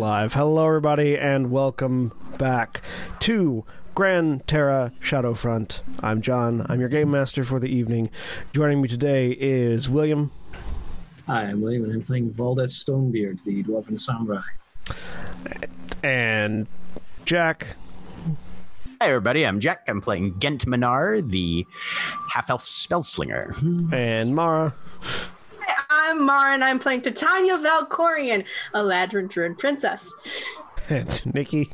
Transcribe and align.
Live. 0.00 0.32
Hello, 0.32 0.66
everybody, 0.66 1.18
and 1.18 1.50
welcome 1.50 2.12
back 2.38 2.80
to 3.18 3.66
Gran 3.94 4.40
Terra 4.46 4.92
Shadowfront. 5.02 5.82
I'm 6.00 6.22
John. 6.22 6.64
I'm 6.70 6.80
your 6.80 6.88
game 6.88 7.10
master 7.10 7.44
for 7.44 7.60
the 7.60 7.66
evening. 7.66 8.08
Joining 8.54 8.80
me 8.80 8.88
today 8.88 9.32
is 9.32 9.90
William. 9.90 10.30
Hi, 11.26 11.42
I'm 11.42 11.60
William, 11.60 11.84
and 11.84 11.92
I'm 11.92 12.02
playing 12.02 12.30
Valdeth 12.30 12.70
Stonebeard, 12.70 13.44
the 13.44 13.62
Dwarven 13.62 14.00
Samurai. 14.00 14.40
And 16.02 16.66
Jack. 17.26 17.76
Hi, 19.02 19.08
everybody. 19.08 19.46
I'm 19.46 19.60
Jack. 19.60 19.84
I'm 19.86 20.00
playing 20.00 20.38
Gent 20.38 20.66
Minar, 20.66 21.20
the 21.20 21.66
half 22.30 22.48
elf 22.48 22.64
spellslinger. 22.64 23.92
And 23.92 24.34
Mara. 24.34 24.74
I'm 25.92 26.24
Mara, 26.24 26.54
and 26.54 26.62
I'm 26.62 26.78
playing 26.78 27.02
Titania 27.02 27.58
Valkorian, 27.58 28.44
Eladrin 28.74 29.28
Druid 29.28 29.58
princess. 29.58 30.14
And 30.88 31.26
Nikki. 31.34 31.70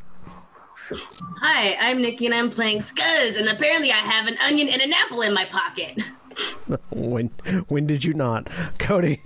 Hi, 1.41 1.75
I'm 1.79 2.01
Nikki, 2.01 2.25
and 2.25 2.33
I'm 2.33 2.49
playing 2.49 2.79
Skuzz, 2.79 3.37
and 3.37 3.47
apparently 3.47 3.91
I 3.91 3.97
have 3.97 4.25
an 4.25 4.37
onion 4.39 4.69
and 4.69 4.81
an 4.81 4.91
apple 4.91 5.21
in 5.21 5.33
my 5.33 5.45
pocket. 5.45 6.01
when 6.91 7.27
when 7.67 7.85
did 7.85 8.03
you 8.03 8.13
not, 8.13 8.45
Koty? 8.79 9.19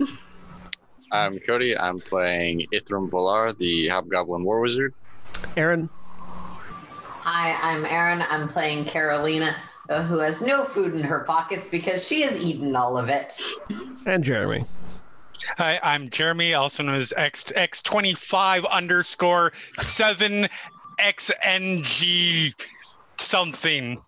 I'm 1.10 1.38
Koty. 1.38 1.78
I'm 1.78 1.98
playing 1.98 2.66
Ithrim 2.72 3.08
Volar, 3.08 3.56
the 3.56 3.88
Hobgoblin 3.88 4.44
War 4.44 4.60
Wizard. 4.60 4.94
Erin. 5.56 5.88
Hi, 6.18 7.56
I'm 7.62 7.84
Erin. 7.86 8.24
I'm 8.28 8.48
playing 8.48 8.84
Carolina, 8.86 9.54
uh, 9.88 10.02
who 10.02 10.18
has 10.18 10.42
no 10.42 10.64
food 10.64 10.94
in 10.94 11.02
her 11.02 11.20
pockets 11.20 11.68
because 11.68 12.06
she 12.06 12.22
has 12.22 12.44
eaten 12.44 12.74
all 12.74 12.98
of 12.98 13.08
it. 13.08 13.38
And 14.04 14.24
Jeremy. 14.24 14.66
Hi, 15.58 15.80
I'm 15.82 16.08
Jeremy, 16.08 16.54
also 16.54 16.82
known 16.82 16.96
as 16.96 17.12
X 17.16 17.44
X25 17.56 18.68
underscore 18.70 19.52
seven 19.78 20.48
XNG 20.98 22.54
something. 23.16 24.00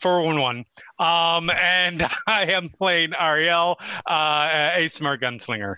411. 0.00 0.64
Um, 0.98 1.50
and 1.50 2.06
I 2.26 2.46
am 2.52 2.68
playing 2.68 3.12
Ariel, 3.18 3.78
uh, 4.06 4.72
a 4.74 4.88
smart 4.88 5.22
gunslinger. 5.22 5.76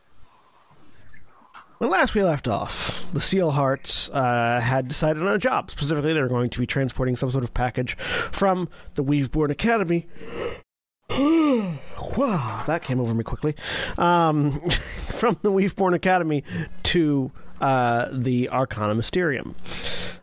When 1.79 1.91
last 1.91 2.15
we 2.15 2.25
left 2.25 2.49
off, 2.49 3.05
the 3.13 3.21
Steelhearts 3.21 4.11
uh, 4.13 4.61
had 4.61 4.89
decided 4.89 5.23
on 5.23 5.29
a 5.29 5.39
job. 5.39 5.71
Specifically, 5.71 6.15
they 6.15 6.23
were 6.23 6.29
going 6.29 6.49
to 6.51 6.59
be 6.59 6.67
transporting 6.67 7.17
some 7.17 7.31
sort 7.31 7.45
of 7.45 7.53
package 7.53 7.97
from 7.99 8.69
the 8.95 9.05
Weaveborn 9.05 9.51
Academy 9.51 10.07
wow, 12.17 12.65
that 12.67 12.83
came 12.83 13.01
over 13.01 13.15
me 13.15 13.25
quickly. 13.25 13.55
Um, 13.99 14.53
from 14.71 15.37
the 15.43 15.51
Weaveborn 15.51 15.95
Academy 15.95 16.45
to 16.85 17.31
uh, 17.61 18.09
the 18.13 18.49
Arcana 18.51 18.95
Mysterium. 18.95 19.55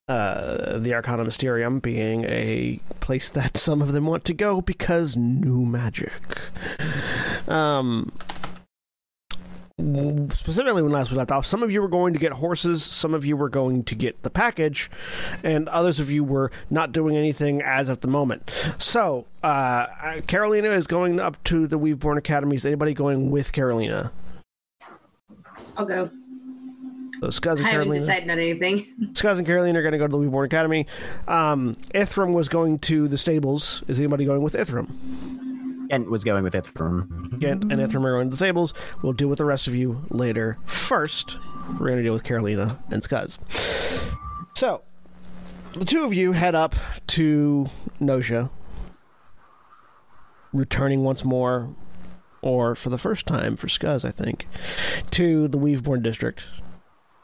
Uh, 0.08 0.80
the 0.80 0.94
Arcana 0.94 1.24
Mysterium 1.24 1.80
being 1.80 2.26
a 2.26 2.80
place 3.00 3.30
that 3.30 3.58
some 3.58 3.82
of 3.82 3.94
them 3.94 4.06
want 4.06 4.26
to 4.26 4.34
go 4.34 4.62
because 4.62 5.16
new 5.16 5.66
magic. 5.66 6.12
Um, 7.48 8.12
specifically 10.34 10.82
when 10.82 10.92
last 10.92 11.12
we 11.12 11.18
left 11.18 11.32
off, 11.32 11.46
some 11.46 11.64
of 11.64 11.72
you 11.72 11.82
were 11.82 11.88
going 11.88 12.14
to 12.14 12.20
get 12.20 12.34
horses, 12.34 12.84
some 12.84 13.14
of 13.14 13.26
you 13.26 13.36
were 13.36 13.50
going 13.50 13.84
to 13.84 13.96
get 13.96 14.22
the 14.24 14.30
package, 14.30 14.90
and 15.44 15.68
others 15.70 16.00
of 16.00 16.10
you 16.10 16.24
were 16.24 16.52
not 16.70 16.92
doing 16.92 17.18
anything 17.18 17.62
as 17.62 17.90
of 17.90 18.02
the 18.02 18.08
moment. 18.08 18.52
So, 18.78 19.26
uh, 19.42 20.22
Carolina 20.28 20.70
is 20.70 20.88
going 20.88 21.20
up 21.20 21.44
to 21.46 21.68
the 21.68 21.78
Weaveborn 21.78 22.18
Academy. 22.18 22.56
Is 22.56 22.66
anybody 22.66 22.94
going 22.94 23.32
with 23.32 23.52
Carolina? 23.52 24.12
I'll 25.78 25.86
go. 25.86 26.10
So 27.20 27.28
Skuzz 27.28 27.58
and 27.58 27.68
I 27.68 27.72
haven't 27.72 27.92
decided 27.92 28.30
on 28.30 28.38
anything. 28.38 28.86
Skuzz 29.14 29.38
and 29.38 29.48
Carolina 29.48 29.80
are 29.80 29.82
going 29.82 29.94
to 29.94 29.98
go 29.98 30.08
to 30.08 30.12
the 30.12 30.18
Weaveborn 30.18 30.46
Academy. 30.46 30.88
Um, 31.28 31.76
Ithrim 31.94 32.34
was 32.34 32.50
going 32.50 32.80
to 32.80 33.08
the 33.08 33.18
stables. 33.18 33.84
Is 33.88 34.00
anybody 34.00 34.26
going 34.26 34.42
with 34.42 34.54
Ithrim? 34.54 34.90
Gent 35.94 36.10
was 36.10 36.24
going 36.24 36.44
with 36.44 36.56
Ithrim. 36.56 37.38
Gent 37.40 37.72
and 37.72 37.74
Ithrim 37.74 38.04
are 38.04 38.14
going 38.14 38.26
to 38.26 38.32
the 38.32 38.36
stables. 38.36 38.74
We'll 39.04 39.14
deal 39.14 39.28
with 39.28 39.38
the 39.38 39.46
rest 39.46 39.68
of 39.68 39.76
you 39.76 40.04
later. 40.10 40.58
First, 40.66 41.38
we're 41.74 41.86
going 41.86 41.98
to 41.98 42.04
deal 42.04 42.14
with 42.14 42.24
Carolina 42.24 42.80
and 42.90 43.04
Skuzz. 43.04 43.38
So, 44.56 44.82
the 45.76 45.86
two 45.86 46.04
of 46.04 46.12
you 46.12 46.32
head 46.32 46.56
up 46.56 46.74
to 47.08 47.70
Nosha, 48.00 48.50
returning 50.52 51.04
once 51.04 51.24
more, 51.24 51.70
or 52.42 52.74
for 52.74 52.90
the 52.90 52.98
first 52.98 53.28
time 53.28 53.56
for 53.56 53.68
Skuzz, 53.68 54.04
I 54.04 54.10
think, 54.10 54.48
to 55.12 55.48
the 55.48 55.60
Weaveborn 55.60 56.02
district. 56.02 56.46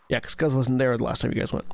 Yeah, 0.10 0.20
because 0.20 0.36
Skuzz 0.36 0.54
wasn't 0.54 0.78
there 0.78 0.96
the 0.96 1.04
last 1.04 1.22
time 1.22 1.32
you 1.32 1.40
guys 1.40 1.52
went. 1.52 1.66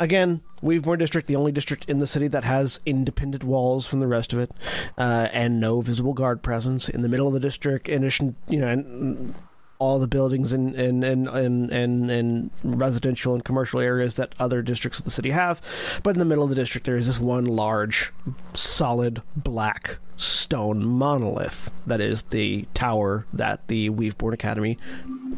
Again, 0.00 0.42
Weaveborn 0.62 0.98
District, 0.98 1.28
the 1.28 1.36
only 1.36 1.52
district 1.52 1.84
in 1.88 2.00
the 2.00 2.06
city 2.06 2.26
that 2.28 2.44
has 2.44 2.80
independent 2.84 3.44
walls 3.44 3.86
from 3.86 4.00
the 4.00 4.06
rest 4.06 4.32
of 4.32 4.38
it, 4.40 4.50
uh, 4.98 5.28
and 5.32 5.60
no 5.60 5.80
visible 5.80 6.14
guard 6.14 6.42
presence 6.42 6.88
in 6.88 7.02
the 7.02 7.08
middle 7.08 7.28
of 7.28 7.34
the 7.34 7.40
district. 7.40 7.88
In 7.88 8.02
addition, 8.02 8.34
you 8.48 8.58
know, 8.60 8.68
and 8.68 9.34
all 9.78 9.98
the 9.98 10.08
buildings 10.08 10.52
and 10.52 10.74
and, 10.74 11.04
and, 11.04 11.28
and, 11.28 11.70
and 11.70 12.10
and 12.10 12.50
residential 12.62 13.34
and 13.34 13.44
commercial 13.44 13.80
areas 13.80 14.14
that 14.14 14.34
other 14.38 14.62
districts 14.62 14.98
of 14.98 15.04
the 15.04 15.10
city 15.10 15.30
have. 15.30 15.60
But 16.02 16.14
in 16.14 16.18
the 16.18 16.24
middle 16.24 16.44
of 16.44 16.50
the 16.50 16.56
district, 16.56 16.86
there 16.86 16.96
is 16.96 17.06
this 17.06 17.20
one 17.20 17.44
large, 17.44 18.12
solid 18.54 19.22
black 19.36 19.98
stone 20.16 20.84
monolith 20.84 21.70
that 21.86 22.00
is 22.00 22.22
the 22.24 22.66
tower 22.74 23.26
that 23.32 23.66
the 23.68 23.90
Weaveborn 23.90 24.32
Academy 24.32 24.78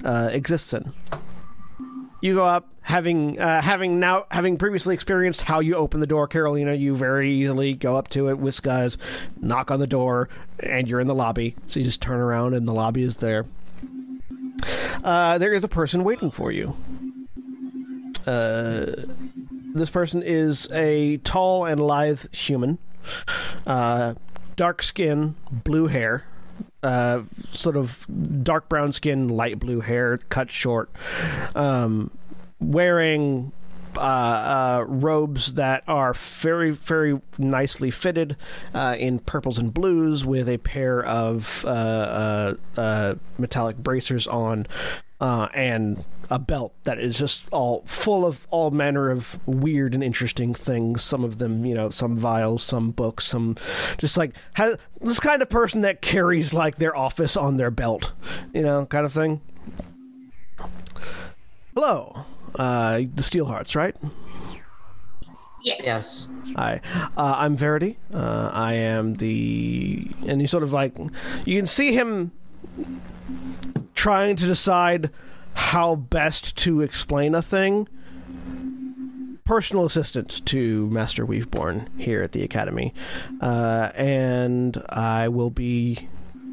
uh, 0.04 0.28
exists 0.30 0.72
in. 0.72 0.92
You 2.26 2.34
go 2.34 2.44
up, 2.44 2.66
having 2.80 3.38
uh, 3.38 3.62
having 3.62 4.00
now 4.00 4.26
having 4.32 4.56
previously 4.56 4.94
experienced 4.94 5.42
how 5.42 5.60
you 5.60 5.76
open 5.76 6.00
the 6.00 6.08
door, 6.08 6.26
Carolina. 6.26 6.74
You 6.74 6.96
very 6.96 7.30
easily 7.30 7.74
go 7.74 7.96
up 7.96 8.08
to 8.08 8.30
it 8.30 8.38
with 8.38 8.60
Skuzz, 8.60 8.96
knock 9.40 9.70
on 9.70 9.78
the 9.78 9.86
door, 9.86 10.28
and 10.58 10.88
you're 10.88 10.98
in 10.98 11.06
the 11.06 11.14
lobby. 11.14 11.54
So 11.68 11.78
you 11.78 11.86
just 11.86 12.02
turn 12.02 12.18
around, 12.18 12.54
and 12.54 12.66
the 12.66 12.72
lobby 12.72 13.04
is 13.04 13.18
there. 13.18 13.46
Uh, 15.04 15.38
there 15.38 15.52
is 15.52 15.62
a 15.62 15.68
person 15.68 16.02
waiting 16.02 16.32
for 16.32 16.50
you. 16.50 16.76
Uh, 18.26 19.04
this 19.72 19.88
person 19.88 20.20
is 20.24 20.68
a 20.72 21.18
tall 21.18 21.64
and 21.64 21.78
lithe 21.78 22.24
human, 22.34 22.78
uh, 23.68 24.14
dark 24.56 24.82
skin, 24.82 25.36
blue 25.52 25.86
hair, 25.86 26.24
uh, 26.82 27.22
sort 27.50 27.76
of 27.76 28.06
dark 28.42 28.68
brown 28.68 28.92
skin, 28.92 29.28
light 29.28 29.58
blue 29.58 29.80
hair, 29.80 30.18
cut 30.28 30.50
short, 30.50 30.90
um, 31.54 32.10
wearing 32.60 33.52
uh, 33.96 34.00
uh, 34.00 34.84
robes 34.86 35.54
that 35.54 35.82
are 35.88 36.12
very, 36.12 36.70
very 36.70 37.20
nicely 37.38 37.90
fitted 37.90 38.36
uh, 38.74 38.96
in 38.98 39.18
purples 39.18 39.58
and 39.58 39.72
blues 39.72 40.24
with 40.26 40.48
a 40.48 40.58
pair 40.58 41.02
of 41.02 41.64
uh, 41.64 41.68
uh, 41.68 42.54
uh, 42.76 43.14
metallic 43.38 43.76
bracers 43.76 44.26
on 44.26 44.66
and 45.20 46.04
a 46.28 46.38
belt 46.38 46.74
that 46.82 46.98
is 46.98 47.16
just 47.16 47.46
all 47.52 47.82
full 47.86 48.26
of 48.26 48.46
all 48.50 48.70
manner 48.70 49.10
of 49.10 49.38
weird 49.46 49.94
and 49.94 50.02
interesting 50.02 50.52
things. 50.52 51.02
Some 51.02 51.24
of 51.24 51.38
them, 51.38 51.64
you 51.64 51.74
know, 51.74 51.88
some 51.90 52.16
vials, 52.16 52.62
some 52.62 52.90
books, 52.90 53.24
some 53.24 53.56
just 53.98 54.16
like 54.16 54.34
has 54.54 54.76
this 55.00 55.20
kind 55.20 55.40
of 55.40 55.48
person 55.48 55.82
that 55.82 56.02
carries 56.02 56.52
like 56.52 56.76
their 56.76 56.96
office 56.96 57.36
on 57.36 57.56
their 57.56 57.70
belt, 57.70 58.12
you 58.52 58.62
know, 58.62 58.86
kind 58.86 59.06
of 59.06 59.12
thing. 59.12 59.40
Hello, 61.74 62.24
uh, 62.58 62.98
the 62.98 63.22
Steelhearts, 63.22 63.76
right? 63.76 63.96
Yes. 65.62 65.82
Yes. 65.84 66.28
Hi, 66.54 66.80
uh, 67.16 67.34
I'm 67.36 67.56
Verity. 67.56 67.98
Uh, 68.14 68.50
I 68.52 68.74
am 68.74 69.14
the, 69.14 70.10
and 70.26 70.40
he 70.40 70.46
sort 70.46 70.62
of 70.62 70.72
like, 70.72 70.96
you 71.44 71.56
can 71.56 71.66
see 71.66 71.92
him 71.92 72.30
trying 73.94 74.36
to 74.36 74.46
decide 74.46 75.10
how 75.54 75.96
best 75.96 76.56
to 76.58 76.82
explain 76.82 77.34
a 77.34 77.42
thing. 77.42 77.88
Personal 79.44 79.84
assistant 79.84 80.44
to 80.46 80.88
Master 80.88 81.26
Weaveborn 81.26 81.88
here 81.98 82.22
at 82.22 82.32
the 82.32 82.42
Academy, 82.42 82.94
uh, 83.40 83.90
and 83.94 84.82
I 84.88 85.28
will 85.28 85.50
be 85.50 86.08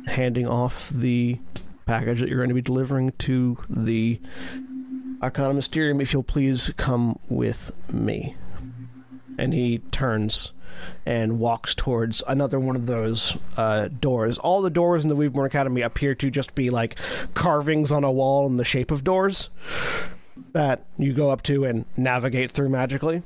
handing 0.08 0.48
off 0.48 0.90
the 0.90 1.40
package 1.86 2.20
that 2.20 2.30
you're 2.30 2.40
going 2.40 2.50
to 2.50 2.56
be 2.56 2.62
delivering 2.62 3.12
to 3.20 3.58
the 3.70 4.20
Arcana 5.24 5.54
Mysterium. 5.54 6.02
If 6.02 6.12
you'll 6.12 6.22
please 6.22 6.70
come 6.76 7.18
with 7.30 7.72
me 7.90 8.36
and 9.38 9.54
he 9.54 9.78
turns 9.90 10.52
and 11.06 11.40
walks 11.40 11.74
towards 11.74 12.24
another 12.28 12.60
one 12.60 12.76
of 12.76 12.88
those 12.88 13.38
uh, 13.56 13.88
doors. 13.88 14.38
All 14.38 14.62
the 14.62 14.70
doors 14.70 15.04
in 15.04 15.10
the 15.10 15.16
Weaveborn 15.16 15.46
Academy 15.46 15.82
appear 15.82 16.14
to 16.16 16.30
just 16.30 16.56
be 16.56 16.70
like 16.70 17.00
carvings 17.34 17.90
on 17.90 18.04
a 18.04 18.12
wall 18.12 18.46
in 18.48 18.58
the 18.58 18.66
shape 18.66 18.92
of 18.92 19.06
doors 19.06 19.50
that 20.52 20.86
you 20.98 21.14
go 21.14 21.30
up 21.30 21.42
to 21.44 21.64
and 21.64 21.86
navigate 21.96 22.52
through 22.52 22.70
magically. 22.70 23.24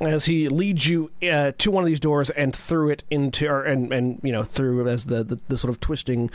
As 0.00 0.24
he 0.24 0.48
leads 0.48 0.86
you 0.86 1.10
uh, 1.22 1.52
to 1.58 1.70
one 1.70 1.84
of 1.84 1.86
these 1.86 2.00
doors 2.00 2.30
and 2.30 2.54
through 2.54 2.90
it 2.90 3.04
into, 3.10 3.48
or, 3.48 3.62
and 3.62 3.92
and 3.92 4.20
you 4.22 4.32
know 4.32 4.42
through 4.42 4.88
as 4.88 5.06
the, 5.06 5.22
the 5.22 5.38
the 5.48 5.56
sort 5.56 5.70
of 5.70 5.80
twisting 5.80 6.30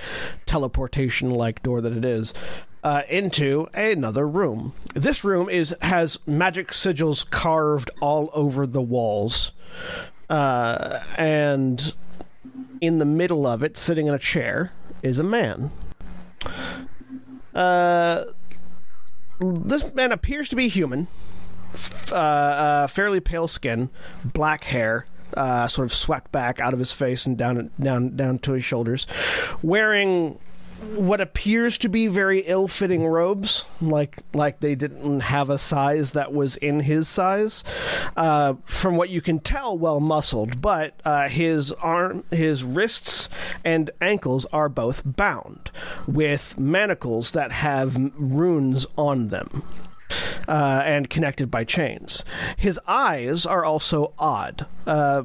teleportation 0.45 1.31
like 1.31 1.61
door 1.63 1.81
that 1.81 1.91
it 1.91 2.05
is, 2.05 2.33
uh, 2.83 3.01
into 3.09 3.67
another 3.73 4.27
room. 4.27 4.73
This 4.95 5.23
room 5.23 5.49
is 5.49 5.75
has 5.81 6.19
magic 6.25 6.69
sigils 6.69 7.29
carved 7.29 7.91
all 7.99 8.29
over 8.33 8.65
the 8.65 8.81
walls, 8.81 9.51
uh, 10.29 11.01
and 11.17 11.94
in 12.79 12.99
the 12.99 13.05
middle 13.05 13.45
of 13.45 13.63
it, 13.63 13.75
sitting 13.75 14.07
in 14.07 14.13
a 14.13 14.19
chair, 14.19 14.71
is 15.01 15.19
a 15.19 15.23
man. 15.23 15.71
Uh, 17.53 18.25
this 19.39 19.94
man 19.94 20.11
appears 20.11 20.49
to 20.49 20.55
be 20.55 20.67
human. 20.67 21.07
Uh, 22.11 22.15
uh, 22.15 22.87
fairly 22.87 23.19
pale 23.19 23.47
skin, 23.47 23.89
black 24.23 24.63
hair, 24.63 25.05
uh, 25.35 25.67
sort 25.67 25.85
of 25.85 25.93
swept 25.93 26.31
back 26.31 26.61
out 26.61 26.73
of 26.73 26.79
his 26.79 26.91
face 26.91 27.25
and 27.25 27.37
down 27.37 27.69
down 27.79 28.15
down 28.15 28.39
to 28.39 28.53
his 28.53 28.63
shoulders, 28.63 29.05
wearing 29.61 30.39
what 30.95 31.19
appears 31.19 31.77
to 31.79 31.89
be 31.89 32.07
very 32.07 32.41
ill-fitting 32.41 33.05
robes, 33.05 33.65
like 33.81 34.17
like 34.33 34.59
they 34.59 34.75
didn't 34.75 35.21
have 35.21 35.49
a 35.49 35.57
size 35.57 36.13
that 36.13 36.31
was 36.31 36.55
in 36.57 36.81
his 36.81 37.07
size. 37.07 37.63
Uh, 38.15 38.53
from 38.63 38.95
what 38.95 39.09
you 39.09 39.19
can 39.19 39.39
tell, 39.39 39.77
well 39.77 39.99
muscled, 39.99 40.61
but 40.61 40.93
uh, 41.03 41.27
his 41.27 41.71
arm, 41.73 42.23
his 42.31 42.63
wrists 42.63 43.27
and 43.65 43.89
ankles 44.01 44.45
are 44.53 44.69
both 44.69 45.01
bound 45.03 45.71
with 46.07 46.57
manacles 46.59 47.31
that 47.31 47.51
have 47.51 47.97
runes 48.15 48.85
on 48.97 49.29
them. 49.29 49.63
Uh, 50.47 50.81
and 50.85 51.09
connected 51.09 51.51
by 51.51 51.65
chains. 51.65 52.23
His 52.55 52.79
eyes 52.88 53.45
are 53.45 53.65
also 53.65 54.13
odd. 54.17 54.65
Uh, 54.85 55.23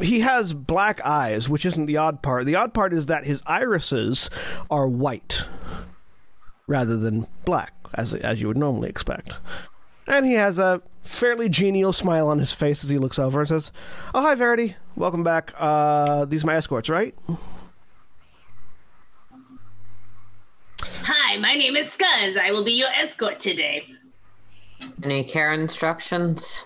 he 0.00 0.20
has 0.20 0.52
black 0.52 1.00
eyes, 1.04 1.48
which 1.48 1.66
isn't 1.66 1.86
the 1.86 1.96
odd 1.96 2.22
part. 2.22 2.46
The 2.46 2.54
odd 2.54 2.72
part 2.72 2.92
is 2.92 3.06
that 3.06 3.26
his 3.26 3.42
irises 3.46 4.30
are 4.70 4.86
white 4.86 5.46
rather 6.68 6.96
than 6.96 7.26
black, 7.44 7.74
as 7.94 8.14
as 8.14 8.40
you 8.40 8.46
would 8.46 8.56
normally 8.56 8.88
expect. 8.88 9.32
And 10.06 10.24
he 10.24 10.34
has 10.34 10.58
a 10.58 10.80
fairly 11.02 11.48
genial 11.48 11.92
smile 11.92 12.28
on 12.28 12.38
his 12.38 12.52
face 12.52 12.84
as 12.84 12.90
he 12.90 12.98
looks 12.98 13.18
over 13.18 13.40
and 13.40 13.48
says, 13.48 13.72
"Oh, 14.14 14.22
hi, 14.22 14.36
Verity. 14.36 14.76
Welcome 14.94 15.24
back. 15.24 15.52
Uh, 15.58 16.24
these 16.24 16.44
are 16.44 16.46
my 16.46 16.54
escorts, 16.54 16.88
right?" 16.88 17.14
Hi, 21.04 21.36
my 21.38 21.54
name 21.54 21.74
is 21.76 21.88
Skuzz. 21.88 22.36
I 22.36 22.52
will 22.52 22.62
be 22.64 22.72
your 22.72 22.90
escort 22.90 23.40
today. 23.40 23.86
Any 25.02 25.24
care 25.24 25.52
instructions? 25.52 26.64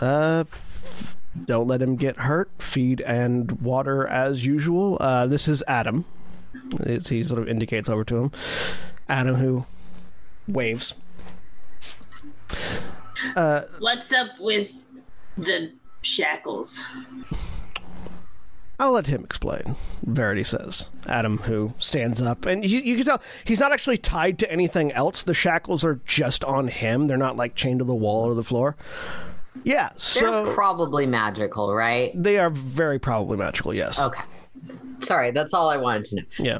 Uh, 0.00 0.44
f- 0.46 1.16
don't 1.46 1.66
let 1.66 1.80
him 1.82 1.96
get 1.96 2.16
hurt. 2.16 2.50
Feed 2.58 3.00
and 3.00 3.50
water 3.60 4.06
as 4.06 4.44
usual. 4.44 4.96
Uh, 5.00 5.26
this 5.26 5.48
is 5.48 5.62
Ádhamh. 5.68 6.04
It's, 6.80 7.08
he 7.08 7.22
sort 7.22 7.42
of 7.42 7.48
indicates 7.48 7.88
over 7.88 8.04
to 8.04 8.16
him. 8.16 8.30
Ádhamh, 9.08 9.36
who 9.38 9.64
waves. 10.48 10.94
Uh, 13.36 13.62
What's 13.78 14.12
up 14.12 14.30
with 14.40 14.86
the 15.36 15.72
shackles? 16.02 16.82
I'll 18.78 18.92
let 18.92 19.06
him 19.06 19.22
explain, 19.24 19.76
Verity 20.02 20.44
says. 20.44 20.88
Ádhamh, 21.04 21.40
who 21.42 21.74
stands 21.78 22.20
up, 22.20 22.44
and 22.44 22.64
you, 22.64 22.80
you 22.80 22.96
can 22.96 23.04
tell 23.04 23.22
he's 23.44 23.60
not 23.60 23.72
actually 23.72 23.98
tied 23.98 24.38
to 24.40 24.50
anything 24.50 24.90
else. 24.92 25.22
The 25.22 25.34
shackles 25.34 25.84
are 25.84 26.00
just 26.06 26.42
on 26.44 26.68
him, 26.68 27.06
they're 27.06 27.16
not 27.16 27.36
like 27.36 27.54
chained 27.54 27.78
to 27.80 27.84
the 27.84 27.94
wall 27.94 28.24
or 28.24 28.34
the 28.34 28.44
floor. 28.44 28.76
Yeah, 29.62 29.90
so. 29.96 30.44
They're 30.44 30.54
probably 30.54 31.06
magical, 31.06 31.72
right? 31.74 32.10
they 32.14 32.38
are 32.38 32.50
very 32.50 32.98
probably 32.98 33.36
magical, 33.36 33.72
yes. 33.72 34.00
Okay. 34.00 34.22
Sorry, 35.00 35.30
that's 35.30 35.54
all 35.54 35.68
I 35.68 35.76
wanted 35.76 36.04
to 36.06 36.16
know. 36.16 36.22
Yeah. 36.38 36.58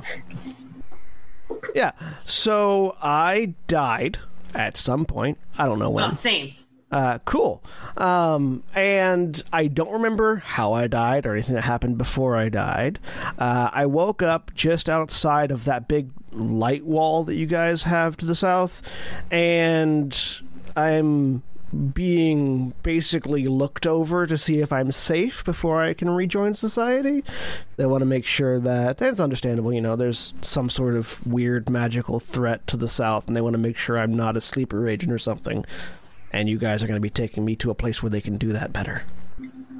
Yeah. 1.75 1.93
So 2.25 2.97
I 3.03 3.55
died 3.69 4.19
at 4.55 4.77
some 4.77 5.05
point. 5.05 5.39
I 5.57 5.67
don't 5.67 5.79
know 5.79 5.91
when. 5.91 6.05
Oh, 6.05 6.11
same. 6.11 6.55
Uh, 6.95 7.19
cool. 7.25 7.61
Um, 7.97 8.63
and 8.73 9.43
I 9.53 9.67
don't 9.67 9.91
remember 9.91 10.37
how 10.37 10.75
I 10.75 10.87
died 10.87 11.27
or 11.27 11.33
anything 11.33 11.57
that 11.57 11.65
happened 11.65 11.99
before 11.99 12.37
I 12.37 12.49
died. 12.49 13.01
Uh, 13.37 13.69
I 13.73 13.87
woke 13.87 14.23
up 14.23 14.55
just 14.55 14.89
outside 14.89 15.51
of 15.51 15.65
that 15.65 15.89
big 15.89 16.11
light 16.31 16.85
wall 16.85 17.25
that 17.25 17.35
you 17.35 17.47
guys 17.47 17.83
have 17.83 18.17
to 18.19 18.27
the 18.27 18.37
south, 18.37 18.81
and 19.33 20.41
I'm 20.77 21.43
being 21.93 22.75
basically 22.85 23.49
looked 23.49 23.89
over 23.89 24.25
to 24.25 24.39
see 24.39 24.61
if 24.61 24.73
I'm 24.73 24.93
safe 24.93 25.45
before 25.45 25.83
I 25.83 25.95
can 25.95 26.09
rejoin 26.11 26.55
society. 26.55 27.25
They 27.75 27.87
want 27.87 28.03
to 28.03 28.07
make 28.07 28.25
sure 28.25 28.61
that 28.61 29.03
it's 29.03 29.19
understandable, 29.19 29.73
you 29.73 29.81
know, 29.81 29.97
there's 29.97 30.33
some 30.43 30.71
sort 30.71 30.95
of 30.95 31.27
weird 31.27 31.69
magical 31.69 32.21
threat 32.21 32.65
to 32.69 32.77
the 32.77 32.87
south, 32.87 33.27
and 33.27 33.37
they 33.37 33.41
want 33.41 33.55
to 33.55 33.59
make 33.59 33.77
sure 33.77 33.99
I'm 33.99 34.15
not 34.15 34.37
a 34.37 34.41
sleeper 34.41 34.89
agent 34.89 35.11
or 35.11 35.19
something 35.19 35.65
and 36.35 36.49
you 36.49 36.59
guys 36.59 36.83
are 36.83 36.87
going 36.87 36.97
to 36.97 37.01
be 37.01 37.11
taking 37.11 37.45
me 37.45 37.55
to 37.57 37.71
a 37.71 37.75
place 37.75 38.03
where 38.03 38.11
they 38.11 38.21
can 38.21 38.37
do 38.37 38.53
that 38.53 38.73
better. 38.73 39.03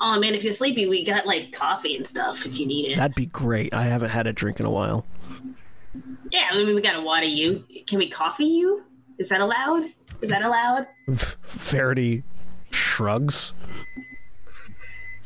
Oh 0.01 0.19
man, 0.19 0.35
if 0.35 0.45
you're 0.45 0.53
sleepy, 0.53 0.87
we 0.87 1.05
got 1.05 1.27
like 1.27 1.53
coffee 1.53 1.97
and 1.97 2.07
stuff 2.07 2.47
if 2.47 2.59
you 2.59 2.67
need 2.67 2.91
it. 2.93 2.97
That'd 2.97 3.15
be 3.15 3.27
great. 3.27 3.75
I 3.75 3.83
haven't 3.83 4.11
had 4.11 4.27
a 4.27 4.33
drink 4.33 4.61
in 4.61 4.67
a 4.67 4.71
while. 4.71 5.05
yeah, 6.31 6.49
I 6.51 6.57
mean 6.57 6.75
we 6.75 6.81
gotta 6.81 7.01
water 7.01 7.27
you. 7.27 7.65
Can 7.87 7.99
we 7.99 8.09
coffee 8.09 8.45
you? 8.45 8.83
Is 9.19 9.29
that 9.29 9.41
allowed? 9.41 9.85
Is 10.21 10.31
that 10.31 10.43
allowed? 10.43 10.87
Verity 11.09 12.23
shrugs. 12.71 13.53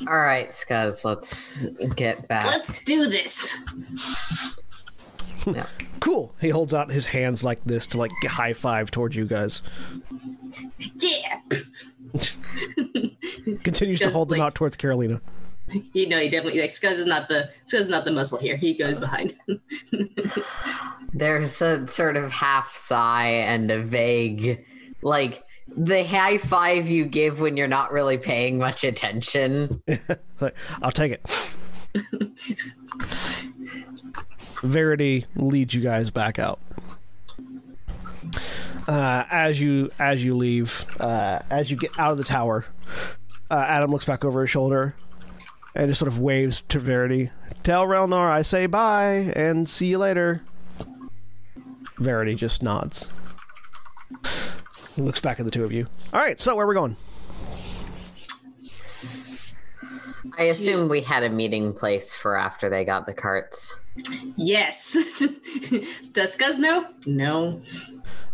All 0.07 0.19
right, 0.19 0.51
Skuzz, 0.51 1.05
let's 1.05 1.65
get 1.97 2.29
back. 2.29 2.45
Let's 2.45 2.71
do 2.85 3.07
this. 3.07 3.57
Yeah. 5.47 5.67
Cool. 6.01 6.33
He 6.41 6.51
holds 6.51 6.73
out 6.75 6.93
his 6.93 7.07
hands 7.07 7.43
like 7.43 7.59
this 7.65 7.87
to 7.89 7.99
like 7.99 8.13
high 8.23 8.53
five 8.53 8.89
towards 8.91 9.17
you 9.17 9.25
guys. 9.25 9.63
Yeah. 10.99 11.41
Continues 13.63 13.99
to 13.99 14.05
Just 14.05 14.15
hold 14.15 14.29
them 14.29 14.39
like- 14.39 14.47
out 14.47 14.55
towards 14.55 14.77
Carolina. 14.77 15.21
You 15.93 16.09
know, 16.09 16.19
he 16.19 16.31
definitely 16.31 16.61
like 16.63 16.71
Skuzz 16.71 16.93
is 16.95 17.05
not 17.05 17.29
the 17.29 17.51
Skuzz 17.67 17.81
is 17.81 17.89
not 17.91 18.07
the 18.07 18.11
muscle 18.11 18.39
here. 18.39 18.57
He 18.57 18.73
goes 18.73 18.99
behind. 18.99 19.35
There's 21.13 21.61
a 21.61 21.87
sort 21.89 22.17
of 22.17 22.33
half 22.33 22.75
sigh 22.75 23.27
and 23.29 23.71
a 23.71 23.83
vague, 23.83 24.65
like 25.03 25.45
the 25.77 26.05
high 26.07 26.39
five 26.39 26.87
you 26.89 27.05
give 27.05 27.41
when 27.41 27.59
you're 27.59 27.69
not 27.69 27.93
really 27.93 28.17
paying 28.17 28.57
much 28.57 28.83
attention. 28.83 29.83
I'll 30.83 30.91
take 30.91 31.13
it. 31.13 31.55
Verity 34.63 35.27
leads 35.37 35.75
you 35.75 35.83
guys 35.83 36.11
back 36.11 36.39
out. 36.39 36.61
Uh, 38.89 39.25
as 39.31 39.61
you 39.61 39.91
as 39.99 40.25
you 40.25 40.35
leave, 40.35 40.87
uh, 40.99 41.41
as 41.51 41.71
you 41.71 41.77
get 41.77 41.99
out 41.99 42.11
of 42.11 42.17
the 42.17 42.25
tower, 42.25 42.65
uh, 43.51 43.65
Ádhamh 43.67 43.91
looks 43.91 44.07
back 44.07 44.25
over 44.25 44.41
his 44.41 44.49
shoulder 44.49 44.95
and 45.75 45.89
just 45.89 45.99
sort 46.01 46.11
of 46.11 46.19
waves 46.19 46.63
to 46.63 46.79
Verity. 46.79 47.31
Tell 47.63 47.85
Relnar 47.85 48.31
I 48.31 48.41
say 48.41 48.65
bye 48.65 49.31
and 49.37 49.69
see 49.69 49.89
you 49.89 49.99
later. 49.99 50.43
Verity 51.99 52.35
just 52.35 52.63
nods. 52.63 53.13
Looks 54.97 55.21
back 55.21 55.39
at 55.39 55.45
the 55.45 55.51
two 55.51 55.65
of 55.65 55.73
you. 55.73 55.87
All 56.15 56.21
right, 56.21 56.41
so 56.41 56.57
where 56.57 56.65
are 56.65 56.69
we 56.69 56.75
going? 56.75 56.97
I 60.39 60.45
assume 60.45 60.89
we 60.89 61.01
had 61.01 61.23
a 61.23 61.31
meeting 61.31 61.73
place 61.73 62.13
for 62.13 62.37
after 62.37 62.69
they 62.69 62.85
got 62.85 63.07
the 63.07 63.15
carts. 63.15 63.79
Yes. 64.37 64.93
Does 66.13 66.37
Skuzz 66.37 66.59
know? 66.59 66.87
No. 67.07 67.61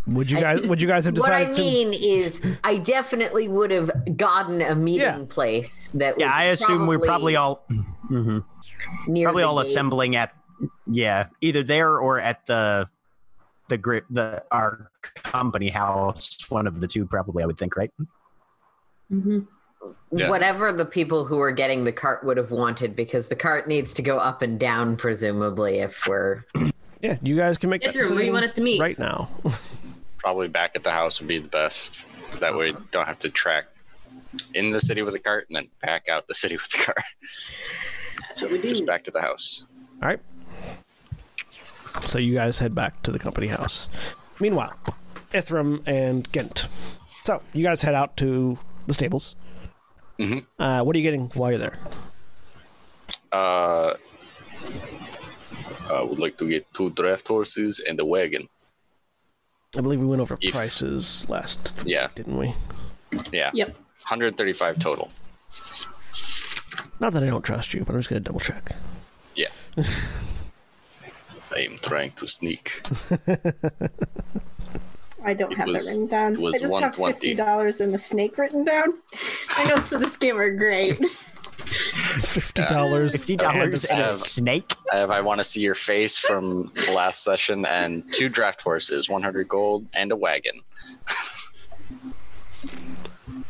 Would 0.09 0.31
you 0.31 0.39
guys 0.41 0.61
would 0.63 0.81
you 0.81 0.89
guys 0.89 1.05
have 1.07 1.15
decided? 1.15 1.49
What 1.49 1.49
I 1.49 1.51
decided 1.53 1.57
to 1.57 1.91
mean 1.91 1.95
is, 1.95 2.41
I 2.63 2.77
definitely 2.77 3.49
would 3.49 3.71
have 3.71 4.17
gotten 4.17 4.61
a 4.61 4.75
meeting 4.75 5.01
Yeah. 5.01 5.25
place 5.29 5.89
that 5.95 6.17
was 6.17 6.21
Yeah, 6.23 6.33
I 6.33 6.45
assume 6.45 6.87
we're 6.87 6.99
probably 6.99 7.37
all 7.37 7.65
mm-hmm. 7.71 8.41
near 9.07 9.27
probably 9.29 9.43
all 9.45 9.57
gate. 9.57 9.69
assembling 9.69 10.17
at 10.17 10.35
yeah, 10.87 11.29
either 11.41 11.63
there 11.63 11.99
or 11.99 12.21
at 12.21 12.45
the 12.47 12.89
the 13.69 13.79
gri- 13.79 14.03
the 14.11 14.45
our 14.51 14.91
company 15.15 15.71
house. 15.71 16.39
One 16.51 16.67
of 16.67 16.81
the 16.81 16.87
two, 16.87 17.07
probably. 17.07 17.43
I 17.43 17.47
would 17.47 17.59
think, 17.59 17.75
right? 17.77 17.91
Mm-hmm. 19.11 19.41
Yeah. 20.13 20.31
Whatever 20.31 20.73
the 20.73 20.85
people 20.85 21.25
who 21.25 21.37
were 21.37 21.53
getting 21.53 21.85
the 21.85 21.93
cart 21.93 22.25
would 22.25 22.37
have 22.37 22.51
wanted, 22.51 22.95
because 22.95 23.29
the 23.29 23.37
cart 23.37 23.67
needs 23.67 23.95
to 23.95 24.03
go 24.03 24.19
up 24.19 24.43
and 24.43 24.59
down, 24.59 24.97
presumably, 24.97 25.79
if 25.79 26.07
we're. 26.07 26.45
Yeah, 27.01 27.19
you 27.21 27.37
guys 27.37 27.59
can 27.59 27.69
make 27.69 27.83
Get 27.83 27.93
that 27.93 28.01
through. 28.01 28.17
Where 28.17 28.21
do 28.21 28.25
you 28.25 28.33
want 28.33 28.45
us 28.47 28.53
to 28.53 28.63
meet? 28.63 28.81
right 28.81 28.99
now. 28.99 29.29
Probably 30.19 30.49
back 30.49 30.75
at 30.75 30.85
the 30.85 30.91
house 30.91 31.21
would 31.21 31.29
be 31.29 31.37
the 31.37 31.49
best. 31.49 32.07
That 32.41 32.57
way, 32.57 32.69
you 32.69 32.87
don't 32.93 33.07
have 33.07 33.19
to 33.19 33.29
track 33.29 33.67
in 34.55 34.71
the 34.71 34.81
city 34.81 35.03
with 35.03 35.13
the 35.13 35.21
cart 35.21 35.45
and 35.51 35.57
then 35.57 35.69
back 35.83 36.09
out 36.09 36.27
the 36.29 36.35
city 36.35 36.57
with 36.61 36.71
the 36.71 36.79
cart. 36.79 37.03
That's 38.27 38.41
what 38.41 38.53
we 38.53 38.59
do. 38.59 38.71
Just 38.71 38.87
back 38.87 39.05
to 39.05 39.11
the 39.11 39.21
house. 39.21 39.67
All 40.03 40.09
right. 40.09 40.21
So 42.07 42.19
you 42.19 42.33
guys 42.33 42.59
head 42.59 42.75
back 42.75 43.03
to 43.03 43.13
the 43.13 43.19
company 43.19 43.49
house. 43.49 43.87
Meanwhile, 44.41 44.75
Ithrim 45.33 45.83
and 45.87 46.31
Gent. 46.33 46.69
So 47.25 47.43
you 47.53 47.63
guys 47.63 47.83
head 47.83 47.95
out 47.95 48.17
to 48.17 48.59
the 48.87 48.95
stables. 48.95 49.37
Mhm. 50.19 50.47
Uh, 50.59 50.83
what 50.83 50.95
are 50.95 50.99
you 50.99 51.03
getting 51.05 51.29
while 51.35 51.51
you're 51.51 51.59
there? 51.59 51.79
Uh, 53.33 53.95
I 55.91 56.03
would 56.03 56.19
like 56.19 56.37
to 56.39 56.49
get 56.49 56.73
two 56.73 56.91
draft 56.91 57.27
horses 57.29 57.81
and 57.81 57.99
a 58.01 58.05
wagon. 58.05 58.49
I 59.77 59.81
believe 59.81 59.99
we 60.01 60.07
went 60.07 60.23
over 60.23 60.39
If- 60.41 60.55
prices 60.55 61.27
last 61.29 61.75
Yeah. 61.85 62.07
week, 62.07 62.15
didn't 62.15 62.37
we? 62.39 62.55
Yeah. 63.33 63.51
Yep. 63.53 63.77
135 64.09 64.79
total. 64.79 65.11
Not 67.01 67.13
that 67.13 67.23
I 67.23 67.27
don't 67.27 67.43
trust 67.45 67.75
you, 67.75 67.85
but 67.85 67.95
I'm 67.95 67.99
just 68.01 68.09
gonna 68.09 68.21
double 68.21 68.41
check. 68.41 68.73
Yeah. 69.35 69.49
I 71.57 71.61
am 71.61 71.75
trying 71.77 72.13
to 72.13 72.27
sneak. 72.29 72.83
I 75.25 75.35
don't 75.35 75.53
It 75.53 75.59
have 75.59 75.69
was- 75.69 75.87
that 75.87 75.91
written 75.93 76.07
down. 76.07 76.33
it 76.35 76.41
was 76.41 76.55
I 76.57 76.59
just 76.59 76.75
have 76.81 76.95
fifty 76.97 77.35
dollars 77.35 77.81
and 77.81 77.95
a 77.95 77.99
snake 77.99 78.37
written 78.39 78.65
down. 78.65 78.95
My 79.59 79.65
notes 79.65 79.89
for 79.89 79.99
this 79.99 80.17
game 80.17 80.37
are 80.37 80.51
great. 80.55 80.99
Fifty 82.21 82.63
dollars. 82.63 83.15
Uh, 83.15 83.19
fifty 83.19 83.37
dollars 83.37 83.85
and 83.87 84.03
a 84.03 84.11
snake. 84.11 84.75
I 84.93 84.97
have 84.99 85.11
I 85.11 85.21
want 85.23 85.41
to 85.41 85.45
see 85.45 85.61
your 85.63 85.75
face 85.75 86.19
from 86.19 86.71
last 86.93 87.25
session 87.25 87.65
and 87.67 88.05
two 88.13 88.29
draft 88.29 88.61
horses, 88.63 89.09
100 89.09 89.49
gold, 89.49 89.87
and 89.95 90.13
a 90.13 90.17
wagon. 90.17 90.61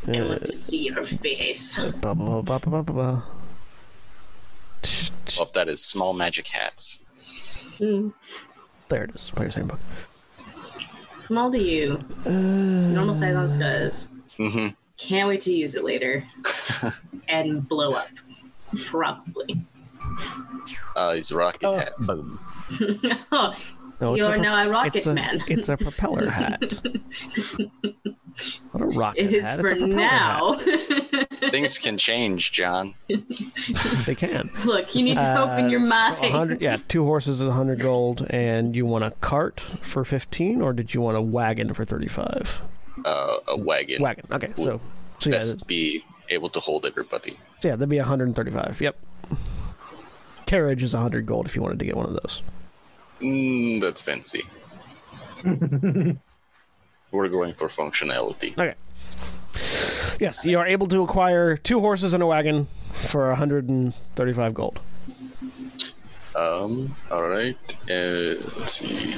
I 0.07 0.23
want 0.23 0.45
to 0.47 0.59
see 0.59 0.85
your 0.87 1.05
face. 1.05 1.79
Ba, 1.79 2.15
ba, 2.15 2.43
ba, 2.43 2.43
ba, 2.43 2.59
ba, 2.61 2.83
ba, 2.83 2.93
ba. 2.93 3.25
Well, 5.37 5.51
that 5.55 5.69
is 5.69 5.83
small 5.85 6.13
magic 6.13 6.47
hats. 6.49 7.01
Hmm. 7.79 8.11
There 8.89 9.05
it 9.05 9.15
is. 9.15 9.31
Player's 9.31 9.55
handbook. 9.55 9.81
Small 11.27 11.51
to 11.53 11.59
you. 11.59 11.99
Normal 12.27 13.15
size 13.15 13.35
on 13.35 13.47
Skuzz. 13.47 14.11
hmm 14.37 14.69
Can't 14.97 15.29
wait 15.29 15.41
to 15.43 15.55
use 15.55 15.75
it 15.75 15.85
later. 15.85 16.25
and 17.29 17.67
blow 17.69 17.91
up. 17.91 18.09
Probably. 18.87 19.65
Uh, 20.97 21.15
he's 21.15 21.31
a 21.31 21.37
rocket 21.37 21.65
Oh, 21.65 21.77
hat. 21.77 21.93
boom. 22.01 22.39
oh, 23.33 23.55
No, 24.01 24.15
You're 24.17 24.27
a 24.31 24.33
pro- 24.35 24.43
now 24.43 24.67
a 24.67 24.69
rocket 24.71 24.97
it's 24.97 25.07
a, 25.07 25.15
man. 25.15 25.43
It's 25.47 25.69
a 25.69 25.77
propeller 25.77 26.29
hat. 26.29 26.81
What 28.73 28.83
a 28.83 28.87
rocket 28.87 29.27
it 29.27 29.33
is 29.33 29.45
hat. 29.45 29.61
for 29.61 29.69
it's 29.69 29.81
a 29.81 29.87
now. 29.87 30.55
Things 31.53 31.79
can 31.79 31.97
change, 31.97 32.51
John. 32.51 32.95
They 34.07 34.17
can. 34.17 34.51
Look, 34.65 34.97
you 34.97 35.05
need 35.05 35.19
to 35.19 35.41
open 35.41 35.71
your 35.71 35.79
Uh, 35.81 35.85
mind. 35.85 36.51
so 36.51 36.57
yeah, 36.61 36.79
two 36.89 37.05
horses 37.05 37.41
is 37.41 37.47
100 37.47 37.79
gold, 37.79 38.27
and 38.31 38.75
you 38.75 38.87
want 38.87 39.05
a 39.05 39.13
cart 39.21 39.61
for 39.61 40.05
15, 40.05 40.61
or 40.63 40.73
did 40.73 40.93
you 40.95 41.01
want 41.01 41.17
a 41.17 41.21
wagon 41.23 41.73
for 41.75 41.85
35? 41.85 42.61
Uh, 43.05 43.37
a 43.47 43.57
wagon. 43.57 44.03
Wagon. 44.03 44.25
Okay, 44.33 44.53
so 44.57 44.81
so 45.21 45.31
yeah, 45.31 45.37
Best 45.37 45.65
be 45.69 46.03
able 46.31 46.49
to 46.51 46.59
hold 46.59 46.85
everybody. 46.87 47.37
so 47.63 47.69
yeah, 47.69 47.77
that'd 47.77 47.89
be 47.89 47.99
135. 47.99 48.81
Yep. 48.81 48.99
Carriage 50.47 50.83
is 50.83 50.93
100 50.95 51.25
gold 51.25 51.47
if 51.47 51.55
you 51.55 51.63
wanted 51.63 51.79
to 51.79 51.85
get 51.85 51.97
one 51.97 52.07
of 52.07 52.13
those. 52.15 52.43
Mm, 53.25 53.81
that's 53.81 54.03
fancy. 54.03 54.43
We're 57.11 57.29
going 57.29 57.55
for 57.55 57.69
functionality. 57.69 58.53
Okay. 58.53 58.75
Yes, 60.21 60.45
you 60.45 60.59
are 60.59 60.67
able 60.67 60.89
to 60.89 61.03
acquire 61.03 61.57
two 61.57 61.81
horses 61.81 62.13
and 62.13 62.23
a 62.23 62.27
wagon 62.27 62.69
for 62.93 63.29
135 63.29 64.55
gold. 64.55 64.81
Um. 66.37 66.97
All 67.13 67.23
right. 67.23 67.57
Uh, 67.89 68.35
let's 68.59 68.73
see. 68.73 69.15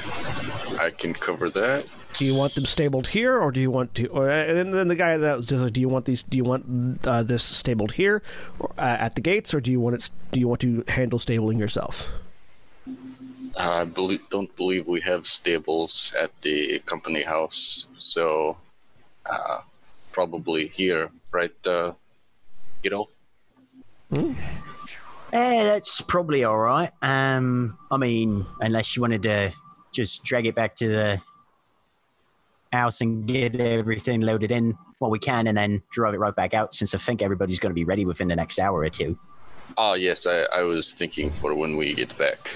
I 0.79 0.91
can 0.91 1.15
cover 1.15 1.49
that. 1.49 1.95
Do 2.13 2.25
you 2.25 2.35
want 2.35 2.53
them 2.53 2.65
stabled 2.65 3.07
here, 3.07 3.39
or 3.39 3.51
do 3.51 3.59
you 3.59 3.71
want 3.71 3.95
to? 3.95 4.05
Or 4.07 4.29
and 4.29 4.71
then 4.71 4.87
the 4.87 4.95
guy 4.95 5.17
that 5.17 5.37
was 5.37 5.47
just 5.47 5.63
like, 5.63 5.73
do 5.73 5.81
you 5.81 5.89
want 5.89 6.05
these? 6.05 6.21
Do 6.21 6.37
you 6.37 6.43
want 6.43 7.07
uh, 7.07 7.23
this 7.23 7.41
stabled 7.41 7.93
here, 7.93 8.21
or, 8.59 8.69
uh, 8.77 8.97
at 8.99 9.15
the 9.15 9.21
gates, 9.21 9.55
or 9.55 9.59
do 9.59 9.71
you 9.71 9.79
want 9.79 9.95
it? 9.95 10.11
Do 10.31 10.39
you 10.39 10.47
want 10.47 10.61
to 10.61 10.83
handle 10.89 11.17
stabling 11.17 11.57
yourself? 11.57 12.07
I 13.57 13.85
believe, 13.85 14.29
don't 14.29 14.55
believe 14.55 14.87
we 14.87 15.01
have 15.01 15.25
stables 15.25 16.13
at 16.19 16.31
the 16.41 16.79
company 16.85 17.23
house, 17.23 17.87
so 17.97 18.57
uh, 19.25 19.61
probably 20.11 20.67
here, 20.67 21.09
right? 21.31 21.53
Uh, 21.65 21.93
you 22.83 22.89
know. 22.91 23.07
Eh, 25.33 25.63
that's 25.63 26.01
probably 26.01 26.43
all 26.43 26.57
right. 26.57 26.91
Um, 27.01 27.77
I 27.91 27.97
mean, 27.97 28.45
unless 28.61 28.95
you 28.95 29.01
wanted 29.01 29.23
to 29.23 29.53
just 29.91 30.23
drag 30.23 30.45
it 30.45 30.55
back 30.55 30.75
to 30.75 30.87
the 30.87 31.21
house 32.71 33.01
and 33.01 33.27
get 33.27 33.59
everything 33.59 34.21
loaded 34.21 34.51
in 34.51 34.77
while 34.99 35.11
we 35.11 35.19
can, 35.19 35.47
and 35.47 35.57
then 35.57 35.81
drive 35.91 36.13
it 36.13 36.19
right 36.19 36.35
back 36.35 36.53
out. 36.53 36.73
Since 36.73 36.93
I 36.93 36.97
think 36.97 37.21
everybody's 37.21 37.59
going 37.59 37.71
to 37.71 37.75
be 37.75 37.83
ready 37.83 38.05
within 38.05 38.27
the 38.27 38.35
next 38.35 38.59
hour 38.59 38.79
or 38.79 38.89
two. 38.89 39.17
Oh 39.77 39.93
yes, 39.93 40.25
I, 40.25 40.41
I 40.53 40.61
was 40.63 40.93
thinking 40.93 41.29
for 41.29 41.53
when 41.53 41.77
we 41.77 41.93
get 41.93 42.15
back. 42.17 42.55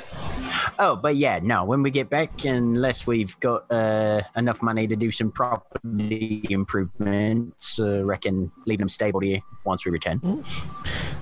Oh, 0.80 0.96
but 0.96 1.16
yeah, 1.16 1.40
no. 1.42 1.64
When 1.66 1.84
we 1.84 1.92
get 1.92 2.10
back, 2.10 2.46
unless 2.46 3.06
we've 3.06 3.40
got 3.40 3.72
uh, 3.72 4.22
enough 4.36 4.62
money 4.62 4.88
to 4.88 4.96
do 4.96 5.12
some 5.12 5.32
property 5.32 6.46
improvements, 6.50 7.80
uh, 7.80 8.04
reckon 8.04 8.52
leaving 8.66 8.82
them 8.82 8.90
stable 8.90 9.20
here 9.20 9.42
once 9.66 9.86
we 9.86 9.92
return. 9.92 10.44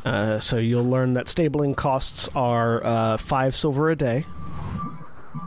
Uh, 0.06 0.40
so 0.40 0.58
you'll 0.58 0.90
learn 0.90 1.14
that 1.14 1.28
stabling 1.28 1.76
costs 1.76 2.30
are 2.36 2.86
uh, 2.86 3.18
five 3.18 3.56
silver 3.56 3.90
a 3.90 3.96
day 3.96 4.26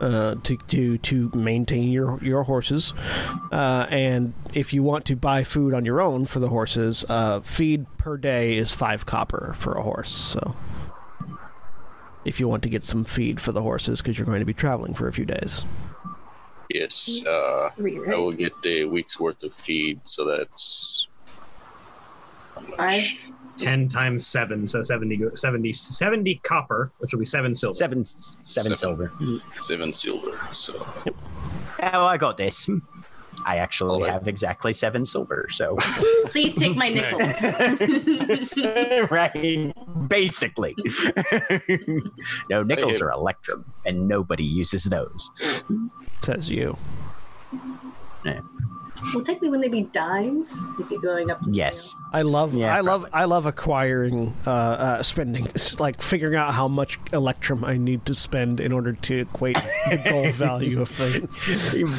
uh, 0.01 0.37
to 0.43 0.57
to 0.69 0.99
to 0.99 1.31
maintain 1.35 1.91
your 1.91 2.19
your 2.23 2.43
horses, 2.45 2.93
uh, 3.51 3.87
and 3.91 4.33
if 4.55 4.73
you 4.73 4.83
want 4.83 5.05
to 5.07 5.17
buy 5.17 5.45
food 5.45 5.75
on 5.75 5.85
your 5.85 6.01
own 6.01 6.27
for 6.27 6.39
the 6.41 6.49
horses, 6.49 7.05
uh, 7.09 7.41
feed 7.41 7.87
per 7.99 8.17
day 8.17 8.57
is 8.57 8.75
five 8.75 9.07
copper 9.07 9.55
for 9.59 9.75
a 9.75 9.83
horse. 9.83 10.11
So. 10.11 10.55
If 12.25 12.39
you 12.39 12.47
want 12.47 12.63
to 12.63 12.69
get 12.69 12.85
some 12.85 13.03
feed 13.03 13.41
for 13.41 13.51
the 13.51 13.63
horses, 13.63 14.01
because 14.01 14.17
you're 14.17 14.27
going 14.27 14.39
to 14.39 14.45
be 14.47 14.55
traveling 14.55 14.95
for 14.95 15.09
a 15.09 15.13
few 15.13 15.25
days. 15.25 15.65
Yes, 16.71 17.25
uh, 17.27 17.71
Three, 17.77 17.99
I 17.99 18.15
will 18.15 18.31
get 18.31 18.53
a 18.65 18.85
week's 18.85 19.19
worth 19.19 19.43
of 19.43 19.53
feed, 19.53 20.01
so 20.05 20.25
that's 20.25 21.09
how 22.55 22.61
much? 22.61 22.77
Five. 22.77 23.33
10 23.57 23.89
times 23.89 24.27
7, 24.27 24.67
so 24.67 24.83
70, 24.83 25.21
70, 25.35 25.73
70 25.73 26.35
copper, 26.43 26.91
which 26.99 27.13
will 27.13 27.21
be 27.21 27.27
7 27.27 27.55
silver. 27.55 27.75
Seven, 27.75 28.05
seven 28.05 28.75
silver. 28.75 29.13
seven 29.57 29.93
silver. 29.93 30.39
So 30.53 30.87
Oh, 31.83 32.05
I 32.05 32.17
got 32.17 32.37
this. 32.37 32.69
I 33.45 33.57
actually 33.59 33.91
All 33.91 34.01
right. 34.03 34.13
have 34.13 34.29
exactly 34.29 34.73
seven 34.73 35.05
silver, 35.05 35.49
so 35.51 35.77
Please 36.27 36.55
take 36.55 36.77
my 36.77 36.91
nickels. 36.91 37.43
right, 39.11 39.73
basically. 40.09 40.77
no, 42.51 42.63
nickels 42.63 43.01
are 43.01 43.11
electrum, 43.11 43.65
and 43.85 44.07
nobody 44.07 44.45
uses 44.45 44.85
those. 44.85 45.65
Says 46.21 46.51
you. 46.51 46.77
Well, 49.15 49.25
technically, 49.25 49.49
wouldn't 49.49 49.65
they 49.65 49.81
be 49.81 49.89
dimes 49.89 50.63
if 50.79 50.91
you're 50.91 51.01
going 51.01 51.31
up? 51.31 51.41
The 51.45 51.51
Yes. 51.53 51.89
scale? 51.89 52.01
I 52.13 52.23
love, 52.23 52.55
Yeah, 52.55 52.75
I 52.77 52.81
love, 52.81 53.07
I 53.13 53.25
love 53.25 53.47
acquiring, 53.47 54.33
uh, 54.47 54.51
uh, 54.51 55.03
spending, 55.03 55.49
like 55.79 56.01
figuring 56.03 56.37
out 56.37 56.55
how 56.55 56.69
much 56.69 57.01
electrum 57.13 57.65
I 57.65 57.79
need 57.79 58.07
to 58.07 58.15
spend 58.15 58.61
in 58.61 58.71
order 58.71 58.93
to 58.93 59.19
equate 59.21 59.57
the 59.91 59.97
gold 60.09 60.35
value 60.35 60.83
of 60.83 60.89
things. 60.91 61.49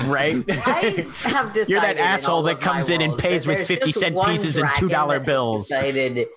right. 0.05 0.43
I 0.65 1.05
have 1.23 1.51
decided. 1.51 1.69
You're 1.69 1.81
that 1.81 1.97
asshole 1.97 2.43
that 2.43 2.61
comes 2.61 2.89
my 2.89 2.95
in 2.95 3.01
and 3.01 3.17
pays 3.17 3.45
with 3.47 3.67
50 3.67 3.91
cent 3.91 4.17
pieces 4.25 4.57
and 4.57 4.67
$2 4.69 5.25
bills. 5.25 5.67
Decided 5.67 6.27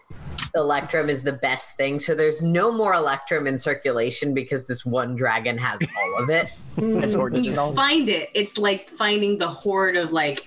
Electrum 0.57 1.09
is 1.09 1.23
the 1.23 1.35
best 1.35 1.77
thing, 1.77 2.01
so 2.01 2.15
there's 2.15 2.43
no 2.43 2.73
more 2.73 2.95
Electrum 2.95 3.47
in 3.47 3.59
circulation 3.59 4.35
because 4.35 4.67
this 4.67 4.85
one 4.85 5.15
dragon 5.15 5.57
has 5.59 5.81
all 5.99 6.23
of 6.23 6.31
it. 6.31 6.47
That's 6.77 7.13
When 7.13 7.21
hoarded 7.21 7.45
you 7.45 7.55
gold. 7.55 7.75
find 7.77 8.09
it, 8.09 8.31
it's 8.35 8.59
like 8.59 8.89
finding 8.89 9.39
the 9.39 9.49
hoard 9.49 9.97
of 9.97 10.13
like 10.13 10.47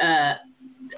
uh, 0.00 0.34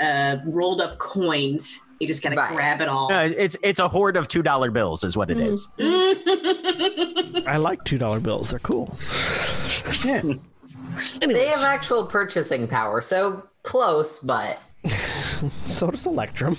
uh, 0.01 0.37
rolled 0.47 0.81
up 0.81 0.99
coins. 0.99 1.81
You 1.99 2.07
just 2.07 2.23
gotta 2.23 2.37
Right. 2.37 2.55
grab 2.55 2.81
it 2.81 2.89
all. 2.89 3.09
No, 3.11 3.25
it's 3.25 3.57
it's 3.63 3.79
a 3.79 3.89
hoard 3.89 4.17
of 4.17 4.29
two 4.29 4.43
dollar 4.43 4.71
bills, 4.71 5.05
is 5.05 5.17
what 5.17 5.31
it 5.31 5.39
is. 5.41 5.69
I 7.47 7.57
like 7.59 7.83
two 7.85 7.99
dollar 7.99 8.21
bills; 8.21 8.51
they're 8.51 8.59
cool. 8.61 8.97
Yeah. 10.05 10.23
They 11.21 11.47
have 11.49 11.63
actual 11.65 12.05
purchasing 12.05 12.69
power, 12.69 13.01
so 13.01 13.45
close, 13.63 14.19
but 14.21 14.59
so 15.65 15.91
does 15.91 16.05
electrum. 16.05 16.59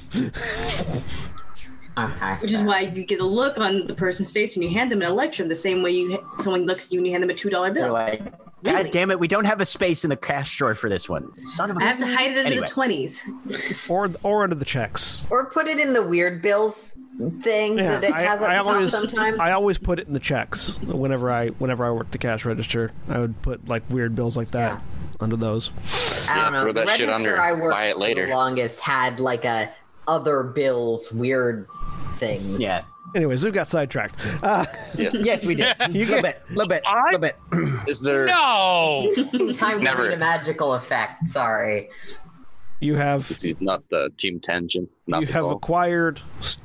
Okay. 1.98 2.36
Which 2.42 2.52
is 2.54 2.62
why 2.64 2.82
you 2.82 3.04
get 3.06 3.20
a 3.20 3.26
look 3.26 3.58
on 3.58 3.86
the 3.88 3.94
person's 3.94 4.32
face 4.32 4.56
when 4.56 4.64
you 4.64 4.70
hand 4.74 4.92
them 4.92 5.02
an 5.02 5.08
electrum, 5.08 5.48
the 5.50 5.56
same 5.56 5.82
way 5.84 5.92
you 5.92 6.24
someone 6.40 6.66
looks 6.66 6.88
at 6.88 6.94
you 6.94 7.00
when 7.00 7.06
you 7.06 7.12
hand 7.12 7.24
them 7.24 7.30
a 7.30 7.34
two 7.34 7.50
dollar 7.50 7.72
They're 7.74 7.86
bill. 7.86 7.94
like, 7.94 8.22
Really? 8.64 8.84
God 8.84 8.92
damn 8.92 9.12
it, 9.12 9.20
we 9.20 9.28
don't 9.28 9.44
have 9.44 9.60
a 9.60 9.66
space 9.66 10.06
in 10.06 10.10
the 10.10 10.16
cash 10.16 10.56
drawer 10.58 10.74
for 10.74 10.90
this 10.90 11.10
one. 11.10 11.36
Son 11.44 11.70
of 11.70 11.76
a 11.78 11.82
I 11.82 11.84
have 11.84 11.98
to 11.98 12.06
hide 12.08 12.32
it 12.32 12.38
under 12.38 12.48
Anyway. 12.48 12.62
the 12.62 12.68
twenties. 12.72 13.24
or 13.90 14.10
or 14.24 14.44
under 14.44 14.56
the 14.56 14.64
checks. 14.66 15.28
Or 15.30 15.46
put 15.50 15.68
it 15.68 15.80
in 15.80 15.92
the 15.94 16.02
weird 16.02 16.42
bills 16.42 16.98
thing 17.42 17.78
Yeah, 17.78 18.00
that 18.00 18.04
it 18.06 18.12
I, 18.14 18.22
has 18.22 18.42
at 18.42 18.50
I 18.50 18.58
the 18.58 18.64
top 18.64 18.74
always 18.74 18.92
sometimes. 18.92 19.38
I 19.40 19.52
always 19.52 19.78
put 19.78 20.00
it 20.00 20.08
in 20.08 20.14
the 20.14 20.20
checks 20.20 20.80
whenever 20.80 21.30
I 21.30 21.50
whenever 21.50 21.86
I 21.86 21.92
worked 21.92 22.14
the 22.14 22.18
cash 22.18 22.46
register. 22.46 22.92
I 23.10 23.20
would 23.20 23.40
put 23.42 23.68
like 23.68 23.84
weird 23.90 24.16
bills 24.16 24.38
like 24.38 24.52
that 24.52 24.82
under 25.20 25.36
those. 25.36 25.70
I 26.30 26.50
don't 26.50 26.54
know. 26.54 26.62
throw 26.62 26.72
The 26.74 26.82
shit 26.96 27.08
register 27.10 27.14
under, 27.14 27.42
I 27.42 27.52
worked 27.52 27.72
buy 27.72 27.88
it 27.88 27.98
later. 27.98 28.26
the 28.28 28.32
longest 28.34 28.80
had 28.80 29.20
like 29.20 29.44
a 29.44 29.70
other 30.08 30.44
bills 30.44 31.12
weird 31.12 31.68
things. 32.18 32.60
Yeah. 32.60 32.84
Anyways, 33.16 33.44
we've 33.44 33.54
got 33.54 33.68
sidetracked. 33.68 34.16
Uh, 34.44 34.66
Yes. 34.98 35.14
Yes, 35.22 35.46
we 35.46 35.54
did. 35.56 35.76
you 35.90 36.06
little 36.06 36.22
get 36.22 36.44
bit, 36.48 36.56
little 36.56 36.68
bit, 36.70 36.84
I- 36.86 37.06
little 37.12 37.20
bit. 37.20 37.36
Is 37.88 38.02
there? 38.02 38.26
No. 38.26 39.12
Time 39.54 39.80
to 39.80 39.84
Never. 39.84 40.10
a 40.10 40.18
magical 40.18 40.74
effect. 40.74 41.28
Sorry. 41.28 41.90
you 42.80 42.96
have 42.96 43.28
This 43.28 43.46
is 43.46 43.62
not 43.62 43.88
the 43.90 44.10
team 44.18 44.40
tangent. 44.40 44.90
Not 45.08 45.22
you 45.22 45.28
the 45.28 45.34
have 45.34 45.44
goal. 45.44 45.52
acquired 45.54 46.22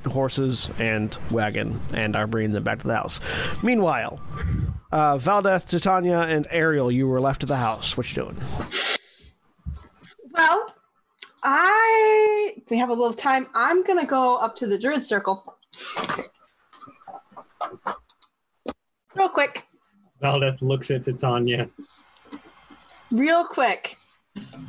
horses 0.06 0.70
and 0.78 1.16
wagon 1.30 1.80
and 1.92 2.16
are 2.16 2.26
bringing 2.26 2.52
them 2.52 2.64
back 2.64 2.80
to 2.80 2.86
the 2.86 2.96
house. 2.96 3.20
Meanwhile, 3.62 4.18
uh, 4.90 5.16
Valdeth, 5.18 5.68
Titania, 5.68 6.20
and 6.20 6.46
Ariel, 6.50 6.90
you 6.90 7.06
were 7.06 7.20
left 7.20 7.42
at 7.42 7.48
the 7.48 7.56
house. 7.56 7.94
What 7.96 8.08
you 8.16 8.22
doing? 8.22 8.36
Well, 10.32 10.74
I 11.42 12.54
if 12.56 12.70
we 12.70 12.78
have 12.78 12.90
a 12.90 12.94
little 12.94 13.12
time. 13.12 13.46
I'm 13.54 13.84
gonna 13.84 14.06
go 14.06 14.36
up 14.36 14.56
to 14.56 14.66
the 14.66 14.78
druid 14.78 15.04
circle. 15.04 15.56
Real 19.14 19.28
quick. 19.28 19.64
Valdeth 20.22 20.62
looks 20.62 20.90
at 20.90 21.04
Titania. 21.04 21.68
Real 23.10 23.44
quick. 23.44 23.96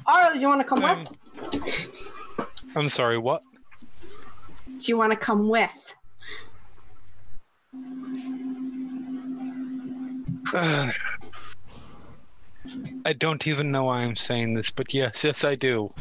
Arlo, 0.06 0.34
do 0.34 0.40
you 0.40 0.48
want 0.48 0.62
to 0.62 0.68
come 0.68 0.84
Um, 0.84 1.08
with? 1.52 1.90
I'm 2.76 2.88
sorry. 2.88 3.18
What? 3.18 3.44
Do 4.66 4.86
you 4.88 4.98
want 4.98 5.12
to 5.12 5.18
come 5.18 5.50
with? 5.50 5.94
I 13.06 13.14
don't 13.14 13.48
even 13.48 13.72
know 13.72 13.86
why 13.86 14.00
I'm 14.04 14.16
saying 14.16 14.54
this, 14.54 14.70
but 14.72 14.94
yes, 14.94 15.24
yes, 15.24 15.44
I 15.44 15.56
do. 15.56 15.92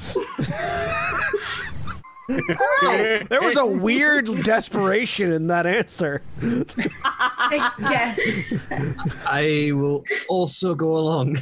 There 2.28 3.40
was 3.40 3.56
a 3.56 3.64
weird 3.64 4.26
desperation 4.42 5.32
in 5.32 5.46
that 5.46 5.66
answer. 5.66 6.20
I 6.42 7.72
guess. 7.88 8.52
I 9.26 9.70
will 9.72 10.04
also 10.28 10.74
go 10.74 10.96
along. 10.98 11.38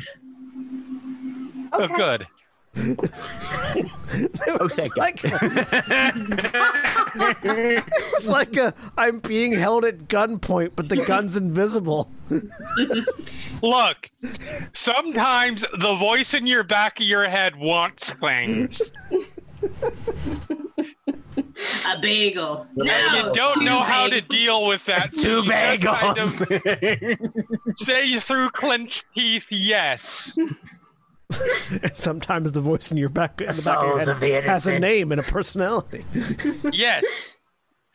Oh, 1.73 1.83
Okay. 1.85 1.95
good. 1.97 2.27
Oh, 4.61 4.69
thank 4.69 4.95
God. 4.95 4.97
Like, 4.97 5.21
it's 8.15 8.29
like 8.29 8.57
a, 8.57 8.75
I'm 8.97 9.19
being 9.21 9.53
held 9.53 9.85
at 9.85 10.09
gunpoint, 10.09 10.73
but 10.77 10.89
the 10.89 11.05
gun's 11.05 11.37
invisible. 11.37 12.11
Look, 13.63 14.11
sometimes 14.73 15.65
the 15.79 15.95
voice 15.95 16.35
in 16.35 16.47
your 16.47 16.65
back 16.65 17.01
of 17.01 17.07
your 17.07 17.29
head 17.29 17.57
wants 17.57 18.15
things. 18.15 18.93
A 21.87 21.99
bagel. 22.01 22.67
No, 22.77 22.85
you 22.85 23.33
don't 23.33 23.55
two 23.55 23.65
know 23.65 23.81
how 23.81 24.09
to 24.09 24.21
deal 24.21 24.67
with 24.67 24.85
that. 24.87 25.13
Two 25.13 25.43
You 25.43 25.51
just 25.51 25.85
kind 25.85 26.19
of 26.19 26.29
bagels. 26.29 27.79
say 27.79 28.13
through 28.19 28.51
clenched 28.51 29.07
teeth, 29.17 29.51
yes. 29.51 30.39
And 31.83 31.97
sometimes 31.97 32.53
the 32.53 32.61
voice 32.61 32.93
in 32.93 32.97
your 32.97 33.09
back, 33.09 33.41
in 33.41 33.49
the 33.49 33.63
back 33.67 33.79
of 33.79 33.85
your 33.87 33.99
head 33.99 34.09
of 34.09 34.21
the 34.21 34.41
has 34.43 34.67
a 34.69 34.79
name 34.79 35.11
and 35.11 35.21
a 35.21 35.25
personality. 35.25 36.05
Yes. 36.73 37.05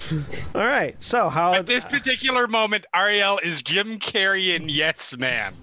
All 0.56 0.67
right, 0.67 0.96
so 1.02 1.30
how 1.30 1.54
At 1.54 1.67
this 1.67 1.86
particular 1.86 2.48
moment, 2.48 2.86
Ariel 2.94 3.39
is 3.44 3.62
Jim 3.62 4.00
Carrey 4.00 4.56
and 4.56 4.70
Yes 4.70 5.15
Man. 5.17 5.54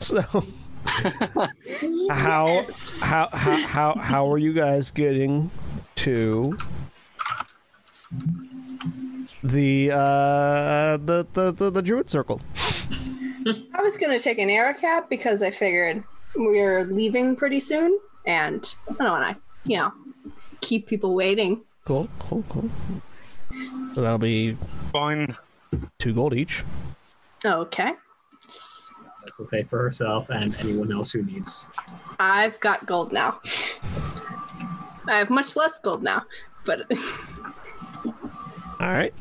so 0.00 0.22
how 2.10 2.62
how 3.02 3.28
how 3.32 3.56
how 3.66 3.94
how 3.94 4.32
are 4.32 4.38
you 4.38 4.52
guys 4.52 4.90
getting 4.90 5.50
to 5.96 6.56
the 9.42 9.90
uh 9.90 10.96
the 10.98 11.26
the 11.32 11.52
the, 11.52 11.70
the 11.70 11.82
druid 11.82 12.08
circle? 12.08 12.40
I 13.74 13.82
was 13.82 13.96
gonna 13.96 14.20
take 14.20 14.38
an 14.38 14.48
air 14.50 14.74
cab 14.74 15.08
because 15.08 15.42
I 15.42 15.50
figured 15.50 15.96
we 15.96 16.15
were 16.38 16.84
leaving 16.84 17.36
pretty 17.36 17.60
soon, 17.60 17.98
and 18.26 18.74
I 18.98 19.02
don't 19.02 19.20
want 19.20 19.36
to, 19.36 19.70
you 19.70 19.78
know, 19.78 19.92
keep 20.60 20.86
people 20.86 21.14
waiting. 21.14 21.62
Cool, 21.84 22.08
cool, 22.18 22.44
cool. 22.48 22.70
So 23.94 24.02
that'll 24.02 24.18
be 24.18 24.56
Fine. 24.92 25.36
two 25.98 26.12
gold 26.12 26.34
each. 26.34 26.64
Okay. 27.44 27.92
Will 29.38 29.46
pay 29.46 29.64
for 29.64 29.78
herself 29.82 30.30
and 30.30 30.54
anyone 30.56 30.90
else 30.90 31.10
who 31.10 31.22
needs. 31.22 31.68
I've 32.18 32.58
got 32.60 32.86
gold 32.86 33.12
now. 33.12 33.40
I 35.06 35.18
have 35.18 35.28
much 35.28 35.56
less 35.56 35.78
gold 35.78 36.02
now, 36.02 36.24
but 36.64 36.90
All 38.06 38.14
right. 38.80 39.12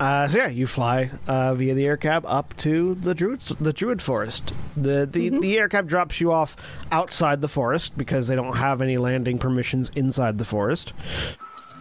Uh, 0.00 0.26
so 0.26 0.38
yeah, 0.38 0.48
you 0.48 0.66
fly 0.66 1.10
uh, 1.26 1.54
via 1.54 1.74
the 1.74 1.84
air 1.84 1.96
cab 1.96 2.24
up 2.26 2.56
to 2.56 2.94
the 2.94 3.14
druid 3.14 3.40
the 3.60 3.72
druid 3.72 4.00
forest. 4.00 4.54
The 4.74 5.06
the, 5.10 5.28
the 5.28 5.58
air 5.58 5.68
cab 5.68 5.88
drops 5.88 6.20
you 6.20 6.32
off 6.32 6.56
outside 6.90 7.42
the 7.42 7.48
forest 7.48 7.98
because 7.98 8.28
they 8.28 8.34
don't 8.34 8.56
have 8.56 8.80
any 8.80 8.96
landing 8.96 9.38
permissions 9.38 9.90
inside 9.94 10.38
the 10.38 10.44
forest. 10.44 10.94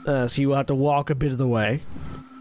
Uh, 0.06 0.28
so 0.28 0.42
you 0.42 0.50
will 0.50 0.56
have 0.58 0.66
to 0.68 0.76
walk 0.76 1.10
a 1.10 1.16
bit 1.16 1.32
of 1.32 1.38
the 1.38 1.48
way. 1.48 1.82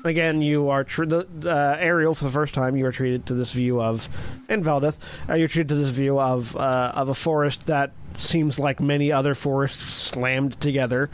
Again, 0.05 0.43
you 0.43 0.69
are 0.69 0.85
tr- 0.85 1.05
the 1.05 1.27
uh, 1.45 1.77
Ariel 1.79 2.15
for 2.15 2.25
the 2.25 2.31
first 2.31 2.55
time. 2.55 2.77
You 2.77 2.87
are 2.87 2.93
treated 2.93 3.27
to 3.27 3.35
this 3.35 3.53
view 3.53 3.81
of, 3.81 4.09
and 4.49 4.65
Valdeth, 4.65 4.99
uh, 5.29 5.35
you're 5.35 5.49
treated 5.49 5.69
to 5.71 5.75
this 5.75 5.91
view 5.91 6.19
of 6.19 6.57
uh, 6.57 6.93
of 6.95 7.09
a 7.09 7.15
forest 7.15 7.67
that 7.67 7.93
seems 8.21 8.59
like 8.59 8.81
many 8.81 9.11
other 9.13 9.35
forests 9.35 9.85
slammed 9.85 10.61
together. 10.61 11.11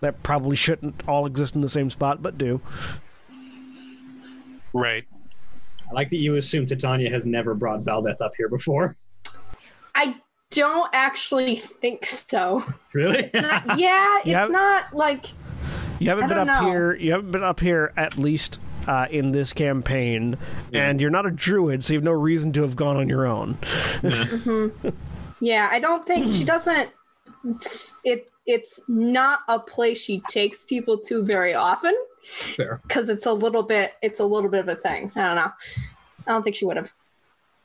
that 0.00 0.22
probably 0.22 0.56
shouldn't 0.56 1.06
all 1.08 1.26
exist 1.26 1.54
in 1.54 1.60
the 1.60 1.68
same 1.68 1.88
spot, 1.90 2.22
but 2.22 2.36
do. 2.38 2.60
Right. 4.72 5.04
I 5.90 5.94
like 5.94 6.10
that 6.10 6.16
you 6.16 6.36
assume 6.36 6.66
Titania 6.66 7.10
has 7.10 7.26
never 7.26 7.54
brought 7.54 7.80
Valdeth 7.82 8.20
up 8.20 8.32
here 8.36 8.48
before. 8.48 8.96
I 9.94 10.16
don't 10.50 10.88
actually 10.92 11.56
think 11.56 12.06
so. 12.06 12.64
Really? 12.94 13.30
Not- 13.34 13.78
yeah, 13.78 14.18
it's 14.18 14.26
Yeah. 14.26 14.46
not 14.46 14.94
like 14.94 15.26
You 15.98 16.08
haven't 16.08 16.24
I 16.24 16.28
been 16.28 16.38
up 16.38 16.62
know. 16.62 16.68
here. 16.70 16.94
You 16.94 17.12
haven't 17.12 17.30
been 17.32 17.42
up 17.42 17.60
here 17.60 17.92
at 17.96 18.16
least 18.16 18.58
uh, 18.88 19.06
in 19.10 19.30
this 19.32 19.52
campaign, 19.52 20.36
and 20.72 21.00
you're 21.00 21.10
not 21.10 21.24
a 21.26 21.30
druid, 21.30 21.84
so 21.84 21.92
you 21.92 21.98
have 21.98 22.04
no 22.04 22.10
reason 22.12 22.52
to 22.54 22.62
have 22.62 22.74
gone 22.74 22.96
on 22.96 23.08
your 23.08 23.26
own. 23.26 23.56
Yeah, 24.02 24.26
I 25.70 25.78
don't 25.80 26.06
think 26.06 26.32
she 26.32 26.44
doesn't. 26.54 26.90
It's, 27.44 27.94
it 28.04 28.30
it's 28.46 28.80
not 28.88 29.40
a 29.48 29.58
place 29.58 29.98
she 29.98 30.20
takes 30.28 30.64
people 30.64 30.98
to 30.98 31.22
very 31.22 31.54
often 31.54 31.94
Fair. 32.56 32.80
because 32.82 33.08
it's 33.08 33.26
a 33.26 33.32
little 33.32 33.62
bit 33.62 33.92
it's 34.02 34.18
a 34.20 34.24
little 34.24 34.50
bit 34.50 34.60
of 34.60 34.68
a 34.68 34.76
thing. 34.76 35.10
I 35.16 35.20
don't 35.26 35.36
know. 35.36 35.52
I 36.26 36.32
don't 36.32 36.42
think 36.42 36.56
she 36.56 36.64
would 36.64 36.76
have. 36.76 36.92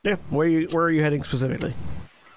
Yeah, 0.03 0.17
where 0.29 0.47
you 0.47 0.67
where 0.69 0.85
are 0.85 0.91
you 0.91 1.01
heading 1.03 1.23
specifically? 1.23 1.73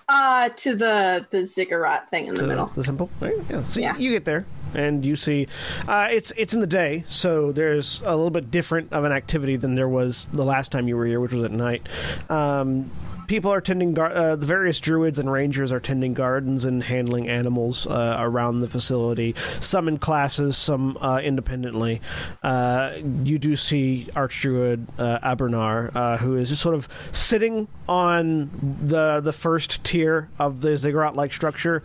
Uh, 0.09 0.49
to 0.57 0.75
the 0.75 1.27
the 1.31 1.45
ziggurat 1.47 2.09
thing 2.09 2.27
in 2.27 2.35
the 2.35 2.43
the, 2.43 2.49
middle. 2.49 2.67
the 2.67 2.83
temple. 2.83 3.09
Right? 3.21 3.37
Yeah. 3.49 3.65
So 3.65 3.81
Yeah. 3.81 3.97
you 3.97 4.11
get 4.11 4.25
there 4.25 4.45
and 4.75 5.05
you 5.07 5.15
see 5.17 5.47
uh, 5.87 6.09
it's 6.11 6.33
it's 6.37 6.53
in 6.55 6.61
the 6.61 6.67
day, 6.67 7.05
so 7.07 7.53
there's 7.53 8.01
a 8.05 8.17
little 8.17 8.31
bit 8.31 8.51
different 8.51 8.93
of 8.93 9.05
an 9.05 9.13
activity 9.13 9.57
than 9.57 9.75
there 9.75 9.89
was 9.89 10.27
the 10.33 10.45
last 10.45 10.73
time 10.73 10.89
you 10.89 10.97
were 10.97 11.07
here, 11.07 11.21
which 11.21 11.33
was 11.33 11.43
at 11.43 11.53
night. 11.53 11.87
Um, 12.29 12.91
people 13.31 13.53
are 13.53 13.61
tending 13.61 13.95
gar- 13.95 14.13
uh, 14.13 14.35
the 14.35 14.45
various 14.45 14.81
druids 14.81 15.17
and 15.17 15.31
rangers 15.31 15.71
are 15.71 15.79
tending 15.79 16.13
gardens 16.13 16.65
and 16.65 16.83
handling 16.83 17.29
animals 17.29 17.87
uh, 17.87 18.17
around 18.19 18.59
the 18.59 18.67
facility. 18.67 19.37
Some 19.61 19.87
in 19.87 19.99
classes, 19.99 20.57
some 20.57 20.99
uh, 21.01 21.21
independently. 21.23 22.01
Uh, 22.43 22.95
you 23.23 23.39
do 23.39 23.55
see 23.55 24.09
archdruid 24.15 24.85
uh, 24.99 25.21
Abernar, 25.21 25.95
uh, 25.95 26.17
who 26.17 26.37
is 26.39 26.49
just 26.49 26.61
sort 26.61 26.75
of 26.75 26.89
sitting 27.13 27.69
on 27.89 28.51
the 28.85 29.21
the 29.21 29.33
first 29.33 29.85
tier 29.85 30.29
of 30.41 30.61
the 30.61 30.77
ziggurat-like 30.77 31.33
structure, 31.33 31.85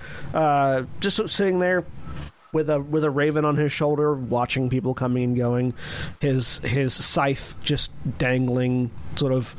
just 0.99 1.29
sitting 1.29 1.59
there 1.59 1.85
with 2.53 2.71
a 2.71 2.79
with 2.79 3.03
a 3.03 3.11
raven 3.11 3.45
on 3.45 3.57
his 3.57 3.71
shoulder, 3.71 4.15
watching 4.15 4.67
people 4.67 4.95
coming 4.95 5.23
and 5.25 5.37
going. 5.37 5.75
His 6.21 6.57
his 6.59 6.91
scythe 6.91 7.55
just 7.61 7.91
dangling, 8.17 8.89
sort 9.15 9.31
of 9.31 9.55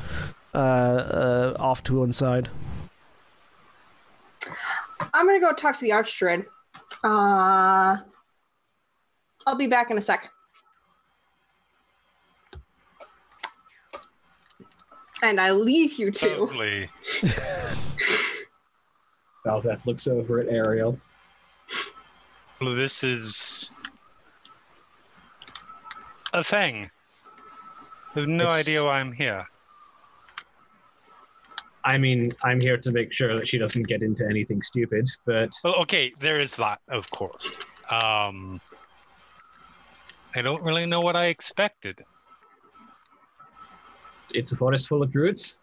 uh, 0.56 0.58
uh, 0.58 1.56
off 1.58 1.82
to 1.84 2.00
one 2.00 2.12
side. 2.12 2.48
I'm 5.12 5.26
gonna 5.26 5.40
go 5.40 5.52
talk 5.52 5.74
to 5.76 5.80
the 5.82 5.90
archdruid. 5.90 6.46
Uh, 7.04 7.98
I'll 9.46 9.56
be 9.56 9.66
back 9.66 9.90
in 9.90 9.98
a 9.98 10.00
sec. 10.00 10.30
And 15.22 15.40
I 15.40 15.50
leave 15.52 15.94
you 15.98 16.10
two. 16.10 16.46
Lovely. 16.46 16.90
Valdeth 19.46 19.80
looks 19.86 20.06
over 20.06 20.40
at 20.40 20.48
Ariel. 20.48 20.98
Well, 22.60 22.74
this 22.74 23.02
is 23.04 23.70
a 26.32 26.42
thing. 26.44 26.90
I 28.14 28.20
have 28.20 28.28
no 28.28 28.44
It's- 28.44 28.60
idea 28.60 28.84
why 28.84 28.98
I'm 29.00 29.12
here. 29.12 29.46
I 31.86 31.96
mean, 31.98 32.30
I'm 32.42 32.60
here 32.60 32.76
to 32.76 32.90
make 32.90 33.12
sure 33.12 33.36
that 33.36 33.46
she 33.46 33.58
doesn't 33.58 33.86
get 33.86 34.02
into 34.02 34.26
anything 34.28 34.60
stupid, 34.60 35.06
but 35.24 35.52
Well, 35.62 35.76
okay, 35.82 36.12
there 36.18 36.40
is 36.40 36.56
that, 36.56 36.80
of 36.88 37.08
course. 37.12 37.60
Um, 37.90 38.60
I 40.34 40.42
don't 40.42 40.62
really 40.64 40.84
know 40.84 40.98
what 41.00 41.14
I 41.14 41.26
expected. 41.26 42.04
it's 44.34 44.50
a 44.50 44.56
forest 44.56 44.88
full 44.88 45.02
of 45.02 45.12
druids. 45.12 45.58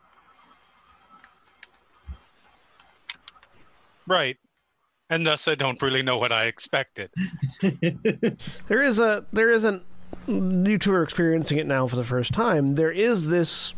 Right. 4.07 4.37
And 5.09 5.27
thus, 5.27 5.47
I 5.49 5.55
don't 5.55 5.79
really 5.81 6.01
know 6.01 6.17
what 6.17 6.31
I 6.31 6.45
expected. 6.45 7.11
There 8.67 8.81
is 8.81 8.99
a 8.99 9.25
there 9.33 9.51
isn't 9.51 9.83
you 10.27 10.77
two 10.77 10.93
are 10.93 11.03
experiencing 11.03 11.57
it 11.57 11.67
now 11.67 11.85
for 11.87 11.97
the 11.97 12.03
first 12.03 12.31
time. 12.33 12.75
There 12.75 12.91
is 12.91 13.29
this 13.29 13.75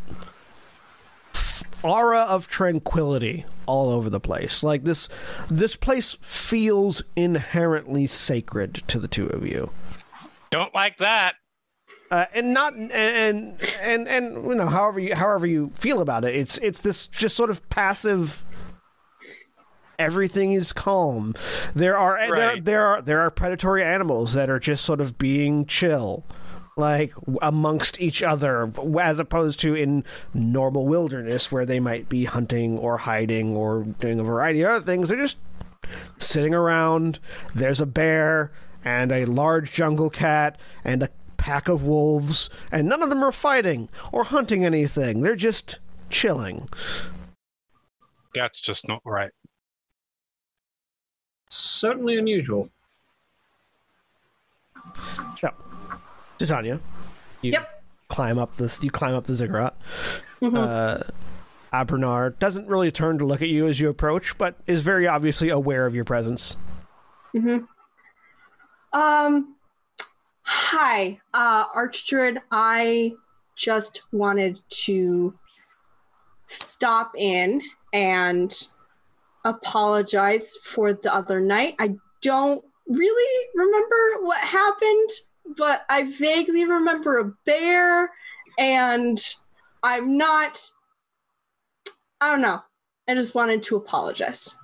aura 1.86 2.21
of 2.21 2.48
tranquility 2.48 3.45
all 3.67 3.89
over 3.89 4.10
the 4.10 4.19
place. 4.19 4.63
Like 4.63 4.84
this 4.84 5.08
this 5.50 5.76
place 5.76 6.17
feels 6.21 7.04
inherently 7.15 8.08
sacred 8.08 8.84
to 8.88 9.00
the 9.00 9.08
two 9.08 9.28
of 9.28 9.45
you. 9.48 9.69
Don't 10.50 10.74
like 10.74 10.98
that. 10.98 11.36
Uh, 12.12 12.26
and 12.34 12.54
not 12.54 12.74
and, 12.74 12.91
and 12.91 13.60
and 13.82 14.08
and 14.08 14.45
you 14.45 14.56
know 14.56 14.67
however 14.67 15.00
you 15.00 15.15
however 15.15 15.48
you 15.48 15.71
feel 15.76 16.02
about 16.02 16.24
it 16.24 16.36
it's 16.36 16.58
it's 16.60 16.80
this 16.82 17.08
just 17.08 17.36
sort 17.36 17.50
of 17.50 17.67
passive 17.69 18.43
everything 19.98 20.52
is 20.54 20.71
calm 20.74 21.34
there 21.74 21.98
are 21.98 22.17
there, 22.19 22.30
Right. 22.32 22.63
there 22.65 22.86
are 22.86 23.02
there 23.02 23.21
are 23.21 23.32
predatory 23.32 23.84
animals 23.84 24.34
that 24.34 24.50
are 24.50 24.60
just 24.60 24.86
sort 24.86 25.02
of 25.02 25.17
being 25.17 25.65
chill 25.65 26.24
like 26.78 27.14
amongst 27.42 28.02
each 28.02 28.22
other 28.22 28.70
as 29.02 29.20
opposed 29.20 29.62
to 29.62 29.76
in 29.76 30.04
normal 30.34 30.86
wilderness 30.86 31.50
where 31.50 31.66
they 31.66 31.80
might 31.80 32.10
be 32.10 32.26
hunting 32.26 32.78
or 32.78 32.98
hiding 32.98 33.56
or 33.56 33.84
doing 34.00 34.20
a 34.20 34.24
variety 34.24 34.62
of 34.62 34.72
other 34.72 34.86
things. 34.86 35.08
They're 35.08 35.18
just 35.18 35.38
sitting 36.18 36.54
around. 36.54 37.20
There's 37.54 37.80
a 37.80 37.86
bear 37.86 38.52
and 38.84 39.14
a 39.14 39.24
large 39.26 39.72
jungle 39.72 40.10
cat 40.10 40.60
and 40.84 41.02
a 41.04 41.10
pack 41.38 41.70
of 41.70 41.86
wolves 41.86 42.50
and 42.72 42.90
none 42.90 43.02
of 43.02 43.10
them 43.10 43.24
are 43.24 43.32
fighting 43.32 43.88
or 44.12 44.26
hunting 44.26 44.66
anything. 44.66 45.22
They're 45.22 45.38
just 45.38 45.80
chilling. 46.10 46.68
That's 48.34 48.60
just 48.60 48.86
not 48.86 49.02
right. 49.06 49.32
Certainly 51.50 52.18
unusual. 52.18 52.70
so 55.40 55.54
titania 56.38 56.80
you 57.41 57.52
Yep. 57.52 57.84
climb 58.10 58.38
up 58.39 58.56
this 58.58 58.82
you 58.82 58.89
climb 58.89 59.13
up 59.15 59.26
the 59.26 59.36
ziggurat 59.36 59.76
Mhm. 60.41 60.58
uh 60.58 61.04
Abernar 61.74 62.38
doesn't 62.39 62.67
really 62.67 62.89
turn 62.89 63.17
to 63.17 63.26
look 63.26 63.41
at 63.41 63.50
you 63.50 63.67
as 63.67 63.82
you 63.82 63.89
approach, 63.89 64.38
but 64.38 64.56
is 64.65 64.82
very 64.82 65.06
obviously 65.10 65.50
aware 65.50 65.86
of 65.86 65.93
your 65.93 66.06
presence. 66.06 66.56
Um, 68.93 69.56
hi, 70.43 71.19
uh, 71.34 71.67
Archdruid. 71.69 72.38
I 72.50 73.13
just 73.58 74.04
wanted 74.13 74.62
to 74.86 75.38
stop 76.45 77.12
in 77.17 77.62
and 77.91 78.56
apologize 79.43 80.56
for 80.63 80.93
the 80.93 81.13
other 81.13 81.41
night. 81.41 81.76
I 81.80 81.95
don't 82.21 82.63
really 82.88 83.48
remember 83.54 84.26
what 84.26 84.38
happened, 84.38 85.10
but 85.58 85.86
I 85.89 86.03
vaguely 86.03 86.65
remember 86.65 87.19
a 87.19 87.31
bear, 87.45 88.12
and 88.58 89.21
I'm 89.84 90.17
not. 90.17 90.71
I 92.21 92.31
don't 92.31 92.41
know. 92.41 92.62
I 93.08 93.15
just 93.15 93.36
wanted 93.36 93.62
to 93.63 93.75
apologize. 93.75 94.55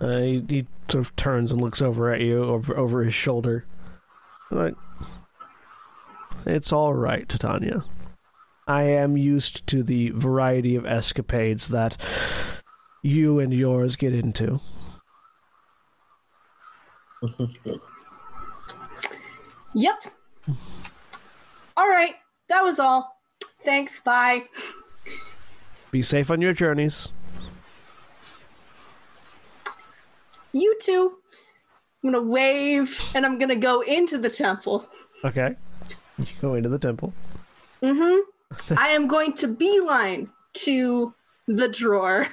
Uh, 0.00 0.18
he, 0.18 0.44
he 0.48 0.66
sort 0.88 1.04
of 1.04 1.14
turns 1.16 1.52
and 1.52 1.60
looks 1.60 1.82
over 1.82 2.12
at 2.12 2.20
you 2.20 2.42
over 2.42 2.76
over 2.76 3.04
his 3.04 3.14
shoulder. 3.14 3.66
Like, 4.50 4.74
it's 6.46 6.72
all 6.72 6.94
right, 6.94 7.28
Titania. 7.28 7.84
I 8.66 8.82
am 8.84 9.16
used 9.16 9.66
to 9.68 9.82
the 9.82 10.10
variety 10.10 10.76
of 10.76 10.86
escapades 10.86 11.68
that 11.68 11.96
you 13.02 13.38
and 13.38 13.52
yours 13.52 13.96
get 13.96 14.12
into. 14.12 14.60
Yep. 19.74 20.04
All 21.76 21.88
right. 21.88 22.14
That 22.48 22.62
was 22.64 22.78
all. 22.78 23.16
Thanks. 23.64 24.00
Bye. 24.00 24.44
Be 25.90 26.02
safe 26.02 26.30
on 26.30 26.40
your 26.40 26.52
journeys. 26.52 27.08
You 30.52 30.76
too. 30.80 31.16
I'm 32.02 32.10
going 32.12 32.24
to 32.24 32.30
wave 32.30 33.10
and 33.14 33.24
I'm 33.26 33.38
going 33.38 33.50
to 33.50 33.56
go 33.56 33.82
into 33.82 34.18
the 34.18 34.30
temple. 34.30 34.86
Okay. 35.24 35.54
You 36.18 36.26
go 36.40 36.54
into 36.54 36.68
the 36.68 36.78
temple. 36.78 37.12
Mm-hmm. 37.82 38.74
I 38.78 38.88
am 38.88 39.06
going 39.06 39.32
to 39.34 39.48
beeline 39.48 40.30
to 40.54 41.14
the 41.46 41.68
drawer. 41.68 42.26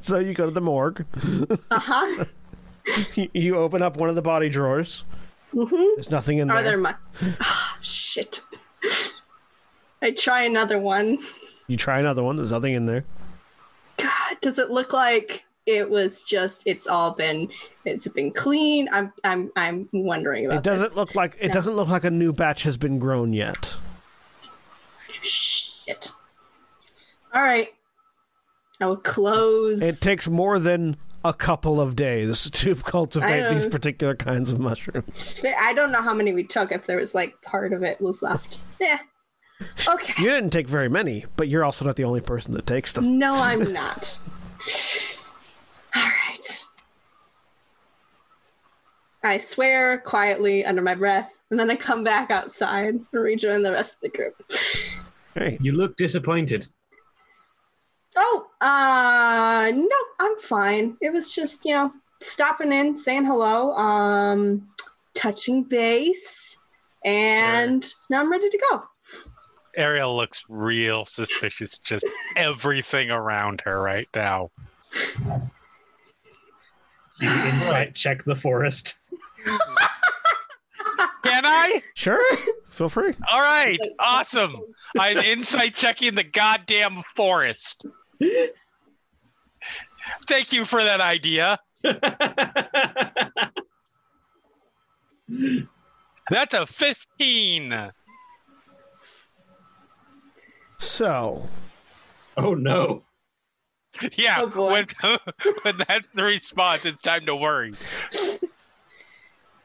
So 0.00 0.18
you 0.18 0.34
go 0.34 0.46
to 0.46 0.50
the 0.50 0.60
morgue. 0.60 1.04
Uh-huh. 1.70 2.24
You- 3.14 3.30
you 3.34 3.56
open 3.56 3.82
up 3.82 3.96
one 3.96 4.08
of 4.08 4.14
the 4.14 4.22
body 4.22 4.48
drawers. 4.48 5.04
Mm-hmm. 5.54 5.74
There's 5.94 6.10
nothing 6.10 6.38
in 6.38 6.50
Are 6.50 6.62
there. 6.62 6.72
there 6.72 6.78
my... 6.78 6.94
Ah, 7.40 7.78
shit. 7.82 8.40
I 10.02 10.10
try 10.10 10.42
another 10.42 10.78
one. 10.78 11.18
You 11.68 11.76
try 11.76 11.98
another 12.00 12.22
one. 12.22 12.36
There's 12.36 12.52
nothing 12.52 12.74
in 12.74 12.86
there. 12.86 13.04
God, 13.96 14.36
does 14.40 14.58
it 14.58 14.70
look 14.70 14.92
like 14.92 15.44
it 15.64 15.88
was 15.90 16.22
just 16.22 16.64
it's 16.66 16.86
all 16.86 17.12
been 17.12 17.48
it's 17.84 18.06
been 18.08 18.30
clean? 18.30 18.88
I'm 18.92 19.12
I'm 19.24 19.50
I'm 19.56 19.88
wondering 19.92 20.46
about 20.46 20.58
It 20.58 20.62
doesn't 20.64 20.84
this. 20.84 20.96
look 20.96 21.14
like 21.14 21.36
it 21.40 21.48
No. 21.48 21.52
doesn't 21.54 21.74
look 21.74 21.88
like 21.88 22.04
a 22.04 22.10
new 22.10 22.32
batch 22.32 22.62
has 22.64 22.76
been 22.76 22.98
grown 22.98 23.32
yet. 23.32 23.74
Shit. 25.22 26.12
All 27.32 27.42
right. 27.42 27.68
I 28.80 28.86
will 28.86 28.96
close. 28.98 29.80
It 29.80 30.00
takes 30.00 30.28
more 30.28 30.58
than 30.58 30.96
a 31.28 31.34
couple 31.34 31.80
of 31.80 31.96
days 31.96 32.50
to 32.52 32.74
cultivate 32.74 33.50
these 33.50 33.66
particular 33.66 34.14
kinds 34.14 34.52
of 34.52 34.58
mushrooms. 34.58 35.44
I 35.58 35.72
don't 35.72 35.92
know 35.92 36.02
how 36.02 36.14
many 36.14 36.32
we 36.32 36.44
took. 36.44 36.72
If 36.72 36.86
there 36.86 36.96
was 36.98 37.14
like 37.14 37.40
part 37.42 37.72
of 37.72 37.82
it 37.82 38.00
was 38.00 38.22
left. 38.22 38.58
Yeah. 38.80 38.98
Okay. 39.88 40.22
You 40.22 40.28
didn't 40.30 40.50
take 40.50 40.68
very 40.68 40.88
many, 40.88 41.24
but 41.36 41.48
you're 41.48 41.64
also 41.64 41.84
not 41.84 41.96
the 41.96 42.04
only 42.04 42.20
person 42.20 42.52
that 42.54 42.66
takes 42.66 42.92
them. 42.92 43.18
No, 43.18 43.32
I'm 43.32 43.72
not. 43.72 44.18
All 45.94 46.02
right. 46.02 46.64
I 49.22 49.38
swear 49.38 49.98
quietly 49.98 50.64
under 50.64 50.82
my 50.82 50.94
breath, 50.94 51.38
and 51.50 51.58
then 51.58 51.70
I 51.70 51.76
come 51.76 52.04
back 52.04 52.30
outside 52.30 52.86
and 52.94 53.06
rejoin 53.12 53.62
the 53.62 53.72
rest 53.72 53.94
of 53.94 54.00
the 54.02 54.08
group. 54.10 54.34
Hey, 55.34 55.58
You 55.60 55.72
look 55.72 55.96
disappointed. 55.96 56.66
Oh, 58.14 58.46
uh, 58.60 59.70
no, 59.74 59.96
I'm 60.18 60.38
fine. 60.38 60.96
It 61.00 61.12
was 61.12 61.34
just, 61.34 61.64
you 61.64 61.74
know, 61.74 61.92
stopping 62.20 62.72
in, 62.72 62.96
saying 62.96 63.24
hello, 63.24 63.72
um, 63.72 64.68
touching 65.14 65.64
base, 65.64 66.58
and 67.04 67.86
now 68.10 68.20
I'm 68.20 68.30
ready 68.30 68.48
to 68.48 68.58
go. 68.70 68.82
Ariel 69.76 70.16
looks 70.16 70.44
real 70.48 71.04
suspicious, 71.04 71.76
just 71.76 72.06
everything 72.36 73.10
around 73.10 73.62
her 73.64 73.80
right 73.80 74.08
now. 74.14 74.50
You 77.20 77.30
insight 77.44 77.94
check 77.94 78.24
the 78.24 78.36
forest. 78.36 78.98
Can 81.24 81.44
I? 81.44 81.82
Sure. 81.94 82.36
Feel 82.68 82.88
free. 82.88 83.14
All 83.30 83.40
right, 83.40 83.80
awesome. 83.98 84.56
I'm 84.98 85.18
insight 85.18 85.74
checking 85.74 86.14
the 86.14 86.24
goddamn 86.24 87.02
forest. 87.14 87.84
Thank 90.26 90.52
you 90.52 90.64
for 90.64 90.82
that 90.82 91.00
idea. 91.00 91.58
That's 96.30 96.54
a 96.54 96.66
15. 96.66 97.92
So, 100.78 101.48
oh 102.36 102.54
no. 102.54 103.02
Yeah, 104.12 104.42
Oh, 104.42 104.46
boy. 104.48 104.70
when, 104.72 104.86
when 105.62 105.76
that's 105.88 106.06
the 106.14 106.22
response, 106.22 106.84
it's 106.84 107.00
time 107.00 107.24
to 107.26 107.34
worry. 107.34 107.72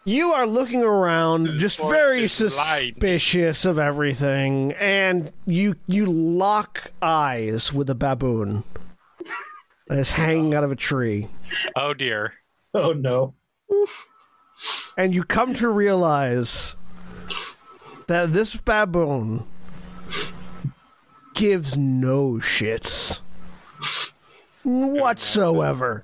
you 0.06 0.32
are 0.32 0.48
looking 0.48 0.82
around, 0.84 1.48
The 1.48 1.58
just 1.58 1.80
very 1.82 2.24
is 2.24 2.40
light. 2.56 2.94
suspicious 2.94 3.66
of 3.66 3.78
everything, 3.78 4.72
and 4.74 5.34
you 5.46 5.76
you 5.86 6.06
lock 6.06 6.92
eyes 7.02 7.74
with 7.74 7.90
a 7.90 7.96
baboon 7.96 8.64
that 9.92 10.00
is 10.00 10.12
hanging 10.12 10.56
out 10.56 10.64
of 10.64 10.72
a 10.72 10.76
tree, 10.76 11.28
Oh 11.76 11.94
dear. 11.94 12.34
Oh 12.74 12.94
no. 12.94 13.34
and 14.98 15.14
you 15.14 15.24
come 15.26 15.54
to 15.56 15.68
realize 15.70 16.76
that 18.08 18.32
this 18.32 18.56
baboon 18.56 19.46
gives 21.34 21.76
no 21.78 22.34
shits 22.36 23.20
whatsoever. 24.64 26.04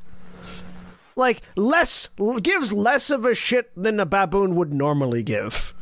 Like 1.16 1.42
less 1.56 2.10
gives 2.42 2.74
less 2.74 3.10
of 3.10 3.26
a 3.26 3.34
shit 3.34 3.72
than 3.76 4.00
a 4.02 4.06
baboon 4.06 4.56
would 4.56 4.74
normally 4.74 5.24
give. 5.24 5.74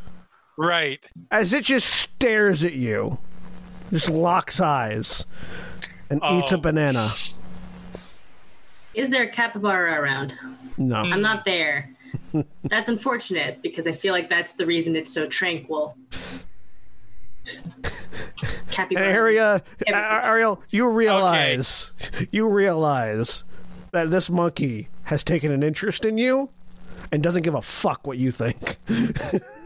Right. 0.58 1.04
As 1.32 1.52
it 1.54 1.66
just 1.66 1.90
stares 1.90 2.64
at 2.64 2.74
you, 2.74 3.18
just 3.92 4.10
locks 4.10 4.62
eyes, 4.62 5.26
and 6.10 6.22
eats 6.32 6.52
a 6.54 6.58
Oh. 6.58 6.62
banana. 6.62 7.10
Is 8.96 9.10
there 9.10 9.24
a 9.24 9.30
capybara 9.30 10.02
around? 10.02 10.34
No, 10.78 10.96
I'm 10.96 11.22
not 11.22 11.46
there. 11.46 11.90
That's 12.64 12.88
unfortunate 12.88 13.62
because 13.62 13.88
I 13.88 13.92
feel 13.92 14.14
like 14.14 14.30
that's 14.30 14.54
the 14.54 14.66
reason 14.66 14.96
it's 14.96 15.14
so 15.14 15.28
tranquil. 15.28 15.98
Capybara. 18.72 19.06
area 19.06 19.46
uh, 19.46 19.60
Everything. 19.88 20.26
Ariel, 20.26 20.62
you 20.70 20.88
realize 20.88 21.92
you 22.32 22.48
realize 22.48 23.44
that 23.92 24.12
this 24.12 24.30
monkey 24.30 24.90
has 25.04 25.24
taken 25.24 25.52
an 25.52 25.64
interest 25.64 26.04
in 26.04 26.18
you 26.18 26.50
and 27.12 27.24
doesn't 27.24 27.44
give 27.44 27.54
a 27.56 27.62
fuck 27.62 28.06
what 28.06 28.18
you 28.18 28.32
think. 28.32 28.78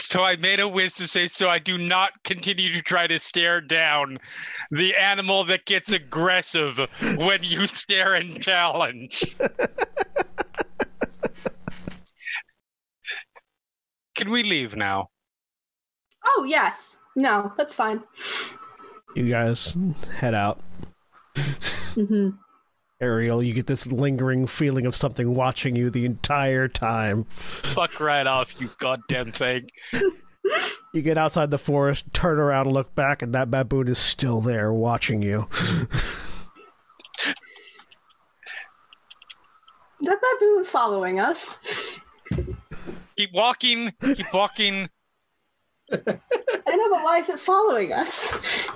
So 0.00 0.24
I 0.24 0.36
made 0.36 0.60
a 0.60 0.68
wish 0.68 0.94
to 0.94 1.06
say, 1.06 1.28
so 1.28 1.48
I 1.50 1.58
do 1.58 1.76
not 1.76 2.12
continue 2.24 2.72
to 2.72 2.80
try 2.82 3.06
to 3.06 3.18
stare 3.18 3.60
down 3.60 4.18
the 4.70 4.96
animal 4.96 5.44
that 5.44 5.66
gets 5.66 5.92
aggressive 5.92 6.78
when 7.16 7.42
you 7.42 7.66
stare 7.66 8.14
and 8.14 8.42
challenge. 8.42 9.36
Can 14.14 14.30
we 14.30 14.42
leave 14.42 14.74
now? 14.74 15.08
Oh, 16.26 16.44
yes. 16.44 16.98
No, 17.16 17.52
that's 17.56 17.74
fine. 17.74 18.02
you 19.14 19.28
guys 19.28 19.76
head 20.16 20.34
out. 20.34 20.60
hmm 21.94 22.30
Ariel, 23.00 23.42
you 23.42 23.54
get 23.54 23.66
this 23.66 23.86
lingering 23.86 24.46
feeling 24.46 24.86
of 24.86 24.94
something 24.94 25.34
watching 25.34 25.74
you 25.76 25.90
the 25.90 26.04
entire 26.04 26.68
time. 26.68 27.24
Fuck 27.34 28.00
right 28.00 28.26
off, 28.26 28.60
you 28.60 28.70
goddamn 28.78 29.32
thing. 29.32 29.70
You 30.92 31.02
get 31.02 31.18
outside 31.18 31.52
the 31.52 31.58
forest, 31.58 32.06
turn 32.12 32.40
around, 32.40 32.66
look 32.66 32.94
back, 32.96 33.22
and 33.22 33.32
that 33.34 33.50
baboon 33.50 33.86
is 33.86 33.98
still 33.98 34.40
there 34.40 34.72
watching 34.72 35.22
you. 35.22 35.46
That 40.02 40.18
baboon 40.18 40.64
following 40.64 41.20
us? 41.20 41.58
Keep 43.18 43.34
walking, 43.34 43.92
keep 44.00 44.32
walking, 44.32 44.88
I 45.92 46.76
know, 46.76 46.90
but 46.90 47.02
why 47.02 47.18
is 47.18 47.28
it 47.28 47.40
following 47.40 47.92
us? 47.92 48.66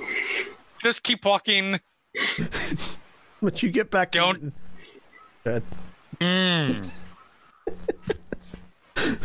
just 0.82 1.02
keep 1.02 1.24
walking. 1.24 1.80
But 3.44 3.62
you 3.62 3.70
get 3.70 3.90
back. 3.90 4.10
Don't- 4.10 4.52
Good. 5.44 5.62
Mm. 6.20 6.88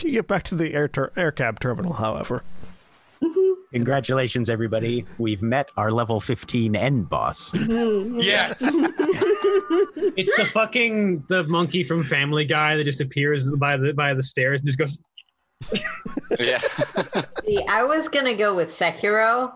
You 0.00 0.12
get 0.12 0.28
back 0.28 0.44
to 0.44 0.54
the 0.54 0.74
air 0.74 0.86
ter- 0.86 1.10
air 1.16 1.32
cab 1.32 1.58
terminal, 1.58 1.92
however. 1.92 2.44
Congratulations, 3.72 4.48
everybody. 4.48 5.04
We've 5.18 5.42
met 5.42 5.70
our 5.76 5.90
level 5.90 6.20
15 6.20 6.76
end 6.76 7.08
boss. 7.10 7.52
Yes. 7.54 8.56
It's 10.16 10.34
the 10.36 10.44
fucking 10.52 11.24
the 11.28 11.42
monkey 11.44 11.82
from 11.82 12.04
Family 12.04 12.44
Guy 12.44 12.76
that 12.76 12.84
just 12.84 13.00
appears 13.00 13.52
by 13.56 13.76
the 13.76 13.92
by 13.92 14.14
the 14.14 14.22
stairs 14.22 14.60
and 14.60 14.68
just 14.68 14.78
goes. 14.78 14.98
Yeah. 16.38 16.60
See, 17.44 17.60
I 17.68 17.82
was 17.82 18.08
gonna 18.08 18.34
go 18.34 18.54
with 18.54 18.68
Sekiro. 18.68 19.52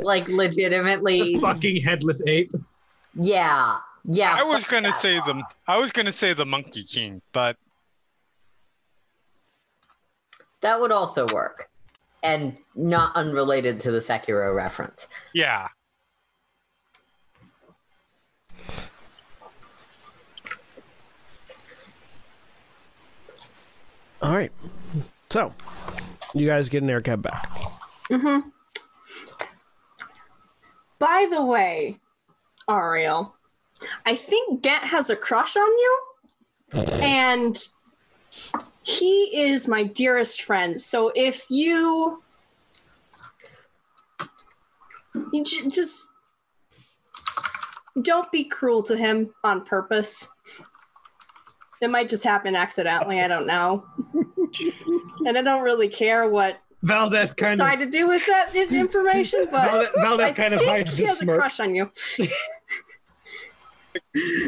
Like 0.00 0.28
legitimately, 0.28 1.36
fucking 1.36 1.82
headless 1.82 2.22
ape. 2.26 2.52
yeah, 3.14 3.78
yeah. 4.04 4.34
I 4.34 4.42
was 4.44 4.64
gonna 4.64 4.92
say 4.92 5.18
boss. 5.18 5.26
the 5.26 5.42
I 5.66 5.78
was 5.78 5.92
gonna 5.92 6.12
say 6.12 6.32
the 6.32 6.46
Monkey 6.46 6.84
King, 6.84 7.20
but 7.32 7.56
That 10.60 10.80
would 10.80 10.90
also 10.92 11.26
work, 11.32 11.68
and 12.22 12.58
not 12.74 13.14
unrelated 13.14 13.78
to 13.80 13.90
the 13.92 14.00
Sekiro 14.00 14.54
reference. 14.54 15.06
yeah. 15.34 15.68
All 24.20 24.32
right. 24.34 24.50
So, 25.30 25.54
you 26.34 26.46
guys 26.46 26.68
get 26.68 26.82
an 26.82 26.90
air 26.90 27.00
cab 27.00 27.22
back. 27.22 27.48
hmm 28.10 28.38
By 30.98 31.28
the 31.30 31.44
way, 31.44 32.00
Ariel, 32.68 33.36
I 34.04 34.16
think 34.16 34.62
Gent 34.62 34.84
has 34.84 35.10
a 35.10 35.16
crush 35.16 35.56
on 35.56 35.68
you, 35.68 36.00
and 37.00 37.68
he 38.82 39.42
is 39.42 39.68
my 39.68 39.84
dearest 39.84 40.42
friend. 40.42 40.80
So 40.80 41.12
if 41.14 41.44
you, 41.48 42.22
you 45.32 45.44
j- 45.44 45.68
just 45.68 46.06
don't 48.02 48.30
be 48.32 48.44
cruel 48.44 48.82
to 48.84 48.96
him 48.96 49.32
on 49.44 49.64
purpose. 49.64 50.28
It 51.80 51.90
might 51.90 52.08
just 52.08 52.24
happen 52.24 52.56
accidentally. 52.56 53.20
I 53.20 53.28
don't 53.28 53.46
know, 53.46 53.86
and 55.26 55.38
I 55.38 55.42
don't 55.42 55.62
really 55.62 55.88
care 55.88 56.28
what 56.28 56.58
Valdeth 56.84 57.36
kind 57.36 57.60
of 57.60 57.66
decide 57.66 57.78
to 57.80 57.90
do 57.90 58.06
with 58.06 58.24
that 58.26 58.54
information, 58.54 59.46
but. 59.50 59.68
Valdeth, 59.68 59.92
Valdeth 59.94 60.24
I 60.24 60.32
kind 60.32 60.54
of 60.54 60.60
think 60.60 60.70
hides 60.70 60.90
he 60.92 60.96
the 61.04 61.06
has 61.06 61.16
a 61.16 61.18
smirk. 61.20 61.38
crush 61.40 61.60
on 61.60 61.74
you. 61.74 61.90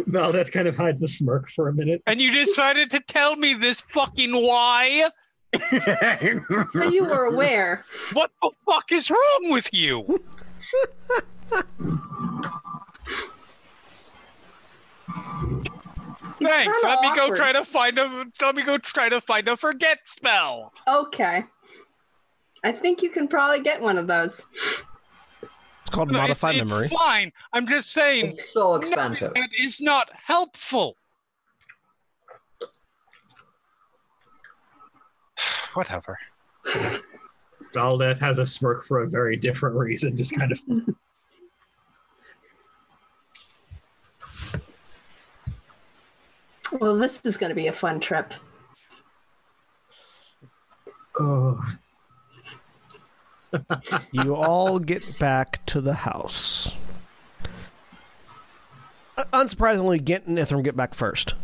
Valdeth 0.08 0.52
kind 0.52 0.68
of 0.68 0.76
hides 0.76 1.02
a 1.02 1.08
smirk 1.08 1.50
for 1.54 1.68
a 1.68 1.72
minute. 1.72 2.02
And 2.06 2.20
you 2.20 2.30
decided 2.30 2.90
to 2.90 3.00
tell 3.00 3.36
me 3.36 3.54
this 3.54 3.80
fucking 3.80 4.32
why? 4.32 5.08
So 6.72 6.84
you 6.84 7.02
were 7.04 7.24
aware. 7.24 7.84
What 8.12 8.30
the 8.40 8.52
fuck 8.64 8.92
is 8.92 9.10
wrong 9.10 9.50
with 9.50 9.68
you? 9.74 10.22
Thanks. 16.38 16.78
Let 16.84 17.00
me 17.00 17.14
go 17.14 17.24
awkward. 17.24 17.36
try 17.36 17.52
to 17.52 17.64
find 17.64 17.98
a 17.98 18.26
let 18.40 18.54
me 18.54 18.62
go 18.62 18.78
try 18.78 19.08
to 19.08 19.20
find 19.20 19.48
a 19.48 19.56
forget 19.56 19.98
spell. 20.06 20.72
Okay. 20.88 21.44
I 22.62 22.72
think 22.72 23.02
you 23.02 23.10
can 23.10 23.26
probably 23.28 23.60
get 23.62 23.80
one 23.80 23.96
of 23.98 24.06
those. 24.06 24.46
It's 25.42 25.90
called 25.90 26.10
No, 26.12 26.18
modified 26.18 26.56
it's 26.56 26.68
memory. 26.68 26.88
fine. 26.88 27.32
I'm 27.52 27.66
just 27.66 27.92
saying 27.92 28.26
It's 28.26 28.50
so 28.52 28.72
knowing 28.76 28.82
expensive. 28.82 29.34
that 29.34 29.50
is 29.58 29.80
not 29.80 30.10
helpful. 30.12 30.96
Whatever. 35.74 36.18
Valdeth 37.74 38.18
has 38.18 38.38
a 38.38 38.46
smirk 38.46 38.84
for 38.84 39.02
a 39.02 39.08
very 39.08 39.36
different 39.36 39.76
reason, 39.76 40.16
just 40.16 40.36
kind 40.36 40.52
of. 40.52 40.60
Well, 46.72 46.96
this 46.96 47.20
is 47.24 47.36
going 47.36 47.50
to 47.50 47.54
be 47.54 47.66
a 47.66 47.72
fun 47.72 47.98
trip. 48.00 48.32
Oh, 51.18 51.60
you 54.12 54.34
all 54.34 54.78
get 54.78 55.18
back 55.18 55.64
to 55.66 55.80
the 55.80 55.94
house. 55.94 56.74
Unsurprisingly, 59.32 60.02
Gent 60.02 60.26
and 60.26 60.38
Ithrim 60.38 60.62
get 60.64 60.76
back 60.76 60.94
first, 60.94 61.34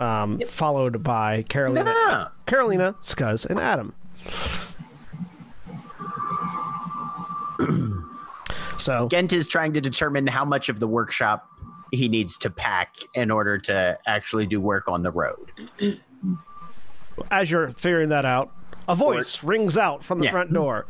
um, 0.00 0.40
followed 0.48 1.02
by 1.02 1.42
Carolina, 1.42 1.92
Ah, 1.94 2.32
Carolina, 2.46 2.94
Skuzz, 3.02 3.44
and 3.46 3.58
Ádhamh. 3.58 3.92
so 8.78 9.08
Gent 9.08 9.32
is 9.32 9.46
trying 9.48 9.72
to 9.74 9.80
determine 9.80 10.26
how 10.26 10.44
much 10.44 10.68
of 10.68 10.80
the 10.80 10.86
workshop 10.88 11.48
he 11.92 12.08
needs 12.08 12.36
to 12.38 12.50
pack 12.50 12.96
in 13.14 13.30
order 13.30 13.58
to 13.58 13.98
actually 14.06 14.46
do 14.46 14.60
work 14.60 14.88
on 14.88 15.02
the 15.02 15.10
road. 15.10 15.50
as 17.30 17.50
you're 17.50 17.70
figuring 17.70 18.08
that 18.10 18.24
out, 18.24 18.50
a 18.88 18.94
voice 18.94 19.42
rings 19.42 19.76
out 19.78 20.04
from 20.04 20.18
the 20.18 20.26
Yeah. 20.26 20.30
front 20.32 20.52
door. 20.52 20.86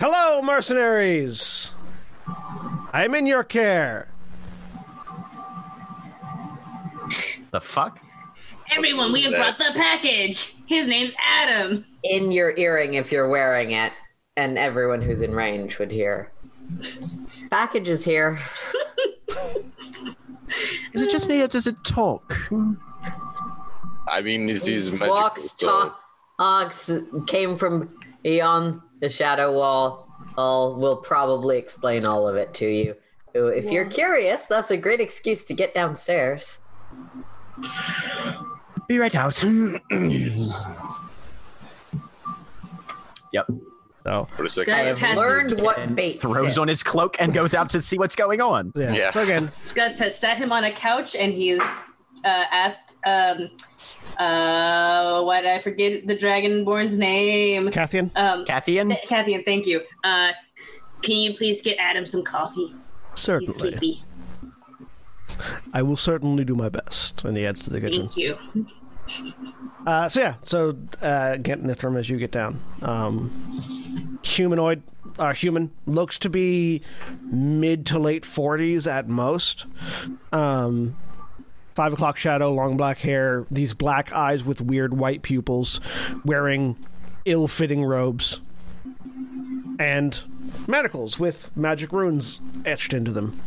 Hello, 0.00 0.42
mercenaries! 0.42 1.70
I 2.92 3.04
am 3.04 3.14
in 3.14 3.26
your 3.26 3.44
care. 3.44 4.08
The 7.50 7.60
fuck? 7.60 8.00
Everyone, 8.70 9.12
we 9.12 9.22
have 9.22 9.34
brought 9.34 9.58
the 9.58 9.70
package. 9.74 10.54
His 10.66 10.86
name's 10.86 11.12
Ádhamh. 11.14 11.84
In 12.04 12.32
your 12.32 12.56
earring 12.56 12.94
if 12.94 13.12
you're 13.12 13.28
wearing 13.28 13.70
it, 13.72 13.92
and 14.36 14.58
everyone 14.58 15.00
who's 15.00 15.22
in 15.22 15.32
range 15.32 15.78
would 15.78 15.90
hear. 15.90 16.32
Package 17.50 17.88
is 17.88 18.04
here. 18.04 18.40
Is 20.92 21.02
it 21.02 21.10
just 21.10 21.28
me 21.28 21.40
or 21.42 21.46
does 21.46 21.66
it 21.66 21.76
talk? 21.84 22.36
I 24.08 24.20
mean, 24.20 24.46
this 24.46 24.68
is 24.68 24.90
magical. 24.92 25.08
Walks, 25.14 25.58
So 25.58 25.94
talks, 26.38 26.90
came 27.26 27.56
from 27.56 27.96
beyond 28.22 28.80
the 29.04 29.10
shadow 29.10 29.52
wall. 29.56 30.08
I'll 30.38 30.96
probably 31.04 31.58
explain 31.58 32.04
all 32.06 32.26
of 32.26 32.36
it 32.36 32.54
to 32.54 32.66
you. 32.66 32.96
If 33.34 33.66
you're 33.70 33.84
curious, 33.84 34.46
that's 34.46 34.70
a 34.70 34.76
great 34.76 35.00
excuse 35.00 35.44
to 35.46 35.54
get 35.54 35.74
downstairs. 35.74 36.60
Be 38.88 38.98
right 38.98 39.14
out. 39.14 39.42
yep. 43.32 43.46
So, 44.04 44.28
for 44.36 44.44
a 44.44 44.48
second, 44.50 44.72
Guys, 44.74 44.84
I 44.86 44.88
have 44.90 44.98
has 44.98 45.16
learned 45.18 45.50
his- 45.50 45.60
what 45.60 45.94
bait 45.94 46.20
Throws 46.20 46.58
on 46.58 46.68
his 46.68 46.82
cloak 46.82 47.16
and 47.20 47.32
goes 47.32 47.54
out 47.54 47.68
to 47.70 47.80
see 47.80 47.98
what's 47.98 48.14
going 48.16 48.40
on. 48.40 48.72
yeah. 48.76 48.92
Yeah. 48.92 49.10
So 49.10 49.22
again, 49.22 49.50
Skuzz 49.64 49.98
has 49.98 50.18
set 50.18 50.36
him 50.38 50.52
on 50.52 50.64
a 50.64 50.72
couch 50.72 51.14
and 51.16 51.32
he's 51.32 51.60
uh, 51.60 52.44
asked, 52.50 52.98
um, 53.06 53.50
uh, 54.18 55.22
why 55.22 55.40
did 55.40 55.50
I 55.50 55.58
forget 55.58 56.06
the 56.06 56.16
Dragonborn's 56.16 56.96
name? 56.98 57.68
Cathian, 57.70 58.10
Um, 58.16 58.44
Cathian? 58.44 58.88
Th- 58.90 59.08
Kathy, 59.08 59.42
thank 59.42 59.66
you. 59.66 59.82
Uh, 60.02 60.32
can 61.02 61.16
you 61.16 61.34
please 61.34 61.62
get 61.62 61.78
Ádhamh 61.78 62.08
some 62.08 62.22
coffee? 62.22 62.74
He's 63.12 63.20
certainly. 63.20 63.52
sleepy. 63.52 64.02
I 65.72 65.82
will 65.82 65.96
certainly 65.96 66.44
do 66.44 66.54
my 66.54 66.68
best. 66.68 67.24
And 67.24 67.36
he 67.36 67.42
heads 67.42 67.64
to 67.64 67.70
the 67.70 67.80
kitchen. 67.80 68.08
Thank 68.08 68.16
you. 68.16 68.38
Uh, 69.86 70.08
so 70.08 70.18
yeah, 70.18 70.34
so 70.44 70.74
uh, 71.02 71.36
get 71.36 71.62
Nithram 71.62 71.98
as 71.98 72.08
you 72.08 72.16
get 72.16 72.30
down. 72.30 72.58
Um, 72.80 73.30
humanoid, 74.22 74.82
uh, 75.18 75.34
human 75.34 75.72
looks 75.84 76.18
to 76.20 76.30
be 76.30 76.80
mid 77.20 77.84
to 77.86 77.98
late 77.98 78.24
forties 78.24 78.86
at 78.86 79.06
most. 79.06 79.66
Um, 80.32 80.96
five 81.74 81.92
o'clock 81.92 82.16
shadow, 82.16 82.52
long 82.52 82.76
black 82.76 82.98
hair, 82.98 83.46
these 83.50 83.74
black 83.74 84.12
eyes 84.12 84.44
with 84.44 84.60
weird 84.60 84.94
white 84.96 85.22
pupils, 85.22 85.80
wearing 86.24 86.76
ill-fitting 87.24 87.84
robes, 87.84 88.40
and 89.78 90.22
manacles 90.68 91.18
with 91.18 91.54
magic 91.56 91.92
runes 91.92 92.40
etched 92.64 92.92
into 92.92 93.10
them. 93.10 93.40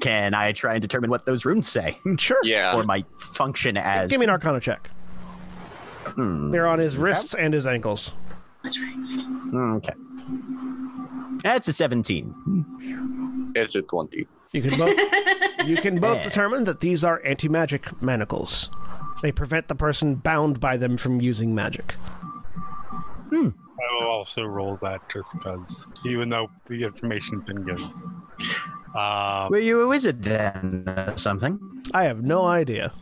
Can 0.00 0.32
I 0.34 0.52
try 0.52 0.74
and 0.74 0.82
determine 0.82 1.10
what 1.10 1.26
those 1.26 1.44
runes 1.44 1.66
say? 1.68 1.98
Sure. 2.18 2.38
yeah. 2.44 2.76
or 2.76 2.82
might 2.84 3.06
function 3.20 3.76
as. 3.76 4.10
Give 4.10 4.20
me 4.20 4.24
an 4.24 4.30
Arcana 4.30 4.60
check. 4.60 4.90
Hmm, 6.04 6.50
They're 6.50 6.66
on 6.68 6.78
his 6.78 6.96
wrists 6.96 7.34
and 7.34 7.52
his 7.52 7.66
ankles. 7.66 8.12
That's 8.62 8.78
right. 8.78 9.54
Okay. 9.76 9.92
That's 11.42 11.68
a 11.68 11.72
17. 11.72 13.52
it's 13.54 13.74
a 13.76 13.82
twenty. 13.82 14.26
You 14.52 14.62
can 14.62 14.78
both 14.78 14.96
you 15.66 15.76
can 15.76 15.98
both 16.00 16.22
determine 16.30 16.64
that 16.64 16.80
these 16.80 17.04
are 17.04 17.20
anti-magic 17.24 18.00
manacles. 18.02 18.70
They 19.22 19.32
prevent 19.32 19.68
the 19.68 19.74
person 19.74 20.14
bound 20.14 20.60
by 20.60 20.76
them 20.76 20.96
from 20.96 21.20
using 21.20 21.54
magic. 21.54 21.96
I 23.32 23.52
will 24.00 24.06
also 24.06 24.44
roll 24.44 24.78
that 24.82 25.00
just 25.12 25.34
because, 25.34 25.86
even 26.06 26.28
though 26.28 26.50
the 26.66 26.84
information's 26.84 27.42
been 27.44 27.64
given. 27.64 27.92
Um, 28.96 29.48
Were 29.50 29.58
you 29.58 29.82
a 29.82 29.86
wizard 29.88 30.22
then? 30.22 30.84
Or 30.86 31.16
something? 31.16 31.58
I 31.92 32.04
have 32.04 32.22
no 32.22 32.44
idea. 32.46 32.92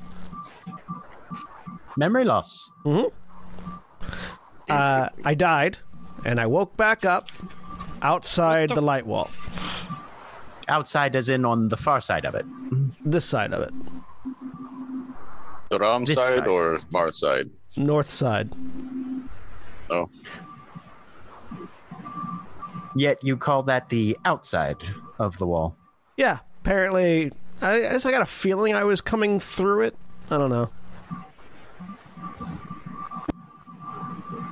Memory 1.96 2.24
loss. 2.24 2.70
Uh, 4.68 5.09
I 5.24 5.35
died, 5.35 5.78
and 6.24 6.40
I 6.40 6.46
woke 6.46 6.76
back 6.76 7.04
up 7.04 7.30
outside 8.02 8.70
the... 8.70 8.76
the- 8.76 8.80
light 8.82 9.06
wall. 9.06 9.30
Outside, 10.68 11.14
as 11.14 11.29
in 11.29 11.44
on 11.44 11.68
the 11.68 11.76
far 11.76 12.00
side 12.00 12.24
of 12.24 12.35
it. 12.35 12.44
This 13.05 13.24
side 13.24 13.52
of 13.52 13.62
it, 13.62 13.72
The 15.70 15.79
Ram 15.79 16.05
This 16.05 16.16
side, 16.16 16.38
side. 16.38 16.46
or 16.46 16.79
Mar 16.92 17.12
side? 17.12 17.50
north 17.76 18.11
side. 18.11 18.50
Oh, 19.90 20.09
Yet 22.96 23.22
you 23.22 23.37
call 23.37 23.62
that 23.64 23.90
the 23.90 24.16
outside 24.24 24.83
of 25.18 25.37
the 25.38 25.46
wall. 25.46 25.76
Yeah, 26.16 26.38
apparently. 26.62 27.31
I 27.61 27.74
I 27.74 27.81
guess 27.81 28.07
I 28.07 28.11
got 28.11 28.22
a 28.22 28.26
feeling 28.26 28.74
I 28.74 28.85
was 28.85 29.00
coming 29.02 29.38
through 29.38 29.83
it. 29.83 29.96
I 30.31 30.38
don't 30.38 30.50
know. 30.50 30.70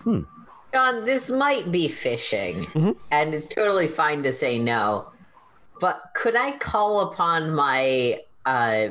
Hmm. 0.05 0.21
John, 0.73 1.05
this 1.07 1.31
might 1.31 1.73
be 1.73 1.89
fishing, 1.89 2.67
mm-hmm. 2.67 2.93
and 3.11 3.33
it's 3.35 3.47
totally 3.47 3.89
fine 3.89 4.23
to 4.25 4.33
say 4.33 4.59
no. 4.59 5.09
But 5.85 6.13
could 6.15 6.35
I 6.35 6.53
call 6.53 7.13
upon 7.13 7.55
my 7.55 8.23
uh, 8.47 8.87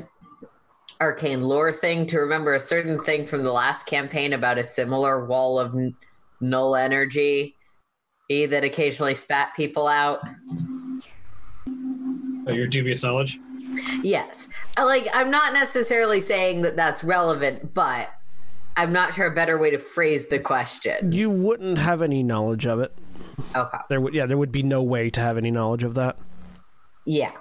arcane 1.02 1.42
lore 1.42 1.74
thing 1.74 2.06
to 2.06 2.20
remember 2.20 2.54
a 2.54 2.60
certain 2.60 3.04
thing 3.04 3.26
from 3.26 3.42
the 3.44 3.52
last 3.52 3.88
campaign 3.88 4.32
about 4.32 4.60
a 4.60 4.64
similar 4.64 5.26
wall 5.26 5.58
of 5.58 5.74
n- 5.74 5.96
null 6.40 6.76
energy 6.76 7.56
e 8.30 8.46
that 8.46 8.64
occasionally 8.64 9.16
spat 9.16 9.56
people 9.56 9.88
out? 9.88 10.20
oh, 11.68 12.52
your 12.52 12.68
dubious 12.68 13.02
knowledge. 13.02 13.40
Yes. 14.04 14.48
Uh, 14.78 14.86
Like, 14.86 15.08
I'm 15.16 15.32
not 15.32 15.52
necessarily 15.52 16.22
saying 16.22 16.62
that 16.62 16.76
that's 16.76 17.04
relevant, 17.04 17.74
but 17.74 18.12
I'm 18.78 18.94
not 18.94 19.16
sure 19.16 19.26
a 19.26 19.34
better 19.34 19.58
way 19.58 19.72
to 19.72 19.80
phrase 19.80 20.28
the 20.28 20.38
question. 20.38 21.12
You 21.12 21.32
wouldn't 21.32 21.80
have 21.80 22.04
any 22.04 22.22
knowledge 22.22 22.68
of 22.68 22.82
it. 22.82 22.96
Okay. 23.56 23.80
There 23.90 24.00
would, 24.00 24.14
yeah, 24.14 24.28
there 24.28 24.38
would 24.38 24.52
be 24.52 24.62
no 24.62 24.84
way 24.84 25.10
to 25.10 25.20
have 25.20 25.40
any 25.40 25.50
knowledge 25.50 25.84
of 25.84 25.96
that. 25.96 26.20
Yeah. 27.06 27.32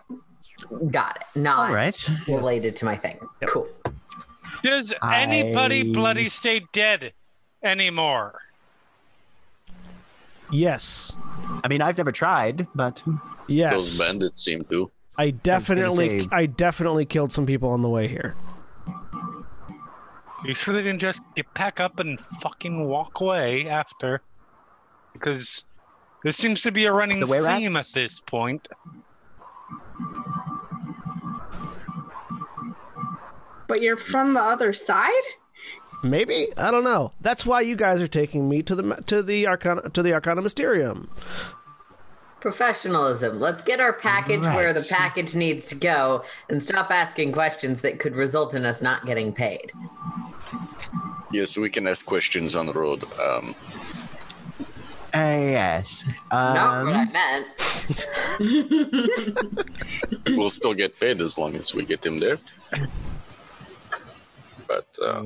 Got 0.90 1.16
it. 1.34 1.38
Not 1.38 1.70
All 1.70 1.74
right. 1.74 2.08
related 2.28 2.76
to 2.76 2.84
my 2.84 2.96
thing. 2.96 3.18
Cool. 3.46 3.68
does 4.62 4.94
anybody 5.12 5.80
I- 5.80 5.92
bloody 5.92 6.28
stay 6.28 6.62
dead 6.72 7.12
anymore? 7.62 8.38
Yes, 10.50 11.16
I 11.64 11.68
mean, 11.68 11.80
I've 11.80 11.96
never 11.96 12.12
tried, 12.12 12.66
but 12.74 13.02
yes. 13.48 13.72
those 13.72 13.98
bandits 13.98 14.42
seem 14.44 14.64
to. 14.64 14.90
I 15.16 15.30
definitely, 15.30 16.22
say- 16.24 16.28
I 16.30 16.46
definitely 16.46 17.06
killed 17.06 17.32
some 17.32 17.46
people 17.46 17.70
on 17.70 17.80
the 17.80 17.88
way 17.88 18.06
here. 18.06 18.34
You 20.44 20.52
sure 20.54 20.74
they 20.74 20.82
didn't 20.82 20.98
just 21.00 21.20
get 21.36 21.52
pack 21.54 21.80
up 21.80 22.00
and 22.00 22.20
fucking 22.20 22.84
walk 22.86 23.20
away 23.20 23.68
after? 23.68 24.20
Because 25.12 25.64
this 26.24 26.36
seems 26.36 26.62
to 26.62 26.72
be 26.72 26.84
a 26.84 26.92
running 26.92 27.20
The 27.20 27.26
way 27.26 27.40
theme 27.40 27.76
at 27.76 27.86
this 27.94 28.20
point. 28.20 28.68
But 33.68 33.80
you're 33.80 33.96
from 33.96 34.34
the 34.34 34.42
other 34.42 34.72
side? 34.72 35.22
Maybe 36.02 36.48
I 36.56 36.70
don't 36.70 36.84
know. 36.84 37.12
That's 37.20 37.46
why 37.46 37.60
you 37.60 37.76
guys 37.76 38.02
are 38.02 38.08
taking 38.08 38.48
me 38.48 38.62
to 38.64 38.74
the 38.74 38.96
to 39.06 39.22
the 39.22 39.46
Arcana 39.46 39.88
to 39.90 40.02
the 40.02 40.12
Arcana 40.12 40.42
Mysterium. 40.42 41.10
Professionalism. 42.40 43.38
Let's 43.38 43.62
get 43.62 43.78
our 43.78 43.92
package 43.92 44.40
where 44.40 44.72
the 44.72 44.84
package 44.90 45.36
needs 45.36 45.68
to 45.68 45.76
go 45.76 46.24
and 46.48 46.60
stop 46.60 46.90
asking 46.90 47.32
questions 47.32 47.82
that 47.82 48.00
could 48.00 48.16
result 48.16 48.54
in 48.54 48.66
us 48.66 48.82
not 48.82 49.06
getting 49.06 49.32
paid. 49.32 49.70
Yes, 51.30 51.56
we 51.56 51.70
can 51.70 51.86
ask 51.86 52.04
questions 52.04 52.56
on 52.56 52.66
the 52.66 52.72
road. 52.72 53.04
Um, 53.20 53.54
Uh, 55.14 55.18
yes. 55.18 56.04
Not 56.30 56.84
what 56.86 56.94
I 56.94 57.02
Um, 57.02 57.12
meant. 57.12 57.46
we'll 60.36 60.48
still 60.50 60.72
get 60.74 60.98
paid 60.98 61.20
as 61.20 61.36
long 61.36 61.54
as 61.56 61.74
we 61.74 61.84
get 61.84 62.04
him 62.04 62.18
there. 62.18 62.38
But 64.66 64.86
uh, 65.04 65.24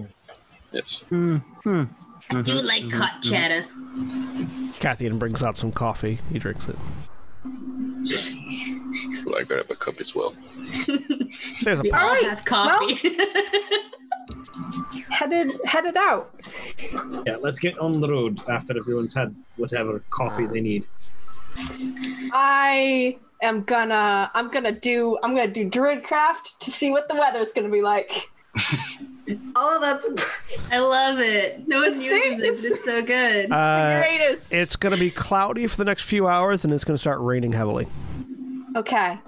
yes, 0.72 1.00
hmm, 1.08 1.36
hmm. 1.62 1.84
I 2.30 2.42
do 2.42 2.54
like 2.54 2.90
hot 2.92 3.22
cheddar. 3.22 3.64
Cathian 4.80 5.18
brings 5.18 5.42
out 5.44 5.56
some 5.56 5.70
coffee. 5.70 6.18
He 6.32 6.38
drinks 6.40 6.68
it. 6.68 6.76
will 9.24 9.36
I 9.36 9.44
grab 9.44 9.70
a 9.70 9.76
cup 9.76 10.00
as 10.00 10.14
well? 10.16 10.34
There's 11.62 11.78
a 11.80 11.82
We 11.82 11.90
pot. 11.90 12.02
all 12.02 12.08
right, 12.08 12.24
have 12.24 12.44
coffee. 12.44 12.98
Headed 15.10 15.58
headed 15.64 15.96
out. 15.96 16.34
Yeah, 17.26 17.36
let's 17.40 17.58
get 17.58 17.78
on 17.78 18.00
the 18.00 18.08
road 18.08 18.40
after 18.48 18.76
everyone's 18.78 19.14
had 19.14 19.34
whatever 19.56 20.02
coffee 20.10 20.46
they 20.46 20.60
need. 20.60 20.86
I 22.32 23.18
am 23.42 23.62
gonna 23.62 24.30
I'm 24.34 24.50
gonna 24.50 24.72
do 24.72 25.18
I'm 25.22 25.34
gonna 25.34 25.50
do 25.50 25.68
druidcraft 25.68 26.58
to 26.60 26.70
see 26.70 26.90
what 26.90 27.08
the 27.08 27.14
weather's 27.14 27.52
gonna 27.52 27.70
be 27.70 27.82
like. 27.82 28.30
Oh, 29.56 29.78
that's 29.80 30.06
I 30.70 30.78
love 30.78 31.18
it. 31.18 31.66
No 31.66 31.80
one 31.82 32.00
uses 32.00 32.40
it, 32.40 32.64
it's 32.64 32.84
so 32.84 33.02
good. 33.02 33.50
Uh, 33.50 33.98
Greatest. 34.00 34.52
it's 34.52 34.76
going 34.76 34.94
to 34.94 35.00
be 35.00 35.10
cloudy 35.10 35.66
for 35.66 35.76
the 35.76 35.84
next 35.84 36.04
few 36.04 36.28
hours, 36.28 36.64
and 36.64 36.72
it's 36.72 36.84
going 36.84 36.94
to 36.94 37.00
start 37.00 37.18
raining 37.20 37.52
heavily. 37.52 37.88
Okay. 38.76 39.18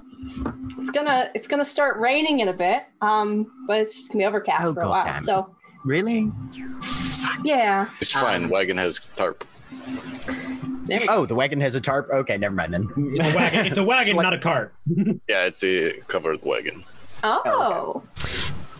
It's 0.79 0.91
gonna 0.91 1.31
it's 1.35 1.49
gonna 1.49 1.65
start 1.65 1.99
raining 1.99 2.41
in 2.41 2.49
a 2.49 2.53
bit. 2.53 2.83
Um, 3.01 3.51
but 3.67 3.81
it's 3.81 3.95
just 3.95 4.09
gonna 4.13 4.23
be 4.23 4.27
overcast 4.27 4.65
Oh, 4.65 4.75
for 4.75 4.81
a 4.83 4.89
while. 4.89 5.05
goddammit. 5.05 5.23
So 5.23 5.55
Really? 5.85 6.31
yeah. 7.45 7.89
It's 8.01 8.13
fine. 8.13 8.49
Wagon 8.49 8.77
has 8.79 9.01
tarp. 9.17 9.45
There 10.87 11.01
we 11.01 11.07
go. 11.07 11.15
Oh, 11.19 11.27
the 11.27 11.35
wagon 11.35 11.61
has 11.61 11.75
a 11.75 11.81
tarp. 11.81 12.09
Okay, 12.11 12.37
never 12.39 12.55
mind 12.55 12.73
then. 12.73 12.89
It's 12.97 13.33
a 13.33 13.37
wagon, 13.37 13.67
it's 13.67 13.79
a 13.79 13.85
wagon 13.85 14.17
not 14.17 14.33
a 14.35 14.39
cart. 14.39 14.75
Yeah, 15.29 15.45
it's 15.45 15.63
a 15.65 15.93
covered 16.09 16.43
wagon. 16.43 16.85
Oh. 17.23 18.03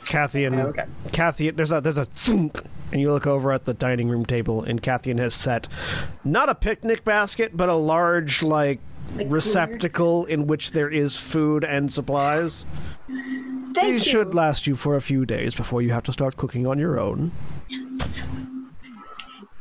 Cathian, 0.05 0.59
Okay. 0.59 0.85
Cathian, 1.09 1.57
there's 1.57 1.71
a 1.73 1.81
there's 1.83 1.99
a 1.99 2.07
thunk, 2.07 2.63
and 2.93 3.01
you 3.01 3.13
look 3.13 3.27
over 3.27 3.53
at 3.53 3.67
the 3.67 3.75
dining 3.75 4.09
room 4.09 4.25
table, 4.25 4.63
and 4.63 4.83
Cathian 4.83 5.19
has 5.19 5.35
set 5.35 5.69
not 6.25 6.49
a 6.49 6.55
picnic 6.55 7.05
basket, 7.05 7.55
but 7.57 7.69
a 7.69 7.75
large 7.75 8.43
like 8.43 8.79
Like 9.17 9.31
receptacle 9.31 10.27
in 10.27 10.47
which 10.47 10.73
there 10.73 10.91
is 10.91 11.17
food 11.17 11.65
and 11.65 11.93
supplies. 11.93 12.65
Thank 13.09 13.75
These 13.75 14.07
you. 14.07 14.13
should 14.13 14.35
last 14.35 14.67
you 14.67 14.77
for 14.77 14.97
a 14.97 15.01
few 15.01 15.25
days 15.27 15.55
before 15.55 15.83
you 15.83 15.91
have 15.91 16.03
to 16.05 16.13
start 16.13 16.37
cooking 16.37 16.67
on 16.67 16.79
your 16.79 16.99
own. 16.99 17.33
Yay. 17.69 17.79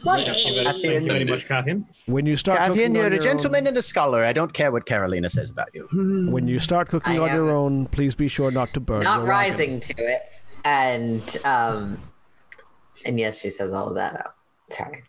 Thank 0.03 0.83
you 0.83 1.01
very 1.07 1.25
much, 1.25 1.47
Catherine. 1.47 1.85
When 2.05 2.25
you 2.25 2.35
start 2.35 2.59
Cathian, 2.59 2.75
cooking 2.75 2.95
you're 2.95 3.05
on 3.05 3.11
a 3.11 3.15
your 3.15 3.23
gentleman 3.23 3.67
and 3.67 3.77
a 3.77 3.81
scholar. 3.81 4.23
I 4.23 4.31
don't 4.31 4.53
care 4.53 4.71
what 4.71 4.85
Carolina 4.85 5.29
says 5.29 5.49
about 5.49 5.69
you. 5.73 5.87
own, 5.93 6.31
when 6.31 6.47
you 6.47 6.59
start 6.59 6.89
cooking 6.89 7.19
I 7.19 7.29
on 7.29 7.35
your 7.35 7.51
own, 7.51 7.87
please 7.87 8.15
be 8.15 8.27
sure 8.27 8.51
not 8.51 8.73
to 8.73 8.79
burn. 8.79 9.03
not 9.03 9.19
your 9.19 9.27
wagon. 9.27 9.49
rising 9.49 9.79
to 9.81 9.93
it. 9.97 10.21
And 10.63 11.37
um 11.45 12.01
and 13.05 13.19
yes, 13.19 13.39
she 13.39 13.49
says 13.49 13.73
all 13.73 13.87
of 13.87 13.95
that 13.95 14.15
out. 14.15 14.35
Sorry. 14.69 15.03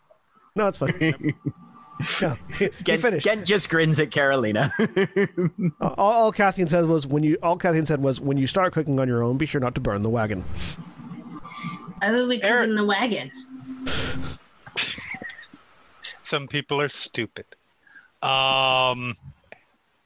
No, 0.55 0.67
it's 0.67 0.77
fine. 0.77 1.33
yeah, 2.21 2.35
you 2.59 2.69
Gent, 2.83 3.01
finished. 3.01 3.25
Gent 3.25 3.45
just 3.45 3.69
grins 3.69 3.99
at 3.99 4.11
Carolina. 4.11 4.71
all, 5.81 5.95
all 5.97 6.31
Cathian 6.31 6.69
said 6.69 6.85
was 6.85 7.05
when 7.07 7.23
you. 7.23 7.37
All 7.43 7.57
Cathian 7.57 7.85
said 7.87 8.01
was 8.01 8.19
when 8.21 8.37
you 8.37 8.47
start 8.47 8.73
cooking 8.73 8.99
on 8.99 9.07
your 9.07 9.23
own, 9.23 9.37
be 9.37 9.45
sure 9.45 9.61
not 9.61 9.75
to 9.75 9.81
burn 9.81 10.01
the 10.01 10.09
wagon. 10.09 10.43
Why 11.99 12.11
would 12.11 12.27
we 12.27 12.39
cook 12.39 12.49
Eric- 12.49 12.69
in 12.69 12.75
the 12.75 12.85
wagon? 12.85 13.31
Some 16.21 16.47
people 16.47 16.79
are 16.81 16.89
stupid. 16.89 17.45
Um, 18.21 19.15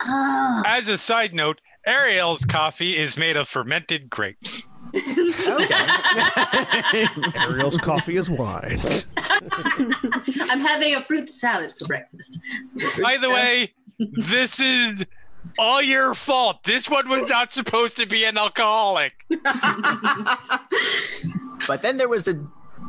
Oh, 0.06 0.64
as 0.66 0.90
a 0.90 0.98
side 0.98 1.34
note, 1.34 1.62
Ariel's 1.86 2.44
coffee 2.44 2.98
is 2.98 3.16
made 3.18 3.38
of 3.38 3.48
fermented 3.48 4.10
grapes. 4.10 4.64
Ariel's 7.36 7.78
coffee 7.78 8.18
is 8.18 8.30
wine. 8.30 8.80
I'm 9.18 10.60
having 10.60 10.96
a 10.96 11.02
fruit 11.02 11.30
salad 11.30 11.74
for 11.78 11.86
breakfast. 11.86 12.40
By 13.02 13.18
the 13.18 13.30
way, 13.30 13.74
this 13.98 14.60
is 14.60 15.06
all 15.58 15.82
your 15.82 16.14
fault. 16.14 16.64
This 16.64 16.90
one 16.90 17.10
was 17.10 17.28
not 17.28 17.52
supposed 17.52 17.98
to 17.98 18.06
be 18.06 18.26
an 18.26 18.38
alcoholic. 18.38 19.14
but 21.68 21.82
then 21.82 21.98
there 21.98 22.10
was 22.10 22.28
a 22.28 22.40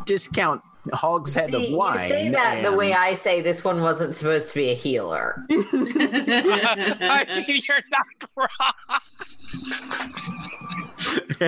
discount 0.04 0.62
hogshead 0.92 1.50
See, 1.50 1.68
of 1.72 1.76
wine. 1.76 1.94
you 1.94 2.08
say 2.08 2.28
that 2.30 2.62
the 2.62 2.72
way 2.72 2.92
I 2.92 3.14
say 3.14 3.40
this 3.40 3.64
one 3.64 3.80
wasn't 3.80 4.14
supposed 4.14 4.48
to 4.50 4.54
be 4.54 4.70
a 4.70 4.74
healer. 4.74 5.44
I 5.50 5.54
mean, 7.48 7.62
you're 7.68 7.80
not 7.90 8.06
wrong. 8.36 8.48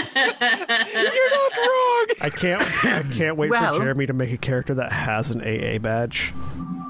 You're 0.00 1.30
not 1.30 1.56
wrong. 1.56 2.06
I 2.20 2.30
can't. 2.34 2.62
I 2.84 3.02
can't 3.14 3.36
wait 3.36 3.50
Well- 3.50 3.74
for 3.76 3.82
Jeremy 3.82 4.06
to 4.06 4.12
make 4.12 4.32
a 4.32 4.36
character 4.38 4.74
that 4.74 4.92
has 4.92 5.30
an 5.30 5.40
AA 5.40 5.78
badge 5.78 6.32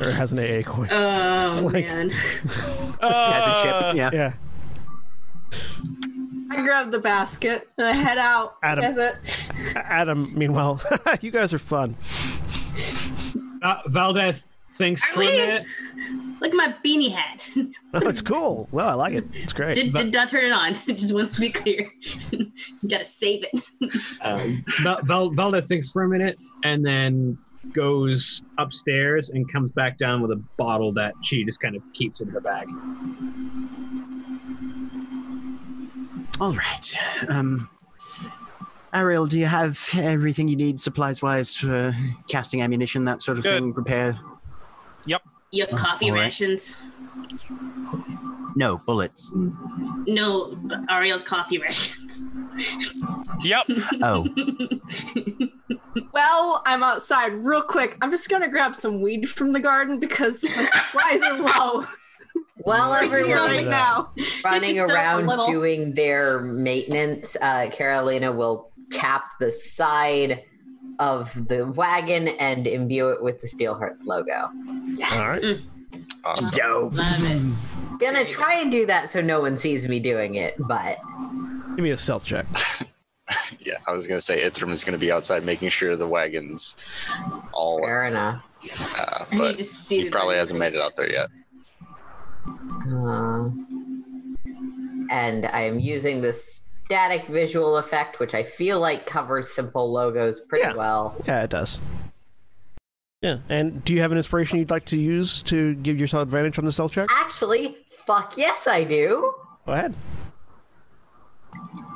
or 0.00 0.10
has 0.10 0.32
an 0.32 0.38
AA 0.38 0.62
coin. 0.62 0.88
oh 0.90 1.60
Like- 1.72 1.86
man. 1.86 2.10
Has 2.10 3.00
a 3.00 3.04
Uh, 3.04 3.62
chip. 3.62 3.96
Yeah. 3.96 4.10
yeah, 4.12 4.32
I 6.50 6.62
grab 6.62 6.90
the 6.90 6.98
basket 6.98 7.68
and 7.78 7.86
I 7.86 7.92
head 7.92 8.18
out 8.18 8.60
Ádhamh. 8.62 8.94
with 8.94 8.98
it. 8.98 9.16
Ádhamh. 9.76 10.32
Meanwhile, 10.34 10.80
you 11.20 11.30
guys 11.30 11.54
are 11.54 11.58
fun. 11.58 11.96
Uh, 13.62 13.82
Valdeth 13.88 14.44
thinks 14.74 15.02
Are 15.04 15.12
for 15.12 15.22
a 15.22 15.26
we? 15.26 15.32
minute. 15.32 15.66
Look 16.40 16.50
at 16.52 16.56
my 16.56 16.74
beanie 16.84 17.12
hat. 17.12 17.46
Oh, 17.92 18.06
it's 18.08 18.22
cool. 18.22 18.68
Well, 18.70 18.88
I 18.88 18.94
like 18.94 19.14
it. 19.14 19.24
It's 19.34 19.52
great. 19.52 19.74
Did, 19.74 19.92
did 19.94 20.12
not 20.12 20.30
turn 20.30 20.44
it 20.44 20.52
on. 20.52 20.74
Just 20.96 21.12
want 21.12 21.34
to 21.34 21.40
be 21.40 21.50
clear. 21.50 21.90
Gotta 22.88 23.04
save 23.04 23.44
it. 23.52 23.64
Um, 24.22 24.64
Val- 24.84 25.00
Val- 25.02 25.30
Valdeth 25.32 25.66
thinks 25.66 25.90
for 25.90 26.04
a 26.04 26.08
minute 26.08 26.38
and 26.62 26.86
then 26.86 27.36
goes 27.72 28.42
upstairs 28.58 29.30
and 29.30 29.50
comes 29.52 29.72
back 29.72 29.98
down 29.98 30.22
with 30.22 30.30
a 30.30 30.40
bottle 30.56 30.92
that 30.92 31.14
she 31.24 31.42
just 31.44 31.60
kind 31.60 31.74
of 31.74 31.82
keeps 31.92 32.20
in 32.20 32.28
her 32.28 32.40
bag. 32.40 32.68
All 36.40 36.54
right. 36.54 36.96
Um, 37.28 37.68
Ariel, 38.92 39.26
do 39.26 39.38
you 39.38 39.46
have 39.46 39.78
everything 39.96 40.48
you 40.48 40.56
need 40.56 40.80
supplies 40.80 41.22
wise 41.22 41.54
for 41.54 41.94
casting 42.28 42.62
ammunition, 42.62 43.04
that 43.04 43.22
sort 43.22 43.38
of 43.38 43.44
Good. 43.44 43.60
thing? 43.60 43.72
Prepare? 43.72 44.18
You 45.52 45.66
have 45.66 45.76
coffee 45.76 46.10
all 46.10 46.14
right. 46.14 46.22
rations. 46.22 46.80
No, 48.54 48.78
bullets. 48.86 49.32
No, 49.34 50.56
Ariel's 50.88 51.22
coffee 51.24 51.58
rations. 51.58 52.22
Yep. 53.42 53.66
Oh, 54.02 54.26
Well, 56.12 56.62
I'm 56.66 56.82
outside 56.82 57.32
real 57.32 57.62
quick. 57.62 57.96
I'm 58.00 58.10
just 58.10 58.28
gonna 58.28 58.48
grab 58.48 58.74
some 58.76 59.00
weed 59.00 59.28
from 59.28 59.52
the 59.52 59.60
garden 59.60 59.98
because 59.98 60.42
my 60.44 60.64
supplies 60.72 61.22
are 61.22 61.38
low 61.38 61.86
While 62.62 62.90
right 62.90 63.04
everyone 63.04 63.68
now. 63.70 64.10
running 64.44 64.78
around 64.78 65.26
little. 65.26 65.46
doing 65.46 65.94
their 65.94 66.40
maintenance, 66.40 67.36
uh, 67.40 67.68
Carolina 67.70 68.32
will 68.32 68.70
tap 68.90 69.24
the 69.40 69.50
side 69.50 70.44
of 70.98 71.32
the 71.48 71.66
wagon 71.66 72.28
and 72.28 72.66
imbue 72.66 73.08
it 73.10 73.22
with 73.22 73.40
the 73.40 73.46
Steelhearts 73.46 74.04
logo. 74.06 74.50
Yes. 74.96 75.12
All 75.12 75.28
right. 75.28 75.60
Awesome. 76.24 76.50
dope. 76.54 76.94
Love. 76.94 77.98
Gonna 78.00 78.24
try 78.26 78.54
and 78.60 78.70
do 78.70 78.86
that 78.86 79.10
so 79.10 79.20
no 79.20 79.40
one 79.40 79.56
sees 79.56 79.88
me 79.88 79.98
doing 80.00 80.34
it, 80.34 80.54
but 80.58 80.98
Give 81.76 81.84
me 81.84 81.90
a 81.90 81.96
stealth 81.96 82.26
check. 82.26 82.46
Yeah, 83.60 83.74
I 83.86 83.92
was 83.92 84.08
gonna 84.08 84.20
say 84.20 84.42
Ithrim 84.42 84.70
is 84.70 84.82
gonna 84.82 84.98
be 84.98 85.12
outside 85.12 85.44
making 85.44 85.68
sure 85.68 85.94
the 85.94 86.06
wagons 86.08 86.74
all, 87.52 87.80
fair 87.80 88.04
enough. 88.06 88.50
uh, 88.98 89.24
but 89.38 89.60
he 89.60 90.10
probably 90.10 90.34
hasn't 90.34 90.58
made 90.58 90.74
it 90.74 90.80
out 90.80 90.96
there 90.96 91.08
yet. 91.08 91.28
Uh, 92.46 93.50
and 95.10 95.46
I 95.46 95.62
am 95.62 95.78
using 95.78 96.20
this 96.22 96.64
static 96.84 97.26
visual 97.28 97.76
effect, 97.76 98.18
which 98.18 98.34
I 98.34 98.42
feel 98.42 98.80
like 98.80 99.06
covers 99.06 99.50
simple 99.52 99.92
logos 99.92 100.40
pretty 100.40 100.64
Yeah. 100.68 100.74
well. 100.76 101.14
Yeah, 101.26 101.42
it 101.42 101.50
does. 101.50 101.80
Yeah, 103.22 103.38
and 103.50 103.84
do 103.84 103.92
you 103.94 104.00
have 104.00 104.12
an 104.12 104.16
inspiration 104.16 104.58
you'd 104.58 104.70
like 104.70 104.86
to 104.86 104.98
use 104.98 105.42
to 105.44 105.74
give 105.74 106.00
yourself 106.00 106.22
advantage 106.22 106.58
on 106.58 106.64
the 106.64 106.72
stealth 106.72 106.92
check? 106.92 107.08
Actually, 107.12 107.76
fuck 108.06 108.36
yes, 108.38 108.66
I 108.66 108.84
do. 108.84 109.34
Go 109.66 109.72
ahead. 109.72 109.94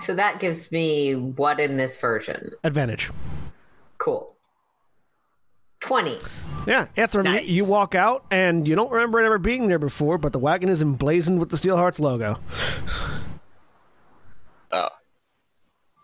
So 0.01 0.15
that 0.15 0.39
gives 0.41 0.71
me 0.71 1.15
what 1.15 1.61
in 1.61 1.77
this 1.79 1.99
version? 1.99 2.53
Advantage. 2.63 3.11
Cool. 3.99 4.34
20. 5.85 6.19
Yeah, 6.67 6.87
Ithrim, 6.97 7.25
Nice. 7.25 7.45
you, 7.45 7.65
you 7.65 7.71
walk 7.71 7.95
out 7.95 8.25
and 8.31 8.67
you 8.67 8.75
don't 8.75 8.91
remember 8.91 9.21
it 9.21 9.27
ever 9.27 9.39
being 9.39 9.69
there 9.69 9.79
before, 9.79 10.17
but 10.17 10.33
the 10.33 10.39
wagon 10.39 10.71
is 10.71 10.81
emblazoned 10.81 11.39
with 11.39 11.51
the 11.51 11.57
Steelhearts 11.59 12.01
logo. 12.01 12.39
Oh, 14.73 14.89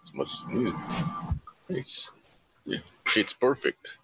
it's 0.03 0.15
must. 0.15 0.49
mm. 0.49 0.79
Nice. 1.71 2.13
Yeah. 2.67 2.79
It's 3.17 3.33
perfect. 3.33 3.97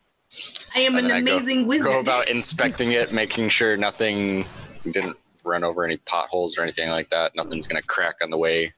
I 0.74 0.80
am 0.80 0.96
And 0.96 1.06
an 1.06 1.12
then 1.12 1.16
I 1.16 1.20
go- 1.20 1.36
amazing 1.36 1.66
wizard. 1.66 1.86
Go 1.86 2.00
about 2.00 2.28
inspecting 2.28 2.92
it, 2.92 3.12
making 3.12 3.50
sure 3.50 3.76
nothing 3.76 4.46
didn't 4.90 5.16
run 5.44 5.62
over 5.62 5.84
any 5.84 5.98
potholes 5.98 6.58
or 6.58 6.62
anything 6.62 6.88
like 6.88 7.10
that. 7.10 7.36
Nothing's 7.36 7.66
gonna 7.66 7.82
crack 7.82 8.16
on 8.22 8.30
the 8.30 8.38
way. 8.38 8.72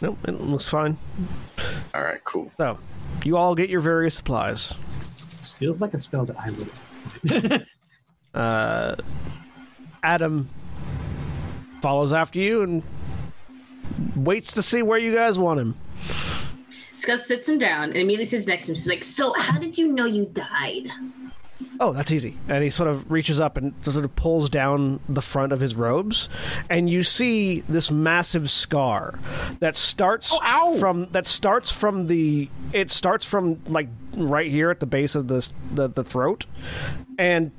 Nope, 0.00 0.18
it 0.28 0.32
looks 0.40 0.68
fine. 0.68 0.96
All 1.94 2.02
right, 2.02 2.22
cool. 2.24 2.50
So, 2.56 2.78
you 3.24 3.36
all 3.36 3.54
get 3.54 3.70
your 3.70 3.80
various 3.80 4.14
supplies. 4.14 4.74
This 5.38 5.54
feels 5.54 5.80
like 5.80 5.94
a 5.94 6.00
spell 6.00 6.24
that 6.26 6.36
I 6.38 6.50
would. 6.50 7.66
Uh, 8.34 8.96
Ádhamh 10.02 10.46
follows 11.80 12.12
after 12.12 12.40
you 12.40 12.62
and 12.62 12.82
waits 14.16 14.52
to 14.54 14.62
see 14.62 14.82
where 14.82 14.98
you 14.98 15.14
guys 15.14 15.38
want 15.38 15.60
him. 15.60 15.76
Skuzz 16.94 17.20
sits 17.20 17.48
him 17.48 17.58
down 17.58 17.84
and 17.90 17.96
immediately 17.96 18.24
sits 18.24 18.46
next 18.46 18.66
to 18.66 18.72
him. 18.72 18.76
She's 18.76 18.88
like, 18.88 19.04
"So, 19.04 19.32
how 19.36 19.58
did 19.58 19.78
you 19.78 19.92
know 19.92 20.04
you 20.04 20.26
died?" 20.26 20.90
Oh, 21.80 21.92
that's 21.92 22.12
easy. 22.12 22.36
And 22.48 22.62
he 22.62 22.70
sort 22.70 22.88
of 22.88 23.10
reaches 23.10 23.40
up 23.40 23.56
and 23.56 23.74
sort 23.82 24.04
of 24.04 24.14
pulls 24.16 24.48
down 24.48 25.00
the 25.08 25.22
front 25.22 25.52
of 25.52 25.60
his 25.60 25.74
robes, 25.74 26.28
and 26.70 26.88
you 26.88 27.02
see 27.02 27.60
this 27.68 27.90
massive 27.90 28.50
scar 28.50 29.18
that 29.60 29.76
starts 29.76 30.32
from 30.78 31.08
that 31.12 31.26
starts 31.26 31.72
from 31.72 32.06
the 32.06 32.48
it 32.72 32.90
starts 32.90 33.24
from 33.24 33.60
like 33.66 33.88
right 34.16 34.50
here 34.50 34.70
at 34.70 34.80
the 34.80 34.86
base 34.86 35.14
of 35.14 35.28
the 35.28 35.50
the, 35.72 35.88
the 35.88 36.04
throat, 36.04 36.46
and 37.18 37.50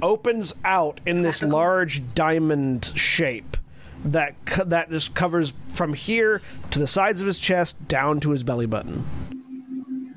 opens 0.00 0.54
out 0.64 1.00
in 1.04 1.22
this 1.22 1.42
large 1.42 2.14
diamond 2.14 2.92
shape 2.94 3.56
that 4.04 4.34
co- 4.46 4.64
that 4.64 4.90
just 4.90 5.14
covers 5.14 5.52
from 5.68 5.92
here 5.92 6.40
to 6.70 6.78
the 6.78 6.86
sides 6.86 7.20
of 7.20 7.26
his 7.26 7.38
chest 7.38 7.76
down 7.88 8.20
to 8.20 8.30
his 8.30 8.42
belly 8.42 8.66
button. 8.66 9.04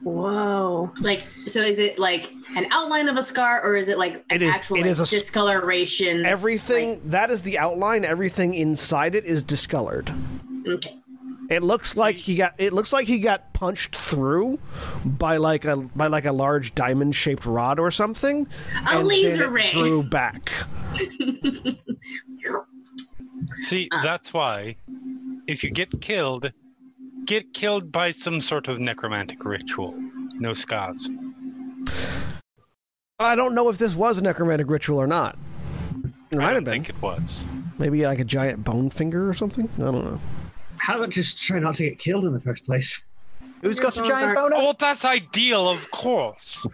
Whoa. 0.03 0.91
Like, 1.01 1.23
so 1.47 1.61
is 1.61 1.77
it 1.79 1.99
like 1.99 2.31
an 2.55 2.65
outline 2.71 3.07
of 3.07 3.17
a 3.17 3.21
scar, 3.23 3.61
or 3.63 3.75
is 3.75 3.87
it 3.87 3.97
like 3.97 4.15
an 4.29 4.37
It 4.37 4.41
is- 4.41 4.55
actual 4.55 4.77
it 4.77 4.81
like, 4.81 4.89
is 4.89 4.99
a 4.99 5.03
s- 5.03 5.09
discoloration? 5.11 6.25
Everything 6.25 7.01
that 7.05 7.29
is 7.29 7.41
the 7.43 7.57
outline. 7.59 8.03
Everything 8.05 8.53
inside 8.53 9.13
it 9.15 9.25
is 9.25 9.43
discolored. 9.43 10.11
Okay. 10.67 10.97
It 11.49 11.63
looks 11.63 11.97
like 11.97 12.15
he 12.15 12.35
got. 12.35 12.53
It 12.57 12.71
looks 12.71 12.93
like 12.93 13.07
he 13.07 13.19
got 13.19 13.51
punched 13.53 13.95
through 13.95 14.57
by 15.03 15.35
like 15.37 15.65
a 15.65 15.75
by 15.77 16.07
like 16.07 16.23
a 16.25 16.31
large 16.31 16.73
diamond 16.73 17.13
shaped 17.15 17.45
rod 17.45 17.77
or 17.77 17.91
something. 17.91 18.47
A 18.87 18.91
and 18.97 19.07
laser 19.07 19.29
then 19.37 19.41
it 19.41 19.47
ray. 19.51 19.71
grew 19.73 20.01
back. 20.01 20.49
See, 23.61 23.87
Ah. 23.91 23.99
that's 24.01 24.33
why 24.33 24.75
if 25.47 25.63
you 25.63 25.71
get 25.71 25.99
killed, 26.01 26.51
get 27.25 27.53
killed 27.53 27.91
by 27.91 28.11
some 28.11 28.41
sort 28.41 28.67
of 28.67 28.79
necromantic 28.79 29.43
ritual. 29.45 29.93
No 30.33 30.53
scars. 30.53 31.09
I 33.19 33.35
don't 33.35 33.53
know 33.53 33.69
if 33.69 33.77
this 33.77 33.95
was 33.95 34.17
a 34.17 34.23
necromantic 34.23 34.69
ritual 34.69 34.99
or 34.99 35.07
not. 35.07 35.37
It 36.31 36.37
I 36.37 36.37
might 36.37 36.43
have 36.43 36.53
don't 36.55 36.63
been. 36.63 36.73
think 36.83 36.89
it 36.89 37.01
was. 37.01 37.47
Maybe 37.77 38.03
like 38.05 38.19
a 38.19 38.23
giant 38.23 38.63
bone 38.63 38.89
finger 38.89 39.29
or 39.29 39.33
something. 39.33 39.69
I 39.77 39.81
don't 39.81 40.05
know. 40.05 40.19
How 40.77 40.97
about 40.97 41.09
just 41.11 41.37
try 41.37 41.59
not 41.59 41.75
to 41.75 41.83
get 41.83 41.99
killed 41.99 42.25
in 42.25 42.33
the 42.33 42.39
first 42.39 42.65
place? 42.65 43.03
Who's 43.61 43.79
got 43.79 43.95
a 43.97 44.01
giant 44.01 44.31
are- 44.31 44.35
boner? 44.35 44.55
Well, 44.55 44.75
that's 44.77 45.05
ideal, 45.05 45.69
of 45.69 45.91
course. 45.91 46.65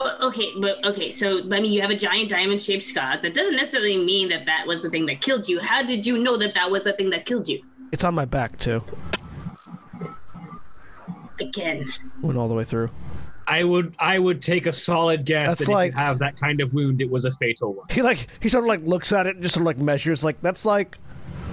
Okay, 0.00 0.52
but 0.60 0.84
okay. 0.84 1.10
So, 1.10 1.38
I 1.40 1.60
mean, 1.60 1.72
you 1.72 1.80
have 1.80 1.90
a 1.90 1.96
giant 1.96 2.28
diamond-shaped 2.28 2.82
scar. 2.82 3.20
That 3.22 3.32
doesn't 3.32 3.56
necessarily 3.56 3.96
mean 4.04 4.28
that 4.30 4.44
that 4.46 4.66
was 4.66 4.82
the 4.82 4.90
thing 4.90 5.06
that 5.06 5.20
killed 5.20 5.48
you. 5.48 5.60
How 5.60 5.82
did 5.82 6.06
you 6.06 6.18
know 6.18 6.36
that 6.38 6.52
that 6.54 6.70
was 6.70 6.82
the 6.84 6.92
thing 6.94 7.10
that 7.10 7.26
killed 7.26 7.48
you? 7.48 7.62
It's 7.94 8.02
on 8.02 8.12
my 8.12 8.24
back 8.24 8.58
too. 8.58 8.82
Again, 11.38 11.84
Went 12.22 12.36
all 12.36 12.48
the 12.48 12.54
way 12.54 12.64
through. 12.64 12.90
I 13.46 13.62
would 13.62 13.94
I 14.00 14.18
would 14.18 14.42
take 14.42 14.66
a 14.66 14.72
solid 14.72 15.24
guess 15.24 15.50
That's 15.58 15.68
that 15.68 15.72
like- 15.72 15.92
if 15.92 15.94
you 15.94 16.00
have 16.00 16.18
that 16.18 16.36
kind 16.36 16.60
of 16.60 16.74
wound, 16.74 17.00
it 17.00 17.08
was 17.08 17.24
a 17.24 17.30
fatal 17.30 17.72
one. 17.72 17.86
He 17.90 18.02
like 18.02 18.26
he 18.40 18.48
sort 18.48 18.64
of 18.64 18.68
like 18.68 18.80
looks 18.82 19.12
at 19.12 19.28
it 19.28 19.36
and 19.36 19.44
just 19.44 19.54
sort 19.54 19.62
of 19.62 19.66
like 19.66 19.78
measures 19.78 20.24
like 20.24 20.40
that's 20.42 20.66
like 20.66 20.98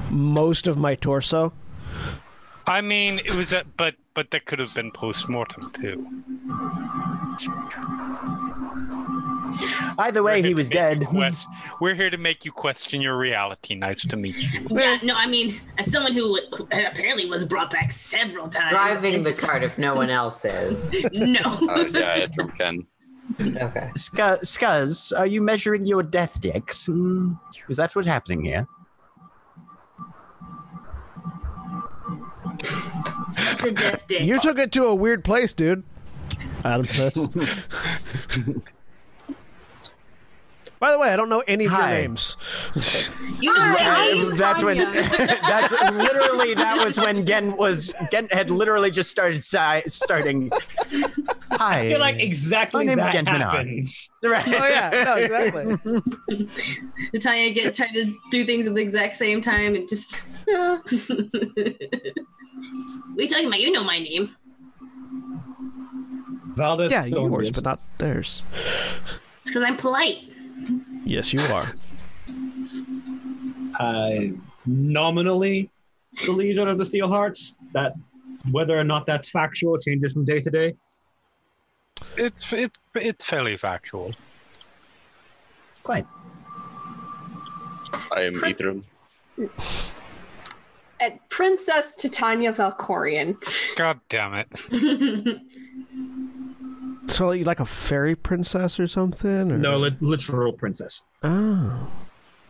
most 0.09 0.65
of 0.65 0.77
my 0.77 0.95
torso. 0.95 1.53
I 2.65 2.81
mean, 2.81 3.19
it 3.19 3.35
was 3.35 3.53
a, 3.53 3.63
but 3.77 3.93
but 4.15 4.31
that 4.31 4.45
could 4.45 4.57
have 4.57 4.73
been 4.73 4.89
post 4.89 5.29
mortem 5.29 5.61
too. 5.73 6.23
Either 9.97 10.23
way, 10.23 10.41
he 10.41 10.53
was 10.53 10.69
to 10.69 10.77
make 10.77 10.93
you 10.93 10.99
dead. 11.01 11.07
quest- 11.07 11.47
we're 11.79 11.93
here 11.95 12.09
to 12.09 12.17
make 12.17 12.45
you 12.45 12.51
question 12.51 13.01
your 13.01 13.17
reality. 13.17 13.75
Nice 13.75 14.01
to 14.05 14.15
meet 14.15 14.35
you. 14.37 14.65
yeah. 14.71 14.97
No, 15.03 15.15
I 15.15 15.27
mean, 15.27 15.59
as 15.77 15.91
someone 15.91 16.13
who 16.13 16.39
apparently 16.71 17.25
was 17.29 17.45
brought 17.45 17.71
back 17.71 17.91
several 17.91 18.47
times, 18.49 18.71
Driving 18.71 19.21
the 19.23 19.29
just- 19.31 19.43
cart 19.43 19.63
if 19.63 19.77
no 19.77 19.95
one 19.95 20.09
else 20.09 20.45
is. 20.45 20.93
No. 21.13 21.39
Uh, 21.43 21.85
yeah, 21.91 22.15
it's 22.15 22.35
from 22.35 22.51
Ken. 22.51 22.85
Okay. 23.39 23.89
Scu- 23.95 24.41
Skuzz, 24.43 25.17
are 25.17 25.27
you 25.27 25.41
measuring 25.41 25.85
your 25.85 26.03
death 26.03 26.41
dicks? 26.41 26.87
Hmm, 26.87 27.33
Is 27.69 27.77
that 27.77 27.95
what's 27.95 28.07
happening 28.07 28.43
here? 28.43 28.67
It's 33.37 33.63
a 33.65 33.71
death 33.71 34.07
dick. 34.07 34.21
You 34.21 34.39
took 34.39 34.57
it 34.57 34.71
to 34.73 34.85
a 34.85 34.95
weird 34.95 35.23
place, 35.23 35.53
dude. 35.53 35.83
Ádhamh 36.63 36.85
says. 36.87 38.55
By 40.81 40.91
the 40.91 40.97
way, 40.97 41.09
I 41.09 41.15
don't 41.15 41.29
know 41.29 41.43
any 41.47 41.65
of 41.67 41.73
your 41.73 41.87
names. 41.87 42.35
You 43.39 43.53
know 43.53 43.71
what 43.71 43.81
I 43.81 44.33
that's 44.33 44.63
when. 44.63 44.77
That's 44.93 45.71
literally 45.71 46.55
that 46.55 46.83
was 46.83 46.99
when 46.99 47.23
Gen 47.23 47.55
was 47.55 47.93
Gen 48.11 48.27
had 48.31 48.49
literally 48.49 48.89
just 48.89 49.11
started 49.11 49.43
si- 49.43 49.83
starting. 49.85 50.51
Hi. 51.51 51.81
I 51.81 51.87
feel 51.87 51.99
like 51.99 52.19
exactly 52.19 52.83
My 52.83 52.95
name's 52.95 53.05
that 53.05 53.13
Gent 53.13 53.31
Menard. 53.31 53.67
happens. 53.67 54.09
Right. 54.23 54.47
Oh 54.47 54.67
yeah, 54.67 55.03
no, 55.05 55.15
exactly. 55.17 56.47
Natalia 57.13 57.53
get 57.53 57.75
trying 57.75 57.93
to 57.93 58.15
do 58.31 58.43
things 58.43 58.65
at 58.65 58.73
the 58.73 58.81
exact 58.81 59.15
same 59.17 59.39
time 59.39 59.75
and 59.75 59.87
just. 59.87 60.27
what 60.45 60.81
are 60.87 61.73
you 63.17 63.27
talking 63.27 63.45
about? 63.45 63.59
You 63.59 63.71
know 63.71 63.83
my 63.83 63.99
name. 63.99 64.35
Valdeth. 66.55 66.89
Yeah, 66.89 67.03
Stone 67.05 67.31
yours, 67.31 67.51
but 67.51 67.65
not 67.65 67.79
theirs. 67.97 68.41
It's 69.41 69.51
because 69.51 69.61
I'm 69.61 69.77
polite. 69.77 70.30
Yes, 71.05 71.33
you 71.33 71.41
are. 71.53 71.65
I 73.79 74.33
nominally 74.65 75.69
the 76.25 76.31
leader 76.31 76.67
of 76.67 76.77
the 76.77 76.83
Steelhearts. 76.83 77.57
That 77.73 77.93
whether 78.51 78.77
or 78.77 78.83
not 78.83 79.05
that's 79.05 79.29
factual 79.29 79.77
changes 79.77 80.13
from 80.13 80.25
day 80.25 80.39
to 80.39 80.49
day. 80.49 80.75
It's 82.17 82.51
it, 82.53 82.71
it's 82.95 83.25
fairly 83.25 83.57
factual. 83.57 84.13
Quite. 85.83 86.05
I 88.11 88.21
am 88.23 88.35
Ithrim. 88.35 88.83
At 90.99 91.13
uh, 91.13 91.15
Princess 91.29 91.95
Titania 91.95 92.53
Valkorian. 92.53 93.37
God 93.75 93.99
damn 94.09 94.33
it! 94.35 95.41
So 97.11 97.31
you 97.31 97.43
like 97.43 97.59
a 97.59 97.65
fairy 97.65 98.15
princess 98.15 98.79
or 98.79 98.87
something? 98.87 99.51
Or? 99.51 99.57
No, 99.57 99.77
li- 99.77 99.95
literal 99.99 100.53
princess. 100.53 101.03
Oh. 101.23 101.87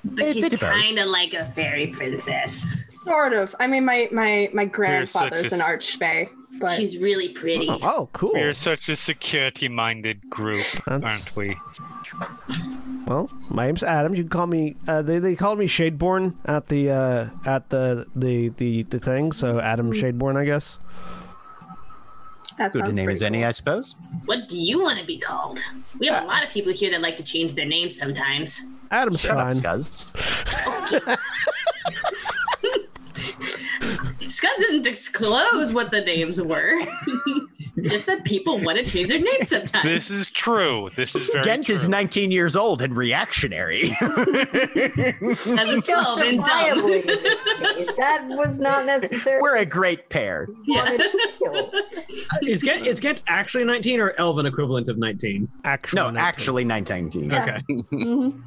But 0.03 0.25
A 0.25 0.33
she's 0.33 0.43
bit 0.43 0.53
of 0.53 0.59
both. 0.59 0.69
kind 0.71 0.97
of 0.99 1.07
like 1.09 1.33
a 1.33 1.45
fairy 1.45 1.87
princess. 1.87 2.65
Sort 3.03 3.33
of. 3.33 3.55
I 3.59 3.67
mean, 3.67 3.85
my 3.85 4.07
my 4.11 4.49
my 4.53 4.65
grandfather's 4.65 5.51
a- 5.51 5.55
an 5.55 5.61
archfey, 5.61 6.27
but 6.59 6.71
She's 6.71 6.97
really 6.97 7.29
pretty. 7.29 7.67
Oh, 7.69 7.79
oh, 7.81 8.09
cool. 8.13 8.31
We're 8.33 8.53
such 8.55 8.89
a 8.89 8.95
security-minded 8.95 10.27
group, 10.29 10.65
That's- 10.87 11.03
aren't 11.03 11.35
we? 11.35 11.55
Well, 13.05 13.29
my 13.49 13.65
name's 13.67 13.83
Ádhamh. 13.83 14.15
You 14.17 14.23
can 14.23 14.29
call 14.29 14.47
me. 14.47 14.75
Uh, 14.87 15.01
they 15.01 15.19
they 15.19 15.35
called 15.35 15.59
me 15.59 15.67
Shadeborn 15.67 16.35
at 16.45 16.67
the 16.67 16.89
uh, 16.91 17.27
at 17.45 17.69
the, 17.69 18.05
the 18.15 18.49
the 18.49 18.83
the 18.83 18.99
thing. 18.99 19.31
So 19.31 19.55
Ádhamh 19.55 19.93
Shadeborn, 19.93 20.35
I 20.37 20.45
guess. 20.45 20.79
That 22.61 22.73
Good 22.73 22.85
a 22.85 22.91
name 22.91 23.05
pretty 23.05 23.13
as 23.13 23.23
any. 23.23 23.43
I 23.43 23.49
suppose. 23.49 23.95
What 24.25 24.47
do 24.47 24.61
you 24.61 24.83
want 24.83 24.99
to 24.99 25.05
be 25.05 25.17
called? 25.17 25.59
We 25.97 26.05
have 26.07 26.21
a 26.21 26.25
uh, 26.27 26.29
lot 26.29 26.43
of 26.43 26.51
people 26.51 26.71
here 26.71 26.91
that 26.91 27.01
like 27.01 27.17
to 27.17 27.23
change 27.23 27.55
their 27.55 27.65
names 27.65 27.97
sometimes. 27.97 28.61
Ádhamh's 28.91 29.21
Shut 29.21 29.35
up, 29.35 29.51
fine. 29.51 29.61
Skuzz. 29.63 30.11
Scott 34.29 34.51
didn't 34.59 34.83
disclose 34.83 35.73
what 35.73 35.89
the 35.89 36.01
names 36.01 36.39
were. 36.39 36.81
Just 37.83 38.05
that 38.05 38.23
people 38.25 38.59
want 38.59 38.77
to 38.77 38.83
change 38.85 39.09
their 39.09 39.19
names 39.19 39.49
sometimes. 39.49 39.83
This 39.85 40.09
is 40.09 40.27
true. 40.27 40.89
This 40.95 41.15
is 41.15 41.27
very 41.27 41.43
Gent 41.43 41.65
true. 41.67 41.75
is 41.75 41.87
19 41.89 42.31
years 42.31 42.55
old 42.55 42.81
and 42.81 42.95
reactionary. 42.95 43.91
As 44.01 44.05
a 44.09 45.81
12 45.81 46.19
and 46.19 46.43
dumb. 46.43 46.45
Justifiably 46.45 46.99
in 47.01 47.07
this 47.07 47.35
case. 47.75 47.87
That 47.97 48.25
was 48.29 48.59
not 48.59 48.85
necessary. 48.85 49.41
We're 49.41 49.57
a 49.57 49.65
great 49.65 50.09
pair. 50.09 50.47
Yeah. 50.65 50.97
Is 52.43 52.61
Gent 52.61 52.85
is 52.87 52.99
Gent 52.99 53.23
actually 53.27 53.63
nineteen 53.63 53.99
or 53.99 54.13
Elven 54.17 54.45
equivalent 54.45 54.87
of 54.89 54.97
nineteen? 54.97 55.49
Actually, 55.63 55.97
No, 56.01 56.09
19. 56.09 56.17
actually 56.25 56.63
19. 56.65 57.29
Yeah. 57.29 57.43
Okay. 57.43 57.63
Mhm. 57.91 58.41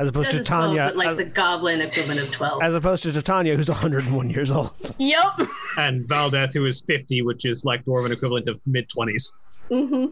As 0.00 0.08
opposed 0.08 0.26
to 0.30 0.32
Says 0.32 0.40
it's 0.40 0.48
12, 0.48 0.64
Tanya, 0.76 0.84
but 0.86 0.96
like 0.96 1.08
as, 1.08 1.16
the 1.16 1.24
goblin 1.24 1.80
equivalent 1.80 2.20
of 2.20 2.30
12. 2.32 2.62
as 2.62 2.74
opposed 2.74 3.02
to 3.04 3.12
Titania, 3.12 3.56
who's 3.56 3.68
101 3.68 4.30
years 4.30 4.50
old. 4.50 4.72
Yep. 4.98 5.40
And 5.78 6.06
Valdeth, 6.08 6.54
who 6.54 6.64
is 6.66 6.82
50, 6.86 7.22
which 7.22 7.44
is 7.44 7.64
like 7.64 7.84
dwarven 7.84 8.10
equivalent 8.10 8.48
of 8.48 8.60
mid 8.66 8.88
20s. 8.88 9.32
hmm 9.68 10.06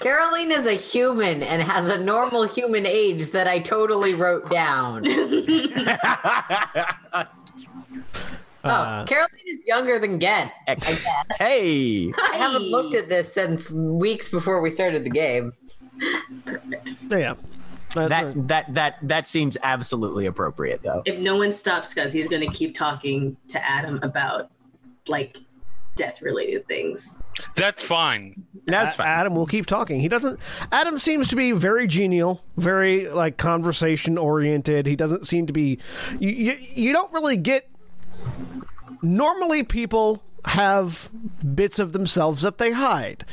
Caroline 0.00 0.52
is 0.52 0.66
a 0.66 0.74
human 0.74 1.42
and 1.42 1.60
has 1.62 1.88
a 1.88 1.98
normal 1.98 2.44
human 2.44 2.86
age 2.86 3.30
that 3.30 3.48
I 3.48 3.58
totally 3.58 4.14
wrote 4.14 4.48
down. 4.50 5.04
Oh, 8.64 8.70
Uh, 8.70 9.06
Caroline 9.06 9.30
is 9.46 9.64
younger 9.64 10.00
than 10.00 10.18
Gent. 10.18 10.50
I 10.66 10.74
guess. 10.74 11.06
hey, 11.38 12.12
I 12.32 12.36
haven't 12.36 12.64
looked 12.64 12.92
at 12.96 13.08
this 13.08 13.32
since 13.32 13.70
weeks 13.70 14.28
before 14.28 14.60
we 14.60 14.68
started 14.68 15.04
the 15.04 15.10
game. 15.10 15.52
yeah. 17.08 17.34
Uh, 17.98 18.08
that 18.08 18.48
that 18.48 18.74
that 18.74 18.96
that 19.02 19.28
seems 19.28 19.56
absolutely 19.62 20.26
appropriate, 20.26 20.80
though. 20.82 21.02
if 21.04 21.18
no 21.20 21.36
one 21.36 21.52
stops 21.52 21.92
Skuzz, 21.94 22.12
he's 22.12 22.28
going 22.28 22.48
to 22.48 22.54
keep 22.54 22.74
talking 22.74 23.36
to 23.48 23.58
Ádhamh 23.58 24.02
about 24.02 24.50
like 25.08 25.38
death 25.96 26.22
related 26.22 26.66
things. 26.68 27.18
That's 27.56 27.82
fine. 27.82 28.44
That's 28.66 28.94
A- 28.94 28.98
fine. 28.98 29.06
Ádhamh 29.06 29.34
will 29.36 29.46
keep 29.46 29.66
talking. 29.66 30.00
He 30.00 30.08
doesn't. 30.08 30.38
Ádhamh 30.70 31.00
seems 31.00 31.28
to 31.28 31.36
be 31.36 31.52
very 31.52 31.86
genial, 31.88 32.42
very 32.56 33.08
like 33.08 33.36
conversation 33.36 34.16
oriented. 34.16 34.86
He 34.86 34.94
doesn't 34.96 35.26
seem 35.26 35.46
to 35.48 35.52
be. 35.52 35.78
You, 36.20 36.30
you 36.30 36.58
you 36.74 36.92
don't 36.92 37.12
really 37.12 37.36
get. 37.36 37.68
Normally, 39.02 39.62
people 39.64 40.22
have 40.44 41.10
bits 41.54 41.78
of 41.78 41.92
themselves 41.92 42.42
that 42.42 42.58
they 42.58 42.70
hide. 42.72 43.24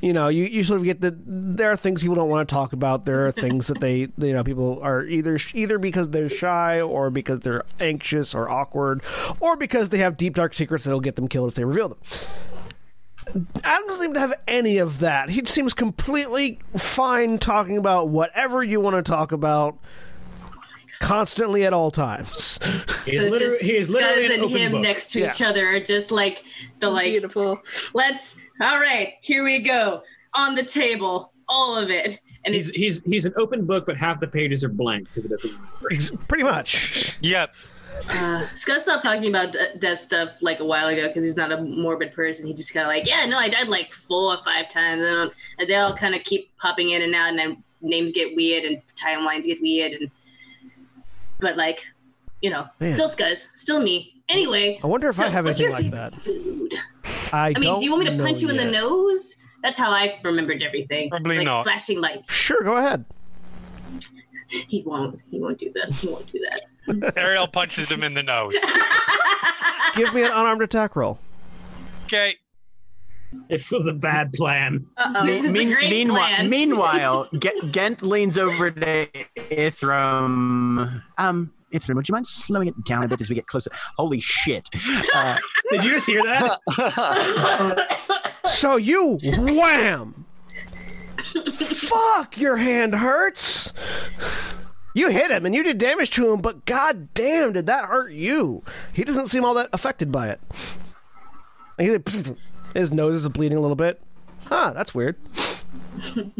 You 0.00 0.12
know, 0.12 0.28
you, 0.28 0.44
you 0.44 0.64
sort 0.64 0.78
of 0.78 0.84
get 0.84 1.00
the. 1.00 1.16
There 1.26 1.70
are 1.70 1.76
things 1.76 2.00
people 2.00 2.14
don't 2.14 2.28
want 2.28 2.48
to 2.48 2.52
talk 2.52 2.72
about. 2.72 3.04
There 3.04 3.26
are 3.26 3.32
things 3.32 3.66
that 3.66 3.80
they, 3.80 3.96
you 4.16 4.32
know, 4.32 4.42
people 4.42 4.80
are 4.82 5.04
either 5.04 5.38
either 5.54 5.78
because 5.78 6.10
they're 6.10 6.28
shy 6.28 6.80
or 6.80 7.10
because 7.10 7.40
they're 7.40 7.64
anxious 7.78 8.34
or 8.34 8.48
awkward, 8.48 9.02
or 9.40 9.56
because 9.56 9.90
they 9.90 9.98
have 9.98 10.16
deep 10.16 10.34
dark 10.34 10.54
secrets 10.54 10.84
that'll 10.84 11.00
get 11.00 11.16
them 11.16 11.28
killed 11.28 11.48
if 11.48 11.54
they 11.54 11.64
reveal 11.64 11.90
them. 11.90 11.98
Ádhamh 13.26 13.86
doesn't 13.86 14.00
seem 14.00 14.14
to 14.14 14.20
have 14.20 14.34
any 14.48 14.78
of 14.78 15.00
that. 15.00 15.30
He 15.30 15.44
seems 15.44 15.74
completely 15.74 16.58
fine 16.76 17.38
talking 17.38 17.76
about 17.76 18.08
whatever 18.08 18.64
you 18.64 18.80
want 18.80 18.96
to 18.96 19.02
talk 19.08 19.32
about 19.32 19.78
constantly 21.00 21.64
at 21.64 21.72
all 21.72 21.90
times. 21.90 22.58
He 23.06 23.16
so 23.16 23.22
literally- 23.24 23.38
just 23.40 23.60
he 23.62 23.78
Skuzz 23.80 24.34
and 24.34 24.50
him 24.50 24.72
book. 24.72 24.82
next 24.82 25.10
to 25.12 25.20
Yeah. 25.20 25.30
each 25.32 25.40
other 25.42 25.66
are 25.66 25.80
just 25.80 26.10
like 26.10 26.44
the 26.80 26.88
like 26.90 27.06
Beautiful. 27.12 27.60
let's 27.94 28.36
all 28.60 28.78
right, 28.78 29.14
here 29.22 29.42
we 29.42 29.60
go. 29.60 30.02
On 30.34 30.54
the 30.54 30.62
table, 30.62 31.32
all 31.48 31.76
of 31.76 31.88
it. 31.90 32.20
And 32.44 32.54
He's, 32.54 32.74
he's 32.74 33.02
he's 33.04 33.24
an 33.24 33.32
open 33.36 33.64
book, 33.64 33.86
but 33.86 33.96
half 33.96 34.20
the 34.20 34.26
pages 34.26 34.62
are 34.64 34.68
blank 34.68 35.08
because 35.08 35.24
it 35.24 35.28
doesn't 35.30 35.50
remember. 35.80 36.24
Pretty 36.28 36.44
much. 36.44 37.16
Yep. 37.22 37.54
uh, 38.10 38.46
Skuzz 38.52 38.80
stopped 38.80 39.02
talking 39.02 39.28
about 39.28 39.52
de- 39.52 39.78
death 39.78 40.00
stuff 40.00 40.36
like 40.42 40.60
a 40.60 40.64
while 40.64 40.88
ago 40.88 41.08
because 41.08 41.24
he's 41.24 41.36
not 41.36 41.50
a 41.52 41.60
morbid 41.62 42.12
person. 42.14 42.46
He 42.46 42.52
just 42.54 42.72
kind 42.74 42.84
of 42.84 42.88
like, 42.88 43.06
yeah, 43.06 43.24
no, 43.26 43.38
I 43.38 43.48
died 43.48 43.68
like 43.68 43.92
four 43.94 44.34
or 44.34 44.38
five 44.44 44.68
times, 44.68 45.02
and, 45.02 45.30
and 45.58 45.68
they 45.68 45.74
all 45.74 45.96
kind 45.96 46.14
of 46.14 46.22
keep 46.24 46.54
popping 46.58 46.90
in 46.90 47.00
and 47.02 47.14
out, 47.14 47.30
and 47.30 47.38
then 47.38 47.62
names 47.82 48.12
get 48.12 48.36
weird 48.36 48.64
and 48.64 48.80
timelines 48.94 49.44
get 49.44 49.60
weird, 49.62 49.92
and 49.92 50.10
but 51.40 51.56
like, 51.56 51.84
you 52.40 52.50
know, 52.50 52.66
Man. 52.78 52.94
still 52.94 53.08
Skuzz, 53.08 53.48
still 53.54 53.80
me. 53.80 54.22
Anyway, 54.28 54.80
I 54.82 54.86
wonder 54.86 55.08
if 55.08 55.18
I 55.18 55.24
so 55.24 55.30
have 55.30 55.44
what's 55.44 55.60
anything 55.60 55.84
your 55.86 55.92
like 55.92 56.12
that. 56.12 56.20
Food? 56.20 56.74
I, 57.32 57.52
I 57.54 57.58
mean, 57.58 57.78
do 57.78 57.84
you 57.84 57.90
want 57.92 58.04
me 58.04 58.10
to 58.16 58.22
punch 58.22 58.42
know 58.42 58.48
you 58.48 58.50
in 58.50 58.56
the 58.56 58.70
nose? 58.70 59.36
That's 59.62 59.76
how 59.76 59.90
I've 59.90 60.24
remembered 60.24 60.62
everything. 60.62 61.10
Probably 61.10 61.38
like 61.38 61.44
not. 61.44 61.64
flashing 61.64 62.00
lights. 62.00 62.32
Sure, 62.32 62.62
go 62.62 62.76
ahead. 62.76 63.04
He 64.48 64.82
won't. 64.84 65.20
He 65.30 65.38
won't 65.38 65.58
do 65.58 65.72
that. 65.74 65.92
He 65.92 66.08
won't 66.08 66.30
do 66.32 66.40
that. 66.40 67.16
Ariel 67.16 67.46
punches 67.46 67.90
him 67.90 68.02
in 68.02 68.14
the 68.14 68.22
nose. 68.22 68.54
Give 69.94 70.12
me 70.14 70.22
an 70.22 70.28
unarmed 70.32 70.62
attack 70.62 70.96
roll. 70.96 71.18
Okay. 72.06 72.36
This 73.48 73.70
was 73.70 73.86
a 73.88 73.92
bad 73.92 74.32
plan. 74.32 74.86
Uh-oh. 74.96 75.24
Me- 75.24 75.32
This 75.32 75.44
is 75.44 75.50
a 75.50 75.74
great 75.74 75.90
meanwhile, 75.90 76.28
plan. 76.28 76.48
meanwhile, 76.50 77.28
Ge- 77.38 77.48
Gent 77.70 78.02
leans 78.02 78.36
over 78.38 78.70
to 78.70 79.06
Ithrim. 79.36 81.02
Um, 81.18 81.52
Ithrim, 81.72 81.94
would 81.94 82.08
you 82.08 82.12
mind 82.12 82.26
slowing 82.26 82.66
it 82.68 82.84
down 82.84 83.04
a 83.04 83.08
bit 83.08 83.20
as 83.20 83.28
we 83.28 83.34
get 83.36 83.46
closer? 83.46 83.70
Holy 83.96 84.18
shit! 84.20 84.68
Uh, 85.14 85.36
Did 85.70 85.84
you 85.84 85.90
just 85.92 86.06
hear 86.06 86.22
that? 86.22 87.96
So 88.46 88.76
you 88.76 89.18
wham! 89.22 90.24
Fuck, 91.52 92.36
your 92.38 92.56
hand 92.56 92.94
hurts. 92.94 93.72
You 94.94 95.08
hit 95.10 95.30
him 95.30 95.46
and 95.46 95.54
you 95.54 95.62
did 95.62 95.78
damage 95.78 96.10
to 96.12 96.32
him, 96.32 96.40
but 96.40 96.64
god 96.66 97.14
damn, 97.14 97.52
did 97.52 97.66
that 97.66 97.84
hurt 97.84 98.12
you? 98.12 98.64
He 98.92 99.04
doesn't 99.04 99.28
seem 99.28 99.44
all 99.44 99.54
that 99.54 99.68
affected 99.72 100.10
by 100.10 100.30
it. 100.30 100.40
And 102.74 102.76
he, 102.76 102.78
like, 102.78 102.88
his 102.88 102.92
nose 102.92 103.24
is 103.24 103.28
bleeding 103.28 103.58
a 103.58 103.60
little 103.60 103.76
bit. 103.76 104.00
Huh, 104.44 104.72
that's 104.74 104.94
weird. 104.94 105.16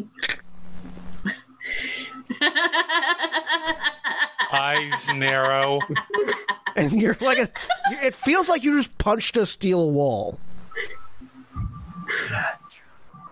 Eyes 4.52 5.10
narrow. 5.14 5.78
And 6.76 6.92
you're 7.00 7.16
like 7.20 7.38
a. 7.38 7.48
It 8.02 8.14
feels 8.14 8.48
like 8.48 8.62
you 8.64 8.76
just 8.76 8.96
punched 8.98 9.36
a 9.36 9.46
steel 9.46 9.90
wall. 9.90 10.38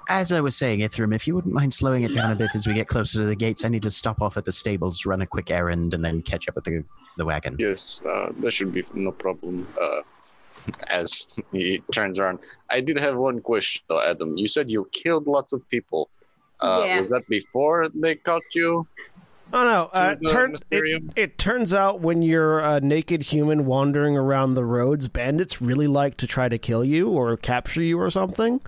as 0.08 0.32
I 0.32 0.40
was 0.40 0.56
saying, 0.56 0.80
Ithrim, 0.80 1.14
if 1.14 1.26
you 1.26 1.34
wouldn't 1.34 1.54
mind 1.54 1.72
slowing 1.74 2.02
it 2.04 2.14
down 2.14 2.32
a 2.32 2.34
bit 2.34 2.54
as 2.54 2.66
we 2.66 2.74
get 2.74 2.88
closer 2.88 3.20
to 3.20 3.26
the 3.26 3.36
gates, 3.36 3.64
I 3.64 3.68
need 3.68 3.82
to 3.82 3.90
stop 3.90 4.22
off 4.22 4.36
at 4.36 4.44
the 4.44 4.52
stables, 4.52 5.04
run 5.06 5.22
a 5.22 5.26
quick 5.26 5.50
errand, 5.50 5.94
and 5.94 6.04
then 6.04 6.22
catch 6.22 6.48
up 6.48 6.54
with 6.54 6.64
the 6.64 6.84
the 7.16 7.24
wagon. 7.24 7.56
Yes, 7.58 8.02
uh, 8.06 8.32
that 8.38 8.52
should 8.52 8.72
be 8.72 8.84
no 8.94 9.10
problem. 9.12 9.66
Uh, 9.80 10.00
as 10.88 11.28
he 11.52 11.82
turns 11.92 12.18
around, 12.18 12.38
I 12.70 12.80
did 12.80 12.98
have 12.98 13.16
one 13.16 13.40
question 13.40 13.82
though, 13.88 13.96
Ádhamh. 13.98 14.38
You 14.38 14.48
said 14.48 14.70
you 14.70 14.88
killed 14.92 15.26
lots 15.26 15.52
of 15.52 15.68
people. 15.68 16.08
Uh, 16.60 16.82
Yeah. 16.84 16.98
Was 16.98 17.10
that 17.10 17.26
before 17.28 17.88
they 17.94 18.16
caught 18.16 18.42
you? 18.54 18.86
Oh 19.50 19.64
no! 19.64 19.88
Uh, 19.94 20.14
turn, 20.28 20.58
it, 20.70 21.02
it 21.16 21.38
turns 21.38 21.72
out 21.72 22.00
when 22.00 22.20
you're 22.20 22.58
a 22.58 22.80
naked 22.82 23.22
human 23.22 23.64
wandering 23.64 24.14
around 24.14 24.54
the 24.54 24.64
roads, 24.64 25.08
bandits 25.08 25.62
really 25.62 25.86
like 25.86 26.18
to 26.18 26.26
try 26.26 26.50
to 26.50 26.58
kill 26.58 26.84
you 26.84 27.08
or 27.08 27.34
capture 27.38 27.82
you 27.82 27.98
or 27.98 28.10
something. 28.10 28.60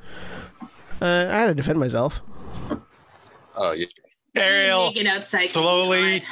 Uh, 1.02 1.28
I 1.30 1.40
had 1.40 1.46
to 1.48 1.54
defend 1.54 1.78
myself. 1.80 2.22
Uh, 3.58 3.72
yeah. 3.72 3.86
Ariel 4.36 4.86
Naked 4.88 5.06
outside. 5.06 5.48
slowly 5.48 6.22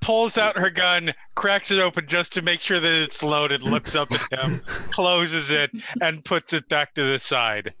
pulls 0.00 0.36
out 0.38 0.56
her 0.58 0.70
gun, 0.70 1.12
cracks 1.34 1.70
it 1.70 1.78
open 1.80 2.06
just 2.06 2.32
to 2.34 2.42
make 2.42 2.60
sure 2.60 2.80
that 2.80 3.02
it's 3.02 3.22
loaded, 3.22 3.62
looks 3.62 3.94
up 3.94 4.08
at 4.12 4.38
him, 4.40 4.60
closes 4.90 5.50
it, 5.50 5.70
and 6.00 6.24
puts 6.24 6.52
it 6.52 6.68
back 6.68 6.94
to 6.94 7.02
the 7.04 7.18
side. 7.18 7.72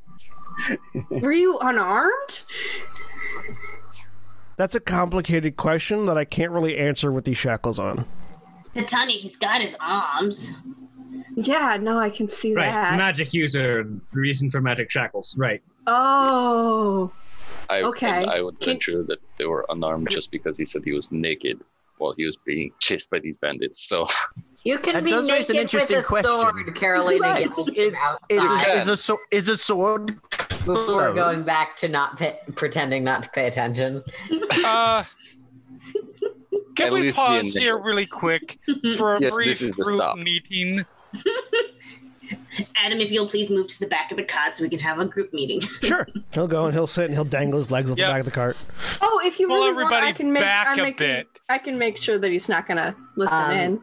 Were 1.10 1.32
you 1.32 1.58
unarmed? 1.58 2.42
That's 4.56 4.74
a 4.76 4.80
complicated 4.80 5.56
question 5.56 6.06
that 6.06 6.16
I 6.16 6.24
can't 6.24 6.52
really 6.52 6.76
answer 6.78 7.10
with 7.10 7.24
these 7.24 7.36
shackles 7.36 7.78
on. 7.80 8.06
Titania, 8.74 9.16
he's 9.16 9.36
got 9.36 9.60
his 9.60 9.76
arms. 9.80 10.52
Yeah, 11.36 11.76
no, 11.80 11.98
I 11.98 12.10
can 12.10 12.28
see 12.28 12.54
Right. 12.54 12.66
that. 12.70 12.96
Magic 12.96 13.34
user, 13.34 13.84
reason 14.12 14.50
for 14.50 14.60
magic 14.60 14.90
shackles. 14.90 15.34
Right. 15.36 15.60
oh, 15.88 17.12
I, 17.74 17.82
Okay. 17.82 18.24
I 18.24 18.40
would 18.40 18.58
Can- 18.60 18.74
venture 18.74 19.02
that 19.04 19.18
they 19.38 19.46
were 19.46 19.64
unarmed 19.68 20.08
just 20.10 20.30
because 20.30 20.56
he 20.58 20.64
said 20.64 20.84
he 20.84 20.92
was 20.92 21.10
naked 21.12 21.60
while 21.98 22.12
he 22.16 22.24
was 22.26 22.36
being 22.36 22.70
chased 22.80 23.10
by 23.10 23.18
these 23.20 23.36
bandits. 23.36 23.88
So 23.88 24.06
You 24.64 24.78
can 24.78 24.94
That 24.94 25.04
be 25.04 25.10
does 25.10 25.30
raise 25.30 25.50
an 25.50 25.56
naked 25.56 25.72
with 25.74 25.90
interesting 25.90 25.98
a 25.98 26.02
question. 26.02 26.30
sword, 26.30 26.74
Carolina. 26.74 27.20
Right. 27.20 27.48
Gets 27.54 27.68
Is, 27.68 27.76
is, 27.78 27.96
outside. 28.02 28.88
is, 28.88 29.10
a, 29.10 29.16
is 29.30 29.48
a 29.48 29.56
sword 29.56 30.06
before 30.64 31.12
closed? 31.12 31.16
going 31.16 31.42
back 31.44 31.76
to 31.78 31.88
not 31.88 32.16
pay, 32.18 32.38
pretending 32.56 33.04
not 33.04 33.24
to 33.24 33.30
pay 33.30 33.46
attention. 33.46 34.02
Uh, 34.64 35.04
can 36.76 36.86
At 36.88 36.92
we 36.92 37.12
pause 37.12 37.54
here 37.54 37.78
really 37.78 38.06
quick 38.06 38.58
for 38.98 39.16
a 39.16 39.20
Yes, 39.20 39.34
brief 39.36 39.46
this 39.48 39.62
is 39.62 39.72
the 39.74 39.82
group 39.84 40.00
stop. 40.00 40.16
meeting? 40.18 40.84
Ádhamh, 42.76 43.00
if 43.00 43.10
you'll 43.10 43.28
please 43.28 43.50
move 43.50 43.68
to 43.68 43.80
the 43.80 43.86
back 43.86 44.10
of 44.10 44.16
the 44.16 44.22
cot 44.24 44.54
so 44.56 44.62
we 44.64 44.70
can 44.70 44.78
have 44.78 44.98
a 44.98 45.04
group 45.04 45.32
meeting. 45.32 45.60
Sure, 45.82 46.06
he'll 46.32 46.46
go 46.48 46.64
and 46.66 46.74
he'll 46.74 46.86
sit 46.86 47.06
and 47.06 47.14
he'll 47.14 47.24
dangle 47.24 47.58
his 47.58 47.70
legs 47.70 47.90
off 47.90 47.98
Yep. 47.98 48.06
the 48.06 48.12
back 48.12 48.20
of 48.20 48.24
the 48.26 48.30
cart. 48.32 48.56
oh, 49.02 49.20
if 49.24 49.38
you 49.40 49.48
Pull 49.48 49.58
really 49.58 49.82
want, 49.84 49.94
I 49.94 50.12
can 50.12 50.32
make. 50.32 50.42
back 50.42 50.68
I'm 50.68 50.78
a 50.78 50.82
making, 50.82 51.06
bit. 51.06 51.26
I 51.48 51.58
can 51.58 51.78
make 51.78 51.98
sure 51.98 52.18
that 52.18 52.30
he's 52.30 52.48
not 52.48 52.66
gonna 52.66 52.94
listen 53.16 53.36
Um, 53.36 53.50
in. 53.52 53.82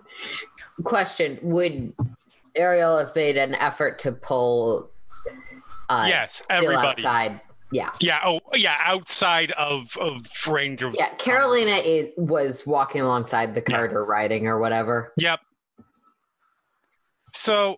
Question: 0.84 1.38
Would 1.44 1.94
Ariel 2.56 2.98
have 2.98 3.16
made 3.16 3.38
an 3.38 3.56
effort 3.56 4.00
to 4.00 4.12
pull? 4.12 4.90
Uh, 5.90 6.06
Yes, 6.08 6.36
still 6.44 6.58
everybody. 6.58 6.88
outside. 6.88 7.42
Yeah, 7.74 7.92
Yeah. 8.02 8.20
Oh, 8.26 8.40
yeah. 8.54 8.78
Outside 8.82 9.52
of 9.52 9.96
of 9.98 10.18
range 10.48 10.84
of. 10.84 10.94
yeah. 10.94 11.10
Carolina 11.16 11.72
is, 11.76 12.10
was 12.18 12.66
walking 12.68 13.00
alongside 13.02 13.56
the 13.56 13.62
cart 13.62 13.94
or 13.94 14.04
riding 14.06 14.48
or 14.48 14.60
whatever. 14.60 15.14
Yep. 15.18 15.40
So, 17.34 17.78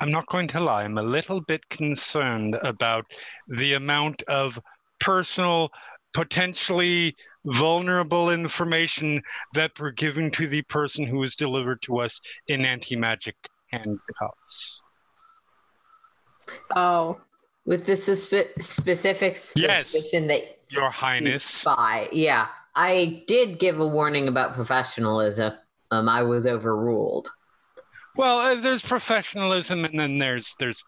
I'm 0.00 0.10
not 0.10 0.26
going 0.28 0.48
to 0.48 0.60
lie. 0.60 0.84
I'm 0.84 0.98
a 0.98 1.02
little 1.02 1.40
bit 1.42 1.68
concerned 1.68 2.56
about 2.62 3.04
the 3.48 3.74
amount 3.74 4.22
of 4.28 4.58
personal 4.98 5.70
potentially 6.14 7.14
vulnerable 7.44 8.30
information 8.30 9.22
that 9.54 9.70
we're 9.78 9.90
giving 9.92 10.30
to 10.32 10.48
the 10.48 10.62
person 10.62 11.06
who 11.06 11.18
was 11.18 11.36
delivered 11.36 11.80
to 11.82 12.00
us 12.00 12.20
in 12.48 12.64
anti-magic 12.64 13.36
handcuffs. 13.70 14.82
Oh, 16.74 17.20
With 17.66 17.86
the 17.86 17.92
suspe- 17.92 18.60
specific 18.60 19.36
Yes. 19.54 19.88
suspicion 19.88 20.26
that 20.28 20.58
Your 20.70 20.90
Highness. 20.90 21.44
spy. 21.44 22.08
Yeah, 22.10 22.48
I 22.74 23.22
did 23.28 23.58
give 23.60 23.78
a 23.78 23.86
warning 23.86 24.26
about 24.28 24.54
professionalism. 24.54 25.52
Um, 25.90 26.08
I 26.08 26.22
was 26.22 26.46
overruled. 26.46 27.30
Well, 28.16 28.38
uh, 28.38 28.54
there's 28.56 28.82
professionalism 28.82 29.84
and 29.84 29.98
then 29.98 30.18
there's 30.18 30.54
there's 30.58 30.84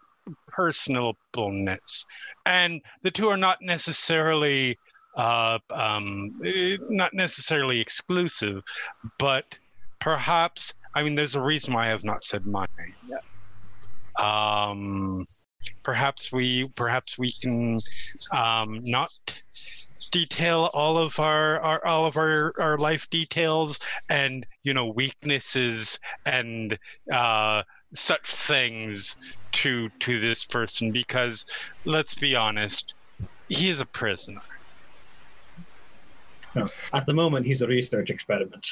personableness, 0.51 2.05
and 2.47 2.81
the 3.03 3.11
two 3.11 3.29
are 3.29 3.37
not 3.37 3.59
necessarily 3.62 4.79
uh, 5.16 5.59
um, 5.70 6.41
eh, 6.45 6.77
not 6.89 7.14
necessarily 7.14 7.81
exclusive, 7.81 8.62
but 9.18 9.59
perhaps 10.01 10.75
I 10.95 11.03
mean 11.03 11.14
there's 11.14 11.37
a 11.37 11.41
reason 11.41 11.75
why 11.75 11.87
I 11.87 11.91
have 11.91 12.05
not 12.05 12.23
said 12.23 12.47
my 12.47 12.66
name 12.79 12.95
yet. 13.09 14.25
Um, 14.25 15.27
perhaps 15.83 16.33
we 16.33 16.68
perhaps 16.75 17.18
we 17.18 17.33
can 17.33 17.79
um, 18.33 18.81
not 18.83 19.11
detail 20.11 20.71
all 20.75 20.99
of 20.99 21.19
our, 21.19 21.61
our 21.61 21.85
all 21.87 22.07
of 22.07 22.17
our, 22.17 22.53
our 22.59 22.79
life 22.79 23.09
details 23.11 23.79
and 24.09 24.47
you 24.63 24.75
know 24.75 24.87
weaknesses 24.87 25.99
and 26.27 26.79
uh, 27.13 27.63
such 27.95 28.27
things 28.27 29.17
to 29.53 29.89
to 30.01 30.19
this 30.19 30.45
person 30.45 30.93
because 30.93 31.47
let's 31.85 32.15
be 32.15 32.35
honest 32.35 32.95
he 33.49 33.69
is 33.69 33.81
a 33.81 33.87
prisoner 33.87 34.41
No. 36.55 36.67
At 36.93 37.07
the 37.07 37.15
moment, 37.15 37.47
he's 37.47 37.63
a 37.63 37.67
research 37.67 38.11
experiment. 38.11 38.67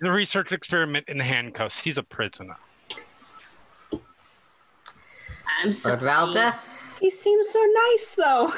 the 0.00 0.10
research 0.10 0.52
experiment 0.52 1.08
in 1.08 1.18
handcuffs 1.18 1.80
he's 1.80 1.98
a 1.98 2.02
prisoner 2.02 2.56
I'm 5.62 5.72
so 5.72 5.90
Lord 5.90 6.00
Valdeth? 6.02 6.85
He 7.00 7.10
seems 7.10 7.48
so 7.50 7.62
nice 7.64 8.14
though. 8.14 8.52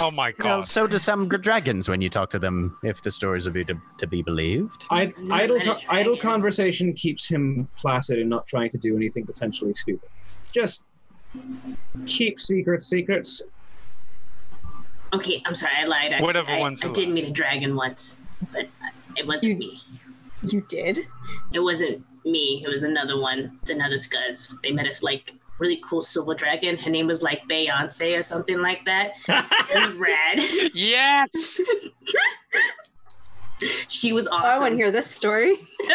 oh 0.04 0.10
my 0.10 0.32
Well, 0.38 0.58
god 0.60 0.66
so 0.66 0.86
do 0.86 0.98
some 0.98 1.28
good 1.28 1.42
dragons 1.42 1.88
when 1.88 2.00
you 2.00 2.08
talk 2.08 2.30
to 2.30 2.38
them, 2.38 2.76
if 2.82 3.02
the 3.02 3.10
stories 3.10 3.46
are 3.46 3.52
to, 3.64 3.74
to 3.98 4.06
be 4.06 4.22
believed. 4.22 4.84
I, 4.90 5.12
idle, 5.32 5.60
co- 5.60 5.78
idle 5.88 6.16
conversation 6.16 6.92
keeps 6.92 7.26
him 7.28 7.68
placid 7.76 8.18
and 8.18 8.28
not 8.28 8.46
trying 8.46 8.70
to 8.70 8.78
do 8.78 8.96
anything 8.96 9.24
potentially 9.26 9.74
stupid. 9.74 10.08
Just 10.52 10.84
keep 12.06 12.38
secrets 12.38 12.86
secrets. 12.86 13.42
Okay, 15.12 15.42
I'm 15.46 15.54
sorry, 15.54 15.74
I 15.80 15.84
lied. 15.86 16.12
Actually. 16.12 16.26
Whatever 16.26 16.52
I, 16.52 16.60
one's 16.60 16.82
I 16.82 16.86
allowed. 16.86 16.94
did 16.94 17.08
meet 17.10 17.26
a 17.26 17.30
dragon 17.30 17.76
once, 17.76 18.18
but 18.52 18.66
it 19.16 19.26
wasn't 19.26 19.52
You- 19.52 19.58
me. 19.58 19.80
You 20.46 20.60
did? 20.68 20.98
It 21.54 21.60
wasn't 21.60 22.04
me. 22.26 22.62
It 22.66 22.68
was 22.68 22.82
another 22.82 23.18
one, 23.18 23.58
another 23.70 23.96
Skuzz. 23.96 24.56
They 24.62 24.72
met 24.72 24.86
us 24.86 25.02
like 25.02 25.32
really 25.58 25.80
cool 25.84 26.02
silver 26.02 26.34
dragon. 26.34 26.76
Her 26.76 26.90
name 26.90 27.06
was 27.06 27.22
like 27.22 27.42
Beyonce 27.48 28.18
or 28.18 28.22
something 28.22 28.60
like 28.60 28.84
that. 28.86 29.12
It 29.28 29.88
was 29.88 29.96
rad. 29.96 30.72
yes 30.74 31.60
she 33.88 34.12
was 34.12 34.26
Oh, 34.26 34.32
I 34.36 34.58
want 34.58 34.72
to 34.72 34.76
hear 34.76 34.90
this 34.90 35.06
story. 35.06 35.56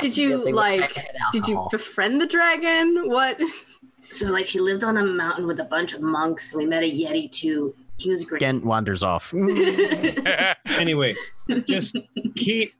Did 0.00 0.16
you, 0.16 0.28
really 0.28 0.52
wish 0.52 0.62
I 0.62 0.76
like, 0.76 1.06
Did 1.32 1.48
you 1.48 1.66
befriend 1.70 2.20
the 2.20 2.26
dragon? 2.26 3.08
What? 3.08 3.40
so 4.08 4.30
like 4.30 4.46
she 4.46 4.60
lived 4.60 4.84
on 4.84 4.96
a 4.96 5.04
mountain 5.04 5.48
with 5.48 5.58
a 5.58 5.64
bunch 5.64 5.94
of 5.94 6.00
monks, 6.00 6.52
and 6.52 6.62
we 6.62 6.68
met 6.68 6.84
a 6.84 6.90
yeti 6.90 7.30
too. 7.30 7.74
He 7.96 8.10
was 8.10 8.24
great. 8.24 8.40
Gent 8.40 8.64
wanders 8.64 9.02
off. 9.02 9.34
anyway, 10.66 11.16
just 11.64 11.96
keep 12.36 12.68
s- 12.68 12.76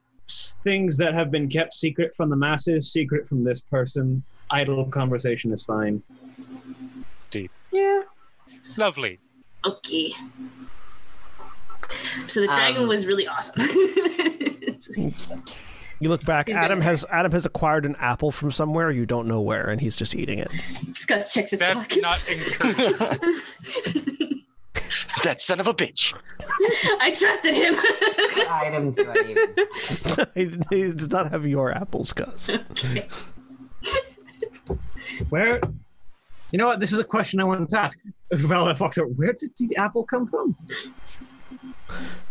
things 0.64 0.96
that 0.98 1.14
have 1.14 1.30
been 1.30 1.48
kept 1.48 1.74
secret 1.74 2.14
from 2.14 2.30
the 2.30 2.36
masses 2.36 2.90
secret 2.92 3.28
from 3.28 3.44
this 3.44 3.60
person. 3.60 4.22
Idle 4.50 4.84
conversation 4.86 5.52
is 5.52 5.64
fine. 5.64 6.02
Deep. 7.30 7.50
Yeah. 7.72 8.02
lovely 8.78 9.18
okay. 9.64 10.12
So 12.26 12.40
the 12.40 12.46
dragon 12.46 12.82
Um, 12.82 12.88
was 12.88 13.06
really 13.06 13.26
awesome. 13.26 13.62
You 15.98 16.10
look 16.10 16.22
back. 16.26 16.48
He's 16.48 16.56
Ádhamh 16.56 16.82
has 16.82 17.06
Ádhamh 17.10 17.32
has 17.32 17.46
acquired 17.46 17.86
an 17.86 17.96
apple 17.98 18.30
from 18.30 18.50
somewhere 18.50 18.90
you 18.90 19.06
don't 19.06 19.26
know 19.26 19.40
where, 19.40 19.70
and 19.70 19.80
he's 19.80 19.96
just 19.96 20.14
eating 20.14 20.38
it. 20.38 20.50
Skuzz 20.90 21.32
checks 21.32 21.52
his 21.52 21.60
that's 21.60 21.72
pockets. 21.72 22.02
not 22.02 22.28
encouraged 22.28 22.98
that 25.26 25.40
son 25.40 25.60
of 25.60 25.66
a 25.66 25.74
bitch. 25.74 26.14
I 27.00 27.10
trusted 27.10 27.52
him. 27.52 27.74
What 27.74 28.48
items 28.48 28.96
do 28.96 29.06
I 29.08 29.14
even? 29.28 29.54
he, 30.34 30.58
he 30.76 30.92
does 30.92 31.10
not 31.10 31.30
have 31.30 31.46
your 31.46 31.72
apples, 31.72 32.12
Gus. 32.12 32.50
Where? 35.28 35.60
You 36.52 36.58
know 36.58 36.66
what? 36.66 36.80
This 36.80 36.92
is 36.92 36.98
a 36.98 37.04
question 37.04 37.40
I 37.40 37.44
wanted 37.44 37.68
to 37.70 37.80
ask. 37.80 37.98
Valda 38.32 38.76
Fox, 38.76 38.96
where 39.16 39.32
did 39.32 39.50
the 39.58 39.76
apple 39.76 40.04
come 40.04 40.26
from? 40.26 40.56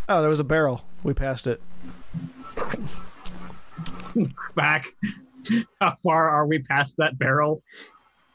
Oh, 0.08 0.20
there 0.20 0.30
was 0.30 0.40
a 0.40 0.44
barrel. 0.44 0.84
We 1.02 1.12
passed 1.12 1.46
it. 1.46 1.60
Back. 4.54 4.86
How 5.80 5.94
far 6.02 6.30
are 6.30 6.46
we 6.46 6.60
past 6.60 6.96
that 6.96 7.18
barrel? 7.18 7.62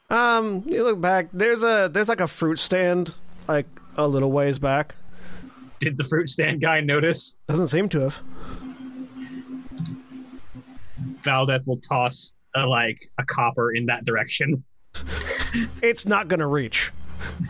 Um, 0.10 0.64
you 0.68 0.84
look 0.84 1.02
back. 1.02 1.28
There's 1.34 1.64
a 1.64 1.90
there's 1.92 2.10
like 2.10 2.20
a 2.20 2.28
fruit 2.28 2.60
stand, 2.60 3.14
like 3.48 3.66
a 3.98 4.08
little 4.08 4.32
ways 4.32 4.60
back. 4.60 4.96
Did 5.80 5.98
the 5.98 6.04
fruit 6.04 6.30
stand 6.30 6.62
guy 6.62 6.80
notice? 6.82 7.38
Doesn't 7.48 7.70
seem 7.70 7.90
to 7.90 8.02
have. 8.02 8.22
Valdeth 11.24 11.66
will 11.66 11.78
toss 11.80 12.34
a, 12.56 12.66
like 12.66 13.10
a 13.18 13.26
copper 13.26 13.74
in 13.74 13.86
that 13.88 14.06
direction. 14.06 14.64
It's 15.84 16.06
not 16.06 16.30
gonna 16.30 16.48
reach. 16.48 16.94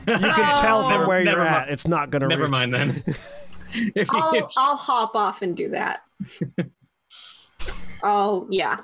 You 0.08 0.18
can 0.18 0.24
oh. 0.24 0.60
tell 0.60 0.84
from 0.86 0.92
Never- 1.02 1.08
where 1.08 1.20
you're 1.20 1.26
never 1.26 1.42
at. 1.42 1.68
mi- 1.68 1.74
It's 1.74 1.88
not 1.88 2.10
gonna 2.10 2.28
Never 2.28 2.44
reach. 2.46 2.52
mind 2.52 2.74
then. 2.74 3.04
if 3.74 4.12
you, 4.12 4.20
I'll 4.20 4.34
if, 4.34 4.46
I'll 4.58 4.76
hop 4.76 5.14
off 5.14 5.44
and 5.44 5.56
do 5.56 5.70
that. 5.70 6.02
I'll 8.02 8.46
oh, 8.46 8.48
yeah. 8.50 8.78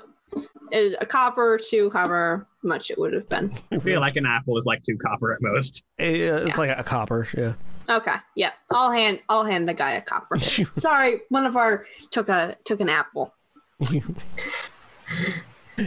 A 0.72 1.06
copper, 1.06 1.58
two 1.62 1.90
however 1.90 2.46
much 2.62 2.90
it 2.90 2.98
would 2.98 3.12
have 3.14 3.28
been. 3.28 3.52
I 3.72 3.78
feel 3.78 4.00
like 4.00 4.16
an 4.16 4.26
apple 4.26 4.56
is 4.58 4.66
like 4.66 4.82
two 4.82 4.98
copper 4.98 5.32
at 5.32 5.38
most. 5.40 5.82
It's 5.98 6.58
like 6.58 6.76
a 6.76 6.82
copper. 6.84 7.26
Yeah. 7.36 7.54
Okay, 7.88 8.16
yeah. 8.36 8.50
I'll 8.70 8.92
hand 8.92 9.20
I'll 9.30 9.44
hand 9.44 9.66
the 9.66 9.72
guy 9.74 9.92
a 9.92 10.02
copper. 10.02 10.38
Sorry, 10.74 11.20
one 11.30 11.46
of 11.46 11.56
our 11.56 11.86
took 12.10 12.28
a 12.28 12.56
took 12.64 12.80
an 12.80 12.88
apple. 12.88 13.34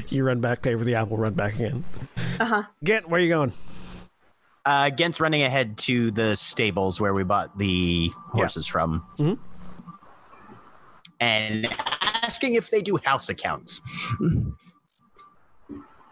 You 0.08 0.24
run 0.24 0.39
back, 0.39 0.62
pay 0.62 0.74
for 0.76 0.86
the 0.86 0.96
apple, 0.96 1.18
run 1.18 1.34
back 1.34 1.56
again. 1.56 1.84
Uh 2.39 2.46
huh. 2.46 2.64
Get 2.82 3.10
where 3.10 3.20
are 3.20 3.24
you 3.24 3.30
going? 3.30 3.52
Uh, 4.66 4.89
Gent's 4.89 5.20
running 5.20 5.44
ahead 5.44 5.78
to 5.80 6.12
the 6.12 6.36
stables 6.36 7.02
where 7.02 7.14
we 7.14 7.24
bought 7.24 7.58
the 7.58 8.10
horses 8.30 8.66
from. 8.68 9.06
Mhm. 9.18 9.38
And 11.20 11.68
asking 12.22 12.55
if 12.55 12.69
they 12.69 12.82
do 12.82 12.97
house 13.03 13.30
accounts. 13.30 13.82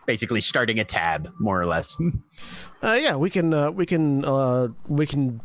Basically, 0.05 0.41
starting 0.41 0.79
a 0.79 0.85
tab, 0.85 1.31
more 1.39 1.61
or 1.61 1.65
less. 1.65 1.97
Uh, 2.81 2.93
yeah, 2.93 3.13
we 3.13 3.29
can 3.29 3.53
uh, 3.53 3.69
we 3.69 3.85
can 3.85 4.23
uh, 4.23 4.69
we 4.87 5.05
can 5.05 5.41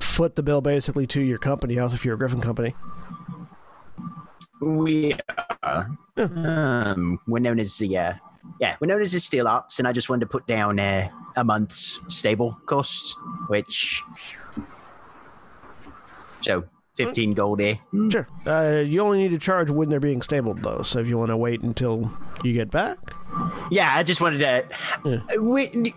foot 0.00 0.34
the 0.34 0.42
bill 0.42 0.60
basically 0.60 1.06
to 1.06 1.20
your 1.20 1.38
company 1.38 1.76
house 1.76 1.94
if 1.94 2.04
you're 2.04 2.16
a 2.16 2.18
Griffin 2.18 2.40
company. 2.40 2.74
We 4.60 5.14
are. 5.62 5.88
Um, 6.16 7.20
we're 7.28 7.38
known 7.38 7.60
as 7.60 7.78
the 7.78 7.96
uh, 7.96 8.14
yeah, 8.60 8.76
we're 8.80 8.88
known 8.88 9.00
as 9.00 9.12
the 9.12 9.20
Steel 9.20 9.46
Ops, 9.46 9.78
and 9.78 9.86
I 9.86 9.92
just 9.92 10.08
wanted 10.08 10.20
to 10.20 10.26
put 10.26 10.46
down 10.48 10.80
uh, 10.80 11.08
a 11.36 11.44
month's 11.44 12.00
stable 12.08 12.58
cost, 12.66 13.16
which 13.46 14.02
so 16.40 16.64
fifteen 16.96 17.32
gold 17.34 17.60
here. 17.60 17.78
Sure. 18.10 18.26
Uh, 18.46 18.82
you 18.84 19.00
only 19.00 19.18
need 19.18 19.30
to 19.30 19.38
charge 19.38 19.70
when 19.70 19.88
they're 19.88 20.00
being 20.00 20.22
stabled 20.22 20.62
though. 20.62 20.82
So 20.82 20.98
if 21.00 21.06
you 21.08 21.18
want 21.18 21.30
to 21.30 21.36
wait 21.36 21.62
until 21.62 22.10
you 22.44 22.52
get 22.52 22.70
back, 22.70 22.98
Yeah, 23.70 23.92
I 23.96 24.02
just 24.02 24.20
wanted 24.20 24.38
to. 24.38 25.22
We, 25.42 25.94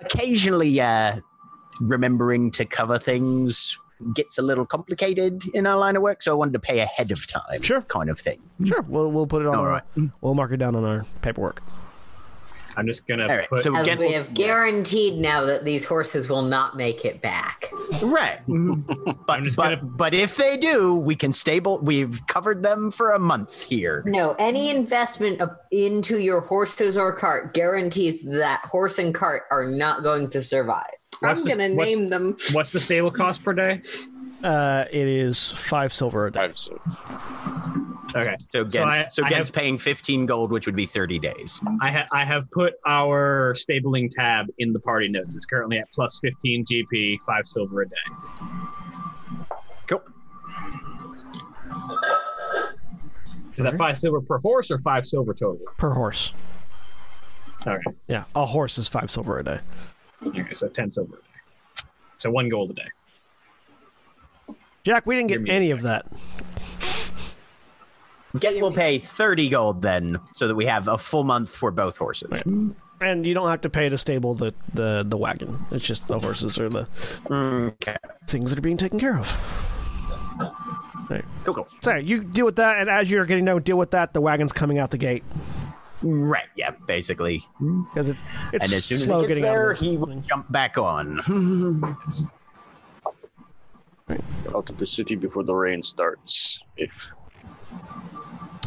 occasionally, 0.00 0.80
uh, 0.80 1.16
remembering 1.80 2.50
to 2.52 2.64
cover 2.64 2.98
things 2.98 3.78
gets 4.14 4.38
a 4.38 4.42
little 4.42 4.64
complicated 4.64 5.42
in 5.54 5.66
our 5.66 5.76
line 5.76 5.96
of 5.96 6.02
work, 6.02 6.22
so 6.22 6.30
I 6.30 6.34
wanted 6.36 6.52
to 6.52 6.60
pay 6.60 6.78
ahead 6.80 7.10
of 7.10 7.26
time. 7.26 7.62
Sure. 7.62 7.80
kind 7.82 8.08
of 8.08 8.18
thing. 8.20 8.40
sure, 8.64 8.82
we'll 8.82 9.10
we'll 9.10 9.26
put 9.26 9.42
it 9.42 9.48
on. 9.48 9.56
All 9.56 9.66
right. 9.66 9.82
We'll 10.20 10.34
mark 10.34 10.52
it 10.52 10.58
down 10.58 10.76
on 10.76 10.84
our 10.84 11.04
paperwork. 11.22 11.62
I'm 12.78 12.86
just 12.86 13.08
gonna 13.08 13.24
All 13.26 13.36
right, 13.36 13.48
put. 13.48 13.58
so 13.58 13.74
As 13.74 13.98
we 13.98 14.12
have 14.12 14.32
guaranteed 14.34 15.18
now 15.18 15.42
that 15.44 15.64
these 15.64 15.84
horses 15.84 16.28
will 16.28 16.42
not 16.42 16.76
make 16.76 17.04
it 17.04 17.20
back. 17.20 17.70
right, 18.00 18.38
but 18.46 19.26
but, 19.26 19.54
gonna- 19.56 19.76
but 19.82 20.14
if 20.14 20.36
they 20.36 20.56
do, 20.56 20.94
we 20.94 21.16
can 21.16 21.32
stable. 21.32 21.80
We've 21.80 22.24
covered 22.28 22.62
them 22.62 22.92
for 22.92 23.12
a 23.12 23.18
month 23.18 23.64
here. 23.64 24.04
No, 24.06 24.36
any 24.38 24.70
investment 24.70 25.40
of- 25.40 25.50
into 25.72 26.20
your 26.20 26.40
horses 26.40 26.96
or 26.96 27.12
cart 27.12 27.52
guarantees 27.52 28.22
that 28.22 28.60
horse 28.64 28.98
and 28.98 29.12
cart 29.12 29.42
are 29.50 29.66
not 29.66 30.04
going 30.04 30.30
to 30.30 30.40
survive. 30.42 30.84
I'm 31.22 31.34
the- 31.36 31.50
gonna 31.50 31.74
what's- 31.74 31.96
name 31.98 32.06
them. 32.06 32.36
What's 32.52 32.70
the 32.70 32.78
stable 32.80 33.10
cost 33.10 33.42
per 33.42 33.52
day? 33.54 33.82
Uh, 34.42 34.84
it 34.90 35.06
is 35.08 35.50
five 35.50 35.92
silver 35.92 36.26
a 36.26 36.32
day. 36.32 36.38
Five, 36.38 36.58
so 36.58 36.80
Okay. 38.16 38.36
So 38.48 38.62
Gent, 38.64 38.72
So 38.72 38.84
I- 38.84 39.04
so 39.06 39.24
I 39.24 39.32
have- 39.34 39.52
paying 39.52 39.76
15 39.76 40.24
gold, 40.26 40.50
which 40.50 40.64
would 40.66 40.74
be 40.76 40.86
30 40.86 41.18
days. 41.18 41.60
I, 41.82 41.90
ha- 41.90 42.06
I 42.12 42.24
have 42.24 42.50
put 42.52 42.74
our 42.86 43.54
stabling 43.54 44.08
tab 44.08 44.46
in 44.58 44.72
the 44.72 44.80
party 44.80 45.08
notes. 45.08 45.34
It's 45.36 45.44
currently 45.44 45.78
at 45.78 45.90
plus 45.92 46.18
15 46.20 46.64
GP, 46.64 47.18
5 47.26 47.46
silver 47.46 47.82
a 47.82 47.88
day. 47.88 47.96
Cool. 49.88 50.02
Is 53.56 53.64
that 53.64 53.76
5 53.76 53.98
silver 53.98 54.20
per 54.22 54.38
horse 54.38 54.70
or 54.70 54.78
5 54.78 55.06
silver 55.06 55.34
total? 55.34 55.60
per 55.76 55.90
horse. 55.92 56.32
All 57.66 57.74
right. 57.76 57.84
Yeah, 58.06 58.24
a 58.36 58.46
horse 58.46 58.78
is 58.78 58.88
five 58.88 59.10
silver 59.10 59.38
a 59.40 59.44
day. 59.44 59.58
Okay, 60.24 60.54
so 60.54 60.68
10 60.68 60.90
silver 60.92 61.14
a 61.14 61.16
day. 61.16 61.82
So 62.18 62.30
1 62.30 62.48
gold 62.48 62.70
a 62.70 62.74
day. 62.74 62.88
Jack, 64.88 65.04
we 65.06 65.16
didn't 65.16 65.28
get 65.28 65.52
any 65.54 65.70
of 65.70 65.82
that. 65.82 66.06
Gent 68.38 68.58
will 68.62 68.72
pay 68.72 68.96
30 68.98 69.50
gold 69.50 69.82
then, 69.82 70.18
so 70.34 70.48
that 70.48 70.54
we 70.54 70.64
have 70.64 70.88
a 70.88 70.96
full 70.96 71.24
month 71.24 71.54
for 71.54 71.70
both 71.70 71.98
horses. 71.98 72.42
And 73.00 73.26
you 73.26 73.34
don't 73.34 73.48
have 73.50 73.60
to 73.60 73.68
pay 73.70 73.90
to 73.90 73.98
stable 73.98 74.34
the, 74.34 74.54
the, 74.72 75.04
the 75.06 75.18
wagon. 75.18 75.58
It's 75.72 75.84
just 75.84 76.08
the 76.08 76.18
horses 76.18 76.58
are 76.58 76.70
the 76.70 76.88
Okay. 77.30 77.96
things 78.28 78.48
that 78.48 78.58
are 78.58 78.62
being 78.62 78.78
taken 78.78 78.98
care 78.98 79.18
of. 79.18 79.28
Cool, 81.44 81.52
cool. 81.54 81.68
So 81.82 81.96
you 81.96 82.24
deal 82.24 82.46
with 82.46 82.56
that, 82.56 82.80
and 82.80 82.88
as 82.88 83.10
you're 83.10 83.26
getting 83.26 83.44
done, 83.44 83.60
deal 83.62 83.76
with 83.76 83.90
that. 83.90 84.14
The 84.14 84.22
wagon's 84.22 84.52
coming 84.52 84.78
out 84.78 84.90
the 84.90 84.98
gate 84.98 85.22
Right, 86.00 86.46
yeah, 86.56 86.70
basically. 86.86 87.42
because 87.92 88.08
it, 88.08 88.16
it's 88.54 88.64
And 88.64 88.72
as 88.72 88.84
soon 88.86 88.96
as 88.96 89.04
slow 89.04 89.20
he 89.20 89.26
gets 89.26 89.38
getting 89.38 89.42
there, 89.52 89.70
of 89.72 89.78
the- 89.80 89.84
he 89.84 89.96
will 89.98 90.14
jump 90.20 90.50
back 90.50 90.78
on. 90.78 91.20
out 94.54 94.70
of 94.70 94.78
the 94.78 94.86
city 94.86 95.14
before 95.14 95.44
the 95.44 95.54
rain 95.54 95.82
starts. 95.82 96.60
If 96.76 97.12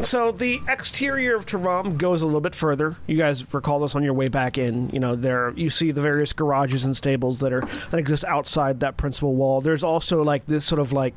So 0.04 0.32
the 0.32 0.62
exterior 0.68 1.36
of 1.36 1.46
Taram 1.46 1.98
goes 1.98 2.22
a 2.22 2.26
little 2.26 2.42
bit 2.42 2.56
further. 2.56 2.98
You 3.08 3.18
guys 3.18 3.54
recall 3.54 3.80
this 3.80 3.96
on 3.96 4.04
your 4.04 4.14
way 4.14 4.28
back 4.28 4.58
in. 4.58 4.90
You 4.90 5.00
know, 5.00 5.16
there 5.16 5.52
you 5.56 5.70
see 5.70 5.92
the 5.92 6.02
various 6.02 6.34
garages 6.34 6.86
and 6.86 6.96
stables 6.96 7.40
that 7.40 7.54
are 7.54 7.62
that 7.62 8.00
exist 8.00 8.26
outside 8.26 8.80
that 8.82 8.98
principal 8.98 9.36
wall. 9.36 9.62
There's 9.62 9.84
also 9.84 10.24
like 10.24 10.46
this 10.46 10.66
sort 10.66 10.80
of 10.80 10.94
like 10.94 11.14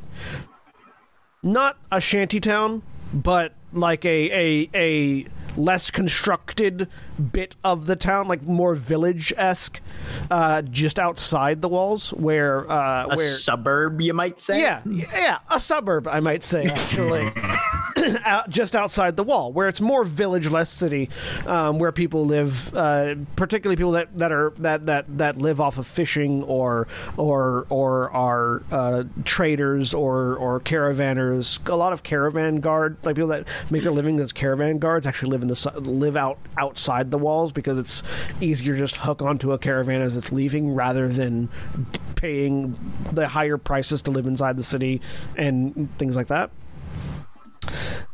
not 1.43 1.77
a 1.91 2.01
shanty 2.01 2.41
town, 2.41 2.83
but 3.13 3.53
like 3.73 4.05
a 4.05 4.31
a 4.33 4.71
a 4.75 5.27
less 5.57 5.91
constructed 5.91 6.89
bit 7.33 7.57
of 7.65 7.87
the 7.87 7.97
town, 7.97 8.29
like 8.29 8.43
more 8.43 8.75
village 8.75 9.33
esque, 9.37 9.81
uh, 10.31 10.63
just 10.63 10.99
outside 10.99 11.63
the 11.63 11.69
walls, 11.69 12.11
where 12.13 12.71
uh, 12.71 13.05
A 13.05 13.09
where 13.17 13.19
suburb, 13.27 14.01
you 14.01 14.15
might 14.15 14.41
say? 14.41 14.61
yeah, 14.61 14.81
yeah, 14.87 15.39
a 15.51 15.61
suburb, 15.61 16.09
I 16.09 16.21
might 16.21 16.43
say, 16.43 16.65
actually. 16.65 17.33
Out, 18.25 18.51
just 18.51 18.75
outside 18.75 19.17
the 19.17 19.23
wall, 19.23 19.53
where 19.53 19.69
it's 19.69 19.81
more 19.81 20.05
village, 20.05 20.49
less 20.49 20.73
city, 20.73 21.11
um, 21.47 21.79
where 21.79 21.93
people 21.93 22.27
live, 22.27 22.75
uh, 22.75 23.15
particularly 23.37 23.77
people 23.77 23.93
that, 23.93 24.17
that 24.19 24.33
are 24.33 24.53
that, 24.59 24.87
that, 24.87 25.19
that 25.19 25.39
live 25.39 25.61
off 25.61 25.79
of 25.79 25.87
fishing 25.87 26.43
or 26.45 26.89
or 27.17 27.67
or 27.71 28.11
are 28.11 28.63
uh, 28.73 29.05
traders 29.25 29.95
or 29.95 30.37
or 30.37 30.61
caravanners. 30.61 31.67
A 31.69 31.77
lot 31.77 31.93
of 31.93 32.03
caravan 32.03 32.57
guard, 32.57 32.97
like 33.05 33.17
people 33.17 33.29
that 33.29 33.47
make 33.71 33.83
their 33.83 33.93
living 33.93 34.19
as 34.19 34.33
caravan 34.33 34.79
guards, 34.79 35.07
actually 35.07 35.31
live 35.31 35.43
in 35.43 35.49
the 35.49 35.73
live 35.81 36.17
out 36.17 36.39
outside 36.57 37.11
the 37.11 37.19
walls 37.19 37.53
because 37.53 37.79
it's 37.79 38.03
easier 38.41 38.77
just 38.77 38.97
hook 38.97 39.23
onto 39.23 39.53
a 39.53 39.59
caravan 39.59 40.03
as 40.03 40.17
it's 40.17 40.33
leaving 40.33 40.75
rather 40.75 41.09
than 41.09 41.49
paying 42.17 42.77
the 43.13 43.29
higher 43.29 43.59
prices 43.59 44.03
to 44.03 44.11
live 44.11 44.27
inside 44.27 44.57
the 44.57 44.63
city 44.63 45.01
and 45.37 45.89
things 45.99 46.17
like 46.17 46.29
that. 46.29 46.51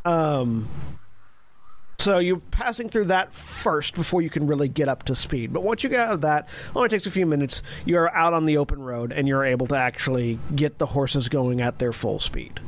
Um, 0.05 0.69
so 2.01 2.19
you're 2.19 2.39
passing 2.39 2.89
through 2.89 3.07
that 3.07 3.35
first 3.35 3.95
before 3.95 4.23
you 4.23 4.31
can 4.31 4.47
really 4.47 4.69
get 4.69 4.89
up 4.89 5.03
to 5.05 5.15
speed. 5.15 5.53
But 5.53 5.63
once 5.63 5.85
you 5.85 5.91
get 5.91 6.01
out 6.01 6.15
of 6.15 6.21
that, 6.23 6.49
only 6.75 6.89
takes 6.89 7.05
a 7.05 7.11
few 7.11 7.27
minutes. 7.27 7.63
You're 7.85 8.15
out 8.17 8.33
on 8.33 8.47
the 8.47 8.57
open 8.57 8.81
road 8.81 9.13
and 9.13 9.29
you're 9.29 9.45
able 9.45 9.67
to 9.67 9.77
actually 9.77 10.39
get 10.55 10.79
the 10.79 10.87
horses 10.87 11.29
going 11.29 11.61
at 11.61 11.79
their 11.79 11.93
full 11.93 12.19
speed. 12.19 12.59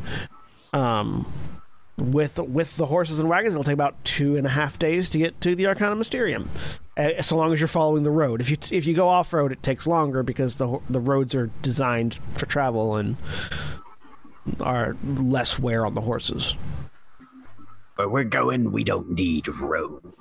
Um, 0.75 1.33
with 1.97 2.39
with 2.39 2.77
the 2.77 2.87
horses 2.87 3.19
and 3.19 3.29
wagons, 3.29 3.55
it'll 3.55 3.65
take 3.65 3.75
about 3.75 4.03
two 4.05 4.37
and 4.37 4.47
a 4.47 4.51
half 4.51 4.79
days 4.79 5.09
to 5.11 5.19
get 5.19 5.41
to 5.43 5.55
the 5.55 5.67
Arcana 5.67 5.95
Mysterium. 5.95 6.51
Uh, 6.97 7.23
so 7.23 7.37
long 7.37 7.53
as 7.53 7.61
you're 7.61 7.69
following 7.69 8.03
the 8.03 8.11
road. 8.11 8.41
If 8.41 8.51
you 8.51 8.57
if 8.71 8.87
you 8.87 8.95
go 8.95 9.09
off 9.09 9.33
road, 9.33 9.53
it 9.53 9.63
takes 9.63 9.87
longer 9.87 10.23
because 10.23 10.57
the 10.57 10.79
the 10.91 11.01
roads 11.01 11.35
are 11.35 11.51
designed 11.63 12.19
for 12.35 12.47
travel 12.47 12.97
and 12.97 13.17
are 14.61 14.97
less 15.05 15.59
wear 15.59 15.87
on 15.87 15.95
the 15.95 16.01
horses. 16.01 16.55
But 17.97 18.11
we're 18.11 18.25
going, 18.25 18.73
we 18.73 18.85
don't 18.85 19.11
need 19.11 19.49
roads. 19.49 20.13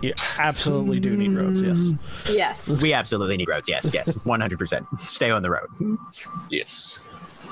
You 0.00 0.14
absolutely 0.38 1.00
do 1.00 1.16
need 1.16 1.32
roads. 1.32 1.60
Yes. 1.60 1.80
Mm. 1.80 1.98
Yes. 2.34 2.68
We 2.80 2.92
absolutely 2.92 3.36
need 3.36 3.48
roads, 3.48 3.68
yes, 3.68 3.90
yes. 3.92 4.16
100%. 4.24 5.04
Stay 5.04 5.30
on 5.30 5.42
the 5.42 5.50
road. 5.50 5.98
yes, 6.50 7.00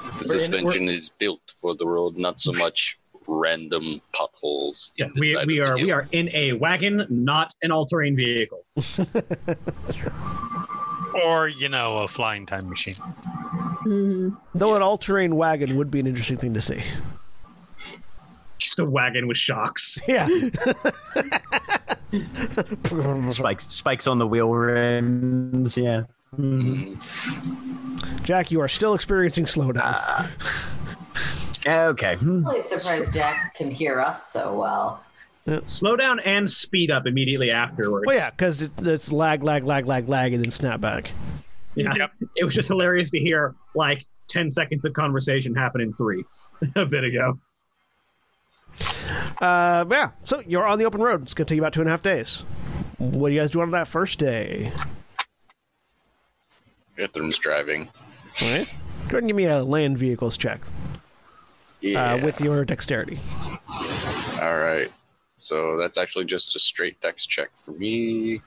the 0.04 0.26
We're 0.28 0.34
in- 0.34 0.40
suspension 0.40 0.88
is 0.88 1.10
built 1.10 1.40
for 1.54 1.74
the 1.74 1.86
road, 1.86 2.16
not 2.16 2.38
so 2.38 2.52
much 2.52 2.98
random 3.26 4.00
potholes. 4.12 4.92
Yeah, 4.96 5.08
we, 5.16 5.36
we 5.46 5.58
are 5.58 5.74
we 5.74 5.90
are 5.90 6.06
in 6.12 6.30
a 6.32 6.52
wagon, 6.52 7.04
not 7.10 7.52
an 7.62 7.72
all-terrain 7.72 8.14
vehicle. 8.14 8.64
Or, 11.24 11.48
you 11.48 11.70
know, 11.70 11.98
a 11.98 12.08
flying 12.08 12.44
time 12.44 12.68
machine. 12.68 12.96
Mhm. 13.86 14.36
Though 14.54 14.74
an 14.74 14.82
all-terrain 14.82 15.36
wagon 15.36 15.76
would 15.76 15.90
be 15.90 16.00
an 16.00 16.06
interesting 16.06 16.36
thing 16.38 16.54
to 16.54 16.60
see. 16.60 16.82
Just 18.58 18.78
a 18.78 18.84
wagon 18.84 19.28
with 19.28 19.36
shocks. 19.36 20.00
Yeah. 20.08 20.26
Spikes 23.30 23.66
spikes 23.72 24.06
on 24.06 24.18
the 24.18 24.26
wheel 24.26 24.48
rims, 24.50 25.76
yeah. 25.76 26.02
Mhm. 26.36 28.22
Jack, 28.22 28.50
you 28.50 28.60
are 28.60 28.68
still 28.68 28.94
experiencing 28.94 29.44
slowdown. 29.44 29.94
Okay. 31.66 32.12
I'm 32.20 32.44
really 32.44 32.60
surprised 32.60 33.12
Jack 33.12 33.54
can 33.56 33.70
hear 33.70 34.00
us 34.00 34.26
so 34.32 34.54
well. 34.54 35.02
Slow 35.66 35.94
down 35.96 36.18
and 36.20 36.48
speed 36.48 36.90
up 36.90 37.06
immediately 37.06 37.50
afterwards. 37.50 38.04
well, 38.06 38.16
yeah, 38.16 38.30
because 38.30 38.62
it, 38.62 38.72
it's 38.82 39.12
lag, 39.12 39.42
lag, 39.44 39.64
lag, 39.64 39.86
lag, 39.86 40.08
lag, 40.08 40.32
and 40.32 40.42
then 40.42 40.50
snap 40.50 40.80
back. 40.80 41.10
Yeah. 41.76 41.92
Yep. 41.94 42.10
It 42.36 42.44
was 42.44 42.54
just 42.54 42.68
hilarious 42.68 43.10
to 43.10 43.18
hear 43.18 43.54
like 43.74 44.04
10 44.28 44.50
seconds 44.50 44.84
of 44.84 44.92
conversation 44.94 45.54
happen 45.54 45.80
in 45.80 45.92
three 45.92 46.24
a 46.74 46.84
bit 46.86 47.04
ago. 47.04 47.38
Uh, 49.40 49.84
yeah. 49.90 50.10
So 50.24 50.42
you're 50.46 50.66
on 50.66 50.78
the 50.78 50.84
open 50.86 51.00
road. 51.02 51.22
It's 51.22 51.34
gonna 51.34 51.44
take 51.46 51.56
you 51.56 51.62
about 51.62 51.72
two 51.74 51.80
and 51.80 51.88
a 51.88 51.90
half 51.92 52.02
days. 52.02 52.44
What 52.98 53.28
do 53.28 53.34
you 53.34 53.40
guys 53.40 53.50
do 53.50 53.60
on 53.60 53.70
that 53.72 53.88
first 53.88 54.18
day? 54.18 54.72
Ithrim's 56.98 57.38
driving. 57.38 57.88
All 58.42 58.50
right. 58.50 58.66
Go 59.08 59.18
ahead 59.18 59.18
and 59.18 59.26
give 59.28 59.36
me 59.36 59.44
a 59.44 59.62
land 59.62 59.98
vehicles 59.98 60.36
check 60.36 60.62
Yeah. 61.80 62.14
uh, 62.14 62.24
with 62.24 62.40
your 62.40 62.64
dexterity. 62.64 63.20
All 64.40 64.58
right. 64.58 64.90
So 65.38 65.76
that's 65.76 65.98
actually 65.98 66.24
just 66.24 66.56
a 66.56 66.58
straight 66.58 66.98
dex 67.00 67.26
check 67.26 67.50
for 67.54 67.72
me. 67.72 68.40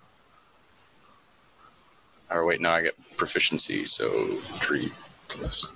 Or 2.32 2.46
wait, 2.46 2.62
no, 2.62 2.70
I 2.70 2.82
get 2.84 3.18
proficiency, 3.18 3.86
so 3.86 4.10
three 4.28 4.92
plus. 5.28 5.74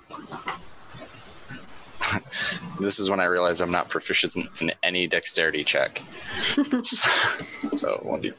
this 2.80 2.98
is 2.98 3.10
when 3.10 3.20
I 3.20 3.24
realize 3.24 3.60
I'm 3.60 3.70
not 3.70 3.88
proficient 3.88 4.36
in, 4.36 4.48
in 4.60 4.72
any 4.82 5.06
dexterity 5.06 5.64
check. 5.64 6.00
so, 6.82 7.10
so 7.76 8.00
one 8.02 8.20
d. 8.20 8.32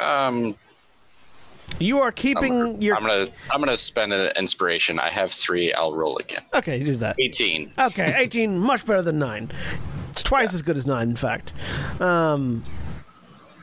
Um, 0.00 0.54
You 1.78 2.00
are 2.00 2.08
I'm, 2.08 2.14
keeping 2.14 2.80
your. 2.80 2.96
I'm 2.96 3.02
gonna 3.02 3.26
I'm 3.50 3.60
gonna 3.60 3.76
spend 3.76 4.12
an 4.12 4.32
inspiration. 4.36 4.98
I 4.98 5.10
have 5.10 5.32
three. 5.32 5.72
I'll 5.72 5.92
roll 5.94 6.16
again. 6.18 6.42
Okay, 6.54 6.78
you 6.78 6.84
do 6.84 6.96
that. 6.96 7.16
Eighteen. 7.18 7.72
Okay, 7.78 8.14
18, 8.16 8.58
much 8.58 8.86
better 8.86 9.02
than 9.02 9.18
9. 9.18 9.50
It's 10.12 10.22
twice 10.22 10.52
as 10.52 10.60
good 10.60 10.76
as 10.76 10.86
9, 10.86 11.08
in 11.08 11.16
fact. 11.16 11.54
Um, 11.98 12.62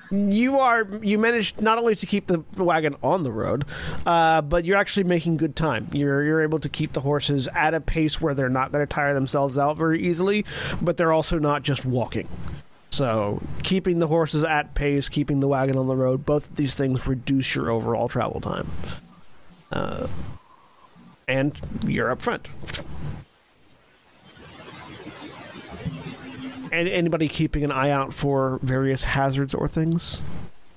you 0.10 0.58
are 0.58 0.88
you 1.04 1.20
managed 1.20 1.62
not 1.62 1.78
only 1.78 1.93
to 1.93 2.08
keep 2.08 2.26
the, 2.26 2.43
the 2.54 2.64
wagon 2.64 2.95
on 3.04 3.22
the 3.22 3.32
road, 3.32 3.66
uh, 4.08 4.41
but 4.41 4.66
you're 4.66 4.76
actually 4.78 5.04
making 5.04 5.38
good 5.38 5.56
time. 5.56 5.88
You're 5.93 6.24
you're 6.24 6.41
able 6.41 6.58
to 6.58 6.68
keep 6.68 6.93
the 6.93 7.02
horses 7.02 7.47
at 7.50 7.76
a 7.76 7.80
pace 7.80 8.20
where 8.20 8.34
they're 8.34 8.50
not 8.50 8.72
going 8.72 8.82
to 8.82 8.91
tire 8.91 9.14
themselves 9.14 9.60
out 9.60 9.78
very 9.78 10.04
easily, 10.04 10.43
but 10.82 10.97
they're 10.97 11.14
also 11.14 11.38
not 11.38 11.62
just 11.62 11.86
walking. 11.86 12.28
So 12.89 13.43
keeping 13.62 14.00
the 14.00 14.08
horses 14.08 14.43
at 14.43 14.74
pace, 14.74 15.08
keeping 15.08 15.41
the 15.41 15.47
wagon 15.47 15.78
on 15.78 15.86
the 15.86 15.95
road, 15.95 16.26
both 16.26 16.50
of 16.50 16.56
these 16.56 16.74
things 16.74 17.06
reduce 17.06 17.54
your 17.54 17.70
overall 17.70 18.08
travel 18.08 18.41
time. 18.41 18.72
Uh, 19.72 20.08
and 21.28 21.62
you're 21.86 22.10
up 22.10 22.24
front. 22.24 22.47
And 26.72 26.88
anybody 26.88 27.28
keeping 27.28 27.64
an 27.64 27.72
eye 27.72 27.90
out 27.90 28.14
for 28.14 28.60
various 28.62 29.04
hazards 29.04 29.54
or 29.56 29.68
things? 29.68 30.22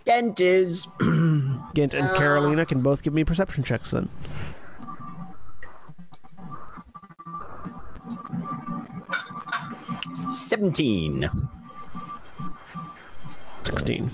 Gent 0.07 0.40
is 0.40 0.86
Gent 1.74 1.95
and 1.95 2.14
Carolina 2.16 2.66
can 2.66 2.80
both 2.82 3.03
give 3.03 3.14
me 3.14 3.24
perception 3.24 3.62
checks 3.62 3.90
then. 3.90 4.09
seventeen. 10.30 11.30
16. 13.64 14.11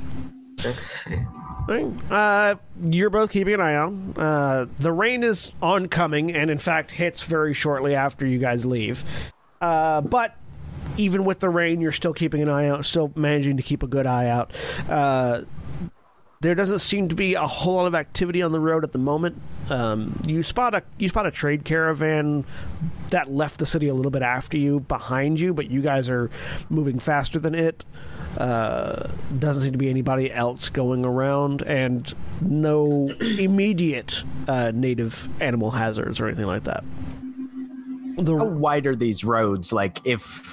Right. 1.69 1.87
Uh, 2.11 2.57
you're 2.83 3.11
both 3.11 3.31
keeping 3.31 3.55
an 3.55 3.61
eye 3.61 3.77
on. 3.77 4.15
Uh, 4.17 4.67
the 4.79 4.91
rain 4.91 5.23
is 5.23 5.53
oncoming 5.63 6.33
and, 6.35 6.51
in 6.51 6.59
fact, 6.59 6.91
hits 6.91 7.23
very 7.25 7.55
shortly 7.55 7.95
after 7.95 8.27
you 8.27 8.39
guys 8.39 8.67
leave. 8.67 9.05
Uh, 9.61 10.01
but 10.01 10.37
even 10.99 11.25
with 11.25 11.41
the 11.41 11.49
rain, 11.49 11.81
you're 11.81 11.93
still 11.93 12.13
keeping 12.13 12.43
an 12.43 12.51
eye 12.51 12.69
out, 12.69 12.85
still 12.85 13.13
managing 13.15 13.57
to 13.57 13.63
keep 13.63 13.83
a 13.83 13.87
good 13.87 14.07
eye 14.07 14.29
out. 14.29 14.53
Uh, 14.89 15.43
there 16.41 16.55
doesn't 16.55 16.79
seem 16.81 17.09
to 17.09 17.17
be 17.17 17.35
a 17.35 17.47
whole 17.47 17.77
lot 17.77 17.87
of 17.87 17.95
activity 17.95 18.43
on 18.43 18.53
the 18.53 18.61
road 18.61 18.85
at 18.85 18.93
the 18.93 18.99
moment. 18.99 19.41
Um, 19.71 20.21
you 20.25 20.43
spot 20.43 20.75
a 20.75 20.83
you 20.97 21.09
spot 21.09 21.27
a 21.27 21.31
trade 21.31 21.65
caravan 21.65 22.45
that 23.11 23.31
left 23.31 23.59
the 23.59 23.67
city 23.67 23.89
a 23.89 23.95
little 23.95 24.11
bit 24.11 24.23
after 24.23 24.57
you, 24.57 24.81
behind 24.81 25.41
you, 25.41 25.53
but 25.53 25.71
you 25.71 25.83
guys 25.83 26.09
are 26.09 26.31
moving 26.71 26.99
faster 26.99 27.39
than 27.39 27.55
it. 27.55 27.85
Uh, 28.37 29.09
doesn't 29.39 29.63
seem 29.63 29.73
to 29.73 29.79
be 29.79 29.91
anybody 29.91 30.33
else 30.33 30.69
going 30.69 31.05
around, 31.05 31.63
and 31.63 32.15
no 32.41 33.13
immediate 33.21 34.23
uh, 34.47 34.71
native 34.73 35.29
animal 35.43 35.73
hazards 35.73 36.21
or 36.21 36.27
anything 36.27 36.47
like 36.47 36.65
that. 36.65 36.85
The, 38.19 38.37
How 38.37 38.47
wide 38.47 38.87
are 38.87 38.97
these 38.97 39.25
roads? 39.25 39.73
Like, 39.73 40.05
if 40.05 40.45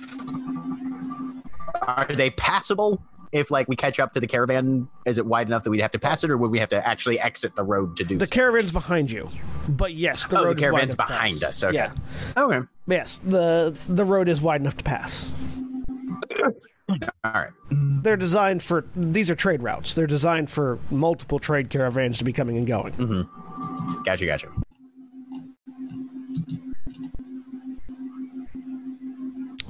are 1.87 2.07
they 2.15 2.29
passable? 2.31 3.01
If 3.31 3.51
like 3.51 3.67
we 3.67 3.75
catch 3.75 3.99
up 3.99 4.13
to 4.13 4.19
the 4.19 4.27
caravan, 4.27 4.87
is 5.05 5.17
it 5.17 5.25
wide 5.25 5.47
enough 5.47 5.63
that 5.65 5.69
we'd 5.69 5.81
have 5.81 5.91
to 5.91 5.99
pass 5.99 6.23
it, 6.23 6.31
or 6.31 6.37
would 6.37 6.51
we 6.51 6.59
have 6.59 6.69
to 6.69 6.87
actually 6.87 7.19
exit 7.19 7.55
the 7.55 7.63
road 7.63 7.97
to 7.97 8.05
do? 8.05 8.17
the 8.17 8.25
so? 8.25 8.31
caravan's 8.31 8.71
behind 8.71 9.11
you, 9.11 9.29
but 9.67 9.93
yes, 9.93 10.25
the 10.25 10.37
Oh, 10.37 10.41
the 10.41 10.45
road 10.45 10.57
is 10.57 10.61
wide 10.61 10.69
caravan's 10.71 10.95
behind 10.95 11.43
us, 11.43 11.63
okay. 11.63 11.75
Yeah, 11.75 11.91
okay, 12.37 12.65
yes, 12.87 13.19
the 13.25 13.75
the 13.89 14.05
road 14.05 14.29
is 14.29 14.41
wide 14.41 14.61
enough 14.61 14.77
to 14.77 14.83
pass. 14.85 15.31
all 16.39 16.51
right. 17.25 17.49
They're 17.71 18.15
designed 18.15 18.63
for 18.63 18.85
these 18.95 19.29
are 19.29 19.35
trade 19.35 19.61
routes. 19.61 19.95
They're 19.95 20.07
designed 20.07 20.49
for 20.49 20.79
multiple 20.91 21.39
trade 21.39 21.69
caravans 21.69 22.17
to 22.19 22.23
be 22.23 22.31
coming 22.31 22.57
and 22.57 22.67
going. 22.67 22.93
Mm-hmm. 22.93 24.03
Gotcha, 24.03 24.25
gotcha. 24.27 24.47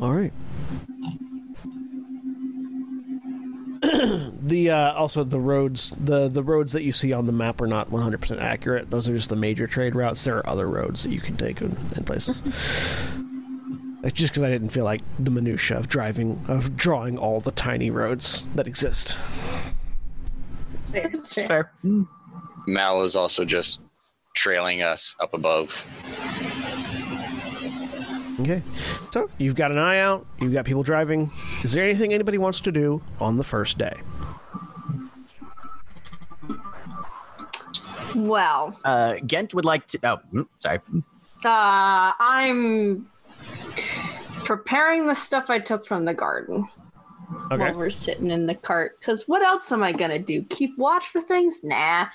All 0.01 0.11
right. 0.11 0.33
the 4.41 4.69
uh, 4.71 4.93
also 4.93 5.23
the 5.23 5.39
roads 5.39 5.93
the 5.99 6.27
the 6.27 6.43
roads 6.43 6.73
that 6.73 6.83
you 6.83 6.91
see 6.91 7.13
on 7.13 7.25
the 7.25 7.31
map 7.31 7.61
are 7.61 7.67
not 7.67 7.91
100% 7.91 8.41
accurate. 8.41 8.89
Those 8.89 9.07
are 9.09 9.15
just 9.15 9.29
the 9.29 9.35
major 9.35 9.67
trade 9.67 9.95
routes. 9.95 10.23
There 10.23 10.37
are 10.37 10.49
other 10.49 10.67
roads 10.67 11.03
that 11.03 11.11
you 11.11 11.21
can 11.21 11.37
take 11.37 11.61
in, 11.61 11.77
in 11.95 12.03
places. 12.03 12.41
It's 14.05 14.13
just 14.13 14.33
because 14.33 14.43
I 14.43 14.51
didn't 14.51 14.69
feel 14.69 14.83
like 14.83 15.01
the 15.17 15.31
minutia 15.31 15.79
of 15.79 15.89
driving 15.89 16.45
of 16.47 16.77
drawing 16.77 17.17
all 17.17 17.39
the 17.39 17.49
tiny 17.49 17.89
roads 17.89 18.47
that 18.53 18.67
exist. 18.67 19.17
It's 20.93 21.33
fair. 21.33 21.71
Fair. 21.81 22.05
Mal 22.67 23.01
is 23.01 23.15
also 23.15 23.45
just 23.45 23.81
trailing 24.35 24.83
us 24.83 25.15
up 25.19 25.33
above. 25.33 25.89
Okay, 28.39 28.61
so 29.11 29.29
you've 29.37 29.55
got 29.55 29.71
an 29.71 29.77
eye 29.77 29.99
out. 29.99 30.25
You've 30.41 30.51
got 30.53 30.65
people 30.65 30.83
driving. 30.83 31.31
Is 31.63 31.71
there 31.71 31.83
anything 31.85 32.13
anybody 32.13 32.37
wants 32.37 32.59
to 32.61 32.71
do 32.71 33.01
on 33.21 33.37
the 33.37 33.43
first 33.43 33.77
day? 33.77 33.95
Well, 38.15 38.77
Uh, 38.83 39.17
Gent 39.25 39.53
would 39.53 39.65
like 39.65 39.85
to. 39.87 39.99
Oh, 40.03 40.17
mm, 40.33 40.47
sorry. 40.59 40.79
uh, 41.43 42.11
I'm 42.19 43.07
preparing 44.45 45.07
the 45.07 45.15
stuff 45.15 45.49
I 45.49 45.59
took 45.59 45.85
from 45.85 46.05
the 46.05 46.13
garden 46.13 46.67
while 47.49 47.73
we're 47.73 47.89
sitting 47.89 48.31
in 48.31 48.45
the 48.45 48.55
cart. 48.55 48.97
Because 48.99 49.27
what 49.27 49.41
else 49.43 49.71
am 49.71 49.83
I 49.83 49.91
gonna 49.91 50.19
do? 50.19 50.43
Keep 50.43 50.77
watch 50.77 51.07
for 51.07 51.19
things? 51.21 51.59
Nah. 51.63 52.07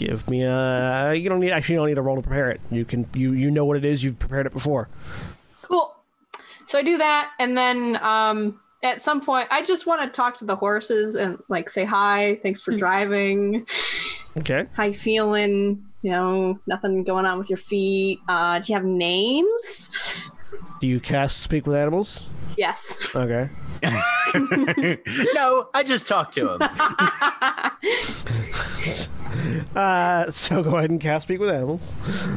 Give 0.00 0.26
me 0.30 0.44
a. 0.44 1.12
You 1.12 1.28
don't 1.28 1.40
need 1.40 1.50
actually. 1.50 1.74
You 1.74 1.80
don't 1.80 1.88
need 1.88 1.98
a 1.98 2.02
roll 2.02 2.16
to 2.16 2.22
prepare 2.22 2.50
it. 2.50 2.58
You 2.70 2.86
can. 2.86 3.06
You 3.12 3.32
you 3.32 3.50
know 3.50 3.66
what 3.66 3.76
it 3.76 3.84
is. 3.84 4.02
You've 4.02 4.18
prepared 4.18 4.46
it 4.46 4.52
before. 4.54 4.88
Cool. 5.60 5.94
So 6.66 6.78
I 6.78 6.82
do 6.82 6.96
that, 6.96 7.32
and 7.38 7.54
then 7.54 7.96
um, 7.96 8.58
at 8.82 9.02
some 9.02 9.20
point, 9.20 9.48
I 9.50 9.62
just 9.62 9.86
want 9.86 10.00
to 10.02 10.08
talk 10.16 10.38
to 10.38 10.46
the 10.46 10.56
horses 10.56 11.16
and 11.16 11.38
like 11.50 11.68
say 11.68 11.84
hi. 11.84 12.40
Thanks 12.42 12.62
for 12.62 12.74
driving. 12.74 13.66
Okay. 14.38 14.68
How 14.72 14.84
you 14.84 14.94
feeling? 14.94 15.84
You 16.00 16.12
know, 16.12 16.58
nothing 16.66 17.04
going 17.04 17.26
on 17.26 17.36
with 17.36 17.50
your 17.50 17.58
feet. 17.58 18.20
Uh, 18.26 18.58
do 18.58 18.72
you 18.72 18.74
have 18.76 18.86
names? 18.86 20.30
Do 20.80 20.86
you 20.86 20.98
cast 20.98 21.42
speak 21.42 21.66
with 21.66 21.76
animals? 21.76 22.24
Yes. 22.60 22.98
Okay. 23.16 23.48
no, 25.34 25.68
I 25.72 25.82
just 25.82 26.06
talked 26.06 26.34
to 26.34 26.52
him. 26.52 26.60
Uh, 29.74 30.28
so 30.30 30.62
go 30.62 30.76
ahead 30.76 30.90
and 30.90 31.00
cast 31.00 31.22
speak 31.22 31.38
with 31.40 31.48
animals. 31.48 31.94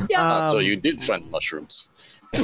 yeah. 0.10 0.22
Uh, 0.24 0.48
so 0.48 0.60
Um, 0.60 0.64
you 0.64 0.76
did 0.78 1.04
find 1.04 1.30
mushrooms. 1.30 1.90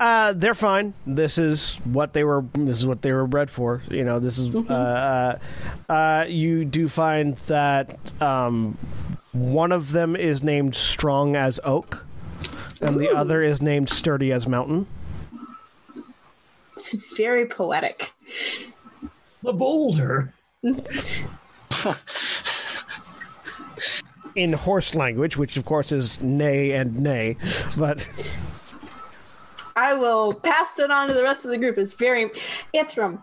Uh, 0.00 0.32
they're 0.32 0.54
fine. 0.54 0.94
This 1.06 1.38
is 1.38 1.76
what 1.84 2.12
they 2.12 2.22
were. 2.22 2.44
This 2.54 2.78
is 2.78 2.86
what 2.86 3.02
they 3.02 3.10
were 3.12 3.26
bred 3.26 3.50
for. 3.50 3.82
You 3.90 4.04
know. 4.04 4.20
This 4.20 4.38
is. 4.38 4.54
Uh, 4.54 5.38
uh, 5.88 5.92
uh, 5.92 6.24
you 6.28 6.64
do 6.64 6.86
find 6.86 7.36
that 7.48 7.98
um, 8.20 8.78
one 9.32 9.72
of 9.72 9.90
them 9.90 10.14
is 10.14 10.40
named 10.40 10.76
Strong 10.76 11.34
as 11.34 11.58
Oak, 11.64 12.06
and 12.80 12.94
the 13.00 13.10
other 13.10 13.42
is 13.42 13.60
named 13.60 13.88
Sturdy 13.88 14.30
as 14.32 14.46
Mountain. 14.46 14.86
It's 16.78 16.94
very 17.16 17.44
poetic. 17.44 18.12
The 19.42 19.52
boulder. 19.52 20.32
in 24.36 24.52
horse 24.52 24.94
language, 24.94 25.36
which 25.36 25.56
of 25.56 25.64
course 25.64 25.90
is 25.90 26.20
neigh 26.20 26.70
and 26.70 27.00
neigh, 27.00 27.36
but 27.76 28.06
I 29.74 29.94
will 29.94 30.32
pass 30.32 30.78
it 30.78 30.92
on 30.92 31.08
to 31.08 31.14
the 31.14 31.24
rest 31.24 31.44
of 31.44 31.50
the 31.50 31.58
group. 31.58 31.78
It's 31.78 31.94
very 31.94 32.30
Ithrim. 32.72 33.20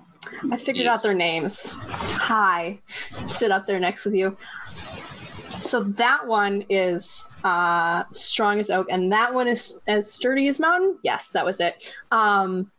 I 0.51 0.57
figured 0.57 0.87
out 0.87 1.01
their 1.01 1.13
names. 1.13 1.77
Hi. 1.79 2.81
Sit 3.25 3.51
up 3.51 3.67
there 3.67 3.79
next 3.79 4.03
with 4.03 4.15
you. 4.15 4.35
So 5.61 5.83
that 5.83 6.27
one 6.27 6.65
is 6.67 7.29
uh, 7.45 8.03
strong 8.11 8.59
as 8.59 8.69
oak, 8.69 8.87
and 8.91 9.13
that 9.13 9.33
one 9.33 9.47
is 9.47 9.79
as 9.87 10.11
sturdy 10.11 10.49
as 10.49 10.59
mountain. 10.59 10.97
Yes, 11.03 11.29
that 11.29 11.45
was 11.45 11.61
it. 11.61 11.95
Um, 12.11 12.69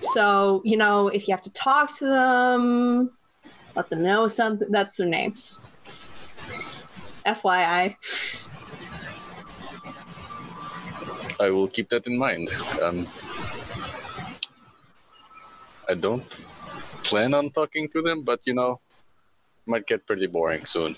so 0.00 0.60
you 0.64 0.76
know, 0.76 1.08
if 1.08 1.28
you 1.28 1.34
have 1.34 1.42
to 1.44 1.50
talk 1.50 1.96
to 1.98 2.06
them, 2.06 3.10
let 3.76 3.88
them 3.90 4.02
know 4.02 4.26
something. 4.26 4.70
That's 4.70 4.96
their 4.96 5.06
names. 5.06 5.64
FYI. 7.26 7.96
I 11.40 11.50
will 11.50 11.68
keep 11.68 11.88
that 11.88 12.06
in 12.06 12.18
mind. 12.18 12.48
Um, 12.82 13.06
I 15.88 15.94
don't 15.94 16.28
plan 17.04 17.34
on 17.34 17.50
talking 17.50 17.88
to 17.90 18.02
them, 18.02 18.22
but 18.22 18.40
you 18.44 18.54
know, 18.54 18.80
might 19.66 19.86
get 19.86 20.06
pretty 20.06 20.26
boring 20.26 20.64
soon. 20.64 20.96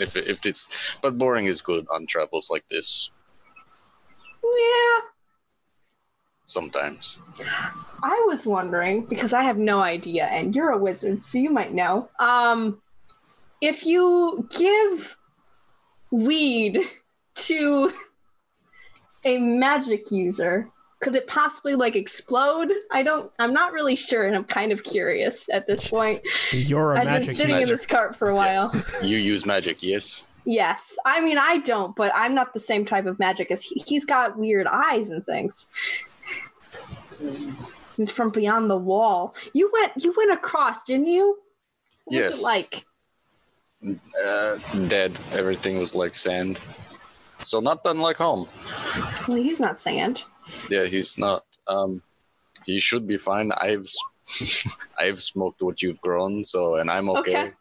If 0.00 0.16
if 0.16 0.40
this, 0.40 0.96
but 1.02 1.18
boring 1.18 1.46
is 1.46 1.60
good 1.60 1.86
on 1.90 2.06
travels 2.06 2.50
like 2.50 2.64
this 2.68 3.10
Yeah. 4.42 5.13
Sometimes. 6.44 7.20
I 8.02 8.24
was 8.28 8.46
wondering 8.46 9.06
because 9.06 9.32
I 9.32 9.42
have 9.42 9.58
no 9.58 9.80
idea, 9.80 10.26
and 10.26 10.54
you're 10.54 10.70
a 10.70 10.78
wizard, 10.78 11.22
so 11.22 11.38
you 11.38 11.50
might 11.50 11.72
know. 11.72 12.08
Um, 12.18 12.80
if 13.60 13.86
you 13.86 14.48
give 14.56 15.16
weed 16.10 16.80
to 17.34 17.92
a 19.24 19.38
magic 19.38 20.10
user, 20.10 20.68
could 21.00 21.16
it 21.16 21.26
possibly 21.26 21.74
like 21.74 21.96
explode? 21.96 22.72
I 22.90 23.02
don't. 23.02 23.30
I'm 23.38 23.52
not 23.52 23.72
really 23.72 23.96
sure, 23.96 24.24
and 24.26 24.36
I'm 24.36 24.44
kind 24.44 24.72
of 24.72 24.84
curious 24.84 25.48
at 25.52 25.66
this 25.66 25.88
point. 25.88 26.22
you're 26.50 26.92
a 26.92 26.98
I've 26.98 27.04
been 27.04 27.12
magic. 27.12 27.36
sitting 27.36 27.60
in 27.60 27.68
this 27.68 27.86
cart 27.86 28.16
for 28.16 28.28
a 28.28 28.34
while. 28.34 28.74
You 29.02 29.16
use 29.16 29.44
magic, 29.46 29.82
yes? 29.82 30.26
Yes, 30.46 30.96
I 31.06 31.20
mean 31.22 31.38
I 31.38 31.58
don't, 31.58 31.96
but 31.96 32.12
I'm 32.14 32.34
not 32.34 32.52
the 32.52 32.60
same 32.60 32.84
type 32.84 33.06
of 33.06 33.18
magic 33.18 33.50
as 33.50 33.64
he. 33.64 33.82
He's 33.86 34.04
got 34.04 34.38
weird 34.38 34.66
eyes 34.66 35.08
and 35.08 35.24
things. 35.24 35.68
He's 37.96 38.10
from 38.10 38.30
beyond 38.30 38.68
the 38.70 38.76
wall. 38.76 39.34
You 39.52 39.70
went. 39.72 39.92
You 40.02 40.12
went 40.16 40.32
across, 40.32 40.82
didn't 40.84 41.06
you? 41.06 41.38
What 42.04 42.16
was 42.16 42.24
Yes. 42.24 42.40
it 42.40 42.42
like? 42.44 42.84
Uh, 44.24 44.58
dead. 44.88 45.18
Everything 45.32 45.78
was 45.78 45.94
like 45.94 46.14
sand. 46.14 46.58
So 47.38 47.60
not 47.60 47.80
unlike 47.84 48.16
home. 48.16 48.48
Well, 49.28 49.36
he's 49.36 49.60
not 49.60 49.78
sand. 49.80 50.24
Yeah, 50.70 50.84
he's 50.86 51.18
not. 51.18 51.44
Um, 51.68 52.02
he 52.66 52.80
should 52.80 53.06
be 53.06 53.18
fine. 53.18 53.52
I've 53.52 53.86
I've 54.98 55.20
smoked 55.22 55.62
what 55.62 55.82
you've 55.82 56.00
grown, 56.00 56.42
so 56.44 56.76
and 56.76 56.90
I'm 56.90 57.08
okay. 57.10 57.30
Okay. 57.30 57.52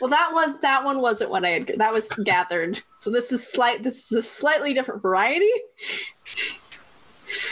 Well, 0.00 0.10
that 0.10 0.30
was 0.32 0.58
that 0.62 0.82
one 0.84 1.00
wasn't 1.00 1.30
what 1.30 1.44
I 1.44 1.50
had. 1.50 1.74
That 1.78 1.92
was 1.92 2.08
gathered. 2.24 2.82
So 2.96 3.08
this 3.10 3.30
is 3.30 3.46
slight. 3.46 3.84
This 3.84 4.10
is 4.10 4.18
a 4.18 4.22
slightly 4.22 4.74
different 4.74 5.00
variety. 5.00 5.52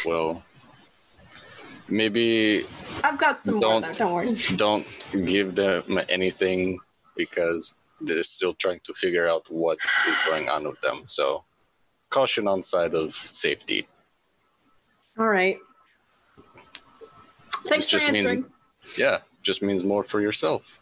Well, 0.04 0.42
maybe 1.90 2.64
I've 3.04 3.18
got 3.18 3.38
some 3.38 3.54
more. 3.56 3.62
Don't- 3.62 3.82
Though, 3.82 3.92
don't 3.92 4.12
worry. 4.14 4.36
don't 4.56 4.86
give 5.26 5.54
them 5.54 6.00
anything 6.08 6.78
because 7.16 7.74
they're 8.00 8.22
still 8.22 8.54
trying 8.54 8.80
to 8.84 8.94
figure 8.94 9.28
out 9.28 9.50
what 9.50 9.78
is 10.08 10.14
going 10.26 10.48
on 10.48 10.64
with 10.68 10.80
them. 10.80 11.02
So 11.06 11.44
caution 12.10 12.48
on 12.48 12.62
side 12.62 12.94
of 12.94 13.12
safety. 13.14 13.86
All 15.18 15.28
right. 15.28 15.58
Thanks 17.66 17.86
for 17.86 17.92
just 17.92 18.06
means- 18.10 18.24
answering. 18.30 18.44
Yeah, 18.96 19.18
just 19.42 19.62
means 19.62 19.84
more 19.84 20.02
for 20.02 20.20
yourself. 20.20 20.80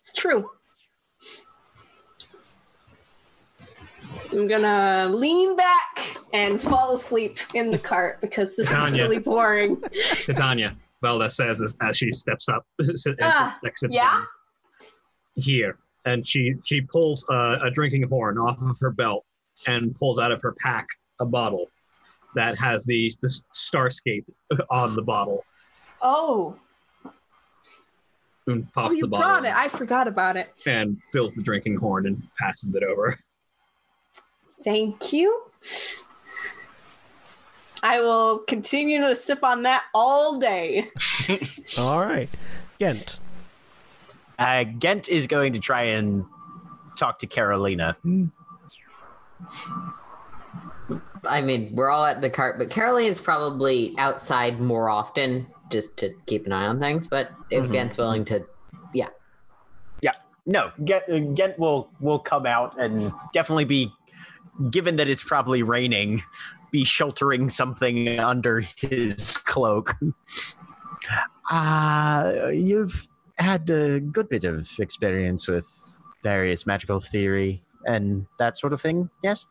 It's 0.00 0.12
true. 0.12 0.50
I'm 4.32 4.46
gonna 4.46 5.08
lean 5.14 5.56
back 5.56 6.16
and 6.32 6.60
fall 6.60 6.94
asleep 6.94 7.38
in 7.54 7.70
the 7.70 7.78
cart 7.78 8.20
because 8.20 8.56
this 8.56 8.72
is 8.72 8.90
really 8.92 9.18
boring. 9.18 9.82
Titania, 10.26 10.76
Valdeth 11.02 11.32
says 11.32 11.62
as, 11.62 11.76
as 11.80 11.96
she 11.96 12.12
steps 12.12 12.48
up, 12.48 12.66
sits, 12.82 13.06
and 13.06 13.16
sits 13.16 13.18
ah, 13.22 13.58
next 13.62 13.80
to 13.82 13.88
yeah? 13.90 14.24
Here, 15.36 15.78
and 16.04 16.26
she 16.26 16.54
she 16.64 16.80
pulls 16.80 17.24
a, 17.30 17.58
a 17.64 17.70
drinking 17.70 18.02
horn 18.08 18.38
off 18.38 18.60
of 18.60 18.76
her 18.80 18.90
belt 18.90 19.24
and 19.66 19.94
pulls 19.94 20.18
out 20.18 20.32
of 20.32 20.42
her 20.42 20.54
pack 20.60 20.86
a 21.20 21.26
bottle 21.26 21.66
that 22.34 22.58
has 22.58 22.84
the 22.84 23.12
the 23.22 23.28
Starscape 23.54 24.24
on 24.70 24.94
the 24.94 25.02
bottle 25.02 25.44
Oh, 26.00 26.56
and 28.46 28.64
oh, 28.64 28.70
pops 28.74 28.96
you 28.96 29.02
the 29.02 29.08
bottle 29.08 29.26
brought 29.26 29.44
it. 29.44 29.54
I 29.54 29.68
forgot 29.68 30.08
about 30.08 30.36
it. 30.36 30.52
and 30.66 30.98
fills 31.12 31.34
the 31.34 31.42
drinking 31.42 31.76
horn 31.76 32.06
and 32.06 32.22
passes 32.38 32.74
it 32.74 32.82
over. 32.82 33.18
Thank 34.64 35.12
you. 35.12 35.42
I 37.82 38.00
will 38.00 38.38
continue 38.40 39.00
to 39.00 39.14
sip 39.14 39.44
on 39.44 39.62
that 39.62 39.84
all 39.94 40.38
day. 40.38 40.90
All 41.78 42.00
right. 42.00 42.28
Gent. 42.80 43.20
Uh, 44.38 44.64
Gent 44.64 45.08
is 45.08 45.26
going 45.28 45.52
to 45.52 45.60
try 45.60 45.82
and 45.84 46.24
talk 46.96 47.20
to 47.20 47.26
Carolina. 47.26 47.96
I 51.24 51.40
mean, 51.42 51.70
we're 51.74 51.90
all 51.90 52.04
at 52.04 52.20
the 52.20 52.30
cart, 52.30 52.58
but 52.58 52.70
Caroline's 52.70 53.20
probably 53.20 53.94
outside 53.98 54.60
more 54.60 54.88
often 54.88 55.46
just 55.70 55.96
to 55.98 56.14
keep 56.26 56.46
an 56.46 56.52
eye 56.52 56.66
on 56.66 56.80
things. 56.80 57.06
But 57.06 57.30
if 57.50 57.64
Mhm. 57.64 57.72
Gent's 57.72 57.96
willing 57.96 58.24
to, 58.26 58.44
yeah. 58.94 59.08
yeah. 60.00 60.12
No, 60.46 60.70
Gent, 60.84 61.36
Gent 61.36 61.58
will 61.58 61.90
will 62.00 62.18
come 62.20 62.46
out 62.46 62.78
and 62.80 63.12
definitely 63.32 63.64
be, 63.66 63.92
given 64.70 64.96
that 64.96 65.08
it's 65.08 65.22
probably 65.24 65.62
raining, 65.62 66.22
be 66.70 66.84
sheltering 66.84 67.50
something 67.50 68.18
under 68.18 68.60
his 68.60 69.36
cloak. 69.38 69.94
Uh, 71.50 72.50
you've 72.52 73.08
had 73.38 73.70
a 73.70 74.00
good 74.00 74.28
bit 74.28 74.44
of 74.44 74.68
experience 74.78 75.48
with 75.48 75.96
various 76.22 76.66
magical 76.66 77.00
theory 77.00 77.62
and 77.86 78.26
that 78.38 78.56
sort 78.56 78.72
of 78.72 78.80
thing, 78.80 79.08
yes? 79.22 79.46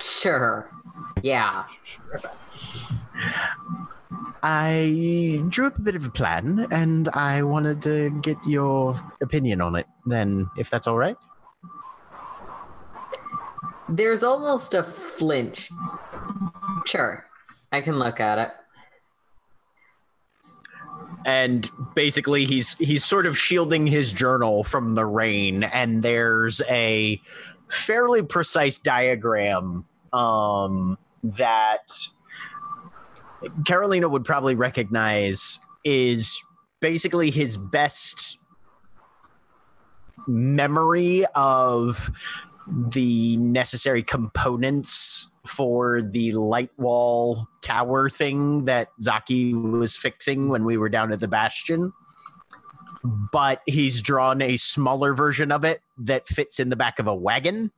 Sure. 0.00 0.70
Yeah. 1.22 1.64
I 4.46 5.42
drew 5.48 5.66
up 5.68 5.78
a 5.78 5.80
bit 5.80 5.96
of 5.96 6.04
a 6.04 6.10
plan 6.10 6.66
and 6.70 7.08
I 7.08 7.42
wanted 7.42 7.80
to 7.82 8.10
get 8.20 8.36
your 8.46 8.94
opinion 9.22 9.62
on 9.62 9.74
it, 9.74 9.86
then, 10.04 10.50
if 10.58 10.68
that's 10.68 10.86
all 10.86 10.98
right. 10.98 11.16
There's 13.88 14.22
almost 14.22 14.74
a 14.74 14.82
flinch. 14.82 15.70
Sure. 16.84 17.24
I 17.72 17.80
can 17.80 17.98
look 17.98 18.20
at 18.20 18.38
it. 18.38 18.50
and 21.26 21.70
basically 21.94 22.44
he's 22.44 22.74
he's 22.74 23.02
sort 23.02 23.24
of 23.24 23.38
shielding 23.38 23.86
his 23.86 24.12
journal 24.12 24.62
from 24.62 24.94
the 24.94 25.06
rain 25.06 25.62
and 25.62 26.02
there's 26.02 26.60
a 26.68 27.18
fairly 27.68 28.22
precise 28.22 28.78
diagram 28.78 29.86
um 30.12 30.98
that 31.22 31.90
Carolina 33.66 34.08
would 34.08 34.24
probably 34.24 34.54
recognize 34.54 35.58
is 35.84 36.42
basically 36.80 37.30
his 37.30 37.56
best 37.56 38.38
memory 40.26 41.24
of 41.34 42.10
the 42.66 43.36
necessary 43.36 44.02
components 44.02 45.30
for 45.46 46.00
the 46.02 46.32
light 46.32 46.70
wall 46.78 47.46
tower 47.60 48.08
thing 48.08 48.64
that 48.64 48.88
Zaki 49.00 49.52
was 49.52 49.96
fixing 49.96 50.48
when 50.48 50.64
we 50.64 50.76
were 50.76 50.88
down 50.88 51.12
at 51.12 51.20
the 51.20 51.28
bastion. 51.28 51.92
But 53.32 53.60
he's 53.66 54.00
drawn 54.00 54.40
a 54.40 54.56
smaller 54.56 55.12
version 55.12 55.52
of 55.52 55.64
it 55.64 55.80
that 55.98 56.26
fits 56.26 56.58
in 56.58 56.70
the 56.70 56.76
back 56.76 56.98
of 56.98 57.06
a 57.06 57.14
wagon. 57.14 57.70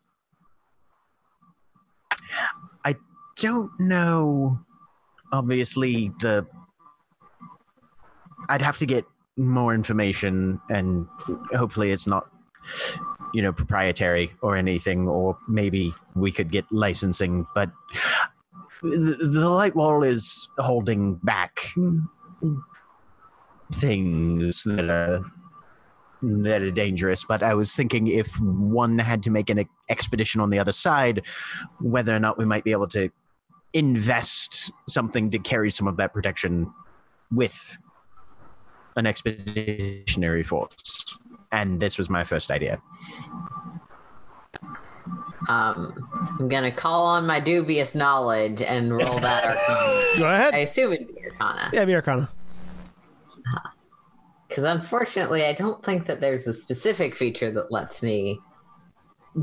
I 2.85 2.95
don't 3.37 3.71
know. 3.81 4.61
Obviously, 5.33 6.11
the. 6.20 6.47
I'd 8.49 8.62
have 8.62 8.79
to 8.79 8.87
get 8.87 9.05
more 9.37 9.74
information, 9.74 10.61
and 10.70 11.07
hopefully, 11.53 11.91
it's 11.91 12.07
not 12.07 12.29
you 13.33 13.43
know 13.43 13.53
proprietary 13.53 14.33
or 14.43 14.57
anything 14.57 15.09
or 15.09 15.37
maybe 15.49 15.93
we 16.14 16.33
could 16.33 16.51
get 16.51 16.64
licensing 16.70 17.47
but 17.55 17.70
the, 18.83 19.29
the 19.33 19.49
light 19.49 19.74
wall 19.74 20.03
is 20.03 20.49
holding 20.59 21.14
back 21.16 21.61
things 23.74 24.62
that 24.64 24.89
are 24.89 25.22
that 26.22 26.62
are 26.62 26.70
dangerous 26.70 27.24
but 27.24 27.43
i 27.43 27.55
was 27.55 27.74
thinking 27.74 28.07
if 28.07 28.33
one 28.41 28.99
had 28.99 29.22
to 29.22 29.31
make 29.31 29.51
an 29.51 29.68
expedition 29.89 30.41
on 30.41 30.51
the 30.51 30.59
other 30.59 30.72
side 30.72 31.22
whether 31.81 32.14
or 32.14 32.20
not 32.20 32.39
we 32.39 32.45
might 32.45 32.64
be 32.64 32.72
able 32.72 32.89
to 32.89 33.11
invest 33.77 34.70
something 34.89 35.31
to 35.31 35.39
carry 35.39 35.70
some 35.70 35.87
of 35.87 35.97
that 35.99 36.12
protection 36.14 36.72
with 37.31 37.77
an 38.97 39.07
expeditionary 39.07 40.43
force 40.43 41.05
and 41.53 41.79
this 41.81 41.99
was 41.99 42.09
my 42.09 42.24
first 42.24 42.51
idea 42.51 42.81
Um, 45.49 46.09
I'm 46.41 46.49
gonna 46.49 46.72
call 46.72 47.05
on 47.05 47.27
my 47.27 47.39
dubious 47.39 47.95
knowledge 47.95 48.62
and 48.62 48.90
roll 48.97 49.20
that 49.20 49.44
arcana. 49.69 50.19
Go 50.19 50.28
ahead. 50.28 50.55
I 50.55 50.59
assume 50.59 50.93
it'd 50.94 51.07
be 51.07 51.23
arcana. 51.24 51.70
Yeah, 51.73 51.85
be 51.85 51.94
Arcana. 51.94 52.28
Because 54.48 54.65
unfortunately, 54.65 55.44
I 55.44 55.53
don't 55.53 55.85
think 55.85 56.07
that 56.07 56.20
there's 56.20 56.47
a 56.48 56.55
specific 56.55 57.15
feature 57.15 57.51
that 57.53 57.70
lets 57.70 58.03
me 58.03 58.40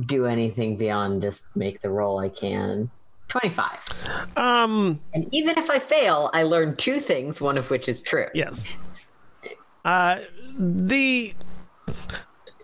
do 0.06 0.26
anything 0.26 0.76
beyond 0.76 1.22
just 1.22 1.56
make 1.56 1.82
the 1.82 1.90
roll 1.90 2.20
I 2.20 2.30
can. 2.30 2.90
25. 3.34 4.38
Um, 4.38 5.02
And 5.16 5.28
even 5.34 5.58
if 5.58 5.68
I 5.70 5.80
fail, 5.80 6.30
I 6.34 6.44
learn 6.44 6.76
two 6.76 7.00
things, 7.00 7.42
one 7.42 7.58
of 7.58 7.70
which 7.72 7.90
is 7.90 8.02
true. 8.02 8.28
yes. 8.36 8.70
Uh, 9.84 10.20
the. 10.58 11.34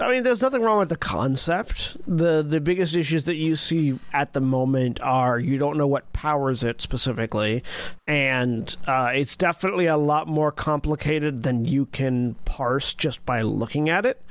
I 0.01 0.09
mean, 0.09 0.23
there's 0.23 0.41
nothing 0.41 0.61
wrong 0.61 0.79
with 0.79 0.87
the 0.87 0.95
concept. 0.95 1.97
the 2.07 2.41
The 2.41 2.61
biggest 2.61 2.95
issues 2.95 3.25
that 3.25 3.35
you 3.35 3.57
see 3.57 3.99
at 4.13 4.31
the 4.31 4.39
moment 4.39 5.01
are 5.01 5.37
you 5.37 5.57
don't 5.57 5.77
know 5.77 5.87
what 5.87 6.11
powers 6.13 6.63
it 6.63 6.81
specifically, 6.81 7.63
and 8.07 8.75
uh, 8.87 9.11
it's 9.13 9.35
definitely 9.35 9.87
a 9.87 9.97
lot 9.97 10.27
more 10.27 10.53
complicated 10.53 11.43
than 11.43 11.65
you 11.65 11.85
can 11.87 12.35
parse 12.45 12.93
just 12.93 13.25
by 13.25 13.41
looking 13.41 13.89
at 13.89 14.05
it. 14.05 14.21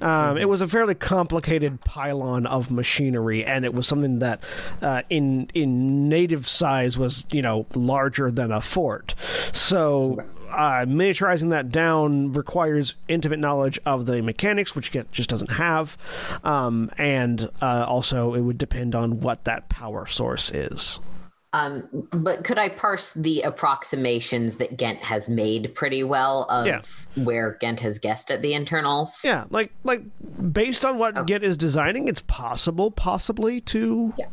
Um, 0.00 0.38
It 0.38 0.48
was 0.48 0.60
a 0.60 0.66
fairly 0.66 0.96
complicated 0.96 1.80
pylon 1.82 2.44
of 2.46 2.70
machinery, 2.72 3.44
and 3.44 3.64
it 3.64 3.72
was 3.74 3.86
something 3.86 4.18
that, 4.18 4.42
uh, 4.80 5.02
in 5.08 5.48
in 5.54 6.08
native 6.08 6.48
size, 6.48 6.98
was 6.98 7.26
you 7.30 7.42
know 7.42 7.66
larger 7.76 8.32
than 8.32 8.50
a 8.50 8.60
fort. 8.60 9.14
So 9.52 10.24
uh, 10.52 10.84
miniaturizing 10.86 11.50
that 11.50 11.70
down 11.70 12.32
requires 12.32 12.94
intimate 13.08 13.38
knowledge 13.38 13.78
of 13.86 14.06
the 14.06 14.22
mechanics, 14.22 14.74
which 14.76 14.92
Gent 14.92 15.10
just 15.12 15.30
doesn't 15.30 15.50
have, 15.52 15.96
um, 16.44 16.90
and 16.98 17.48
uh, 17.60 17.84
also 17.88 18.34
it 18.34 18.40
would 18.40 18.58
depend 18.58 18.94
on 18.94 19.20
what 19.20 19.44
that 19.44 19.68
power 19.68 20.06
source 20.06 20.50
is. 20.50 21.00
Um, 21.54 21.86
but 22.12 22.44
could 22.44 22.58
I 22.58 22.70
parse 22.70 23.12
the 23.12 23.42
approximations 23.42 24.56
that 24.56 24.78
Gent 24.78 25.00
has 25.00 25.28
made 25.28 25.74
pretty 25.74 26.02
well 26.02 26.44
of 26.48 26.66
Yeah. 26.66 26.80
where 27.14 27.58
Gent 27.60 27.80
has 27.80 27.98
guessed 27.98 28.30
at 28.30 28.40
the 28.40 28.54
internals? 28.54 29.20
Yeah, 29.22 29.44
like 29.50 29.70
like 29.84 30.02
based 30.52 30.84
on 30.86 30.98
what 30.98 31.16
Oh. 31.18 31.24
Gent 31.24 31.44
is 31.44 31.58
designing, 31.58 32.08
it's 32.08 32.22
possible, 32.22 32.90
possibly 32.90 33.60
to 33.62 34.14
Yeah. 34.16 34.26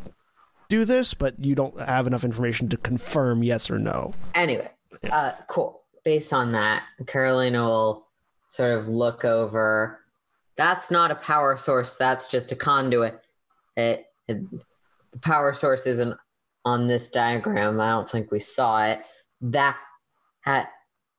do 0.70 0.86
this, 0.86 1.12
but 1.12 1.34
you 1.44 1.54
don't 1.54 1.78
have 1.80 2.06
enough 2.06 2.24
information 2.24 2.70
to 2.70 2.78
confirm 2.78 3.42
yes 3.42 3.70
or 3.70 3.78
no. 3.78 4.14
Anyway, 4.34 4.70
uh, 5.10 5.32
cool. 5.46 5.79
Based 6.04 6.32
on 6.32 6.52
that, 6.52 6.84
Carolina 7.06 7.64
will 7.64 8.06
sort 8.48 8.78
of 8.78 8.88
look 8.88 9.24
over. 9.24 10.00
That's 10.56 10.90
not 10.90 11.10
a 11.10 11.16
power 11.16 11.56
source. 11.56 11.96
That's 11.96 12.26
just 12.26 12.52
a 12.52 12.56
conduit. 12.56 13.20
It, 13.76 14.06
it 14.28 14.42
the 15.12 15.18
power 15.18 15.54
source 15.54 15.86
isn't 15.86 16.16
on 16.64 16.88
this 16.88 17.10
diagram. 17.10 17.80
I 17.80 17.90
don't 17.90 18.10
think 18.10 18.30
we 18.30 18.40
saw 18.40 18.84
it. 18.84 19.02
That 19.40 19.76
hat 20.40 20.70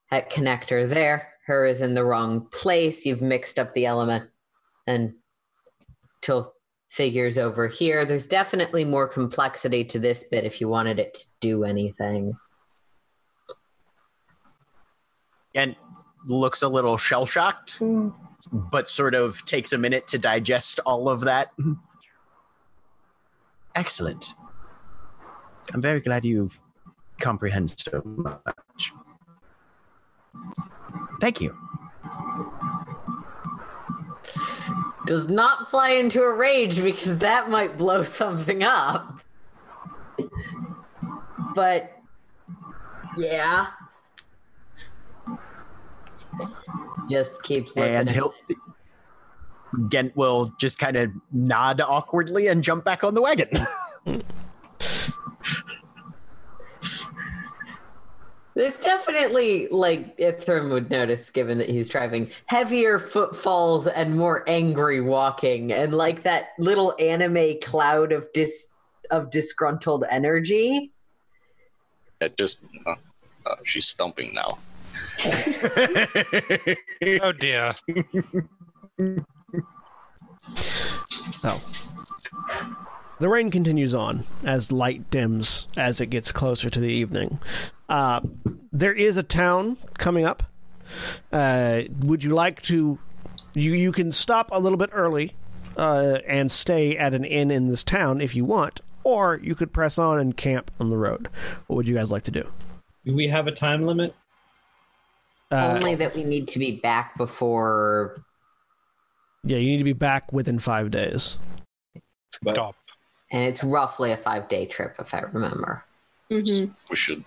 hat 0.06 0.30
connector 0.30 0.88
there. 0.88 1.28
Her 1.46 1.66
is 1.66 1.80
in 1.80 1.94
the 1.94 2.04
wrong 2.04 2.46
place. 2.52 3.04
You've 3.04 3.22
mixed 3.22 3.58
up 3.58 3.74
the 3.74 3.86
element 3.86 4.30
and 4.86 5.14
till 6.20 6.54
figures 6.88 7.38
over 7.38 7.66
here. 7.66 8.04
There's 8.04 8.26
definitely 8.26 8.84
more 8.84 9.08
complexity 9.08 9.84
to 9.86 9.98
this 9.98 10.24
bit 10.24 10.44
if 10.44 10.60
you 10.60 10.68
wanted 10.68 10.98
it 10.98 11.14
to 11.14 11.24
do 11.40 11.64
anything. 11.64 12.36
And 15.54 15.76
looks 16.26 16.62
a 16.62 16.68
little 16.68 16.96
shell 16.96 17.26
shocked, 17.26 17.80
but 18.52 18.88
sort 18.88 19.14
of 19.14 19.44
takes 19.44 19.72
a 19.72 19.78
minute 19.78 20.06
to 20.08 20.18
digest 20.18 20.80
all 20.86 21.08
of 21.08 21.20
that. 21.20 21.52
Excellent. 23.74 24.34
I'm 25.72 25.80
very 25.80 26.00
glad 26.00 26.24
you 26.24 26.50
comprehend 27.20 27.74
so 27.78 28.02
much. 28.04 28.92
Thank 31.20 31.40
you. 31.40 31.56
does 35.04 35.28
not 35.28 35.70
fly 35.70 35.90
into 35.90 36.22
a 36.22 36.34
rage 36.34 36.82
because 36.82 37.18
that 37.18 37.50
might 37.50 37.76
blow 37.76 38.04
something 38.04 38.62
up. 38.62 39.20
But 41.54 41.98
yeah. 43.16 43.68
Just 47.10 47.42
keeps 47.42 47.76
looking 47.76 47.94
And 47.94 48.10
he'll. 48.10 48.34
Gent 49.88 50.14
will 50.16 50.52
just 50.60 50.78
kind 50.78 50.96
of 50.96 51.10
nod 51.32 51.80
awkwardly 51.80 52.48
and 52.48 52.62
jump 52.62 52.84
back 52.84 53.04
on 53.04 53.14
the 53.14 53.22
wagon. 53.22 53.66
There's 58.54 58.76
definitely, 58.76 59.68
like 59.68 60.18
Ithrim 60.18 60.70
would 60.72 60.90
notice, 60.90 61.30
given 61.30 61.56
that 61.58 61.70
he's 61.70 61.88
driving, 61.88 62.30
heavier 62.46 62.98
footfalls 62.98 63.86
and 63.86 64.14
more 64.14 64.44
angry 64.46 65.00
walking, 65.00 65.72
and 65.72 65.94
like 65.94 66.24
that 66.24 66.50
little 66.58 66.94
anime 66.98 67.58
cloud 67.62 68.12
of 68.12 68.30
dis 68.34 68.74
of 69.10 69.30
disgruntled 69.30 70.04
energy. 70.10 70.92
It 72.20 72.36
just 72.36 72.62
uh, 72.86 72.94
uh, 73.46 73.56
she's 73.64 73.86
stumping 73.86 74.34
now. 74.34 74.58
Oh 77.22 77.32
dear. 77.32 77.72
Oh. 81.44 81.62
The 83.20 83.28
rain 83.28 83.50
continues 83.50 83.94
on 83.94 84.24
as 84.44 84.72
light 84.72 85.10
dims 85.10 85.66
as 85.76 86.00
it 86.00 86.06
gets 86.06 86.32
closer 86.32 86.70
to 86.70 86.80
the 86.80 86.88
evening. 86.92 87.38
Uh, 87.88 88.20
there 88.72 88.92
is 88.92 89.16
a 89.16 89.22
town 89.22 89.76
coming 89.98 90.24
up. 90.24 90.42
Uh, 91.32 91.82
would 92.00 92.24
you 92.24 92.30
like 92.30 92.62
to? 92.62 92.98
You 93.54 93.72
you 93.74 93.92
can 93.92 94.10
stop 94.12 94.48
a 94.50 94.58
little 94.58 94.78
bit 94.78 94.90
early 94.92 95.34
uh, 95.76 96.18
and 96.26 96.50
stay 96.50 96.96
at 96.96 97.14
an 97.14 97.24
inn 97.24 97.50
in 97.50 97.68
this 97.68 97.84
town 97.84 98.20
if 98.20 98.34
you 98.34 98.44
want, 98.44 98.80
or 99.04 99.38
you 99.42 99.54
could 99.54 99.72
press 99.72 99.98
on 99.98 100.18
and 100.18 100.36
camp 100.36 100.70
on 100.80 100.90
the 100.90 100.96
road. 100.96 101.28
What 101.66 101.76
would 101.76 101.88
you 101.88 101.94
guys 101.94 102.10
like 102.10 102.24
to 102.24 102.30
do? 102.30 102.48
Do 103.04 103.14
we 103.14 103.28
have 103.28 103.46
a 103.46 103.52
time 103.52 103.86
limit? 103.86 104.14
Uh, 105.52 105.74
Only 105.76 105.94
that 105.96 106.14
we 106.16 106.24
need 106.24 106.48
to 106.48 106.58
be 106.58 106.80
back 106.80 107.16
before. 107.18 108.24
yeah, 109.44 109.58
you 109.58 109.70
need 109.72 109.78
to 109.78 109.84
be 109.84 109.92
back 109.92 110.32
within 110.32 110.58
five 110.58 110.90
days. 110.90 111.36
But 112.42 112.54
Stop. 112.54 112.76
And 113.30 113.42
it's 113.42 113.62
roughly 113.62 114.12
a 114.12 114.16
five 114.16 114.48
day 114.48 114.64
trip, 114.66 114.96
if 114.98 115.12
I 115.12 115.20
remember. 115.20 115.84
Mhm. 116.30 116.74
We 116.88 116.96
should. 116.96 117.22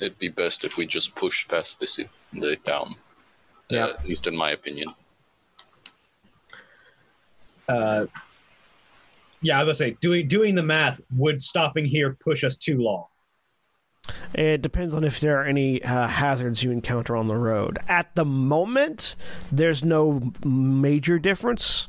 It'd 0.00 0.18
be 0.18 0.28
best 0.28 0.64
if 0.64 0.76
we 0.76 0.86
just 0.86 1.14
push 1.16 1.46
past 1.48 1.80
the 1.80 1.86
ci- 1.86 2.08
the 2.32 2.56
town. 2.56 2.94
Uh, 3.72 3.76
at 3.76 4.06
least 4.06 4.26
in 4.28 4.36
my 4.36 4.52
opinion. 4.52 4.94
uh, 7.68 8.06
yeah, 9.40 9.58
I 9.58 9.64
was 9.64 9.78
gonna 9.80 9.90
say 9.90 9.96
doing 10.00 10.28
doing 10.28 10.54
the 10.54 10.62
math 10.62 11.00
would 11.16 11.42
stopping 11.42 11.84
here 11.86 12.16
push 12.20 12.44
us 12.44 12.54
too 12.56 12.78
long. 12.78 13.06
It 14.34 14.62
depends 14.62 14.94
on 14.94 15.04
if 15.04 15.20
there 15.20 15.40
are 15.40 15.44
any 15.44 15.82
uh, 15.82 16.08
hazards 16.08 16.62
you 16.62 16.70
encounter 16.70 17.16
on 17.16 17.28
the 17.28 17.36
road. 17.36 17.78
At 17.88 18.14
the 18.14 18.24
moment, 18.24 19.16
there's 19.50 19.84
no 19.84 20.32
major 20.44 21.18
difference, 21.18 21.88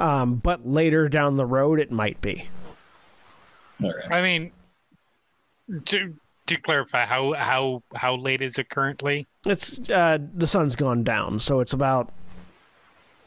um, 0.00 0.36
but 0.36 0.66
later 0.66 1.08
down 1.08 1.36
the 1.36 1.46
road, 1.46 1.78
it 1.78 1.92
might 1.92 2.20
be. 2.20 2.48
All 3.82 3.92
right. 3.92 4.10
I 4.12 4.22
mean, 4.22 4.52
to 5.86 6.14
to 6.46 6.56
clarify, 6.56 7.04
how 7.06 7.34
how 7.34 7.82
how 7.94 8.16
late 8.16 8.40
is 8.40 8.58
it 8.58 8.68
currently? 8.68 9.26
It's 9.44 9.78
uh, 9.90 10.18
the 10.34 10.46
sun's 10.46 10.76
gone 10.76 11.04
down, 11.04 11.38
so 11.38 11.60
it's 11.60 11.72
about 11.72 12.12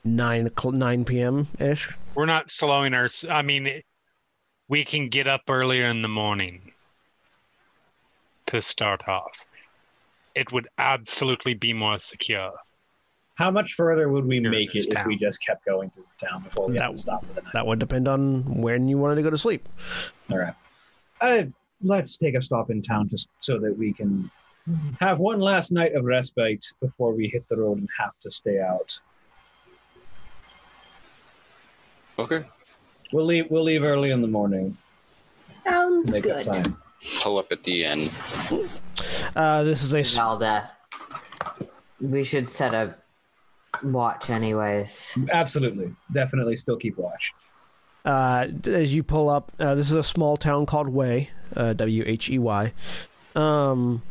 nine 0.04 0.48
o'clock- 0.48 0.74
nine 0.74 1.06
p.m. 1.06 1.48
ish. 1.60 1.96
We're 2.16 2.26
not 2.26 2.50
slowing 2.50 2.94
our. 2.94 3.08
I 3.30 3.42
mean, 3.42 3.82
we 4.68 4.84
can 4.84 5.10
get 5.10 5.28
up 5.28 5.42
earlier 5.50 5.88
in 5.88 6.02
the 6.02 6.08
morning 6.08 6.67
to 8.48 8.62
start 8.62 9.08
off. 9.08 9.46
It 10.36 10.52
would 10.52 10.68
absolutely 10.78 11.54
be 11.54 11.74
more 11.74 12.00
secure. 12.00 12.52
How 13.36 13.52
much 13.52 13.74
further 13.74 14.10
would 14.10 14.26
we 14.26 14.40
make 14.40 14.72
this 14.74 14.86
it 14.86 14.94
if 14.94 15.06
we 15.06 15.16
just 15.16 15.46
kept 15.46 15.64
going 15.66 15.90
through 15.92 16.06
the 16.20 16.26
town 16.28 16.44
before 16.44 16.68
we 16.68 16.74
had 16.74 16.82
That- 16.84 16.92
to 16.92 16.98
stop 16.98 17.26
for 17.26 17.34
the 17.34 17.42
night? 17.42 17.54
That 17.54 17.68
would 17.68 17.80
depend 17.80 18.08
on 18.08 18.44
when 18.62 18.88
you 18.88 18.98
wanted 18.98 19.16
to 19.16 19.22
go 19.22 19.30
to 19.30 19.38
sleep. 19.38 19.68
All 20.32 20.38
right. 20.40 20.54
Uh, 21.22 21.44
let's 21.82 22.18
take 22.18 22.36
a 22.36 22.42
stop 22.42 22.70
in 22.72 22.82
town 22.82 23.08
just 23.10 23.30
so 23.40 23.60
that 23.60 23.78
we 23.78 23.94
can 23.94 24.30
have 25.00 25.20
one 25.20 25.40
last 25.40 25.72
night 25.72 25.94
of 25.96 26.04
respite 26.06 26.66
before 26.82 27.14
we 27.14 27.28
hit 27.30 27.48
the 27.48 27.58
road 27.58 27.78
and 27.78 27.90
have 28.00 28.20
to 28.22 28.30
stay 28.32 28.60
out. 28.60 29.00
Okay. 32.20 32.44
We'll 33.14 33.26
leave. 33.26 33.46
We'll 33.50 33.64
leave 33.64 33.84
early 33.84 34.10
in 34.12 34.22
the 34.22 34.28
morning. 34.28 34.76
Sounds 35.64 36.12
Make 36.12 36.28
up 36.28 36.44
good. 36.44 36.76
Time. 37.04 37.20
Pull 37.22 37.38
up 37.38 37.52
at 37.52 37.64
the 37.64 37.86
end. 37.86 38.12
Uh, 39.36 39.64
this 39.64 39.84
is 39.84 39.94
a 39.94 40.00
s- 40.02 40.10
Zelda. 40.10 40.72
We 42.02 42.24
should 42.24 42.50
set 42.50 42.74
a 42.74 42.96
watch, 43.84 44.30
anyways. 44.30 45.18
Absolutely, 45.32 45.96
definitely, 46.12 46.58
still 46.58 46.78
keep 46.78 46.98
watch. 46.98 47.34
uh, 48.06 48.48
as 48.66 48.94
you 48.94 49.04
pull 49.04 49.30
up. 49.30 49.52
Uh, 49.60 49.76
this 49.76 49.88
is 49.88 49.94
a 49.94 50.04
small 50.04 50.38
town 50.38 50.66
called 50.66 50.90
Way, 50.90 51.30
uh, 51.56 51.74
W 51.74 52.04
H 52.06 52.30
E 52.30 52.40
Y. 52.40 52.74
Um, 53.36 54.02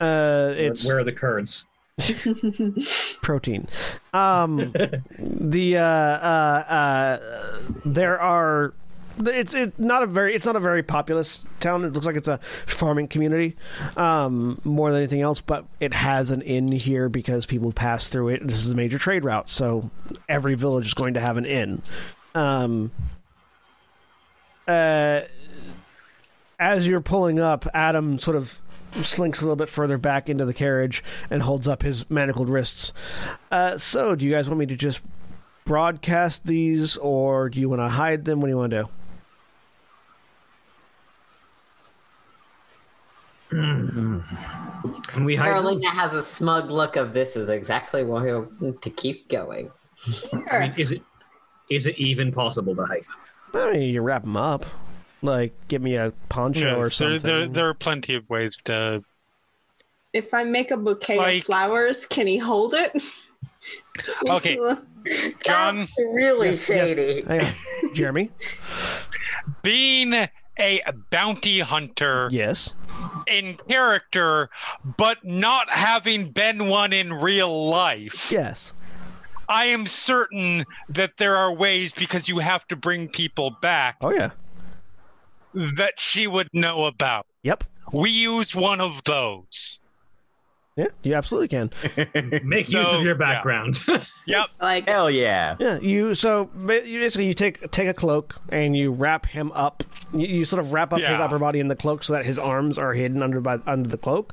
uh, 0.00 0.52
it's 0.56 0.86
Where 0.88 0.98
are 0.98 1.04
the 1.04 1.12
curds? 1.12 1.66
protein. 3.22 3.68
Um, 4.12 4.56
the 5.18 5.76
uh, 5.78 5.82
uh, 5.82 6.64
uh, 6.68 7.58
there 7.84 8.20
are. 8.20 8.74
It's 9.18 9.54
it 9.54 9.78
not 9.78 10.02
a 10.02 10.06
very 10.06 10.34
it's 10.34 10.46
not 10.46 10.56
a 10.56 10.60
very 10.60 10.82
populous 10.82 11.46
town. 11.60 11.84
It 11.84 11.92
looks 11.92 12.06
like 12.06 12.16
it's 12.16 12.28
a 12.28 12.38
farming 12.66 13.08
community 13.08 13.56
um, 13.96 14.60
more 14.64 14.90
than 14.90 15.00
anything 15.00 15.20
else. 15.20 15.40
But 15.40 15.64
it 15.80 15.94
has 15.94 16.30
an 16.30 16.42
inn 16.42 16.68
here 16.68 17.08
because 17.08 17.46
people 17.46 17.72
pass 17.72 18.08
through 18.08 18.30
it. 18.30 18.46
This 18.46 18.64
is 18.64 18.70
a 18.72 18.74
major 18.74 18.98
trade 18.98 19.24
route, 19.24 19.48
so 19.48 19.90
every 20.28 20.54
village 20.54 20.86
is 20.86 20.94
going 20.94 21.14
to 21.14 21.20
have 21.20 21.36
an 21.36 21.44
inn. 21.44 21.82
Um, 22.34 22.90
uh, 24.66 25.22
as 26.58 26.88
you're 26.88 27.00
pulling 27.00 27.38
up, 27.38 27.64
Ádhamh 27.74 28.20
sort 28.20 28.36
of 28.36 28.60
slinks 29.02 29.40
a 29.40 29.42
little 29.42 29.56
bit 29.56 29.68
further 29.68 29.98
back 29.98 30.28
into 30.28 30.44
the 30.44 30.54
carriage 30.54 31.02
and 31.30 31.42
holds 31.42 31.66
up 31.66 31.82
his 31.82 32.08
manacled 32.10 32.48
wrists. 32.48 32.92
Uh, 33.50 33.76
so, 33.76 34.14
do 34.14 34.24
you 34.24 34.32
guys 34.32 34.48
want 34.48 34.58
me 34.58 34.66
to 34.66 34.76
just 34.76 35.02
broadcast 35.64 36.46
these, 36.46 36.96
or 36.96 37.48
do 37.48 37.60
you 37.60 37.68
want 37.68 37.80
to 37.80 37.88
hide 37.88 38.24
them? 38.24 38.40
What 38.40 38.46
do 38.46 38.50
you 38.50 38.56
want 38.56 38.70
to 38.70 38.82
do? 38.82 38.88
Mm-hmm. 43.54 45.00
Can 45.02 45.24
we 45.24 45.36
hide? 45.36 45.46
Carolina 45.52 45.88
has 45.90 46.12
a 46.12 46.22
smug 46.22 46.70
look 46.70 46.96
of 46.96 47.12
this 47.12 47.36
is 47.36 47.48
exactly 47.48 48.02
why 48.04 48.22
we 48.22 48.32
want 48.34 48.82
to 48.82 48.90
keep 48.90 49.28
going. 49.28 49.70
I 50.50 50.60
mean, 50.60 50.74
is 50.76 50.92
it 50.92 51.02
is 51.70 51.86
it 51.86 51.98
even 51.98 52.32
possible 52.32 52.74
to 52.76 52.84
hide? 52.84 53.04
them? 53.52 53.68
I 53.68 53.72
mean, 53.72 53.94
you 53.94 54.02
wrap 54.02 54.22
them 54.22 54.36
up. 54.36 54.66
Like, 55.22 55.54
give 55.68 55.80
me 55.80 55.94
a 55.96 56.12
poncho 56.28 56.74
or 56.78 56.84
Yes, 56.84 56.98
there, 56.98 57.14
something. 57.14 57.22
there, 57.30 57.48
there 57.48 57.68
are 57.68 57.74
plenty 57.74 58.14
of 58.14 58.28
ways 58.28 58.58
to. 58.64 59.02
If 60.12 60.34
I 60.34 60.44
make 60.44 60.70
a 60.70 60.76
bouquet 60.76 61.16
Like- 61.18 61.38
of 61.40 61.44
flowers, 61.46 62.06
can 62.06 62.26
he 62.26 62.38
hold 62.38 62.74
it? 62.74 62.92
Okay. 64.28 64.56
John, 65.44 65.76
That's 65.78 65.98
really 65.98 66.48
Yes, 66.48 66.68
yes. 66.68 66.88
shady. 66.88 67.22
Hang 67.22 67.40
on. 67.46 67.94
Jeremy? 67.94 68.30
being 69.62 70.12
a 70.58 70.80
bounty 71.10 71.60
hunter 71.60 72.28
Yes. 72.32 72.72
in 73.26 73.56
character, 73.68 74.50
but 74.96 75.24
not 75.24 75.68
having 75.70 76.30
been 76.30 76.68
one 76.68 76.92
in 76.92 77.12
real 77.12 77.68
life, 77.68 78.30
Yes. 78.30 78.74
I 79.48 79.66
am 79.66 79.84
certain 79.86 80.64
that 80.88 81.16
there 81.18 81.36
are 81.36 81.52
ways 81.52 81.92
because 81.92 82.28
you 82.28 82.38
have 82.38 82.66
to 82.68 82.76
bring 82.76 83.08
people 83.08 83.50
back 83.60 83.96
Oh, 84.00 84.10
yeah. 84.10 84.30
that 85.54 85.94
she 85.98 86.26
would 86.26 86.48
know 86.52 86.84
about. 86.86 87.26
Yep. 87.42 87.64
We 87.92 88.10
used 88.10 88.54
one 88.54 88.80
of 88.80 89.04
those. 89.04 89.80
Yeah, 90.76 90.88
you 91.04 91.14
absolutely 91.14 91.46
can. 91.48 91.70
Make 92.44 92.68
use 92.68 92.92
of 92.92 93.02
your 93.02 93.14
yeah. 93.14 93.18
background. 93.18 93.80
Yep. 94.26 94.46
Like 94.58 94.88
Hell 94.88 95.10
yeah. 95.10 95.54
Yeah, 95.60 95.78
you 95.80 96.14
so 96.14 96.48
you 96.56 96.66
basically 96.66 97.26
you 97.26 97.34
take 97.34 97.70
take 97.70 97.88
a 97.88 97.92
cloak 97.92 98.36
and 98.48 98.74
you 98.74 98.90
wrap 98.90 99.26
him 99.26 99.52
up. 99.52 99.84
You, 100.14 100.26
you 100.26 100.44
sort 100.46 100.60
of 100.60 100.72
wrap 100.72 100.94
up 100.94 101.00
his 101.00 101.20
upper 101.20 101.38
body 101.38 101.60
in 101.60 101.68
the 101.68 101.76
cloak 101.76 102.02
so 102.02 102.14
that 102.14 102.24
his 102.24 102.38
arms 102.38 102.78
are 102.78 102.94
hidden 102.94 103.22
under 103.22 103.42
by 103.42 103.58
under 103.66 103.86
the 103.86 103.98
cloak, 103.98 104.32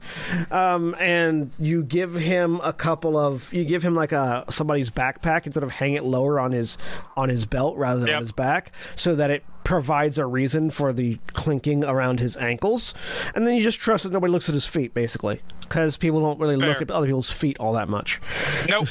um, 0.50 0.96
and 0.98 1.52
you 1.60 1.84
give 1.84 2.16
him 2.16 2.62
a 2.64 2.72
couple 2.72 3.18
of 3.18 3.54
you 3.54 3.66
give 3.66 3.84
him 3.84 3.96
like 3.96 4.14
a 4.14 4.46
somebody's 4.50 4.90
backpack 4.90 5.44
and 5.44 5.54
sort 5.54 5.66
of 5.66 5.72
hang 5.72 5.94
it 5.96 6.04
lower 6.04 6.40
on 6.40 6.54
his 6.54 6.78
on 7.18 7.28
his 7.28 7.46
belt 7.46 7.76
rather 7.76 8.00
than 8.00 8.08
Yep. 8.08 8.16
on 8.16 8.22
his 8.24 8.32
back 8.32 8.72
so 8.96 9.14
that 9.16 9.30
it 9.30 9.44
provides 9.64 10.18
a 10.18 10.26
reason 10.26 10.70
for 10.70 10.92
the 10.94 11.18
clinking 11.34 11.84
around 11.84 12.20
his 12.20 12.36
ankles, 12.38 12.94
and 13.36 13.46
then 13.46 13.56
you 13.56 13.62
just 13.62 13.80
trust 13.80 14.04
that 14.04 14.12
nobody 14.14 14.32
looks 14.32 14.50
at 14.50 14.56
his 14.56 14.66
feet 14.66 14.94
basically 14.94 15.42
because 15.62 15.98
people 15.98 16.20
don't 16.22 16.40
really 16.40 16.56
look 16.56 16.82
at 16.82 16.92
other 16.92 17.06
people's 17.06 17.32
feet 17.32 17.58
all 17.60 17.74
that 17.74 17.88
much. 17.90 18.20
Nope. 18.68 18.88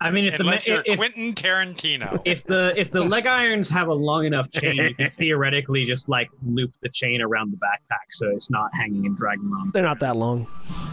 I 0.00 0.12
mean, 0.12 0.26
if 0.26 0.34
the 0.38 0.44
Unless 0.44 0.68
ma- 0.68 0.74
you're 0.74 0.82
if, 0.86 0.96
Quentin 0.96 1.34
Tarantino. 1.34 2.20
if 2.24 2.44
the 2.44 2.72
if 2.76 2.92
the 2.92 3.02
leg 3.02 3.26
irons 3.26 3.68
have 3.70 3.88
a 3.88 3.92
long 3.94 4.26
enough 4.26 4.48
chain, 4.48 4.76
you 4.76 4.94
can 4.94 5.10
theoretically 5.10 5.84
just 5.86 6.08
like 6.08 6.28
loop 6.46 6.72
the 6.82 6.88
chain 6.88 7.20
around 7.20 7.50
the 7.50 7.56
backpack 7.56 8.06
so 8.10 8.28
it's 8.28 8.48
not 8.50 8.70
hanging 8.74 9.06
and 9.06 9.16
dragging 9.16 9.50
on. 9.52 9.70
They're 9.72 9.82
not 9.82 9.98
that 10.00 10.16
long. 10.16 10.46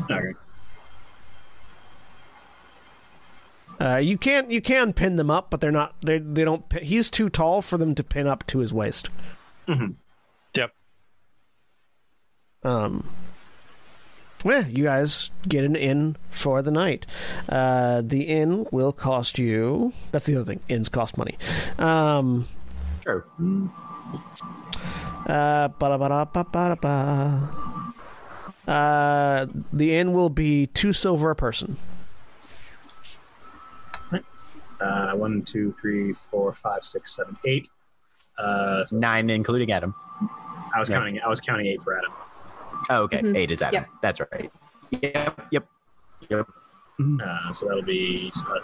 Okay. 0.10 0.34
Uh, 3.80 3.98
you 3.98 4.18
can't 4.18 4.50
you 4.52 4.62
can 4.62 4.94
pin 4.94 5.18
them 5.18 5.30
up, 5.30 5.50
but 5.50 5.60
they're 5.62 5.72
not. 5.72 5.96
They 6.02 6.20
they 6.20 6.44
don't. 6.46 6.64
He's 6.82 7.10
too 7.10 7.30
tall 7.30 7.62
for 7.62 7.78
them 7.78 7.94
to 7.96 8.04
pin 8.04 8.28
up 8.28 8.46
to 8.48 8.60
his 8.60 8.74
waist. 8.74 9.10
Yep. 10.56 10.72
Um. 12.64 13.10
Yeah, 14.46 14.68
you 14.68 14.84
guys 14.84 15.32
get 15.48 15.64
an 15.64 15.76
inn 15.76 16.18
for 16.30 16.62
the 16.62 16.70
night. 16.72 17.08
Uh, 17.50 18.02
the 18.06 18.24
inn 18.24 18.68
will 18.72 18.92
cost 18.92 19.40
you. 19.40 19.92
That's 20.12 20.28
the 20.28 20.36
other 20.36 20.46
thing. 20.46 20.60
Inns 20.70 20.88
cost 20.88 21.18
money. 21.18 21.38
Um. 21.80 22.48
True. 23.02 23.24
Uh. 25.28 25.68
Uh. 28.68 29.48
The 29.74 29.96
inn 29.96 30.14
will 30.14 30.30
be 30.30 30.68
two 30.68 30.94
silver 30.94 31.32
a 31.32 31.36
person. 31.36 31.78
Uh, 34.82 35.14
one, 35.14 35.42
two, 35.44 35.72
three, 35.80 36.14
four, 36.14 36.54
five, 36.54 36.84
six, 36.84 37.16
seven, 37.16 37.38
eight. 37.46 37.70
Uh, 38.38 38.84
so 38.84 38.98
Nine, 38.98 39.30
including 39.30 39.70
Ádhamh. 39.70 39.94
I 40.76 40.80
was 40.80 40.90
Yeah. 40.90 40.96
counting. 40.98 41.20
I 41.22 41.28
was 41.30 41.40
counting 41.42 41.68
eight 41.68 41.82
for 41.82 41.94
Ádhamh. 41.96 42.14
Oh, 42.90 43.02
okay. 43.04 43.20
Mhm. 43.22 43.36
Eight 43.38 43.52
is 43.52 43.62
Ádhamh. 43.62 43.72
Yep. 43.72 43.90
That's 44.02 44.20
right. 44.20 44.52
Yep. 44.92 45.48
Yep. 45.52 45.68
Yep. 46.30 46.48
Uh, 47.24 47.54
so 47.54 47.68
that'll 47.68 47.82
be 47.84 48.30
so 48.32 48.62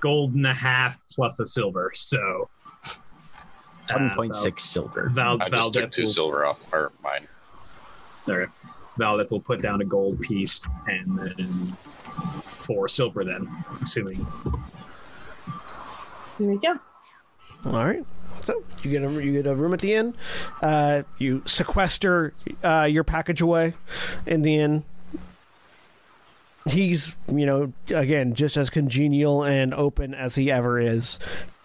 gold 0.00 0.34
and 0.34 0.46
a 0.46 0.54
half 0.54 0.98
plus 1.12 1.38
a 1.40 1.46
silver. 1.46 1.90
So 1.94 2.48
uh, 3.90 3.94
One 3.94 4.10
point 4.14 4.34
six 4.34 4.62
silver. 4.64 5.08
Val, 5.10 5.40
I 5.42 5.48
Val, 5.48 5.60
just 5.70 5.74
took 5.74 5.90
two 5.90 6.02
will, 6.02 6.08
silver 6.08 6.44
off 6.44 6.72
or 6.72 6.92
mine. 7.02 7.26
there, 8.26 8.50
Valdeth 8.98 9.30
will 9.30 9.40
put 9.40 9.62
down 9.62 9.80
a 9.80 9.84
gold 9.84 10.20
piece 10.20 10.64
and 10.86 11.18
then 11.18 11.76
four 12.46 12.86
silver. 12.88 13.24
Then, 13.24 13.48
assuming 13.82 14.26
there 16.38 16.48
we 16.48 16.58
go. 16.58 16.78
All 17.66 17.72
right. 17.72 18.04
So 18.42 18.62
you 18.82 18.90
get 18.90 19.02
a 19.04 19.10
you 19.24 19.32
get 19.32 19.46
a 19.46 19.54
room 19.54 19.72
at 19.72 19.80
the 19.80 19.94
inn. 19.94 20.14
Uh, 20.60 21.04
you 21.18 21.42
sequester 21.46 22.34
uh, 22.62 22.82
your 22.84 23.04
package 23.04 23.40
away 23.40 23.74
in 24.26 24.42
the 24.42 24.56
inn. 24.58 24.84
He's 26.66 27.16
you 27.28 27.44
know 27.46 27.72
again 27.88 28.34
just 28.34 28.56
as 28.56 28.70
congenial 28.70 29.42
and 29.44 29.74
open 29.74 30.14
as 30.14 30.34
he 30.34 30.50
ever 30.50 30.80
is, 30.80 31.18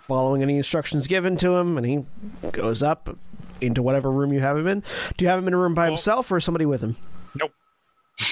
following 0.08 0.42
any 0.42 0.58
instructions 0.58 1.08
given 1.08 1.38
to 1.38 1.52
him, 1.56 1.78
and 1.78 1.86
he 1.86 2.06
goes 2.52 2.84
up 2.84 3.16
into 3.62 3.82
whatever 3.82 4.12
room 4.12 4.32
you 4.34 4.40
have 4.42 4.58
him 4.58 4.68
in. 4.68 4.84
Do 5.18 5.24
you 5.26 5.30
have 5.30 5.40
him 5.40 5.48
in 5.48 5.54
a 5.54 5.58
room 5.58 5.74
by 5.74 5.84
Well- 5.84 5.92
himself 5.92 6.32
or 6.32 6.40
somebody 6.40 6.66
with 6.66 6.82
him? 6.82 6.98
Nope. 7.36 7.52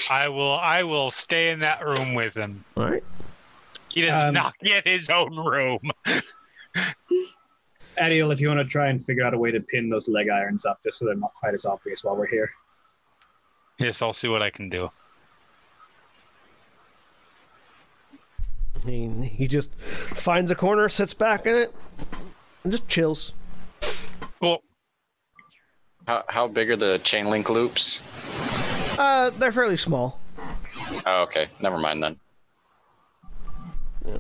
I 0.10 0.28
will. 0.28 0.52
I 0.54 0.84
will 0.84 1.10
stay 1.12 1.50
in 1.52 1.60
that 1.60 1.86
room 1.86 2.14
with 2.14 2.36
him. 2.36 2.66
All 2.76 2.84
right. 2.84 3.04
He 3.90 4.02
does 4.02 4.24
Um, 4.24 4.34
not 4.34 4.54
get 4.60 4.88
his 4.88 5.10
own 5.10 5.36
room. 5.36 5.80
Ariel, 7.98 8.32
if 8.32 8.40
you 8.40 8.48
want 8.48 8.60
to 8.60 8.66
try 8.66 8.90
and 8.90 9.04
figure 9.04 9.24
out 9.26 9.34
a 9.34 9.38
way 9.38 9.50
to 9.52 9.60
pin 9.60 9.90
those 9.90 10.08
leg 10.08 10.30
irons 10.30 10.66
up, 10.66 10.80
just 10.84 11.00
so 11.00 11.06
they're 11.06 11.16
not 11.16 11.34
quite 11.34 11.54
as 11.54 11.66
obvious 11.66 12.04
while 12.04 12.16
we're 12.16 12.28
here. 12.28 12.52
Yes, 13.80 14.02
I'll 14.02 14.14
see 14.14 14.28
what 14.28 14.42
I 14.44 14.50
can 14.52 14.70
do. 14.70 14.90
He 18.86 19.08
he 19.26 19.48
just 19.48 19.74
finds 19.80 20.52
a 20.52 20.56
corner, 20.56 20.88
sits 20.88 21.14
back 21.14 21.46
in 21.48 21.56
it, 21.56 21.74
and 22.64 22.72
just 22.72 22.88
chills. 22.88 23.34
Cool. 24.40 24.62
How, 26.08 26.24
how 26.30 26.48
big 26.48 26.70
are 26.70 26.76
the 26.78 27.00
chain 27.00 27.30
link 27.30 27.50
loops? 27.50 28.02
Uh, 28.98 29.32
they're 29.32 29.52
fairly 29.52 29.76
small. 29.78 30.20
Oh, 31.06 31.24
okay. 31.24 31.48
Never 31.60 31.78
mind 31.78 32.02
then. 32.02 32.18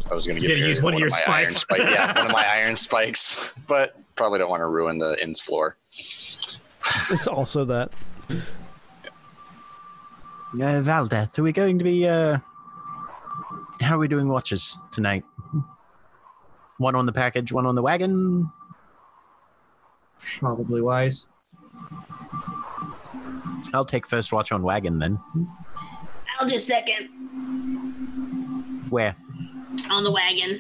I 0.10 0.14
was 0.14 0.28
going 0.28 0.42
to 0.42 0.48
give 0.48 0.58
you 0.58 0.66
use 0.68 0.82
one 0.82 0.94
of 0.94 1.00
your 1.00 1.10
my 1.10 1.22
iron 1.28 1.54
spikes. 1.54 1.62
spike. 1.62 1.92
Yeah, 1.92 2.14
one 2.16 2.28
of 2.28 2.32
my 2.32 2.46
iron 2.54 2.76
spikes, 2.76 3.54
but 3.68 3.96
probably 4.16 4.40
don't 4.40 4.50
want 4.50 4.62
to 4.62 4.68
ruin 4.68 4.98
the 4.98 5.22
inn's 5.22 5.42
floor. 5.42 5.78
It's 5.92 7.28
also 7.28 7.66
that. 7.66 7.92
Uh, 10.60 10.82
Valdeth, 10.82 11.38
are 11.38 11.44
we 11.44 11.52
going 11.52 11.78
to 11.78 11.84
be? 11.84 12.08
Uh, 12.08 12.40
how 13.82 13.96
are 13.96 14.00
we 14.00 14.08
doing 14.08 14.28
watches 14.28 14.78
tonight? 14.92 15.24
One 16.78 16.96
on 16.96 17.06
the 17.06 17.12
package, 17.14 17.52
one 17.52 17.66
on 17.66 17.76
the 17.76 17.82
wagon. 17.82 18.52
Probably 20.20 20.82
wise. 20.82 21.26
I'll 23.74 23.86
take 23.86 24.08
first 24.08 24.32
watch 24.32 24.52
on 24.52 24.64
wagon 24.64 25.00
then. 25.00 25.20
I'll 26.40 26.48
just 26.48 26.68
second 26.68 27.10
Where? 28.90 29.16
On 29.90 30.04
the 30.04 30.12
wagon. 30.12 30.60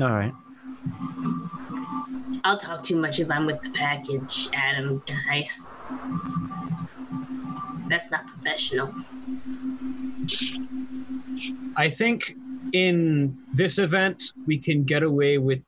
All 0.00 0.08
right. 0.08 0.32
I'll 2.44 2.58
talk 2.58 2.82
too 2.82 2.96
much 2.96 3.20
if 3.20 3.30
I'm 3.30 3.46
with 3.46 3.62
the 3.62 3.70
package, 3.70 4.48
Ádhamh 4.50 5.06
guy. 5.06 5.48
That's 7.88 8.10
not 8.10 8.26
professional. 8.26 8.92
I 11.76 11.88
think 11.88 12.34
in 12.72 13.36
this 13.52 13.78
event 13.78 14.32
we 14.46 14.58
can 14.58 14.84
get 14.84 15.02
away 15.02 15.38
with 15.38 15.64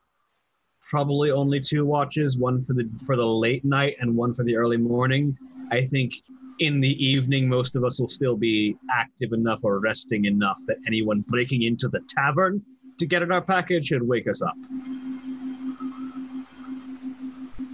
probably 0.82 1.31
only 1.31 1.61
two 1.61 1.85
watches, 1.85 2.39
one 2.39 2.65
for 2.65 2.73
the 2.73 2.89
for 3.06 3.16
the 3.16 3.27
late 3.27 3.65
night 3.65 3.97
and 4.01 4.15
one 4.15 4.35
for 4.35 4.44
the 4.44 4.56
early 4.56 4.77
morning. 4.77 5.36
I 5.70 5.82
think 5.82 6.12
in 6.61 6.81
the 6.81 7.05
evening 7.05 7.48
most 7.48 7.74
of 7.74 7.85
us 7.85 8.01
will 8.01 8.09
still 8.09 8.36
be 8.36 8.77
active 8.90 9.32
enough 9.32 9.61
or 9.65 9.81
resting 9.81 10.24
enough 10.27 10.59
that 10.66 10.77
anyone 10.86 11.24
breaking 11.28 11.62
into 11.62 11.89
the 11.89 12.01
tavern 12.09 12.62
to 12.99 13.07
get 13.07 13.23
in 13.23 13.33
our 13.33 13.43
package 13.43 13.87
should 13.87 14.03
wake 14.07 14.29
us 14.29 14.43
up. 14.43 14.55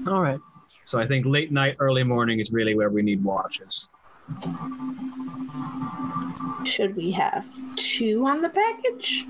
All 0.09 0.23
right. 0.23 0.41
So 0.85 0.99
I 0.99 1.07
think 1.07 1.27
late 1.27 1.53
night, 1.53 1.77
early 1.79 2.03
morning 2.03 2.41
is 2.41 2.51
really 2.53 2.75
where 2.75 2.91
we 2.91 3.03
need 3.03 3.23
watches. 3.23 3.89
Should 6.65 6.97
we 6.97 7.11
have 7.13 7.47
two 7.77 8.27
on 8.27 8.43
the 8.43 8.49
package? 8.49 9.25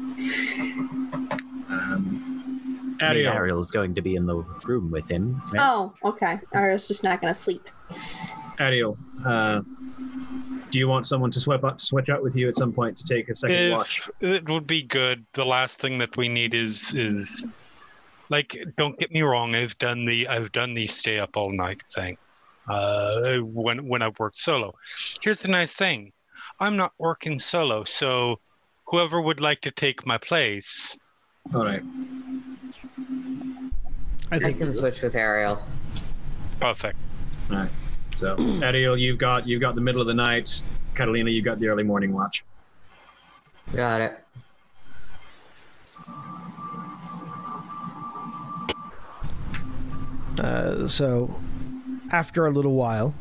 Um, 1.69 1.79
I 1.81 1.99
mean, 1.99 2.97
Ariel, 3.01 3.33
Ariel 3.33 3.61
is 3.61 3.71
going 3.71 3.95
to 3.95 4.03
be 4.03 4.17
in 4.17 4.27
the 4.27 4.37
room 4.67 4.91
with 4.91 5.09
him. 5.11 5.41
right? 5.53 5.61
Oh, 5.63 5.95
okay. 6.05 6.41
Ariel's 6.55 6.87
just 6.89 7.05
not 7.05 7.21
gonna 7.21 7.35
sleep. 7.35 7.69
Ariel, 8.59 8.97
uh, 9.25 9.61
do 10.71 10.79
you 10.79 10.89
want 10.89 11.07
someone 11.07 11.31
to 11.33 11.41
swap 11.41 11.65
out, 11.65 11.81
switch 11.81 12.09
out 12.09 12.23
with 12.23 12.37
you 12.37 12.49
at 12.49 12.57
some 12.57 12.73
point 12.73 12.97
to 12.97 13.05
take 13.05 13.29
a 13.29 13.35
second 13.35 13.73
watch? 13.73 14.09
It 14.21 14.49
would 14.49 14.67
be 14.67 14.83
good. 14.83 15.27
The 15.33 15.45
last 15.45 15.81
thing 15.81 15.99
that 15.99 16.17
we 16.17 16.29
need 16.29 16.55
is 16.55 16.95
is 16.95 17.45
like. 18.29 18.57
Don't 18.77 18.99
get 18.99 19.11
me 19.11 19.23
wrong. 19.23 19.55
I've 19.55 19.77
done 19.79 20.05
the 20.05 20.29
I've 20.29 20.53
done 20.53 20.75
the 20.75 20.87
stay 20.87 21.19
up 21.19 21.37
all 21.37 21.53
night 21.53 21.83
thing. 21.95 22.17
uh, 22.69 23.39
when 23.39 23.89
when 23.89 24.03
I've 24.03 24.19
worked 24.19 24.39
solo. 24.39 24.75
Here's 25.21 25.41
the 25.41 25.49
nice 25.49 25.75
thing: 25.75 26.13
I'm 26.61 26.77
not 26.77 26.93
working 26.99 27.39
solo, 27.39 27.85
so 27.85 28.41
whoever 28.87 29.21
would 29.21 29.41
like 29.41 29.61
to 29.63 29.71
take 29.71 30.07
my 30.07 30.19
place, 30.19 30.99
All 31.55 31.63
right. 31.63 31.83
I 34.33 34.37
I 34.37 34.53
can 34.53 34.73
switch 34.75 35.03
with 35.03 35.15
Ariel. 35.15 35.61
perfect. 36.61 36.99
All 37.51 37.57
right. 37.57 37.71
So, 38.21 38.37
Ariel, 38.63 38.99
you've 38.99 39.17
got 39.17 39.47
you've 39.47 39.63
got 39.63 39.75
the 39.75 39.81
middle 39.81 40.03
of 40.03 40.07
the 40.07 40.13
night. 40.13 40.63
Carolina, 40.95 41.31
you've 41.31 41.47
got 41.47 41.59
the 41.59 41.69
early 41.69 41.85
morning 41.85 42.13
watch. 42.13 42.45
Got 43.73 44.03
it. 44.03 44.25
Uh, 50.39 50.87
so, 50.87 51.35
after 52.11 52.45
a 52.45 52.51
little 52.51 52.75
while, 52.75 53.15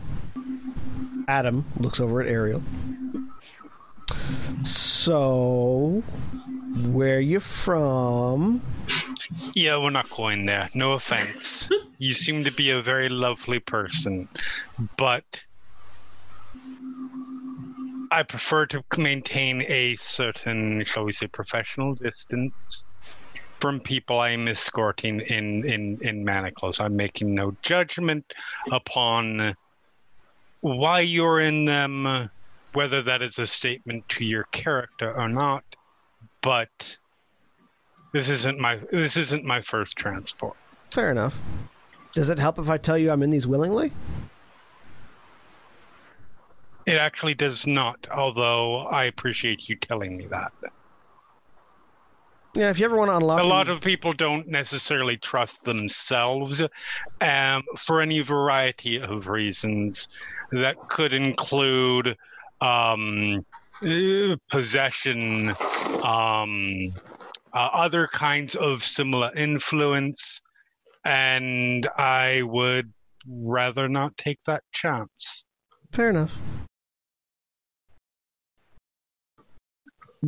Ádhamh 1.30 1.64
looks 1.78 2.02
over 2.02 2.22
at 2.22 2.28
Ariel. 2.28 2.62
So, 4.64 6.04
where 6.88 7.22
you 7.22 7.40
from? 7.40 8.62
Yeah, 9.56 9.78
we're 9.78 9.90
not 9.90 10.10
going 10.10 10.46
there. 10.46 10.68
No 10.76 10.94
offense. 10.94 11.70
you 12.00 12.14
seem 12.14 12.44
to 12.44 12.52
be 12.52 12.72
a 12.72 12.82
very 12.82 13.10
lovely 13.10 13.60
person, 13.60 14.28
but 14.98 15.24
I 18.12 18.24
prefer 18.24 18.66
to 18.68 18.84
maintain 18.98 19.64
a 19.68 19.96
certain, 19.98 20.84
shall 20.86 21.04
we 21.04 21.12
say, 21.12 21.28
professional 21.28 21.96
distance 21.96 22.86
from 23.60 23.80
people 23.82 24.20
I'm 24.20 24.48
escorting 24.48 25.20
in 25.22 25.66
in 25.66 26.00
in 26.02 26.24
manacles. 26.24 26.80
I'm 26.80 26.96
making 26.96 27.34
no 27.36 27.52
judgment 27.62 28.26
upon 28.72 29.56
why 30.62 31.02
you're 31.02 31.40
in 31.40 31.66
them, 31.66 32.30
whether 32.74 33.02
that 33.04 33.22
is 33.22 33.38
a 33.40 33.48
statement 33.48 34.08
to 34.10 34.26
your 34.26 34.46
character 34.52 35.14
or 35.14 35.30
not. 35.30 35.64
But 36.42 36.98
this 38.12 38.30
isn't 38.30 38.60
my 38.60 38.78
this 38.92 39.18
isn't 39.18 39.44
my 39.44 39.62
first 39.62 39.98
transport. 39.98 40.56
Fair 40.92 41.12
enough. 41.12 41.40
Does 42.14 42.30
it 42.30 42.40
help 42.40 42.58
if 42.58 42.70
I 42.70 42.78
tell 42.78 42.98
you 42.98 43.12
I'm 43.12 43.22
in 43.22 43.30
these 43.30 43.46
willingly? 43.46 43.92
It 46.86 46.96
actually 46.96 47.36
does 47.36 47.68
not, 47.68 48.08
although 48.12 48.80
I 48.88 49.04
appreciate 49.06 49.70
you 49.70 49.76
telling 49.76 50.18
me 50.18 50.26
that. 50.28 50.52
Yeah, 52.56 52.72
if 52.72 52.80
you 52.80 52.86
ever 52.86 52.98
want 52.98 53.10
to 53.12 53.18
unlock 53.18 53.42
A 53.42 53.44
lot 53.44 53.68
them- 53.68 53.76
of 53.76 53.82
people 53.82 54.12
don't 54.12 54.48
necessarily 54.48 55.18
trust 55.18 55.66
themselves 55.66 56.64
um, 57.22 57.64
for 57.78 58.02
any 58.02 58.22
variety 58.22 59.00
of 59.00 59.28
reasons 59.28 60.08
that 60.52 60.76
could 60.90 61.14
include 61.14 62.18
um, 62.60 63.46
eh, 63.84 64.36
possession, 64.50 65.54
um, 66.04 66.92
uh, 67.54 67.70
other 67.74 68.08
kinds 68.08 68.56
of 68.56 68.84
similar 68.84 69.32
influence, 69.36 70.42
and 71.06 71.88
I 71.98 72.42
would 72.44 72.92
rather 73.28 73.88
not 73.88 74.18
take 74.18 74.40
that 74.46 74.64
chance. 74.72 75.46
Fair 75.92 76.10
enough. 76.10 76.38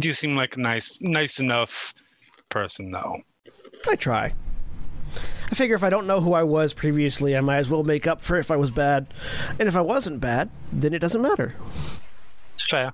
You 0.01 0.13
seem 0.13 0.35
like 0.35 0.55
a 0.55 0.59
nice, 0.59 0.97
nice 1.01 1.39
enough 1.39 1.93
person, 2.49 2.91
though. 2.91 3.17
I 3.87 3.95
try. 3.95 4.33
I 5.51 5.55
figure 5.55 5.75
if 5.75 5.83
I 5.83 5.89
don't 5.89 6.07
know 6.07 6.21
who 6.21 6.33
I 6.33 6.43
was 6.43 6.73
previously, 6.73 7.35
I 7.35 7.41
might 7.41 7.57
as 7.57 7.69
well 7.69 7.83
make 7.83 8.07
up 8.07 8.21
for 8.21 8.37
if 8.37 8.51
I 8.51 8.55
was 8.55 8.71
bad. 8.71 9.07
And 9.59 9.67
if 9.67 9.75
I 9.75 9.81
wasn't 9.81 10.21
bad, 10.21 10.49
then 10.71 10.93
it 10.93 10.99
doesn't 10.99 11.21
matter. 11.21 11.55
It's 12.55 12.65
fair. 12.69 12.93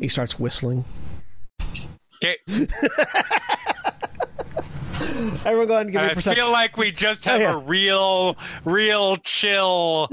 He 0.00 0.08
starts 0.08 0.38
whistling. 0.38 0.84
Okay. 2.24 2.36
Everyone 5.44 5.66
go 5.66 5.74
ahead 5.74 5.86
and 5.86 5.92
give 5.92 6.00
me 6.02 6.08
a 6.08 6.10
I 6.10 6.14
perception. 6.14 6.44
feel 6.44 6.52
like 6.52 6.76
we 6.76 6.90
just 6.90 7.26
Oh, 7.26 7.32
have 7.32 7.40
yeah. 7.40 7.54
a 7.54 7.58
real, 7.58 8.36
real 8.64 9.16
chill. 9.18 10.08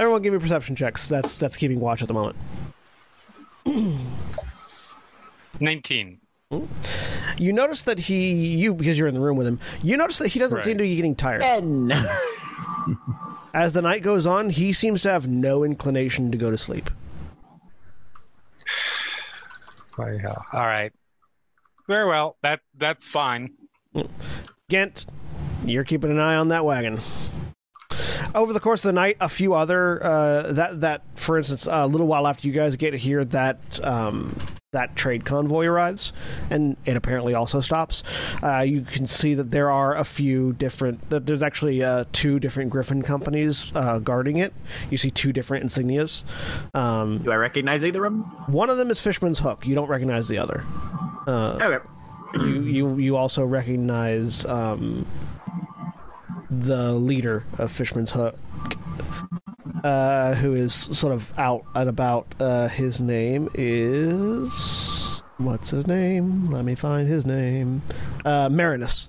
Everyone 0.00 0.22
give 0.22 0.32
me 0.32 0.38
perception 0.38 0.74
checks. 0.76 1.06
That's 1.08 1.38
that's 1.38 1.56
keeping 1.56 1.78
watch 1.80 2.02
at 2.02 2.08
the 2.08 2.14
moment. 2.14 2.36
19. 5.60 6.20
You 7.38 7.52
notice 7.52 7.82
that 7.84 7.98
he 7.98 8.32
you 8.56 8.74
because 8.74 8.98
you're 8.98 9.08
in 9.08 9.14
the 9.14 9.20
room 9.20 9.36
with 9.36 9.46
him, 9.46 9.58
you 9.82 9.96
notice 9.96 10.18
that 10.18 10.28
he 10.28 10.38
doesn't 10.38 10.62
seem 10.62 10.78
to 10.78 10.84
be 10.84 10.94
getting 10.96 11.14
tired. 11.16 11.40
Ben. 11.40 11.92
As 13.54 13.72
the 13.72 13.82
night 13.82 14.02
goes 14.02 14.26
on, 14.26 14.50
he 14.50 14.72
seems 14.72 15.02
to 15.02 15.10
have 15.10 15.26
no 15.28 15.62
inclination 15.64 16.30
to 16.32 16.38
go 16.38 16.50
to 16.50 16.58
sleep. 16.58 16.90
All 20.52 20.66
right. 20.66 20.92
Very 21.86 22.06
well. 22.08 22.36
That 22.42 22.60
that's 22.76 23.06
fine. 23.06 23.50
Gent, 24.70 25.06
you're 25.64 25.84
keeping 25.84 26.10
an 26.10 26.18
eye 26.18 26.36
on 26.36 26.48
that 26.48 26.64
wagon. 26.64 26.98
Over 28.34 28.52
the 28.52 28.60
course 28.60 28.84
of 28.84 28.88
the 28.88 28.94
night, 28.94 29.16
a 29.20 29.28
few 29.28 29.54
other 29.54 30.02
uh, 30.02 30.52
that 30.52 30.80
that, 30.80 31.02
for 31.14 31.38
instance, 31.38 31.68
a 31.70 31.86
little 31.86 32.06
while 32.06 32.26
after 32.26 32.48
you 32.48 32.52
guys 32.52 32.76
get 32.76 32.94
here, 32.94 33.24
that 33.26 33.84
um, 33.84 34.36
that 34.74 34.94
trade 34.94 35.24
convoy 35.24 35.64
arrives, 35.66 36.12
and 36.50 36.76
it 36.84 36.96
apparently 36.96 37.32
also 37.34 37.60
stops. 37.60 38.02
Uh, 38.42 38.58
you 38.58 38.82
can 38.82 39.06
see 39.06 39.32
that 39.34 39.50
there 39.50 39.70
are 39.70 39.96
a 39.96 40.04
few 40.04 40.52
different. 40.52 41.08
that 41.10 41.26
There's 41.26 41.42
actually 41.42 41.82
uh, 41.82 42.04
two 42.12 42.38
different 42.38 42.70
Griffin 42.70 43.02
companies 43.02 43.72
uh, 43.74 43.98
guarding 43.98 44.36
it. 44.36 44.52
You 44.90 44.98
see 44.98 45.10
two 45.10 45.32
different 45.32 45.64
insignias. 45.66 46.22
Um, 46.74 47.18
Do 47.18 47.32
I 47.32 47.36
recognize 47.36 47.82
either 47.84 48.04
of 48.04 48.12
them? 48.12 48.22
one 48.46 48.68
of 48.70 48.76
them 48.76 48.90
is 48.90 49.00
Fishman's 49.00 49.38
Hook. 49.40 49.66
You 49.66 49.74
don't 49.74 49.88
recognize 49.88 50.28
the 50.28 50.38
other. 50.38 50.62
Okay. 51.26 51.78
you 52.34 52.62
you 52.64 52.96
you 52.96 53.16
also 53.16 53.44
recognize 53.44 54.44
um, 54.44 55.06
the 56.50 56.92
leader 56.92 57.44
of 57.58 57.72
Fishman's 57.72 58.12
Hook, 58.12 58.36
uh, 59.84 60.34
who 60.34 60.54
is 60.54 60.74
sort 60.74 61.12
of 61.12 61.32
out 61.38 61.64
and 61.74 61.88
about. 61.88 62.26
Uh, 62.40 62.68
his 62.68 62.98
name 63.00 63.50
is 63.54 65.22
what's 65.36 65.70
his 65.70 65.86
name? 65.86 66.44
Let 66.46 66.64
me 66.64 66.74
find 66.74 67.06
his 67.06 67.26
name. 67.26 67.82
Uh, 68.24 68.48
Marinus. 68.48 69.08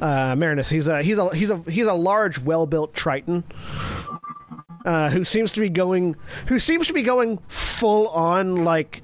Uh, 0.00 0.34
Marinus. 0.34 0.70
He's 0.70 0.88
a 0.88 1.02
he's 1.02 1.18
a 1.18 1.34
he's 1.34 1.50
a 1.50 1.58
he's 1.68 1.86
a 1.86 1.92
large, 1.92 2.38
well-built 2.38 2.94
Triton. 2.94 3.44
Uh, 4.84 5.10
who 5.10 5.24
seems 5.24 5.50
to 5.52 5.60
be 5.60 5.68
going 5.68 6.16
who 6.46 6.58
seems 6.58 6.86
to 6.86 6.92
be 6.92 7.02
going 7.02 7.38
full 7.48 8.08
on 8.08 8.64
like 8.64 9.02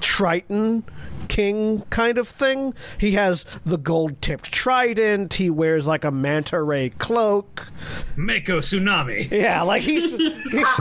Triton 0.00 0.84
king 1.30 1.82
kind 1.90 2.18
of 2.18 2.28
thing. 2.28 2.74
He 2.98 3.12
has 3.12 3.46
the 3.64 3.78
gold 3.78 4.20
tipped 4.20 4.50
trident. 4.52 5.34
He 5.34 5.48
wears 5.48 5.86
like 5.86 6.04
a 6.04 6.10
manta 6.10 6.60
ray 6.60 6.90
cloak. 6.90 7.68
Mako 8.16 8.58
tsunami. 8.58 9.30
Yeah, 9.30 9.62
like 9.62 9.82
he's, 9.82 10.12
he's 10.50 10.80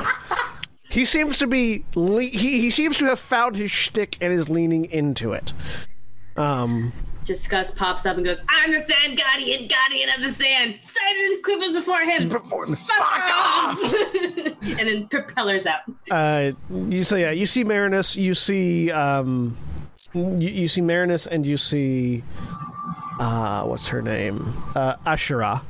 he 0.90 1.06
seems 1.06 1.38
to 1.38 1.48
be 1.48 1.86
le- 1.94 2.24
he 2.24 2.60
he 2.60 2.72
seems 2.72 2.98
to 2.98 3.06
have 3.06 3.20
found 3.20 3.56
his 3.56 3.70
shtick 3.72 4.18
and 4.20 4.34
is 4.34 4.50
leaning 4.50 4.86
into 4.86 5.34
it. 5.34 5.54
Um, 6.36 6.92
Disgust 7.26 7.76
pops 7.76 8.08
up 8.08 8.16
and 8.18 8.26
goes, 8.26 8.42
I'm 8.50 8.72
the 8.72 8.80
sand 8.80 9.20
guardian, 9.20 9.68
guardian 9.68 10.10
of 10.16 10.22
the 10.22 10.32
sand. 10.32 10.82
Sighted 10.82 11.44
quivers 11.44 11.74
before 11.74 12.02
him. 12.02 12.28
Fuck 12.30 12.44
off! 13.00 13.94
and 14.64 14.88
then 14.88 15.08
propellers 15.10 15.68
out. 15.68 15.82
uh, 16.10 16.54
you 16.90 17.04
say 17.04 17.22
yeah, 17.22 17.32
you 17.32 17.46
see 17.46 17.64
Marinus, 17.64 18.16
you 18.18 18.34
see 18.34 18.90
um, 18.90 19.56
you, 20.14 20.50
you 20.50 20.68
see 20.68 20.82
Marinus, 20.82 21.28
and 21.28 21.46
you 21.46 21.58
see 21.58 22.24
uh, 23.20 23.64
what's 23.64 23.90
her 23.90 24.02
name? 24.02 24.54
Uh, 24.74 24.96
Ashura, 25.06 25.62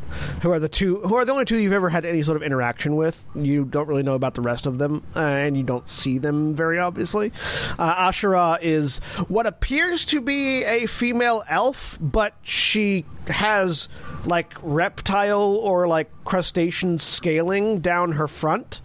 who 0.44 0.52
are 0.52 0.60
the 0.60 0.70
two 0.70 0.98
who 1.00 1.16
are 1.16 1.26
the 1.26 1.32
only 1.32 1.46
two 1.46 1.58
you've 1.58 1.74
ever 1.74 1.90
had 1.90 2.06
any 2.06 2.22
sort 2.22 2.38
of 2.38 2.44
interaction 2.44 2.96
with. 2.96 3.26
You 3.34 3.66
don't 3.66 3.88
really 3.88 4.04
know 4.04 4.14
about 4.14 4.36
the 4.36 4.42
rest 4.42 4.68
of 4.68 4.78
them, 4.78 5.04
uh, 5.16 5.20
and 5.20 5.58
you 5.58 5.64
don't 5.64 5.90
see 5.90 6.20
them 6.20 6.54
very 6.54 6.78
obviously. 6.78 7.32
Uh, 7.80 8.10
Ashura 8.10 8.60
is 8.62 9.00
what 9.28 9.48
appears 9.48 10.06
to 10.06 10.22
be 10.22 10.64
a 10.64 10.86
female 10.86 11.44
elf, 11.50 11.98
but 12.00 12.36
she 12.44 13.04
has 13.28 13.90
like 14.26 14.54
reptile 14.62 15.56
or 15.56 15.88
like 15.88 16.12
crustacean 16.26 17.00
scaling 17.00 17.80
down 17.80 18.12
her 18.12 18.28
front. 18.28 18.82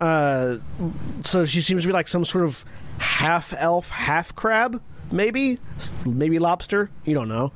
Uh, 0.00 0.58
so 1.22 1.44
she 1.44 1.60
seems 1.60 1.82
to 1.82 1.88
be 1.88 1.92
like 1.92 2.08
some 2.08 2.24
sort 2.24 2.44
of 2.44 2.64
half 2.98 3.52
elf, 3.56 3.90
half 3.90 4.34
crab, 4.34 4.80
maybe, 5.10 5.58
maybe 6.04 6.38
lobster. 6.38 6.90
You 7.04 7.14
don't 7.14 7.28
know. 7.28 7.52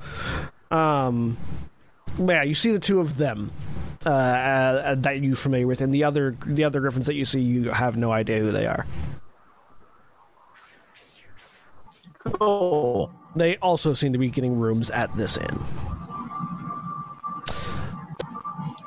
Um, 0.71 1.37
yeah, 2.19 2.43
you 2.43 2.55
see 2.55 2.71
the 2.71 2.79
two 2.79 3.01
of 3.01 3.17
them 3.17 3.51
uh, 4.05 4.11
uh, 4.11 4.95
that 4.97 5.21
you're 5.23 5.37
familiar 5.37 5.67
with, 5.67 5.81
and 5.81 5.93
the 5.95 6.05
other 6.05 6.37
the 6.47 6.65
other 6.65 6.81
griffins 6.81 7.07
that 7.07 7.15
you 7.15 7.25
see, 7.25 7.41
you 7.41 7.71
have 7.71 7.97
no 7.97 8.13
idea 8.13 8.39
who 8.39 8.51
they 8.51 8.67
are. 8.67 8.87
Cool. 12.19 13.11
They 13.35 13.57
also 13.59 13.95
seem 13.95 14.13
to 14.13 14.19
be 14.19 14.29
getting 14.29 14.59
rooms 14.59 14.91
at 14.91 15.15
this 15.17 15.37
inn. 15.37 15.65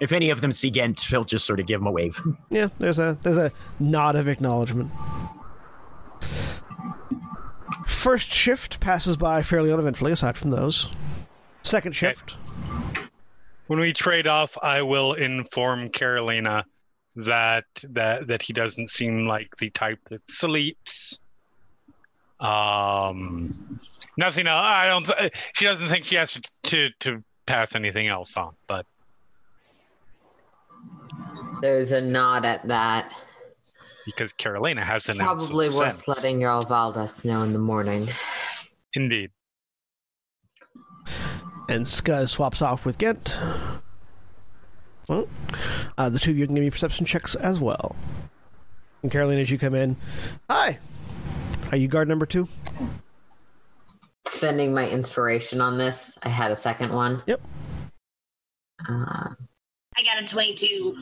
If 0.02 0.12
any 0.12 0.32
of 0.32 0.42
them 0.42 0.52
see 0.52 0.70
Gent, 0.70 1.00
he'll 1.02 1.24
just 1.24 1.46
sort 1.46 1.60
of 1.60 1.66
give 1.66 1.80
him 1.80 1.88
a 1.88 1.92
wave. 1.92 2.22
Yeah, 2.50 2.68
there's 2.78 3.00
a 3.00 3.18
there's 3.24 3.38
a 3.38 3.52
nod 3.80 4.16
of 4.16 4.28
acknowledgement. 4.28 4.92
First 7.88 8.32
shift 8.32 8.80
passes 8.80 9.18
by 9.18 9.42
fairly 9.44 9.72
uneventfully, 9.72 10.12
aside 10.12 10.38
from 10.38 10.50
those. 10.52 10.90
Second 11.64 11.94
shift, 11.94 12.36
When 13.68 13.80
we 13.80 13.94
trade 13.94 14.28
off, 14.28 14.58
I 14.62 14.82
will 14.82 15.14
inform 15.14 15.90
Carolina 15.90 16.66
that 17.16 17.66
that 17.90 18.28
that 18.28 18.42
he 18.42 18.54
doesn't 18.54 18.90
seem 18.90 19.28
like 19.28 19.56
the 19.58 19.70
type 19.70 20.00
that 20.10 20.30
sleeps. 20.30 21.22
Um, 22.40 23.80
nothing 24.18 24.48
else. 24.48 24.62
I 24.62 24.88
don't. 24.88 25.06
Th- 25.06 25.32
she 25.54 25.66
doesn't 25.66 25.88
think 25.88 26.04
she 26.04 26.18
has 26.18 26.34
to, 26.34 26.42
to 26.64 26.90
to 27.00 27.24
pass 27.46 27.76
anything 27.76 28.08
else 28.08 28.36
on. 28.36 28.54
But 28.68 28.86
There's 31.62 31.94
a 31.94 32.02
nod 32.02 32.44
at 32.46 32.68
that. 32.68 33.14
Because 34.06 34.34
Carolina 34.34 34.84
has 34.84 35.08
an 35.10 35.22
ounce 35.22 35.44
of 35.44 35.50
Probably 35.50 35.68
worth 35.68 35.76
sense. 36.04 36.08
letting 36.08 36.42
your 36.42 36.64
Valdas 36.64 37.24
know 37.24 37.42
in 37.44 37.54
the 37.54 37.60
morning. 37.60 38.10
Indeed. 38.94 39.32
and 41.70 41.86
Skuzz 41.86 42.30
swaps 42.30 42.62
off 42.62 42.86
with 42.86 42.98
Gent. 42.98 43.38
Well, 45.08 45.28
uh, 45.98 46.10
the 46.10 46.20
two 46.20 46.32
of 46.32 46.38
you 46.38 46.46
can 46.46 46.56
give 46.56 46.64
me 46.64 46.70
perception 46.70 47.06
checks 47.06 47.36
as 47.36 47.60
well. 47.60 47.96
And 49.02 49.12
Caroline, 49.12 49.40
as 49.40 49.50
you 49.52 49.58
come 49.58 49.76
in, 49.76 49.96
hi. 50.50 50.80
Are 51.72 51.78
you 51.78 51.88
guard 51.88 52.08
number 52.08 52.26
two? 52.26 52.48
Spending 54.28 54.74
my 54.74 54.88
inspiration 54.90 55.60
on 55.62 55.78
this, 55.78 56.18
I 56.24 56.30
had 56.30 56.52
a 56.52 56.56
second 56.58 56.94
one. 56.94 57.22
Yep. 57.26 57.42
Uh, 58.88 59.30
I 59.98 60.04
got 60.04 60.22
a 60.22 60.26
22. 60.26 60.96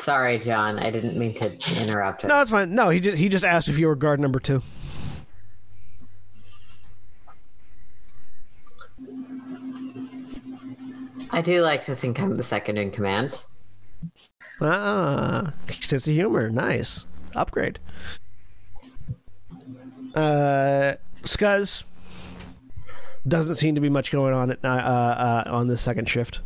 Sorry, 0.00 0.38
John. 0.38 0.78
I 0.78 0.90
didn't 0.90 1.16
mean 1.16 1.34
to 1.34 1.52
interrupt. 1.82 2.24
No, 2.24 2.40
it's 2.40 2.50
fine. 2.50 2.74
No, 2.74 2.88
he 2.90 3.00
just, 3.00 3.16
he 3.16 3.28
just 3.28 3.44
asked 3.44 3.68
if 3.68 3.78
you 3.78 3.86
were 3.86 3.96
guard 3.96 4.20
number 4.20 4.40
two. 4.40 4.62
I 11.30 11.42
do 11.42 11.62
like 11.62 11.84
to 11.84 11.94
think 11.94 12.18
I'm 12.20 12.34
the 12.34 12.42
second 12.42 12.78
in 12.78 12.90
command. 12.90 13.42
Ah, 14.60 15.52
sense 15.80 16.06
of 16.06 16.14
humor. 16.14 16.50
Nice. 16.50 17.06
Upgrade. 17.34 17.78
Uh, 20.14 20.94
Skuzz. 21.22 21.84
Doesn't 23.26 23.56
seem 23.56 23.74
to 23.74 23.80
be 23.80 23.90
much 23.90 24.10
going 24.10 24.32
on 24.32 24.52
at, 24.52 24.64
uh, 24.64 24.68
uh, 24.68 25.42
on 25.46 25.68
the 25.68 25.76
second 25.76 26.08
shift. 26.08 26.40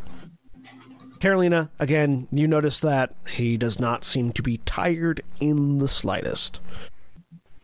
Carolina, 1.23 1.71
again, 1.79 2.27
you 2.33 2.49
notice 2.49 2.81
that 2.81 3.15
he 3.29 3.57
does 3.57 3.79
not 3.79 4.05
seem 4.05 4.33
to 4.33 4.43
be 4.43 4.57
tired 4.67 5.23
in 5.39 5.79
the 5.79 5.87
slightest. 5.87 6.59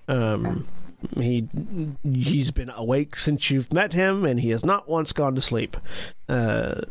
Um, 0.06 0.68
he 1.16 1.48
he's 2.04 2.52
been 2.52 2.70
awake 2.70 3.16
since 3.16 3.50
you've 3.50 3.72
met 3.72 3.94
him, 3.94 4.24
and 4.24 4.38
he 4.38 4.50
has 4.50 4.64
not 4.64 4.88
once 4.88 5.12
gone 5.12 5.34
to 5.34 5.40
sleep. 5.40 5.76
Uh, 6.28 6.82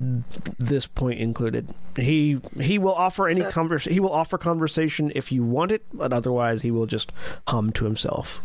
this 0.00 0.88
point 0.88 1.20
included. 1.20 1.72
He 1.94 2.40
he 2.58 2.78
will 2.78 2.94
offer 2.94 3.28
any 3.28 3.42
So- 3.42 3.52
convers 3.52 3.84
he 3.84 4.00
will 4.00 4.12
offer 4.12 4.38
conversation 4.38 5.12
if 5.14 5.30
you 5.30 5.44
want 5.44 5.70
it, 5.70 5.84
but 5.94 6.12
otherwise 6.12 6.62
he 6.62 6.72
will 6.72 6.86
just 6.86 7.12
hum 7.46 7.70
to 7.74 7.84
himself. 7.84 8.40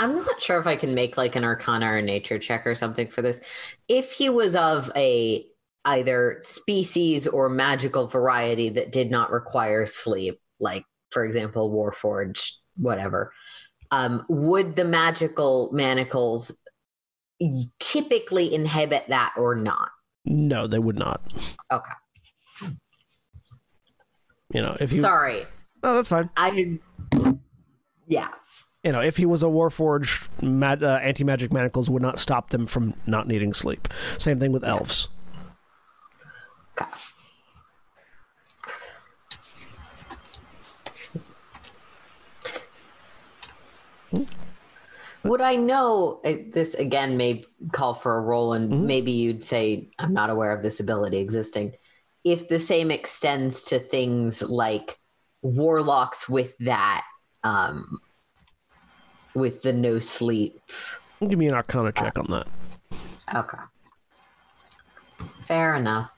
I'm 0.00 0.16
not 0.16 0.42
sure 0.42 0.58
if 0.58 0.66
I 0.66 0.74
can 0.74 0.92
make 0.92 1.16
like 1.16 1.36
an 1.36 1.44
arcana 1.44 1.86
or 1.86 2.02
nature 2.02 2.40
check 2.40 2.66
or 2.66 2.74
something 2.74 3.06
for 3.06 3.22
this. 3.22 3.40
If 3.86 4.10
he 4.10 4.28
was 4.28 4.56
of 4.56 4.90
a 4.96 5.46
either 5.84 6.38
species 6.40 7.26
or 7.26 7.48
magical 7.48 8.06
variety 8.06 8.68
that 8.70 8.92
did 8.92 9.10
not 9.10 9.30
require 9.30 9.86
sleep, 9.86 10.40
like 10.60 10.84
for 11.10 11.24
example, 11.24 11.70
Warforged, 11.70 12.52
whatever, 12.76 13.32
um, 13.90 14.24
would 14.28 14.76
the 14.76 14.84
magical 14.84 15.70
manacles 15.72 16.50
typically 17.80 18.54
inhibit 18.54 19.08
that 19.08 19.34
or 19.36 19.54
not? 19.54 19.90
No, 20.24 20.66
they 20.66 20.78
would 20.78 20.98
not. 20.98 21.20
Okay. 21.70 21.92
You 24.54 24.62
know, 24.62 24.76
if 24.80 24.90
he 24.90 24.98
Sorry. 24.98 25.46
Oh, 25.82 25.96
that's 25.96 26.08
fine. 26.08 26.30
I 26.36 26.78
yeah. 28.06 28.28
You 28.84 28.92
know, 28.92 29.00
if 29.00 29.16
he 29.16 29.26
was 29.26 29.42
a 29.42 29.46
warforged, 29.46 30.28
mag- 30.42 30.82
uh, 30.82 30.98
anti-magic 31.02 31.52
manacles 31.52 31.88
would 31.88 32.02
not 32.02 32.18
stop 32.18 32.50
them 32.50 32.66
from 32.66 32.94
not 33.06 33.28
needing 33.28 33.54
sleep. 33.54 33.88
Same 34.18 34.38
thing 34.38 34.52
with 34.52 34.64
elves. 34.64 35.08
Okay. 36.80 36.90
Would 45.24 45.40
I 45.40 45.56
know 45.56 46.20
uh, 46.24 46.34
this 46.52 46.74
again? 46.74 47.16
May 47.16 47.44
call 47.72 47.94
for 47.94 48.16
a 48.18 48.20
roll, 48.20 48.52
and 48.54 48.72
Mhm. 48.72 48.80
maybe 48.86 49.12
you'd 49.12 49.44
say 49.44 49.90
I'm 49.98 50.12
not 50.12 50.30
aware 50.30 50.52
of 50.52 50.62
this 50.62 50.80
ability 50.80 51.18
existing. 51.18 51.74
If 52.24 52.48
the 52.48 52.58
same 52.58 52.90
extends 52.90 53.64
to 53.66 53.78
things 53.78 54.42
like 54.42 54.98
warlocks 55.42 56.28
with 56.28 56.56
that, 56.58 57.04
um, 57.42 58.00
with 59.34 59.62
the 59.62 59.72
no 59.72 59.98
sleep. 59.98 60.60
Give 61.20 61.38
me 61.38 61.48
an 61.48 61.54
Arcana 61.54 61.92
check 61.92 62.18
on 62.18 62.26
that. 62.30 62.48
Okay, 63.34 63.58
fair 65.46 65.76
enough. 65.76 66.11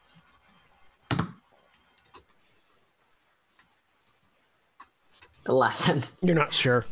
Eleven. 5.48 6.02
You're 6.22 6.34
not 6.34 6.52
sure. 6.52 6.86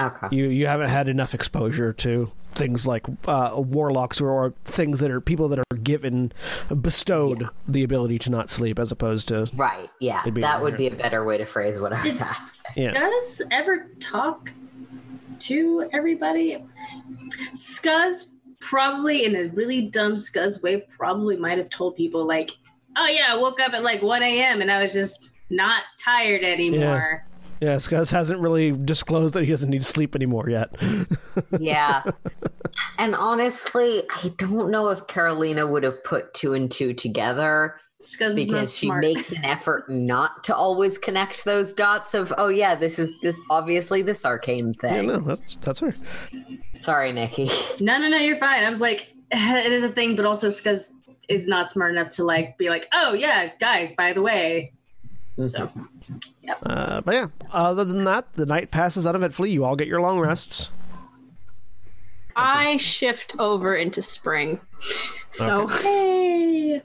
Okay. 0.00 0.28
You 0.30 0.48
you 0.48 0.66
haven't 0.66 0.88
had 0.90 1.08
enough 1.08 1.34
exposure 1.34 1.92
to 1.94 2.30
things 2.52 2.86
like 2.86 3.06
uh, 3.26 3.54
warlocks 3.56 4.20
or, 4.20 4.30
or 4.30 4.54
things 4.64 5.00
that 5.00 5.10
are 5.10 5.20
people 5.20 5.48
that 5.50 5.58
are 5.58 5.76
given 5.82 6.32
bestowed 6.80 7.42
Yeah. 7.42 7.48
the 7.68 7.82
ability 7.82 8.18
to 8.20 8.30
not 8.30 8.48
sleep 8.48 8.78
as 8.78 8.90
opposed 8.92 9.28
to 9.28 9.50
Right. 9.54 9.90
Yeah. 10.00 10.22
That 10.24 10.56
over 10.56 10.64
would 10.64 10.76
be 10.78 10.86
a 10.86 10.94
better 10.94 11.24
way 11.24 11.36
to 11.38 11.44
phrase 11.44 11.78
what 11.80 11.92
I 11.92 12.02
was 12.02 12.14
Did 12.14 12.22
asking. 12.22 12.82
Yeah. 12.84 12.94
Skuzz 13.10 13.42
ever 13.50 13.88
talk 14.00 14.50
to 15.40 15.88
everybody? 15.92 16.64
Skuzz 17.52 18.26
probably, 18.60 19.24
in 19.24 19.36
a 19.36 19.48
really 19.54 19.82
dumb 19.82 20.14
Skuzz 20.14 20.62
way, 20.62 20.82
probably 20.96 21.36
might 21.36 21.58
have 21.58 21.68
told 21.70 21.96
people, 21.96 22.26
like, 22.26 22.50
oh 22.96 23.06
yeah, 23.06 23.26
I 23.30 23.36
woke 23.36 23.60
up 23.60 23.72
at 23.74 23.82
like 23.82 24.02
1 24.02 24.22
a.m. 24.22 24.60
and 24.62 24.70
I 24.70 24.82
was 24.82 24.92
just 24.92 25.34
not 25.50 25.82
tired 26.02 26.42
anymore. 26.42 27.22
yeah. 27.24 27.35
Skuzz 27.60 28.10
hasn't 28.10 28.40
really 28.40 28.72
disclosed 28.72 29.34
that 29.34 29.44
he 29.44 29.50
doesn't 29.50 29.70
need 29.70 29.84
sleep 29.84 30.14
anymore 30.14 30.48
yet. 30.48 30.74
Yeah. 31.58 32.02
and 32.98 33.14
honestly, 33.14 34.02
I 34.22 34.32
don't 34.36 34.70
know 34.70 34.90
if 34.90 35.06
Carolina 35.06 35.66
would 35.66 35.82
have 35.82 36.02
put 36.04 36.34
two 36.34 36.54
and 36.54 36.70
two 36.70 36.94
together 36.94 37.76
Skuzz 38.02 38.30
is 38.30 38.36
not 38.36 38.46
because 38.46 38.76
she 38.76 38.86
smart. 38.86 39.00
makes 39.00 39.32
an 39.32 39.44
effort 39.44 39.88
not 39.88 40.44
to 40.44 40.54
always 40.54 40.98
connect 40.98 41.44
those 41.44 41.72
dots 41.72 42.12
of, 42.14 42.32
oh 42.36 42.48
yeah, 42.48 42.74
this 42.74 42.98
is 42.98 43.10
this 43.22 43.40
obviously 43.48 44.02
this 44.02 44.24
arcane 44.24 44.74
thing 44.74 44.94
yeah, 44.94 45.00
thing. 45.00 45.06
no, 45.08 45.18
that's 45.20 45.56
that's 45.56 45.80
her. 45.80 45.94
Sorry, 46.80 47.12
Nikki. 47.12 47.48
No, 47.80 47.98
no, 47.98 48.08
no, 48.08 48.18
you're 48.18 48.38
fine. 48.38 48.64
I 48.64 48.68
was 48.70 48.80
like, 48.80 49.12
it 49.30 49.72
is 49.72 49.82
a 49.82 49.88
thing, 49.88 50.14
but 50.14 50.24
also 50.24 50.48
Skuzz 50.48 50.92
is 51.28 51.46
not 51.46 51.70
smart 51.70 51.90
enough 51.90 52.10
to 52.10 52.24
like 52.24 52.58
be 52.58 52.68
like, 52.68 52.86
oh 52.92 53.14
yeah, 53.14 53.50
guys, 53.58 53.92
by 53.92 54.12
the 54.12 54.22
way. 54.22 54.72
Mm-hmm. 55.38 55.48
So 55.48 55.70
Uh, 56.62 57.00
but 57.00 57.14
yeah, 57.14 57.26
other 57.52 57.84
than 57.84 58.04
that, 58.04 58.32
the 58.34 58.46
night 58.46 58.70
passes 58.70 59.06
uneventfully. 59.06 59.50
You 59.50 59.64
all 59.64 59.76
get 59.76 59.88
your 59.88 60.00
long 60.00 60.20
rests. 60.20 60.70
I 62.36 62.76
shift 62.76 63.34
over 63.38 63.74
into 63.74 64.02
spring. 64.02 64.60
So, 65.30 65.66
hey. 65.66 66.82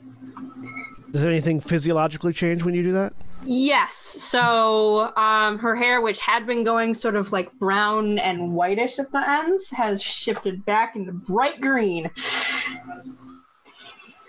Does 1.12 1.24
anything 1.24 1.60
physiologically 1.60 2.32
change 2.32 2.64
when 2.64 2.74
you 2.74 2.82
do 2.82 2.92
that? 2.92 3.12
yes. 3.44 3.94
So, 3.94 5.14
um, 5.16 5.58
her 5.58 5.76
hair, 5.76 6.00
which 6.00 6.20
had 6.20 6.46
been 6.46 6.64
going 6.64 6.94
sort 6.94 7.16
of 7.16 7.32
like 7.32 7.52
brown 7.58 8.18
and 8.18 8.52
whitish 8.52 8.98
at 8.98 9.12
the 9.12 9.28
ends, 9.28 9.70
has 9.70 10.02
shifted 10.02 10.64
back 10.64 10.96
into 10.96 11.12
bright 11.12 11.60
green. 11.60 12.10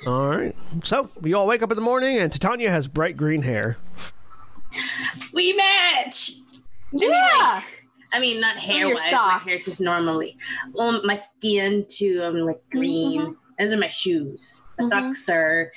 All 0.06 0.30
right. 0.30 0.56
So 0.84 1.10
we 1.22 1.34
all 1.34 1.48
wake 1.48 1.61
up 1.61 1.72
in 1.72 1.76
the 1.76 1.82
morning, 1.82 2.18
and 2.18 2.32
Titania 2.32 2.70
has 2.70 2.88
bright 2.88 3.15
green 3.15 3.44
hair. 3.44 3.78
We 5.34 5.54
match. 5.54 6.32
Yeah. 6.91 7.62
I 8.12 8.20
mean, 8.20 8.40
not 8.40 8.58
hair 8.58 8.80
your 8.88 8.90
wise. 8.95 9.04
My 9.06 9.10
socks. 9.12 9.44
hair's 9.45 9.66
just 9.66 9.82
normally. 9.82 10.38
Um, 10.78 11.02
my 11.04 11.16
skin 11.16 11.86
too. 11.88 12.22
I'm 12.24 12.38
like 12.41 12.62
green. 12.70 13.22
Mhm. 13.22 13.36
Those 13.60 13.74
are 13.74 13.78
my 13.78 13.88
shoes. 13.88 14.66
My 14.78 14.86
Mhm. 14.86 14.90
socks 14.90 15.30
are. 15.30 15.72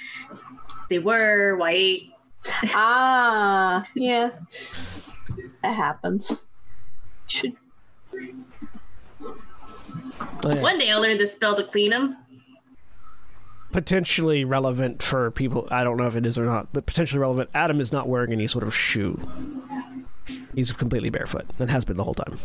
They 0.90 0.98
were 0.98 1.56
white. 1.56 2.02
Ah, 2.74 3.84
yeah. 3.94 4.30
That 5.62 5.74
happens. 5.74 6.46
Should 7.26 7.56
Oh, 10.44 10.52
yeah. 10.54 10.60
One 10.62 10.78
day 10.78 10.90
I'll 10.90 11.00
learn 11.00 11.18
the 11.18 11.26
spell 11.26 11.56
to 11.56 11.64
clean 11.64 11.90
them. 11.90 12.16
Potentially 13.76 14.42
relevant 14.42 15.02
for 15.02 15.30
people. 15.30 15.68
I 15.70 15.84
don't 15.84 15.98
know 15.98 16.06
if 16.06 16.16
it 16.16 16.24
is 16.24 16.38
or 16.38 16.46
not, 16.46 16.72
but 16.72 16.86
potentially 16.86 17.18
relevant. 17.18 17.52
Ádhamh 17.52 17.78
is 17.78 17.92
not 17.92 18.08
wearing 18.08 18.32
any 18.32 18.46
sort 18.46 18.64
of 18.64 18.74
shoe. 18.74 19.20
He's 20.54 20.72
completely 20.72 21.10
barefoot 21.10 21.44
and 21.58 21.68
has 21.68 21.84
been 21.84 21.98
the 21.98 22.04
whole 22.04 22.14
time. 22.14 22.38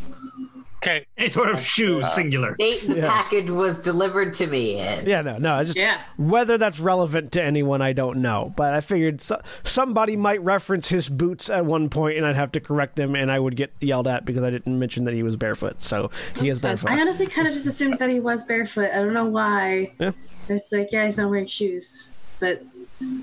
Okay. 0.84 1.06
Any 1.16 1.30
sort 1.30 1.50
of 1.52 1.62
shoe, 1.62 2.04
singular. 2.04 2.56
Date 2.58 2.88
the 2.88 2.96
Yeah. 2.98 3.08
package 3.10 3.52
was 3.52 3.82
delivered 3.82 4.34
to 4.34 4.48
me 4.48 4.80
in. 4.80 5.06
Yeah, 5.08 5.22
no, 5.22 5.38
no. 5.38 5.54
I 5.54 5.64
just 5.64 5.78
Yeah. 5.78 6.00
whether 6.18 6.58
that's 6.58 6.80
relevant 6.80 7.32
to 7.34 7.44
anyone, 7.44 7.84
I 7.84 7.94
don't 7.94 8.18
know. 8.18 8.52
But 8.58 8.74
I 8.74 8.82
figured 8.82 9.22
so, 9.22 9.40
somebody 9.64 10.16
might 10.16 10.42
reference 10.44 10.90
his 10.90 11.08
boots 11.08 11.52
at 11.52 11.66
one 11.66 11.90
point, 11.90 12.18
and 12.18 12.26
I'd 12.26 12.36
have 12.36 12.52
to 12.54 12.60
correct 12.60 12.96
them, 12.96 13.16
and 13.16 13.32
I 13.32 13.38
would 13.38 13.56
get 13.56 13.72
yelled 13.80 14.08
at 14.08 14.26
because 14.26 14.44
I 14.44 14.50
didn't 14.50 14.80
mention 14.80 15.06
that 15.06 15.14
he 15.14 15.22
was 15.22 15.38
barefoot. 15.38 15.84
So 15.84 16.10
he 16.40 16.50
is 16.50 16.60
barefoot. 16.62 16.90
I 16.90 17.00
honestly 17.00 17.28
kind 17.28 17.48
of 17.48 17.54
just 17.54 17.68
assumed 17.68 18.00
that 18.00 18.10
he 18.10 18.20
was 18.20 18.44
barefoot. 18.44 18.90
I 18.92 18.98
don't 18.98 19.14
know 19.14 19.26
why. 19.26 19.92
Yeah. 20.00 20.12
It's 20.50 20.72
like, 20.72 20.90
yeah, 20.92 21.04
he's 21.04 21.20
not 21.20 21.30
wearing 21.30 21.46
shoes. 21.46 22.12
But 22.40 22.64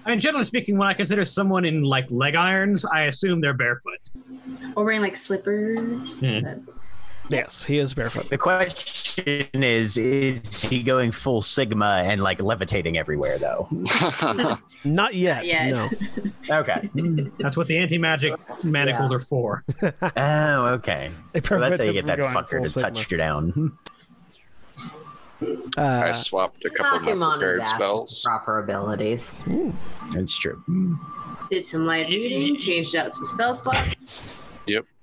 I 0.07 0.11
mean, 0.11 0.21
generally 0.21 0.45
speaking, 0.45 0.79
when 0.79 0.87
I 0.87 0.95
consider 0.95 1.25
someone 1.25 1.65
in 1.65 1.83
like 1.83 2.07
leg 2.11 2.37
irons, 2.37 2.85
I 2.85 3.03
assume 3.07 3.41
they're 3.41 3.53
barefoot. 3.53 3.99
or 4.77 4.85
wearing 4.85 5.01
like 5.03 5.17
slippers. 5.17 6.21
Hmm. 6.21 6.41
But- 6.41 6.59
Yes, 7.31 7.63
he 7.65 7.79
is 7.79 7.93
barefoot. 7.95 8.31
The 8.31 8.39
question 8.39 9.47
is: 9.55 9.99
Is 9.99 10.63
he 10.63 10.83
going 10.83 11.11
full 11.13 11.43
Sigma 11.43 12.03
and 12.07 12.23
like 12.23 12.41
levitating 12.43 12.97
everywhere 12.97 13.37
though? 13.39 13.69
Not 14.85 15.15
yet. 15.15 15.45
yet. 15.45 15.71
No. 15.71 15.91
Okay. 16.51 16.89
That's 17.39 17.57
what 17.57 17.67
the 17.67 17.77
anti-magic 17.79 18.35
manacles 18.65 19.11
Yeah. 19.11 19.17
are 19.17 19.21
for. 19.21 19.65
oh, 20.17 20.67
okay. 20.75 21.11
They 21.33 21.41
So 21.41 21.59
that's 21.59 21.77
prevent 21.77 21.79
how 21.79 21.85
you 21.85 21.93
get 21.93 22.07
that 22.07 22.19
fucker 22.19 22.63
to 22.63 22.69
Sigma. 22.71 22.91
touch 22.91 23.11
you 23.11 23.17
down. 23.19 23.77
I 25.77 26.09
Uh, 26.09 26.13
swapped 26.13 26.65
a 26.65 26.71
couple 26.71 27.09
of 27.11 27.17
my 27.19 27.33
prepared 27.37 27.65
spells. 27.67 28.23
proper 28.25 28.59
abilities. 28.61 29.33
That's 30.13 30.37
true. 30.37 30.63
Did 31.51 31.65
some 31.65 31.87
light 31.87 32.09
reading, 32.09 32.59
changed 32.59 32.97
out 32.97 33.13
some 33.13 33.25
spell 33.25 33.55
slots. 33.55 34.35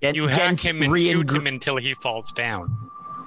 Yep. 0.06 0.14
Gent- 0.14 0.16
You 0.16 0.28
hack 0.28 0.38
Gent 0.38 0.66
him 0.66 0.82
and 0.84 0.94
reingr- 0.94 1.12
shoot 1.12 1.32
him 1.32 1.48
until 1.48 1.78
he 1.78 1.94
falls 1.94 2.32
down. 2.34 2.76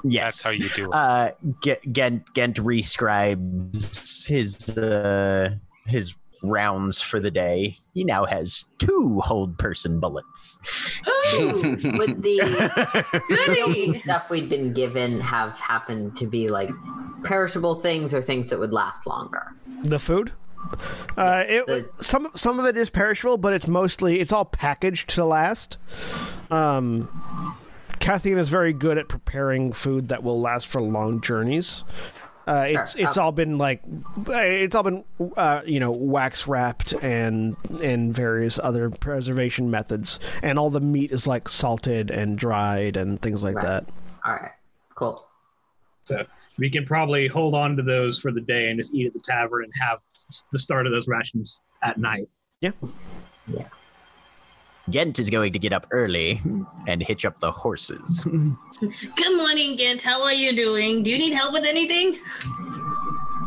Yes. 0.04 0.42
That's 0.42 0.44
how 0.44 0.50
you 0.52 0.68
do 0.76 0.84
it. 0.90 0.94
Uh, 0.94 1.30
Gent, 1.62 1.92
Gent, 1.92 2.34
Gent 2.34 2.56
rescribes 2.58 4.26
his 4.26 4.76
uh, 4.78 5.50
his 5.86 6.14
rounds 6.42 7.00
for 7.02 7.18
the 7.18 7.30
day. 7.32 7.76
He 7.94 8.04
now 8.04 8.24
has 8.24 8.64
two 8.78 9.20
hold 9.24 9.58
person 9.58 9.98
bullets. 9.98 11.02
Ooh, 11.34 11.76
Would 11.98 12.22
the 12.22 13.22
goody! 13.28 13.98
stuff 14.02 14.30
we'd 14.30 14.48
been 14.48 14.72
given 14.72 15.20
have 15.20 15.58
happened 15.58 16.16
to 16.16 16.26
be 16.26 16.46
like 16.48 16.70
perishable 17.24 17.74
things 17.74 18.14
or 18.14 18.22
things 18.22 18.50
that 18.50 18.58
would 18.60 18.72
last 18.72 19.06
longer? 19.06 19.54
the 19.82 19.98
food. 19.98 20.32
Uh, 21.16 21.44
it 21.46 21.92
some 22.00 22.30
some 22.34 22.58
of 22.60 22.66
it 22.66 22.76
is 22.76 22.90
perishable, 22.90 23.36
but 23.38 23.52
it's 23.52 23.66
mostly 23.66 24.20
it's 24.20 24.32
all 24.32 24.44
packaged 24.44 25.08
to 25.10 25.24
last. 25.24 25.78
Um, 26.50 27.56
Kathleen 28.00 28.38
is 28.38 28.48
very 28.48 28.72
good 28.72 28.98
at 28.98 29.08
preparing 29.08 29.72
food 29.72 30.08
that 30.08 30.22
will 30.22 30.40
last 30.40 30.66
for 30.68 30.80
long 30.80 31.20
journeys. 31.20 31.84
Uh, 32.46 32.64
it's 32.68 32.94
it's 32.94 33.18
Um, 33.18 33.24
all 33.24 33.32
been 33.32 33.58
like 33.58 33.82
it's 34.28 34.74
all 34.74 34.82
been 34.82 35.04
uh, 35.36 35.60
you 35.66 35.80
know 35.80 35.90
wax 35.90 36.46
wrapped 36.46 36.92
and 37.02 37.56
and 37.82 38.14
various 38.14 38.58
other 38.62 38.88
preservation 38.88 39.70
methods, 39.70 40.18
and 40.42 40.58
all 40.58 40.70
the 40.70 40.80
meat 40.80 41.12
is 41.12 41.26
like 41.26 41.48
salted 41.48 42.10
and 42.10 42.38
dried 42.38 42.96
and 42.96 43.20
things 43.20 43.42
like 43.44 43.56
Right. 43.56 43.64
that. 43.64 43.84
All 44.24 44.32
right, 44.32 44.52
cool. 44.94 45.26
So 46.04 46.24
we 46.58 46.68
can 46.68 46.84
probably 46.84 47.28
hold 47.28 47.54
on 47.54 47.76
to 47.76 47.82
those 47.82 48.18
for 48.20 48.32
the 48.32 48.40
day 48.40 48.68
and 48.68 48.78
just 48.78 48.94
eat 48.94 49.06
at 49.06 49.12
the 49.12 49.20
tavern 49.20 49.64
and 49.64 49.72
have 49.80 49.98
the 50.52 50.58
start 50.58 50.86
of 50.86 50.92
those 50.92 51.08
rations 51.08 51.60
at 51.82 51.98
night. 51.98 52.28
Yeah. 52.60 52.72
Yeah. 53.46 53.68
Gent 54.90 55.18
is 55.18 55.30
going 55.30 55.52
to 55.52 55.58
get 55.58 55.72
up 55.72 55.86
early 55.90 56.40
and 56.86 57.02
hitch 57.02 57.24
up 57.24 57.38
the 57.40 57.52
horses. 57.52 58.24
Good 58.24 59.36
morning, 59.36 59.76
Gant. 59.76 60.00
How 60.02 60.22
are 60.22 60.32
you 60.32 60.56
doing? 60.56 61.02
Do 61.02 61.10
you 61.10 61.18
need 61.18 61.34
help 61.34 61.52
with 61.52 61.64
anything? 61.64 62.18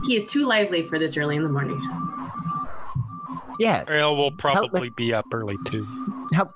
He 0.05 0.15
is 0.15 0.27
too 0.27 0.45
lively 0.45 0.83
for 0.83 0.99
this 0.99 1.17
early 1.17 1.35
in 1.35 1.43
the 1.43 1.49
morning. 1.49 1.79
yes. 3.59 3.89
Ariel 3.89 4.15
will 4.17 4.31
probably 4.31 4.81
me, 4.81 4.89
be 4.95 5.13
up 5.13 5.25
early 5.33 5.57
too. 5.65 5.85
help, 6.31 6.51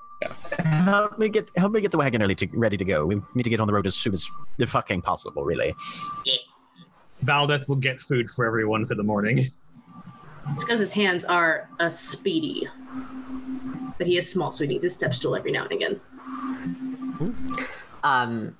help 0.58 1.18
me 1.18 1.28
get 1.28 1.50
help 1.56 1.72
me 1.72 1.80
get 1.80 1.90
the 1.90 1.98
wagon 1.98 2.22
early 2.22 2.34
to 2.34 2.48
ready 2.52 2.76
to 2.76 2.84
go. 2.84 3.06
We 3.06 3.20
need 3.34 3.42
to 3.42 3.50
get 3.50 3.60
on 3.60 3.66
the 3.66 3.72
road 3.72 3.86
as 3.86 3.94
soon 3.94 4.12
as 4.12 4.28
the 4.56 4.66
fucking 4.66 5.02
possible. 5.02 5.44
Really. 5.44 5.74
Valdeth 7.24 7.68
will 7.68 7.76
get 7.76 8.00
food 8.00 8.30
for 8.30 8.44
everyone 8.44 8.86
for 8.86 8.94
the 8.94 9.02
morning. 9.02 9.50
It's 10.52 10.64
because 10.64 10.80
his 10.80 10.92
hands 10.92 11.24
are 11.24 11.68
a 11.80 11.90
speedy. 11.90 12.68
But 13.98 14.06
he 14.06 14.16
is 14.16 14.30
small, 14.30 14.52
so 14.52 14.64
he 14.64 14.68
needs 14.68 14.84
a 14.84 14.90
step 14.90 15.14
stool 15.14 15.34
every 15.34 15.50
now 15.50 15.64
and 15.64 15.72
again. 15.72 16.00
Um, 18.04 18.56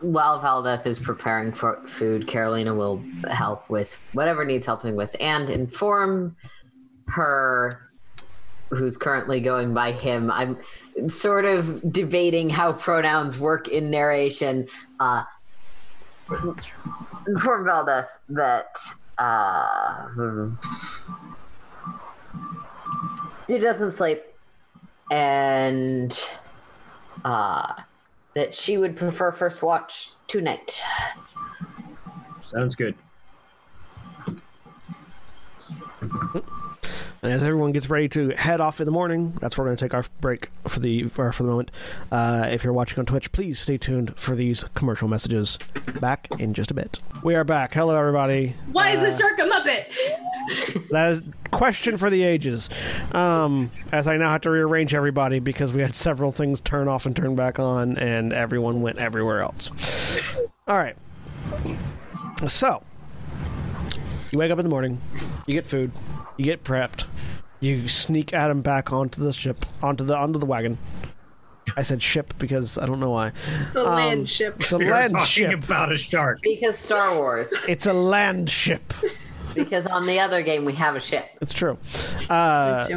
while 0.00 0.40
Valdeth 0.40 0.86
is 0.86 0.98
preparing 0.98 1.52
for 1.52 1.86
food, 1.86 2.26
Carolina 2.26 2.74
will 2.74 3.02
help 3.30 3.68
with 3.68 4.02
whatever 4.14 4.44
needs 4.44 4.66
helping 4.66 4.96
with 4.96 5.14
and 5.20 5.50
inform 5.50 6.34
her, 7.08 7.89
who's 8.70 8.96
currently 8.96 9.40
going 9.40 9.74
by 9.74 9.92
him. 9.92 10.30
I'm 10.30 10.56
sort 11.08 11.44
of 11.44 11.92
debating 11.92 12.48
how 12.48 12.72
pronouns 12.72 13.38
work 13.38 13.68
in 13.68 13.90
narration. 13.90 14.66
Uh, 14.98 15.24
inform 17.26 17.66
Valdeth 17.66 18.08
that. 18.28 18.76
Uh, 19.18 20.48
dude 23.46 23.60
doesn't 23.60 23.90
sleep, 23.90 24.22
and 25.10 26.24
uh, 27.24 27.74
that 28.34 28.54
she 28.54 28.78
would 28.78 28.96
prefer 28.96 29.32
first 29.32 29.60
watch 29.60 30.12
tonight. 30.26 30.82
Sounds 32.46 32.74
good. 32.76 32.94
And 37.22 37.32
as 37.32 37.42
everyone 37.42 37.72
gets 37.72 37.90
ready 37.90 38.08
to 38.10 38.30
head 38.30 38.62
off 38.62 38.80
in 38.80 38.86
the 38.86 38.90
morning, 38.90 39.32
that's 39.40 39.58
where 39.58 39.64
we're 39.64 39.70
going 39.70 39.76
to 39.76 39.84
take 39.84 39.94
our 39.94 40.04
break 40.22 40.48
for 40.66 40.80
the 40.80 41.08
for, 41.08 41.30
for 41.32 41.42
the 41.42 41.50
moment. 41.50 41.70
Uh, 42.10 42.48
if 42.50 42.64
you're 42.64 42.72
watching 42.72 42.98
on 42.98 43.04
Twitch, 43.04 43.30
please 43.30 43.58
stay 43.58 43.76
tuned 43.76 44.16
for 44.16 44.34
these 44.34 44.64
commercial 44.74 45.06
messages. 45.06 45.58
Back 46.00 46.28
in 46.38 46.54
just 46.54 46.70
a 46.70 46.74
bit. 46.74 47.00
We 47.22 47.34
are 47.34 47.44
back. 47.44 47.74
Hello, 47.74 47.94
everybody. 47.94 48.56
Why 48.72 48.92
is 48.92 49.00
the 49.00 49.22
shark 49.22 49.38
a 49.38 49.42
Muppet? 49.42 49.94
That 50.90 51.12
is 51.12 51.22
question 51.52 51.96
for 51.96 52.10
the 52.10 52.24
ages. 52.24 52.68
Um, 53.12 53.70
as 53.92 54.08
I 54.08 54.16
now 54.16 54.30
have 54.32 54.40
to 54.40 54.50
rearrange 54.50 54.94
everybody 54.94 55.38
because 55.38 55.72
we 55.72 55.82
had 55.82 55.94
several 55.94 56.32
things 56.32 56.60
turn 56.60 56.88
off 56.88 57.06
and 57.06 57.14
turn 57.14 57.36
back 57.36 57.60
on, 57.60 57.96
and 57.98 58.32
everyone 58.32 58.82
went 58.82 58.98
everywhere 58.98 59.42
else. 59.42 60.40
All 60.66 60.76
right. 60.76 60.96
So 62.48 62.82
you 64.32 64.38
wake 64.38 64.50
up 64.50 64.58
in 64.58 64.64
the 64.64 64.70
morning, 64.70 65.00
you 65.46 65.54
get 65.54 65.66
food, 65.66 65.92
you 66.40 66.46
get 66.46 66.64
prepped, 66.64 67.04
you 67.60 67.86
sneak 67.86 68.28
Ádhamh 68.28 68.62
back 68.62 68.94
onto 68.94 69.22
the 69.22 69.30
ship, 69.30 69.66
onto 69.82 70.04
the 70.04 70.16
onto 70.16 70.38
the 70.38 70.46
wagon. 70.46 70.78
I 71.76 71.82
said 71.82 72.02
ship 72.02 72.32
because 72.38 72.78
I 72.78 72.86
don't 72.86 72.98
know 72.98 73.10
why. 73.10 73.32
It's 73.66 73.76
a 73.76 73.82
land 73.82 74.30
ship. 74.30 74.56
It's 74.58 74.72
a 74.72 74.78
We 74.78 74.86
were 74.86 74.90
land 74.92 75.12
talking 75.12 75.26
ship. 75.26 75.64
about 75.64 75.92
a 75.92 75.98
shark. 75.98 76.40
Because 76.42 76.78
Star 76.78 77.14
Wars. 77.14 77.52
It's 77.68 77.84
a 77.84 77.92
land 77.92 78.48
ship. 78.48 78.94
because 79.54 79.86
on 79.86 80.06
the 80.06 80.18
other 80.18 80.40
game 80.42 80.64
we 80.64 80.72
have 80.72 80.96
a 80.96 81.00
ship. 81.00 81.26
It's 81.42 81.52
true. 81.52 81.76
Uh, 82.30 82.88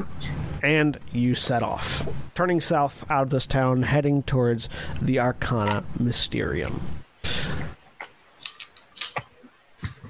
and 0.63 0.97
you 1.11 1.35
set 1.35 1.61
off, 1.61 2.07
turning 2.33 2.61
south 2.61 3.05
out 3.11 3.23
of 3.23 3.29
this 3.29 3.45
town, 3.45 3.83
heading 3.83 4.23
towards 4.23 4.69
the 5.01 5.19
Arcana 5.19 5.83
Mysterium. 5.99 6.81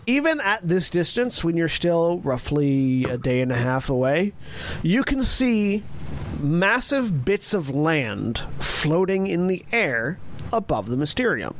Even 0.05 0.41
at 0.41 0.67
this 0.67 0.89
distance, 0.89 1.43
when 1.43 1.55
you're 1.55 1.67
still 1.67 2.19
roughly 2.19 3.05
a 3.05 3.17
day 3.17 3.41
and 3.41 3.51
a 3.51 3.57
half 3.57 3.89
away, 3.89 4.33
you 4.81 5.03
can 5.03 5.23
see 5.23 5.83
massive 6.39 7.23
bits 7.23 7.53
of 7.53 7.69
land 7.69 8.43
floating 8.59 9.27
in 9.27 9.47
the 9.47 9.65
air 9.71 10.17
above 10.51 10.89
the 10.89 10.97
Mysterium. 10.97 11.55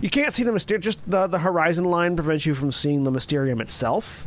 You 0.00 0.10
can't 0.10 0.34
see 0.34 0.42
the 0.44 0.52
Mysterium, 0.52 0.82
just 0.82 0.98
the, 1.06 1.26
the 1.26 1.38
horizon 1.38 1.84
line 1.84 2.16
prevents 2.16 2.46
you 2.46 2.54
from 2.54 2.72
seeing 2.72 3.04
the 3.04 3.10
Mysterium 3.10 3.60
itself. 3.60 4.26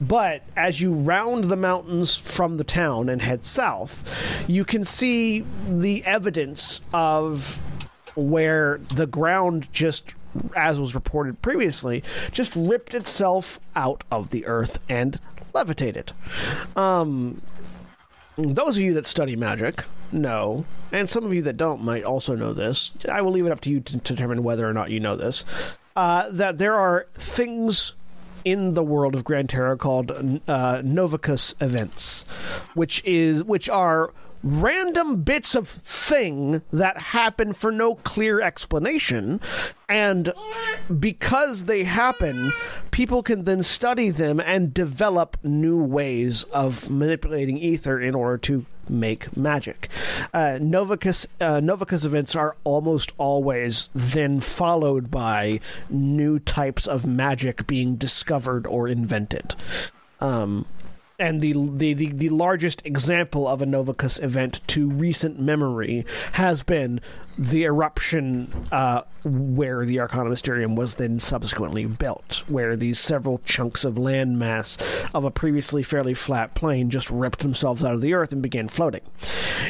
But 0.00 0.42
as 0.56 0.80
you 0.80 0.92
round 0.92 1.44
the 1.44 1.56
mountains 1.56 2.16
from 2.16 2.56
the 2.56 2.64
town 2.64 3.08
and 3.08 3.22
head 3.22 3.44
south, 3.44 4.44
you 4.48 4.64
can 4.64 4.84
see 4.84 5.44
the 5.68 6.04
evidence 6.04 6.80
of 6.92 7.58
where 8.14 8.80
the 8.94 9.06
ground 9.06 9.68
just 9.72 10.14
as 10.56 10.80
was 10.80 10.94
reported 10.94 11.40
previously 11.42 12.02
just 12.32 12.54
ripped 12.56 12.94
itself 12.94 13.60
out 13.74 14.04
of 14.10 14.30
the 14.30 14.46
earth 14.46 14.80
and 14.88 15.20
levitated. 15.52 16.12
Um 16.76 17.40
those 18.36 18.76
of 18.76 18.82
you 18.82 18.92
that 18.94 19.06
study 19.06 19.36
magic 19.36 19.84
know 20.10 20.64
and 20.90 21.08
some 21.08 21.24
of 21.24 21.32
you 21.32 21.42
that 21.42 21.56
don't 21.56 21.80
might 21.80 22.02
also 22.02 22.34
know 22.34 22.52
this 22.52 22.90
i 23.08 23.22
will 23.22 23.30
leave 23.30 23.46
it 23.46 23.52
up 23.52 23.60
to 23.60 23.70
you 23.70 23.78
to 23.78 23.96
determine 23.98 24.42
whether 24.42 24.68
or 24.68 24.72
not 24.72 24.90
you 24.90 24.98
know 24.98 25.14
this 25.14 25.44
uh, 25.96 26.28
that 26.30 26.58
there 26.58 26.74
are 26.74 27.06
things 27.14 27.92
in 28.44 28.74
the 28.74 28.82
world 28.82 29.14
of 29.14 29.24
Gran 29.24 29.46
Terra 29.46 29.76
called 29.76 30.10
uh, 30.10 30.82
Novicus 30.82 31.54
events, 31.60 32.24
which 32.74 33.02
is 33.04 33.42
which 33.44 33.68
are 33.68 34.12
random 34.44 35.22
bits 35.22 35.54
of 35.54 35.66
thing 35.66 36.62
that 36.70 36.98
happen 36.98 37.54
for 37.54 37.72
no 37.72 37.94
clear 37.96 38.40
explanation. 38.40 39.40
And 39.88 40.32
because 41.00 41.64
they 41.64 41.84
happen 41.84 42.52
people 42.94 43.24
can 43.24 43.42
then 43.42 43.60
study 43.60 44.08
them 44.08 44.38
and 44.38 44.72
develop 44.72 45.36
new 45.42 45.82
ways 45.82 46.44
of 46.44 46.88
manipulating 46.88 47.58
ether 47.58 48.00
in 48.00 48.14
order 48.14 48.38
to 48.38 48.64
make 48.88 49.36
magic. 49.36 49.88
Uh, 50.32 50.58
novicus 50.60 51.26
uh, 51.40 51.58
novicus 51.60 52.04
events 52.04 52.36
are 52.36 52.54
almost 52.62 53.10
always 53.18 53.90
then 53.92 54.38
followed 54.40 55.10
by 55.10 55.58
new 55.90 56.38
types 56.38 56.86
of 56.86 57.04
magic 57.04 57.66
being 57.66 57.96
discovered 57.96 58.64
or 58.64 58.86
invented. 58.86 59.56
Um, 60.20 60.66
and 61.18 61.40
the, 61.40 61.52
the, 61.70 61.94
the, 61.94 62.06
the 62.08 62.28
largest 62.28 62.84
example 62.84 63.46
of 63.46 63.62
a 63.62 63.66
Novicus 63.66 64.22
event 64.22 64.60
to 64.68 64.90
recent 64.90 65.38
memory 65.38 66.04
has 66.32 66.64
been 66.64 67.00
the 67.38 67.64
eruption 67.64 68.66
uh, 68.72 69.02
where 69.24 69.84
the 69.84 70.00
Arcana 70.00 70.30
Mysterium 70.30 70.76
was 70.76 70.94
then 70.94 71.18
subsequently 71.20 71.84
built, 71.84 72.44
where 72.48 72.76
these 72.76 72.98
several 72.98 73.38
chunks 73.38 73.84
of 73.84 73.94
landmass 73.94 75.08
of 75.14 75.24
a 75.24 75.30
previously 75.30 75.82
fairly 75.82 76.14
flat 76.14 76.54
plain 76.54 76.90
just 76.90 77.10
ripped 77.10 77.40
themselves 77.40 77.82
out 77.82 77.94
of 77.94 78.00
the 78.00 78.14
earth 78.14 78.32
and 78.32 78.42
began 78.42 78.68
floating. 78.68 79.02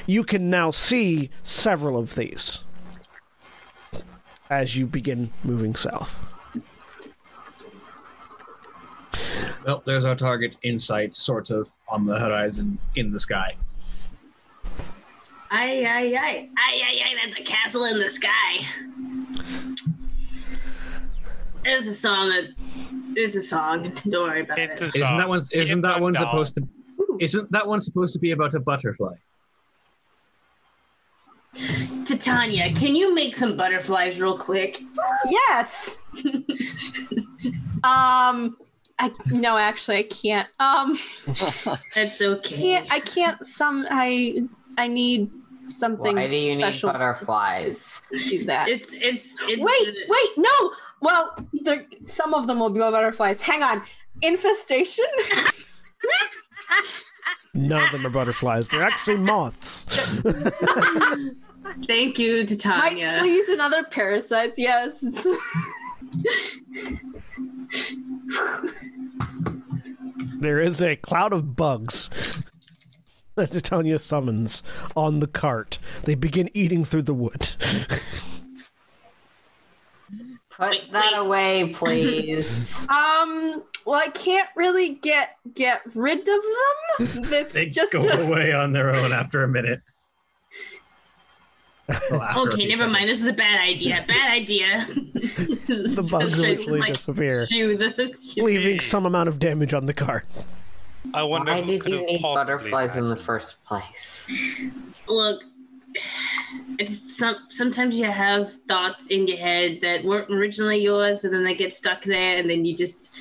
You 0.06 0.24
can 0.24 0.50
now 0.50 0.70
see 0.70 1.30
several 1.42 1.98
of 1.98 2.14
these 2.14 2.62
as 4.50 4.76
you 4.76 4.86
begin 4.86 5.30
moving 5.42 5.74
south. 5.74 6.26
Well, 9.66 9.82
there's 9.86 10.04
our 10.04 10.14
target 10.14 10.56
in 10.62 10.78
sight, 10.78 11.16
sort 11.16 11.50
of 11.50 11.72
on 11.88 12.04
the 12.04 12.18
horizon 12.18 12.78
in 12.96 13.10
the 13.10 13.18
sky. 13.20 13.54
Aye, 15.50 15.84
aye, 15.86 16.14
aye. 16.18 16.48
Aye, 16.58 16.82
aye, 16.82 17.00
aye. 17.04 17.14
That's 17.24 17.36
a 17.36 17.42
castle 17.42 17.84
in 17.84 17.98
the 17.98 18.08
sky. 18.08 18.66
It's 21.64 21.86
a 21.86 21.94
song 21.94 22.28
that. 22.30 22.50
It's 23.16 23.36
a 23.36 23.40
song. 23.40 23.92
Don't 24.08 24.28
worry 24.28 24.40
about 24.42 24.58
It's 24.58 24.80
it. 24.82 24.84
a 24.84 24.86
Isn't 24.88 25.06
song. 25.06 25.18
that 25.18 25.28
one? 25.28 25.42
Isn't 25.52 25.80
that 25.82 26.00
one 26.00 26.14
It's 26.14 26.20
supposed 26.20 26.54
to? 26.56 26.68
Isn't 27.20 27.50
that 27.52 27.66
one 27.66 27.80
supposed 27.80 28.12
to 28.14 28.18
be 28.18 28.32
about 28.32 28.54
a 28.54 28.60
butterfly? 28.60 29.14
Titania, 32.04 32.72
can 32.74 32.96
you 32.96 33.14
make 33.14 33.36
some 33.36 33.56
butterflies 33.56 34.20
real 34.20 34.36
quick? 34.36 34.82
Yes. 35.30 35.98
um, 37.84 38.56
I 38.98 39.10
no, 39.26 39.58
actually, 39.58 39.98
I 39.98 40.02
can't. 40.04 40.48
Um, 40.60 40.98
That's 41.94 42.22
okay. 42.22 42.56
can't, 42.56 42.92
I 42.92 43.00
can't. 43.00 43.44
Some 43.44 43.86
I 43.90 44.42
I 44.78 44.86
need 44.86 45.30
something 45.68 46.16
Why 46.16 46.28
do 46.28 46.36
you 46.36 46.56
need 46.56 46.62
special 46.62 46.92
butterflies? 46.92 48.02
to 48.10 48.18
do 48.18 48.44
that. 48.46 48.68
It's 48.68 48.94
it's 48.94 49.40
it's. 49.42 49.62
wait, 49.62 49.94
wait, 50.08 50.30
no. 50.36 50.72
Well, 51.00 51.34
there, 51.52 51.86
some 52.04 52.34
of 52.34 52.46
them 52.46 52.60
will 52.60 52.70
be 52.70 52.80
butterflies. 52.80 53.40
Hang 53.40 53.62
on. 53.62 53.82
Infestation. 54.22 55.04
None 57.54 57.82
of 57.84 57.92
them 57.92 58.06
are 58.06 58.10
butterflies. 58.10 58.68
They're 58.68 58.82
actually 58.82 59.16
moths. 59.16 59.84
Thank 61.86 62.18
you, 62.18 62.38
Might 62.38 62.48
Titania. 62.48 63.18
fleas 63.20 63.48
and 63.48 63.60
other 63.60 63.84
parasites. 63.84 64.58
Yes. 64.58 65.02
There 70.40 70.60
is 70.60 70.82
a 70.82 70.96
cloud 70.96 71.32
of 71.32 71.56
bugs 71.56 72.10
that 73.34 73.52
Titania 73.52 73.98
summons 73.98 74.62
on 74.94 75.20
the 75.20 75.26
cart. 75.26 75.78
They 76.04 76.14
begin 76.14 76.50
eating 76.54 76.84
through 76.84 77.02
the 77.02 77.14
wood. 77.14 77.50
Put 80.50 80.78
that 80.92 81.14
away, 81.16 81.72
please. 81.72 82.76
um. 82.88 83.62
Well, 83.84 84.00
I 84.00 84.08
can't 84.08 84.48
really 84.56 84.94
get 84.94 85.36
get 85.52 85.82
rid 85.94 86.20
of 86.20 86.26
them. 86.26 87.22
That's 87.30 87.52
They 87.54 87.66
just 87.66 87.92
go 87.92 88.00
a, 88.00 88.22
away 88.22 88.52
on 88.52 88.72
their 88.72 88.94
own 88.94 89.12
after 89.12 89.42
a 89.42 89.48
minute. 89.48 89.80
Well, 91.88 92.22
after 92.22 92.38
a 92.38 92.42
Okay, 92.42 92.56
few 92.56 92.68
never 92.68 92.88
mind. 92.88 93.08
This 93.08 93.20
is 93.20 93.28
a 93.28 93.32
bad 93.32 93.60
idea. 93.60 94.04
Bad 94.08 94.30
idea. 94.32 94.86
The 95.66 96.06
bugs 96.10 96.38
eventually 96.38 96.80
disappear, 96.82 97.46
the, 97.46 98.34
leaving 98.36 98.80
some 98.80 99.06
amount 99.06 99.28
of 99.30 99.38
damage 99.38 99.72
on 99.72 99.86
the 99.86 99.94
cart. 99.94 100.26
I 101.14 101.22
wonder 101.22 101.52
Why 101.52 101.62
did 101.62 101.86
you 101.86 101.94
have 101.96 102.04
need 102.04 102.20
possibly 102.20 102.54
butterflies 102.54 102.96
in 102.96 103.08
the 103.08 103.16
first 103.16 103.62
place? 103.64 104.28
Look, 105.08 105.42
it's 106.78 107.16
some. 107.16 107.36
Sometimes 107.50 107.98
you 107.98 108.06
have 108.06 108.52
thoughts 108.68 109.10
in 109.10 109.26
your 109.26 109.36
head 109.38 109.78
that 109.82 110.04
weren't 110.04 110.30
originally 110.30 110.78
yours, 110.78 111.20
but 111.20 111.30
then 111.30 111.44
they 111.44 111.54
get 111.54 111.72
stuck 111.72 112.02
there, 112.02 112.38
and 112.38 112.48
then 112.48 112.64
you 112.64 112.76
just 112.76 113.16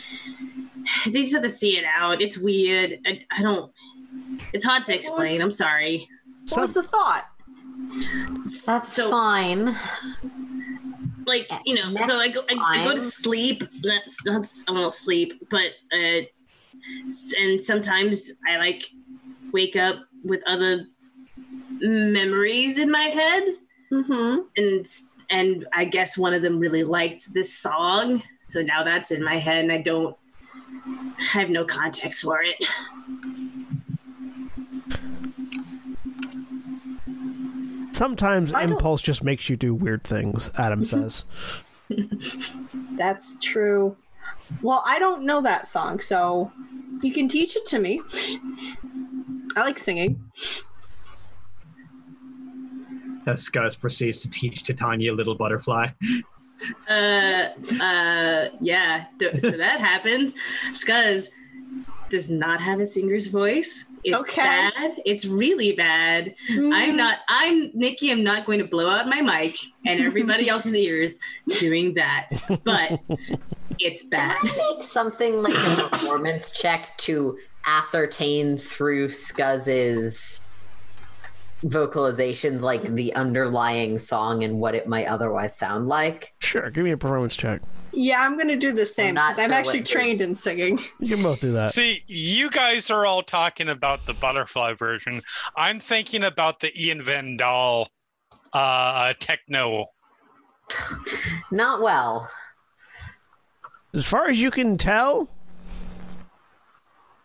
they 1.05 1.21
just 1.21 1.33
have 1.33 1.43
to 1.43 1.49
see 1.49 1.77
it 1.77 1.85
out. 1.85 2.21
It's 2.21 2.37
weird. 2.37 2.99
I, 3.05 3.19
I 3.31 3.41
don't. 3.41 3.71
It's 4.53 4.65
hard 4.65 4.83
to 4.85 4.95
explain. 4.95 5.41
I'm 5.41 5.51
sorry. 5.51 6.07
what 6.49 6.61
was 6.61 6.73
the 6.73 6.83
thought? 6.83 7.25
That's 8.65 8.93
so, 8.93 9.09
fine. 9.09 9.75
like 11.25 11.49
you 11.65 11.75
know 11.75 11.95
so 12.05 12.17
i 12.17 12.29
go 12.29 12.41
I, 12.49 12.81
I 12.81 12.83
go 12.85 12.95
to 12.95 13.01
sleep 13.01 13.63
That's 13.81 14.25
not 14.25 14.45
i 14.67 14.71
won't 14.71 14.93
sleep 14.93 15.47
but 15.49 15.71
uh 15.93 16.21
and 17.39 17.61
sometimes 17.61 18.33
i 18.49 18.57
like 18.57 18.83
wake 19.53 19.75
up 19.75 19.97
with 20.23 20.41
other 20.45 20.85
memories 21.79 22.77
in 22.77 22.91
my 22.91 23.03
head 23.03 23.43
Mm-hmm. 23.91 24.39
and 24.57 24.85
and 25.29 25.67
i 25.71 25.85
guess 25.85 26.17
one 26.17 26.33
of 26.33 26.41
them 26.41 26.57
really 26.57 26.83
liked 26.83 27.31
this 27.31 27.53
song 27.53 28.23
so 28.47 28.63
now 28.63 28.83
that's 28.83 29.11
in 29.11 29.23
my 29.23 29.37
head 29.37 29.63
and 29.63 29.71
i 29.71 29.77
don't 29.77 30.17
I 30.85 31.23
have 31.25 31.49
no 31.49 31.65
context 31.65 32.21
for 32.23 32.41
it. 32.41 32.55
Sometimes 37.93 38.53
I 38.53 38.63
don't- 38.63 38.73
impulse 38.73 39.01
just 39.01 39.23
makes 39.23 39.49
you 39.49 39.55
do 39.55 39.73
weird 39.73 40.03
things, 40.03 40.49
Ádhamh 40.51 40.87
says. 40.87 41.25
That's 42.97 43.37
true. 43.41 43.95
Well, 44.61 44.83
I 44.85 44.99
don't 44.99 45.23
know 45.23 45.41
that 45.41 45.67
song, 45.67 45.99
so 45.99 46.51
you 47.01 47.11
can 47.13 47.27
teach 47.27 47.55
it 47.55 47.65
to 47.67 47.79
me. 47.79 48.01
I 49.55 49.61
like 49.61 49.77
singing. 49.79 50.21
As 53.25 53.47
Skuzz 53.47 53.79
proceeds 53.79 54.19
to 54.23 54.29
teach 54.29 54.63
Titania 54.63 55.13
Little 55.13 55.35
Butterfly. 55.35 55.87
Uh, 56.89 56.93
uh, 57.81 58.49
yeah. 58.59 59.05
So 59.39 59.51
that 59.51 59.79
happens. 59.79 60.33
Skuzz 60.71 61.27
does 62.13 62.29
not 62.29 62.61
have 62.61 62.79
a 62.79 62.85
singer's 62.85 63.25
voice. 63.25 63.89
It's 64.03 64.15
Okay. 64.15 64.43
bad. 64.43 65.01
It's 65.03 65.25
really 65.25 65.71
bad. 65.71 66.35
I'm 66.47 66.61
mm. 66.91 66.95
not. 66.95 67.17
I'm 67.27 67.71
Nikki. 67.73 68.11
I'm 68.11 68.23
not 68.23 68.45
going 68.45 68.59
to 68.59 68.65
blow 68.65 68.87
out 68.87 69.07
my 69.07 69.19
mic 69.19 69.57
and 69.87 69.99
everybody 69.99 70.47
else's 70.53 70.75
ears 70.75 71.19
doing 71.57 71.95
that. 71.95 72.29
But 72.63 73.01
it's 73.79 74.05
bad. 74.05 74.37
Can 74.41 74.51
I 74.51 74.75
make 74.75 74.83
something 74.83 75.41
like 75.41 75.55
a 75.55 75.89
performance 75.89 76.51
check 76.51 76.95
to 76.99 77.35
ascertain 77.65 78.59
through 78.59 79.09
Skuzz's 79.09 80.41
vocalizations, 81.63 82.61
like 82.61 82.83
the 82.83 83.13
underlying 83.15 83.97
song 83.97 84.43
and 84.43 84.59
what 84.59 84.75
it 84.75 84.87
might 84.87 85.07
otherwise 85.07 85.57
sound 85.57 85.87
like? 85.87 86.33
Sure, 86.39 86.69
give 86.69 86.83
me 86.83 86.91
a 86.91 86.97
performance 86.97 87.35
check. 87.35 87.61
Yeah, 87.91 88.21
I'm 88.21 88.37
gonna 88.37 88.57
do 88.57 88.71
the 88.71 88.85
same 88.85 89.15
because 89.15 89.37
I'm 89.37 89.49
sure 89.49 89.53
actually 89.53 89.83
trained 89.83 90.21
in 90.21 90.33
singing. 90.33 90.79
You 90.99 91.15
can 91.15 91.23
both 91.23 91.41
do 91.41 91.51
that. 91.53 91.69
See, 91.69 92.03
you 92.07 92.49
guys 92.49 92.89
are 92.89 93.05
all 93.05 93.21
talking 93.21 93.69
about 93.69 94.05
the 94.05 94.13
butterfly 94.13 94.73
version. 94.73 95.21
I'm 95.55 95.79
thinking 95.79 96.23
about 96.23 96.59
the 96.59 96.71
Ian 96.81 97.01
Van 97.01 97.37
Dahl 97.37 97.87
uh, 98.53 99.13
techno. 99.19 99.87
Not 101.51 101.81
well. 101.81 102.29
As 103.93 104.05
far 104.05 104.27
as 104.27 104.39
you 104.39 104.49
can 104.49 104.77
tell, 104.77 105.29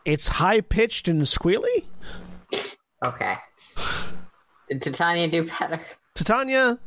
it's 0.04 0.28
high 0.28 0.60
pitched 0.60 1.08
and 1.08 1.22
squealy. 1.22 1.84
Okay. 3.04 3.36
Did 4.68 4.82
Titania 4.82 5.28
do 5.28 5.44
better? 5.58 5.80
Titania, 6.14 6.78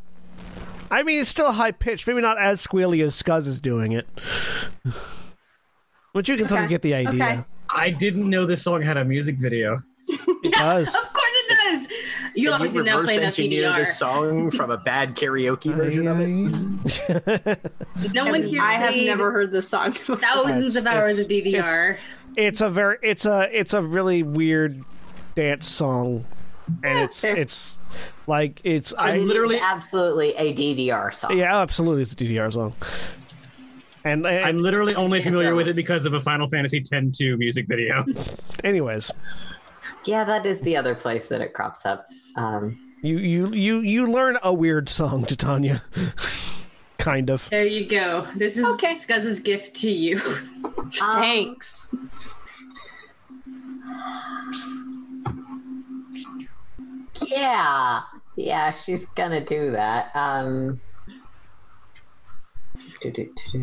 I 0.90 1.04
mean, 1.04 1.20
it's 1.22 1.30
still 1.30 1.52
high 1.52 1.72
pitched. 1.72 2.06
Maybe 2.08 2.22
not 2.22 2.38
as 2.40 2.66
squealy 2.66 3.04
as 3.04 3.22
Skuzz 3.22 3.48
is 3.48 3.60
doing 3.60 3.94
it. 3.94 4.08
But 6.14 6.28
you 6.28 6.36
can 6.38 6.48
sort 6.50 6.64
of 6.64 6.70
get 6.70 6.82
the 6.82 6.94
idea. 6.94 7.24
okay. 7.24 7.44
I 7.74 7.90
didn't 7.90 8.30
know 8.30 8.46
this 8.46 8.62
song 8.64 8.82
had 8.82 8.98
a 8.98 9.06
music 9.06 9.38
video. 9.38 9.82
It 10.10 10.54
does. 10.58 10.90
Of 10.90 11.14
course 11.14 11.32
it 11.34 11.50
does. 11.50 11.88
You 12.36 12.48
Can 12.50 12.54
obviously 12.54 12.80
you 12.80 12.84
not 12.86 12.96
reverse 12.98 13.06
play 13.08 13.16
enough 13.16 13.28
engineer 13.40 13.64
DDR. 13.72 13.78
this 13.78 13.98
song 13.98 14.52
from 14.52 14.72
a 14.72 14.78
bad 14.78 15.16
karaoke 15.16 15.74
version 15.74 16.08
of 16.08 16.20
it? 16.20 18.14
No 18.14 18.26
one 18.26 18.44
here. 18.44 18.62
I 18.62 18.74
have 18.74 18.96
never 18.96 19.32
heard 19.32 19.52
this 19.52 19.70
song. 19.70 19.94
thousands 19.94 20.76
It's- 20.76 20.78
of 20.78 20.86
hours 20.88 21.20
of 21.20 21.28
DDR. 21.28 21.98
it's 22.36 22.60
a 22.62 22.70
very 22.70 22.98
it's 23.02 23.26
a 23.26 23.48
it's 23.58 23.74
a 23.74 23.82
really 23.82 24.24
weird 24.24 24.84
dance 25.36 25.68
song, 25.68 26.26
and 26.84 27.00
it's 27.00 27.22
fair. 27.22 27.36
it's 27.38 27.78
like 28.28 28.62
it's 28.64 28.94
I 28.94 29.14
I 29.14 29.18
literally- 29.18 29.60
absolutely 29.60 30.30
a 30.36 30.54
DDR 30.54 31.14
song. 31.14 31.38
yeah 31.38 31.60
absolutely 31.60 32.02
it's 32.04 32.14
a 32.14 32.16
DDR 32.16 32.52
song. 32.54 32.74
And, 34.04 34.26
and 34.26 34.44
I'm 34.46 34.58
literally 34.58 34.96
only 34.96 35.20
It's 35.20 35.26
familiar 35.28 35.54
with 35.54 35.68
it 35.68 35.76
because 35.76 36.06
of 36.06 36.14
a 36.16 36.20
Final 36.20 36.48
Fantasy 36.48 36.80
X-2 36.80 37.38
music 37.38 37.68
video. 37.68 38.04
anyways, 38.64 39.12
Yeah, 40.06 40.24
that 40.24 40.46
is 40.48 40.60
the 40.62 40.76
other 40.76 40.96
place 40.96 41.28
that 41.28 41.40
it 41.40 41.54
crops 41.54 41.86
up. 41.86 42.06
Um, 42.36 42.80
you 43.04 43.18
you 43.20 43.48
you 43.54 43.80
you 43.82 44.08
learn 44.08 44.40
a 44.44 44.52
weird 44.54 44.90
song, 44.90 45.26
Titania. 45.26 45.84
kind 46.98 47.30
of. 47.30 47.48
There 47.50 47.66
you 47.68 47.86
go. 47.88 48.28
This 48.36 48.58
is 48.58 48.66
Okay. 48.66 48.96
Skuzz's 48.96 49.40
gift 49.40 49.76
to 49.82 49.92
you. 49.92 50.20
um, 50.66 50.92
Thanks. 50.92 51.88
Yeah, 57.28 58.02
yeah, 58.36 58.72
she's 58.72 59.06
gonna 59.16 59.44
do 59.44 59.72
that. 59.72 60.12
Um. 60.16 60.82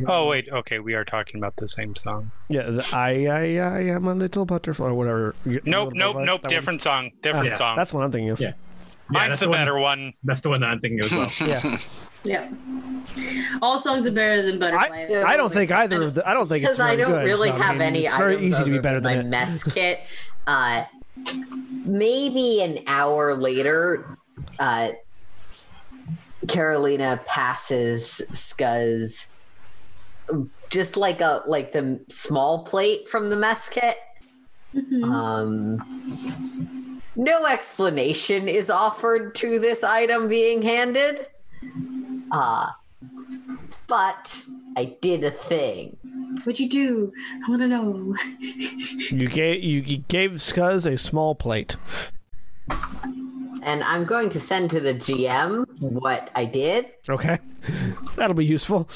Oh 0.09 0.27
wait, 0.29 0.49
okay, 0.51 0.79
we 0.81 0.95
are 0.95 1.05
talking 1.05 1.39
about 1.39 1.57
the 1.57 1.69
same 1.69 1.95
song. 1.95 2.31
Yeah, 2.49 2.71
the, 2.71 2.87
I 2.93 3.27
I 3.27 3.43
I 3.59 3.81
am 3.95 4.07
a 4.07 4.15
little 4.15 4.45
butterfly 4.45 4.87
or 4.89 4.95
whatever. 4.95 5.35
Nope, 5.45 5.65
nope, 5.65 5.93
butterfly, 5.95 6.25
nope. 6.25 6.43
that 6.43 6.49
one? 6.49 6.51
Different 6.51 6.81
song. 6.81 7.11
Different 7.23 7.55
song. 7.55 7.77
That's 7.77 7.93
what 7.93 8.05
I'm 8.05 8.11
thinking 8.13 8.31
of. 8.31 8.41
Yeah. 8.41 8.53
Mine's 9.11 9.31
that's 9.31 9.41
the, 9.41 9.47
the 9.47 9.51
one- 9.51 9.59
better 9.59 9.79
one. 9.79 10.13
That's 10.25 10.41
the 10.41 10.51
one 10.51 10.61
that 10.61 10.67
I'm 10.67 10.79
thinking 10.81 11.01
of 11.01 11.07
as 11.07 11.41
well. 11.41 11.49
Yeah. 11.49 11.81
yeah. 12.25 12.51
All 13.63 13.79
songs 13.79 14.07
are 14.07 14.11
better 14.13 14.43
than 14.43 14.59
Butterfly. 14.59 15.07
I, 15.11 15.33
I 15.33 15.37
don't 15.37 15.53
think 15.53 15.71
either 15.73 16.03
of 16.03 16.15
the. 16.15 16.29
I 16.29 16.35
don't 16.35 16.49
think 16.49 16.65
it's 16.65 16.77
because 16.77 16.81
I 16.81 16.97
very 16.97 17.09
don't 17.09 17.19
good, 17.21 17.27
really 17.27 17.49
so, 17.49 17.55
I 17.55 17.59
have 17.59 17.75
mean, 17.77 17.83
any 17.83 18.05
It's 18.05 18.17
very 18.17 18.45
easy 18.45 18.63
to 18.65 18.71
be 18.71 18.79
better 18.79 19.01
than 19.01 19.17
than 19.17 19.31
my 19.31 19.39
it. 19.39 19.47
mess 19.47 19.65
kit. 19.73 20.01
Uh, 20.47 20.85
maybe 21.89 22.63
an 22.63 22.81
hour 22.87 23.35
later, 23.35 24.17
uh, 24.59 24.91
Carolina 26.47 27.21
passes 27.27 28.23
Skuzz 28.33 29.29
just 30.71 30.97
like 30.97 31.21
a 31.21 31.43
like 31.47 31.73
the 31.73 32.01
small 32.09 32.65
plate 32.65 33.09
from 33.09 33.31
the 33.31 33.37
mess 33.37 33.69
kit. 33.69 33.99
Mhm. 34.75 35.05
Um, 35.05 37.03
no 37.17 37.47
explanation 37.47 38.49
is 38.49 38.71
offered 38.71 39.35
to 39.37 39.59
this 39.59 39.83
item 39.83 40.29
being 40.29 40.63
handed. 40.63 41.27
Uh, 42.31 42.69
but 43.89 44.43
I 44.77 44.97
did 45.01 45.25
a 45.25 45.31
thing. 45.31 45.97
What'd 46.45 46.61
you 46.61 46.69
do? 46.69 47.13
I 47.47 47.51
want 47.51 47.63
to 47.63 47.69
know. 47.69 48.15
You 49.11 49.29
gave 49.29 49.63
you, 49.65 49.81
you 49.81 49.97
gave 50.09 50.33
Skuzz 50.33 50.91
a 50.91 50.97
small 50.99 51.35
plate. 51.35 51.77
And 53.63 53.83
I'm 53.83 54.05
going 54.05 54.31
to 54.31 54.41
send 54.41 54.71
to 54.71 54.81
the 54.81 54.95
GM 54.95 55.65
what 55.83 56.31
I 56.35 56.45
did. 56.45 56.93
Okay, 57.09 57.39
that'll 58.15 58.37
be 58.37 58.45
useful. 58.47 58.89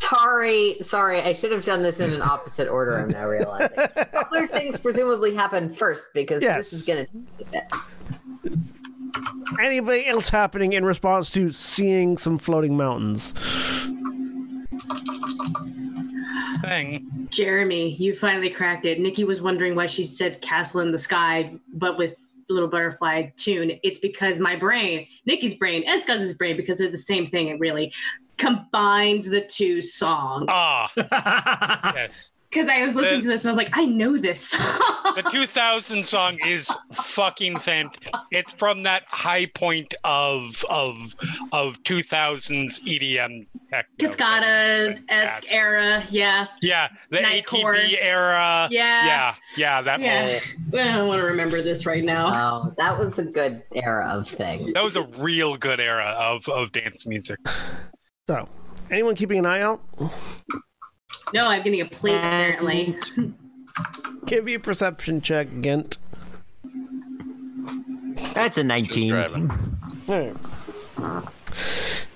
Sorry, 0.00 0.76
sorry, 0.84 1.20
I 1.20 1.32
should 1.32 1.50
have 1.52 1.64
done 1.64 1.82
this 1.82 2.00
in 2.00 2.12
an 2.12 2.22
opposite 2.22 2.68
order. 2.68 2.98
I'm 2.98 3.08
now 3.08 3.26
realizing. 3.28 3.76
Other 4.14 4.46
things 4.46 4.78
presumably 4.78 5.34
happen 5.34 5.72
first 5.72 6.08
because 6.14 6.42
Yes. 6.42 6.70
this 6.70 6.72
is 6.72 6.86
going 6.86 7.06
to. 7.52 8.77
Anything 9.60 10.06
else 10.06 10.28
happening 10.28 10.72
in 10.72 10.84
response 10.84 11.30
to 11.30 11.50
seeing 11.50 12.16
some 12.18 12.38
floating 12.38 12.76
mountains? 12.76 13.34
Thing. 16.62 17.28
Jeremy, 17.30 17.94
you 17.96 18.14
finally 18.14 18.50
cracked 18.50 18.84
it. 18.84 19.00
Nikki 19.00 19.24
was 19.24 19.40
wondering 19.40 19.74
why 19.74 19.86
she 19.86 20.04
said 20.04 20.40
castle 20.40 20.80
in 20.80 20.92
the 20.92 20.98
sky, 20.98 21.54
but 21.72 21.96
with 21.98 22.30
little 22.50 22.68
butterfly 22.68 23.30
tune. 23.36 23.78
It's 23.82 23.98
because 23.98 24.40
my 24.40 24.56
brain, 24.56 25.06
Nikki's 25.26 25.54
brain, 25.54 25.84
and 25.86 26.00
Skuzz's 26.00 26.34
brain, 26.34 26.56
because 26.56 26.78
they're 26.78 26.90
the 26.90 26.96
same 26.96 27.26
thing, 27.26 27.48
it 27.48 27.58
really 27.60 27.92
combined 28.38 29.24
the 29.24 29.40
two 29.40 29.82
songs. 29.82 30.46
Ah, 30.48 30.90
yes. 31.94 32.32
Because 32.50 32.68
I 32.68 32.80
was 32.82 32.94
listening 32.94 33.16
The- 33.20 33.22
to 33.22 33.28
this 33.28 33.44
and 33.44 33.50
I 33.50 33.52
was 33.52 33.56
like, 33.64 33.76
I 33.76 33.84
know 33.84 34.16
this 34.16 34.40
song. 34.50 34.60
The 35.16 35.22
2000 35.30 36.02
song 36.04 36.38
is 36.46 36.74
fucking 36.92 37.58
fantastic. 37.58 38.12
It's 38.30 38.52
from 38.52 38.84
that 38.84 39.02
high 39.06 39.46
point 39.46 39.94
of 40.04 40.64
of 40.70 40.94
of 41.52 41.82
2000s 41.82 42.80
EDM 42.84 43.46
techno. 43.72 44.08
Cascada 44.08 44.98
esque 45.10 45.52
era. 45.52 46.04
Yeah. 46.10 46.46
Yeah, 46.62 46.88
the 47.10 47.18
Nightcore. 47.18 47.74
ATB 47.74 47.96
era. 48.00 48.68
Yeah. 48.70 49.06
yeah, 49.06 49.34
yeah. 49.56 49.82
That 49.82 50.00
Yeah. 50.00 50.26
whole 50.38 50.40
I 50.80 50.84
don't 50.96 51.08
want 51.08 51.18
to 51.20 51.26
remember 51.26 51.60
this 51.62 51.84
right 51.84 52.04
now. 52.04 52.28
Oh, 52.64 52.74
that 52.78 52.98
was 52.98 53.18
a 53.18 53.24
good 53.24 53.62
era 53.74 54.08
of 54.08 54.26
things. 54.28 54.72
that 54.72 54.82
was 54.84 54.96
a 54.96 55.02
real 55.02 55.56
good 55.56 55.80
era 55.80 56.14
of 56.18 56.48
of 56.48 56.72
dance 56.72 57.06
music. 57.06 57.38
So, 58.28 58.48
anyone 58.90 59.14
keeping 59.16 59.38
an 59.38 59.46
eye 59.46 59.60
out? 59.60 59.80
No, 61.32 61.46
I'm 61.46 61.62
getting 61.62 61.80
a 61.80 61.86
plate 61.86 62.16
apparently. 62.16 62.96
Give 64.26 64.44
me 64.44 64.54
a 64.54 64.60
perception 64.60 65.20
check, 65.20 65.48
Gent. 65.60 65.98
That's 68.34 68.58
a 68.58 68.64
19. 68.64 69.50
Alright. 70.08 70.36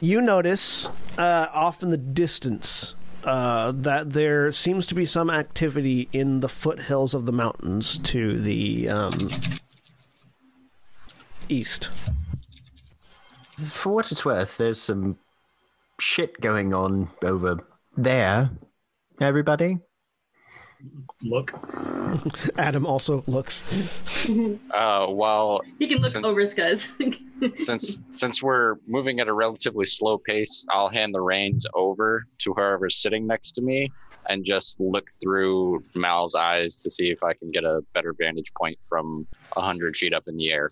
You 0.00 0.20
notice 0.20 0.88
uh, 1.16 1.48
off 1.52 1.82
in 1.82 1.90
the 1.90 1.96
distance 1.96 2.94
uh, 3.24 3.72
that 3.72 4.12
there 4.12 4.50
seems 4.52 4.86
to 4.88 4.94
be 4.94 5.04
some 5.04 5.30
activity 5.30 6.08
in 6.12 6.40
the 6.40 6.48
foothills 6.48 7.14
of 7.14 7.26
the 7.26 7.32
mountains 7.32 7.98
to 7.98 8.38
the 8.38 8.88
um, 8.88 9.12
east. 11.48 11.90
For 13.64 13.92
what 13.92 14.10
it's 14.10 14.24
worth, 14.24 14.58
there's 14.58 14.80
some 14.80 15.18
shit 16.00 16.40
going 16.40 16.74
on 16.74 17.10
over 17.22 17.58
there. 17.96 18.50
Everybody? 19.20 19.78
Look, 21.24 21.52
Ádhamh 22.58 22.84
also 22.86 23.22
looks. 23.26 23.64
Uh, 24.72 25.06
while 25.06 25.60
He 25.80 25.88
can 25.88 25.98
look 25.98 26.12
Since- 26.12 26.28
over 26.28 26.42
Skuzz. 26.42 27.60
since 27.62 27.98
since 28.14 28.40
we're 28.42 28.76
moving 28.86 29.18
at 29.18 29.26
a 29.26 29.32
relatively 29.32 29.84
slow 29.86 30.16
pace, 30.18 30.64
I'll 30.70 30.88
hand 30.88 31.12
the 31.14 31.20
reins 31.20 31.66
over 31.74 32.24
to 32.38 32.54
whoever's 32.54 32.96
sitting 33.02 33.26
next 33.26 33.52
to 33.52 33.62
me 33.62 33.90
and 34.28 34.44
just 34.44 34.78
look 34.80 35.08
through 35.20 35.82
Mal's 35.96 36.36
eyes 36.36 36.76
to 36.84 36.90
see 36.90 37.10
if 37.10 37.22
I 37.24 37.34
can 37.34 37.50
get 37.50 37.64
a 37.64 37.80
better 37.94 38.14
vantage 38.16 38.52
point 38.56 38.78
from 38.88 39.26
a 39.56 39.60
hundred 39.60 39.96
feet 39.96 40.14
up 40.14 40.28
in 40.28 40.36
the 40.36 40.52
air. 40.52 40.70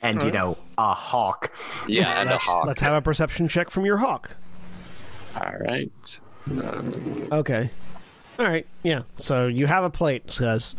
And, 0.00 0.22
you 0.22 0.30
know, 0.30 0.56
a 0.78 0.94
hawk. 0.94 1.56
Yeah, 1.88 2.20
and 2.20 2.30
let's, 2.30 2.46
hawk. 2.46 2.66
let's 2.66 2.80
have 2.82 2.94
a 2.94 3.02
perception 3.02 3.48
check 3.48 3.70
from 3.70 3.84
your 3.84 3.96
hawk. 3.96 4.36
All 5.36 5.54
right. 5.60 6.20
Okay. 6.50 7.70
All 8.38 8.46
right. 8.46 8.66
Yeah. 8.82 9.02
So 9.18 9.46
you 9.46 9.66
have 9.66 9.84
a 9.84 9.90
plate, 9.90 10.30
says. 10.30 10.74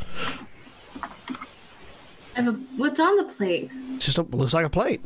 I 2.38 2.42
have 2.42 2.48
a, 2.48 2.52
what's 2.78 3.00
on 3.00 3.16
the 3.18 3.24
plate? 3.24 3.72
Just 3.98 4.18
a, 4.18 4.24
looks 4.24 4.54
like 4.54 4.66
a 4.66 4.70
plate. 4.70 5.04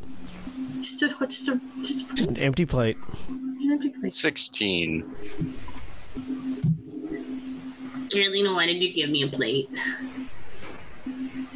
Just 0.81 1.03
a 1.03 1.07
just 1.27 1.47
a 1.49 1.59
just 1.77 2.01
a, 2.01 2.15
Just 2.15 2.29
an 2.29 2.37
empty 2.37 2.65
plate. 2.65 2.97
just 3.01 3.27
an 3.27 3.71
empty 3.73 3.89
plate. 3.89 4.11
Sixteen. 4.11 5.15
Carolina, 8.11 8.53
why 8.53 8.65
did 8.65 8.81
you 8.81 8.91
give 8.93 9.09
me 9.09 9.21
a 9.23 9.27
plate? 9.27 9.69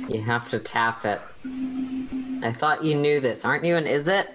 You 0.07 0.21
have 0.21 0.47
to 0.49 0.59
tap 0.59 1.05
it. 1.05 1.19
I 2.43 2.51
thought 2.51 2.83
you 2.83 2.95
knew 2.95 3.19
this. 3.19 3.43
Aren't 3.45 3.63
you 3.65 3.75
an 3.75 3.87
is 3.87 4.07
it? 4.07 4.29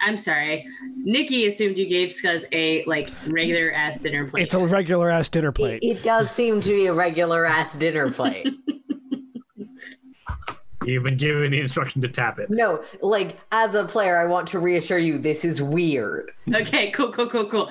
I'm 0.00 0.18
sorry. 0.18 0.66
Nikki 0.96 1.46
assumed 1.46 1.78
you 1.78 1.86
gave 1.86 2.10
Skuzz 2.10 2.44
a 2.52 2.84
like 2.84 3.10
regular 3.26 3.72
ass 3.72 3.98
dinner 3.98 4.28
plate. 4.28 4.44
It's 4.44 4.54
a 4.54 4.66
regular 4.66 5.10
ass 5.10 5.28
dinner 5.28 5.52
plate. 5.52 5.82
It, 5.82 5.98
it 5.98 6.02
does 6.02 6.30
seem 6.30 6.60
to 6.62 6.70
be 6.70 6.86
a 6.86 6.92
regular 6.92 7.44
ass 7.46 7.76
dinner 7.76 8.10
plate. 8.10 8.48
you've 10.84 11.02
been 11.02 11.16
given 11.16 11.50
the 11.50 11.60
instruction 11.60 12.02
to 12.02 12.08
tap 12.08 12.38
it. 12.38 12.50
no, 12.50 12.84
like 13.00 13.38
as 13.52 13.74
a 13.74 13.84
player, 13.84 14.18
I 14.18 14.26
want 14.26 14.48
to 14.48 14.58
reassure 14.58 14.98
you 14.98 15.18
this 15.18 15.44
is 15.44 15.62
weird. 15.62 16.30
okay, 16.54 16.90
cool, 16.90 17.10
cool, 17.12 17.28
cool, 17.28 17.48
cool. 17.48 17.70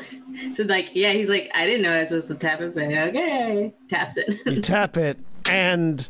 So 0.53 0.63
like, 0.63 0.89
yeah, 0.93 1.13
he's 1.13 1.29
like, 1.29 1.51
I 1.53 1.65
didn't 1.65 1.83
know 1.83 1.91
I 1.91 1.99
was 1.99 2.09
supposed 2.09 2.27
to 2.29 2.35
tap 2.35 2.61
it, 2.61 2.73
but 2.73 2.83
okay, 2.83 3.73
taps 3.89 4.17
it. 4.17 4.33
You 4.45 4.61
tap 4.61 4.97
it, 4.97 5.19
and 5.49 6.07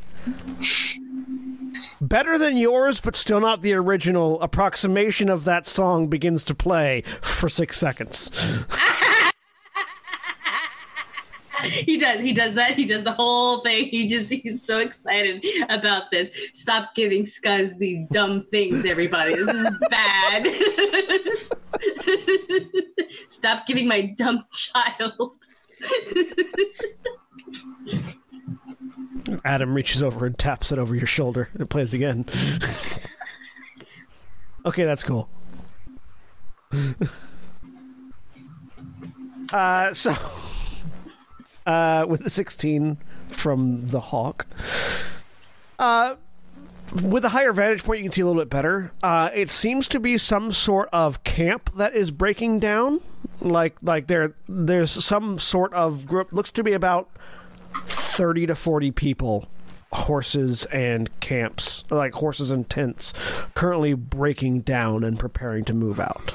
better 2.02 2.38
than 2.38 2.58
yours, 2.58 3.02
but 3.02 3.16
still 3.16 3.40
not 3.40 3.62
the 3.62 3.74
original 3.74 4.42
approximation 4.42 5.30
of 5.30 5.46
that 5.46 5.66
song 5.68 6.08
begins 6.08 6.44
to 6.46 6.56
play 6.56 7.04
for 7.22 7.50
six 7.50 7.78
seconds. 7.78 8.32
he 11.64 11.98
does. 11.98 12.22
He 12.22 12.34
does 12.34 12.56
that. 12.56 12.76
He 12.76 12.86
does 12.86 13.04
the 13.04 13.14
whole 13.14 13.62
thing. 13.62 13.86
He 13.86 14.08
just 14.08 14.32
he's 14.32 14.66
so 14.66 14.80
excited 14.80 15.46
about 15.70 16.12
this. 16.12 16.32
Stop 16.54 16.96
giving 16.96 17.24
Skuzz 17.24 17.78
these 17.78 18.06
dumb 18.08 18.44
things, 18.44 18.86
everybody. 18.86 19.36
This 19.36 19.56
is 19.56 19.72
bad. 19.90 20.48
Stop 23.28 23.66
giving 23.66 23.88
my 23.88 24.14
dumb 24.18 24.46
child. 24.52 25.34
Ádhamh 29.26 29.74
reaches 29.74 30.04
over 30.04 30.26
and 30.26 30.38
taps 30.38 30.72
it 30.72 30.80
over 30.80 30.96
your 30.96 31.08
shoulder. 31.08 31.50
It 31.60 31.70
plays 31.70 31.94
again. 31.94 32.26
okay, 34.66 34.84
that's 34.84 35.04
cool. 35.04 35.30
uh, 39.54 39.94
so, 39.94 40.16
uh, 41.66 42.06
with 42.08 42.24
the 42.24 42.30
16 42.30 42.98
from 43.30 43.88
the 43.88 44.00
Hawk, 44.00 44.46
uh, 45.80 46.16
with 47.02 47.26
a 47.26 47.30
higher 47.30 47.54
vantage 47.54 47.84
point, 47.84 48.00
you 48.00 48.06
can 48.06 48.12
see 48.12 48.22
a 48.22 48.26
little 48.26 48.42
bit 48.42 48.50
better. 48.50 48.92
Uh, 49.02 49.30
it 49.34 49.50
seems 49.50 49.88
to 49.90 50.00
be 50.00 50.18
some 50.18 50.52
sort 50.52 50.90
of 50.92 51.24
camp 51.24 51.72
that 51.76 51.96
is 51.96 52.12
breaking 52.12 52.60
down. 52.60 53.00
Like, 53.42 53.78
like 53.82 54.08
there, 54.08 54.36
there's 54.48 54.92
some 54.92 55.40
sort 55.40 55.74
of 55.74 56.06
group. 56.06 56.32
Looks 56.32 56.52
to 56.52 56.64
be 56.64 56.74
about 56.74 57.10
30 57.86 58.48
to 58.48 58.56
40 58.56 58.92
people 58.92 59.48
horses 59.92 60.66
and 60.66 61.20
camps 61.20 61.84
like 61.92 62.14
horses 62.16 62.50
and 62.52 62.68
tents 62.70 63.14
currently 63.54 63.94
breaking 63.94 64.60
down 64.62 65.04
and 65.04 65.20
preparing 65.20 65.64
to 65.64 65.74
move 65.74 66.00
out 66.00 66.34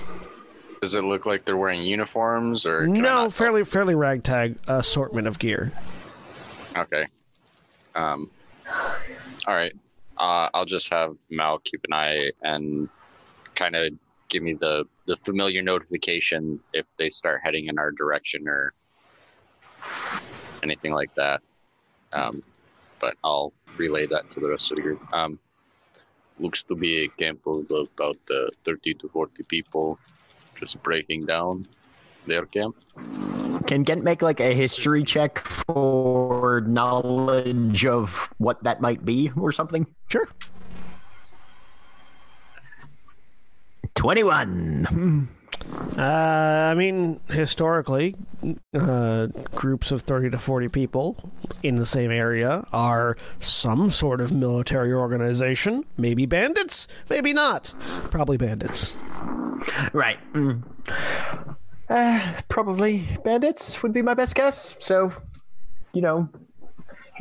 Does 0.80 0.94
it 0.94 1.02
look 1.02 1.26
like 1.26 1.44
they're 1.44 1.56
wearing 1.56 1.82
uniforms 1.82 2.64
or 2.66 2.86
no 2.86 3.28
fairly 3.30 3.64
fairly 3.64 3.96
ragtag 3.96 4.56
assortment 4.68 5.26
of 5.26 5.40
gear 5.40 5.72
Okay. 6.76 7.06
Um. 7.94 8.30
All 9.46 9.54
right. 9.54 9.72
Uh, 10.16 10.48
I'll 10.54 10.64
just 10.64 10.90
have 10.92 11.16
Mal 11.30 11.58
keep 11.60 11.84
an 11.84 11.92
eye 11.92 12.30
and 12.42 12.88
kind 13.54 13.74
of 13.74 13.92
give 14.28 14.42
me 14.42 14.54
the 14.54 14.84
the 15.06 15.16
familiar 15.16 15.62
notification 15.62 16.60
if 16.72 16.86
they 16.96 17.08
start 17.08 17.40
heading 17.42 17.66
in 17.66 17.78
our 17.78 17.90
direction 17.90 18.46
or 18.48 18.72
anything 20.68 20.92
like 20.92 21.14
that. 21.14 21.40
Um, 22.12 22.42
but 23.00 23.14
I'll 23.24 23.52
relay 23.76 24.06
that 24.06 24.30
to 24.30 24.40
the 24.40 24.48
rest 24.48 24.70
of 24.70 24.76
the 24.76 24.82
group. 24.82 25.00
Um, 25.12 25.38
looks 26.38 26.62
to 26.64 26.74
be 26.76 27.04
a 27.04 27.08
camp 27.08 27.46
of 27.46 27.70
about 27.70 28.18
uh, 28.30 28.50
30 28.64 28.94
to 28.94 29.08
40 29.08 29.42
people 29.44 29.98
just 30.56 30.82
breaking 30.82 31.26
down 31.26 31.66
their 32.26 32.46
camp. 32.46 32.76
Can 33.66 33.84
Gent 33.84 34.04
make 34.04 34.22
like 34.22 34.40
a 34.40 34.52
history 34.52 35.02
check 35.02 35.38
for 35.38 36.62
knowledge 36.66 37.86
of 37.86 38.32
what 38.38 38.62
that 38.64 38.80
might 38.80 39.04
be 39.04 39.30
or 39.36 39.52
something? 39.52 39.86
sure 40.08 40.28
21. 43.94 45.28
Uh, 45.96 46.02
i 46.70 46.74
mean 46.74 47.20
historically 47.28 48.14
uh, 48.74 49.26
groups 49.54 49.90
of 49.90 50.02
30 50.02 50.30
to 50.30 50.38
40 50.38 50.68
people 50.68 51.16
in 51.62 51.76
the 51.76 51.86
same 51.86 52.10
area 52.10 52.64
are 52.72 53.16
some 53.40 53.90
sort 53.90 54.20
of 54.20 54.32
military 54.32 54.92
organization 54.92 55.84
maybe 55.96 56.26
bandits 56.26 56.86
maybe 57.10 57.32
not 57.32 57.74
probably 58.10 58.36
bandits 58.36 58.94
Right. 59.92 60.18
Mm. 60.32 60.62
Uh, 61.88 62.32
probably 62.48 63.04
bandits 63.24 63.82
would 63.82 63.92
be 63.92 64.02
my 64.02 64.14
best 64.14 64.34
guess. 64.34 64.76
So, 64.78 65.12
you 65.92 66.02
know, 66.02 66.28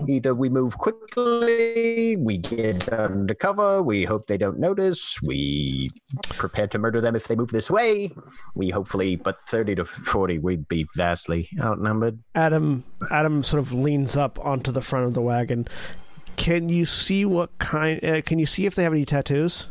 either 0.08 0.36
we 0.36 0.50
move 0.50 0.78
quickly, 0.78 2.16
we 2.18 2.38
get 2.38 2.88
undercover, 2.90 3.82
we 3.82 4.04
hope 4.04 4.28
they 4.28 4.38
don't 4.38 4.60
notice, 4.60 5.22
we 5.22 5.90
prepare 6.30 6.68
to 6.68 6.78
murder 6.78 7.02
them 7.02 7.16
if 7.16 7.28
they 7.28 7.36
move 7.36 7.50
this 7.50 7.70
way. 7.70 8.12
We 8.56 8.70
hopefully, 8.70 9.16
but 9.16 9.38
30 9.48 9.76
to 9.76 9.86
40, 9.86 10.40
we'd 10.40 10.68
be 10.68 10.88
vastly 10.96 11.50
outnumbered. 11.60 12.20
Ádhamh 12.36 12.84
Ádhamh 13.04 13.46
sort 13.46 13.60
of 13.60 13.74
leans 13.74 14.16
up 14.16 14.40
onto 14.46 14.72
the 14.72 14.82
front 14.82 15.06
of 15.06 15.14
the 15.14 15.22
wagon. 15.22 15.68
Can 16.36 16.70
you 16.70 16.86
see 16.86 17.26
what 17.26 17.58
kind? 17.58 18.04
Uh, 18.04 18.22
can 18.22 18.38
you 18.38 18.46
see 18.46 18.66
if 18.66 18.76
they 18.76 18.84
have 18.84 18.94
any 18.94 19.06
tattoos? 19.06 19.68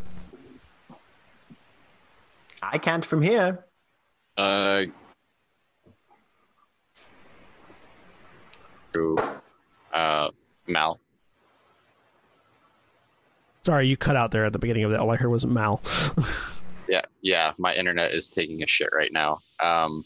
I 2.62 2.78
can't 2.78 3.04
from 3.04 3.22
here. 3.22 3.64
Uh, 4.36 4.84
who? 8.92 9.16
Uh, 9.96 10.30
Mal. 10.66 11.00
Sorry, 13.64 13.88
you 13.88 13.96
cut 13.96 14.14
out 14.14 14.30
there 14.30 14.44
at 14.44 14.52
the 14.52 14.58
beginning 14.58 14.84
of 14.84 14.90
that. 14.92 15.00
All 15.00 15.10
I 15.10 15.16
heard 15.16 15.30
was 15.30 15.44
Mal. 15.46 15.80
Yeah, 16.88 17.02
yeah. 17.20 17.52
My 17.58 17.74
internet 17.74 18.12
is 18.12 18.30
taking 18.30 18.62
a 18.62 18.66
shit 18.68 18.90
right 18.92 19.12
now. 19.12 19.40
Um, 19.58 20.04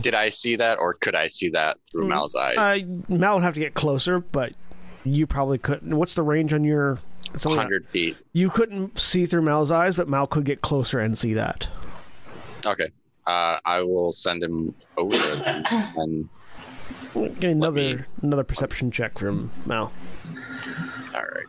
did 0.00 0.14
I 0.14 0.28
see 0.28 0.54
that, 0.54 0.78
or 0.78 0.94
could 0.94 1.16
I 1.16 1.26
see 1.26 1.48
that 1.50 1.78
through 1.90 2.06
Mal's 2.06 2.36
eyes? 2.36 2.56
Uh, 2.56 2.86
Mal 3.08 3.34
would 3.34 3.42
have 3.42 3.54
to 3.54 3.60
get 3.60 3.74
closer, 3.74 4.20
but 4.20 4.52
you 5.04 5.26
probably 5.26 5.58
couldn't. 5.58 5.96
What's 5.96 6.14
the 6.14 6.22
range 6.22 6.54
on 6.54 6.62
your? 6.62 7.00
It's 7.34 7.46
only 7.46 7.58
hundred 7.58 7.84
feet. 7.84 8.16
You 8.32 8.48
couldn't 8.48 8.98
see 8.98 9.26
through 9.26 9.42
Mal's 9.42 9.72
eyes, 9.72 9.96
but 9.96 10.08
Mal 10.08 10.26
could 10.28 10.44
get 10.44 10.60
closer 10.60 11.00
and 11.00 11.18
see 11.18 11.34
that. 11.34 11.66
Okay. 12.64 12.90
Uh, 13.26 13.58
I 13.64 13.80
will 13.82 14.12
send 14.12 14.42
him 14.42 14.74
over 14.96 15.16
and 15.96 16.28
Get 17.14 17.44
another 17.44 17.80
me- 17.80 17.98
another 18.22 18.44
perception 18.44 18.90
check 18.90 19.18
from 19.18 19.50
Mal. 19.66 19.92
all 21.14 21.20
right. 21.22 21.46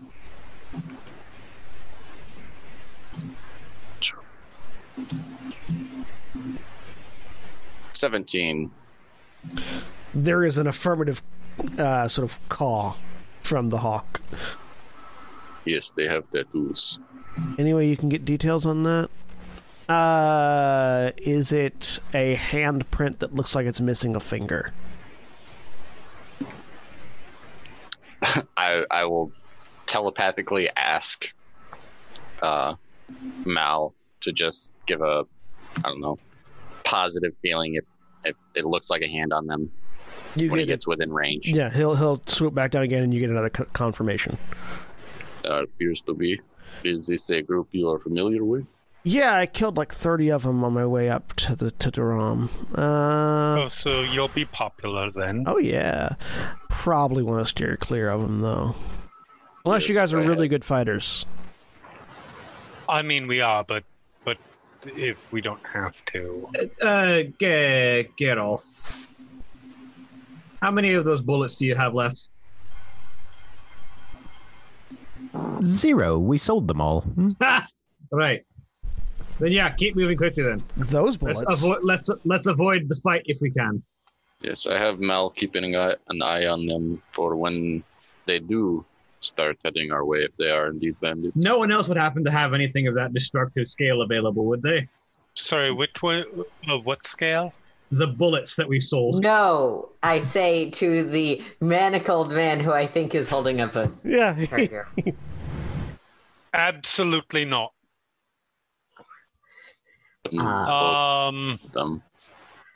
Seventeen. 7.93 8.71
There 10.13 10.43
is 10.43 10.57
an 10.57 10.67
affirmative 10.67 11.21
uh, 11.77 12.07
sort 12.07 12.29
of 12.29 12.49
call 12.49 12.97
from 13.41 13.69
the 13.69 13.79
hawk. 13.79 14.21
Yes, 15.65 15.91
they 15.91 16.07
have 16.07 16.29
tattoos. 16.31 16.99
Any 17.57 17.73
way 17.73 17.87
you 17.87 17.97
can 17.97 18.09
get 18.09 18.25
details 18.25 18.65
on 18.65 18.83
that? 18.83 19.09
Uh, 19.91 21.11
is 21.17 21.51
it 21.51 21.99
a 22.13 22.35
handprint 22.35 23.19
that 23.19 23.33
looks 23.35 23.55
like 23.55 23.65
it's 23.65 23.81
missing 23.81 24.15
a 24.15 24.19
finger? 24.19 24.71
I 28.57 28.83
I 28.89 29.05
will 29.05 29.31
telepathically 29.85 30.69
ask 30.75 31.33
uh, 32.41 32.75
Mal 33.45 33.93
to 34.21 34.31
just 34.31 34.73
give 34.87 35.01
a 35.01 35.25
I 35.77 35.81
don't 35.81 36.01
know 36.01 36.17
positive 36.83 37.33
feeling 37.41 37.75
if 37.75 37.85
if 38.25 38.37
it 38.55 38.65
looks 38.65 38.89
like 38.89 39.01
a 39.01 39.07
hand 39.07 39.33
on 39.33 39.47
them 39.47 39.71
You 40.35 40.49
when 40.49 40.59
he 40.59 40.65
get 40.65 40.69
it. 40.69 40.73
gets 40.73 40.87
within 40.87 41.11
range. 41.11 41.51
Yeah, 41.51 41.69
he'll 41.69 41.95
he'll 41.95 42.21
swoop 42.27 42.53
back 42.53 42.71
down 42.71 42.83
again, 42.83 43.03
and 43.03 43.13
you 43.13 43.19
get 43.19 43.29
another 43.29 43.49
confirmation. 43.49 44.37
Uh, 45.45 45.63
appears 45.63 46.01
to 46.03 46.13
be. 46.13 46.39
Is 46.83 47.07
this 47.07 47.29
a 47.31 47.41
group 47.41 47.67
you 47.71 47.89
are 47.89 47.99
familiar 47.99 48.43
with? 48.45 48.67
Yeah, 49.05 49.35
I 49.37 49.45
killed 49.47 49.75
like 49.75 49.93
thirty 49.93 50.29
of 50.29 50.43
them 50.43 50.63
on 50.63 50.73
my 50.73 50.85
way 50.85 51.09
up 51.09 51.33
to 51.35 51.55
the 51.55 51.71
to 51.71 51.91
Durham. 51.91 52.49
Uh, 52.73 53.63
Oh, 53.63 53.67
so 53.67 54.01
you'll 54.01 54.29
be 54.29 54.45
popular 54.45 55.11
then. 55.11 55.43
oh 55.45 55.57
yeah, 55.57 56.15
probably 56.69 57.21
want 57.21 57.39
to 57.43 57.49
steer 57.49 57.75
clear 57.77 58.09
of 58.09 58.21
them 58.21 58.39
though. 58.39 58.75
Unless 59.65 59.87
you 59.87 59.93
guys 59.93 60.13
are 60.13 60.21
really 60.21 60.47
good 60.47 60.63
fighters. 60.65 61.25
I 62.87 63.01
mean, 63.01 63.27
we 63.27 63.41
are, 63.41 63.63
but 63.63 63.83
but 64.23 64.37
if 64.85 65.31
we 65.33 65.41
don't 65.41 65.61
have 65.65 66.03
to, 66.05 66.47
Uh, 66.81 67.23
Ge- 67.39 68.07
Geralt. 68.19 69.05
How 70.61 70.71
many 70.71 70.93
of 70.93 71.03
those 71.03 71.21
bullets 71.21 71.57
do 71.57 71.67
you 71.67 71.75
have 71.75 71.93
left? 71.93 72.29
Zero. 75.65 76.17
We 76.19 76.37
sold 76.37 76.67
them 76.69 76.79
all. 76.81 77.01
Hmm? 77.01 77.27
Right. 78.11 78.45
Then 79.39 79.51
yeah, 79.51 79.69
keep 79.69 79.95
moving 79.95 80.17
quickly 80.17 80.43
then. 80.43 80.63
Those 80.77 81.21
Let's 81.21 81.41
bullets. 81.41 81.63
avoid 81.63 81.83
let's 81.83 82.09
let's 82.25 82.47
avoid 82.47 82.87
the 82.87 82.95
fight 82.95 83.23
if 83.25 83.39
we 83.41 83.51
can. 83.51 83.81
Yes, 84.41 84.67
I 84.67 84.77
have 84.77 84.99
Mal 84.99 85.29
keeping 85.29 85.63
an 85.63 85.75
eye, 85.75 85.95
an 86.09 86.21
eye 86.21 86.45
on 86.47 86.65
them 86.65 87.01
for 87.13 87.35
when 87.35 87.83
they 88.25 88.39
do 88.39 88.85
start 89.21 89.57
heading 89.63 89.91
our 89.91 90.03
way 90.03 90.19
if 90.19 90.35
they 90.35 90.49
are 90.51 90.67
indeed 90.67 90.99
bandits. 90.99 91.35
No 91.37 91.57
one 91.57 91.71
else 91.71 91.87
would 91.87 91.97
happen 91.97 92.23
to 92.25 92.31
have 92.31 92.53
anything 92.53 92.87
of 92.87 92.95
that 92.95 93.13
destructive 93.13 93.67
scale 93.69 94.01
available, 94.01 94.45
would 94.45 94.61
they? 94.61 94.87
sorry, 95.35 95.71
which 95.71 96.01
one? 96.03 96.25
Of 96.67 96.85
what 96.85 97.05
scale? 97.05 97.53
The 97.91 98.07
bullets 98.07 98.55
that 98.55 98.67
we 98.67 98.79
sold. 98.79 99.21
No, 99.21 99.89
I 100.01 100.21
say 100.21 100.69
to 100.71 101.03
the 101.03 101.41
manacled 101.61 102.31
man 102.31 102.59
who 102.59 102.71
I 102.71 102.85
think 102.87 103.15
is 103.15 103.29
holding 103.29 103.61
up 103.61 103.75
a 103.75 103.91
yeah, 104.03 104.45
trigger. 104.45 104.87
Absolutely 106.53 107.45
not. 107.45 107.71
Uh, 110.31 111.27
Um, 111.27 111.59
them. 111.73 112.01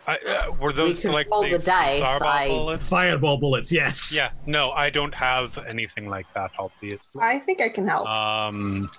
I, 0.05 0.17
uh, 0.19 0.51
were 0.61 0.71
those 0.71 1.01
can 1.01 1.11
like 1.11 1.29
roll 1.29 1.43
the 1.43 1.59
dice, 1.59 1.99
fireball 1.99 2.27
I- 2.27 2.47
bullets? 2.47 2.89
Fireball 2.89 3.37
bullets, 3.37 3.73
yes. 3.73 4.13
Yeah, 4.15 4.31
no, 4.45 4.71
I 4.71 4.89
don't 4.89 5.13
have 5.13 5.57
anything 5.67 6.07
like 6.07 6.27
that, 6.33 6.51
obviously. 6.57 7.21
I 7.21 7.39
think 7.39 7.61
I 7.61 7.67
can 7.69 7.85
help. 7.87 8.07
Um, 8.07 8.89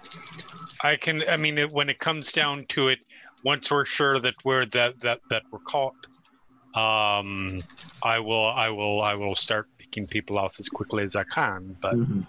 I 0.82 0.96
can. 0.96 1.22
I 1.28 1.36
mean, 1.36 1.56
it, 1.58 1.72
when 1.72 1.88
it 1.88 1.98
comes 1.98 2.30
down 2.32 2.66
to 2.70 2.88
it, 2.88 2.98
once 3.42 3.70
we're 3.70 3.86
sure 3.86 4.18
that 4.18 4.34
we're 4.44 4.66
that 4.66 5.00
that 5.00 5.20
that 5.30 5.42
we're 5.50 5.60
caught, 5.60 5.94
um, 6.74 7.58
I 8.02 8.18
will. 8.18 8.46
I 8.46 8.68
will. 8.68 9.00
I 9.00 9.14
will 9.14 9.34
start 9.34 9.66
picking 9.78 10.06
people 10.06 10.38
off 10.38 10.60
as 10.60 10.68
quickly 10.68 11.04
as 11.04 11.16
I 11.16 11.24
can. 11.24 11.74
But 11.80 11.94
Mhm. 11.94 12.26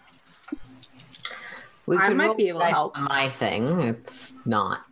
We 1.85 1.97
I 1.97 2.13
might 2.13 2.37
be 2.37 2.47
able 2.47 2.59
to 2.61 2.65
help. 2.67 2.97
My 2.97 3.27
thing, 3.29 3.81
it's 3.81 4.45
not 4.45 4.85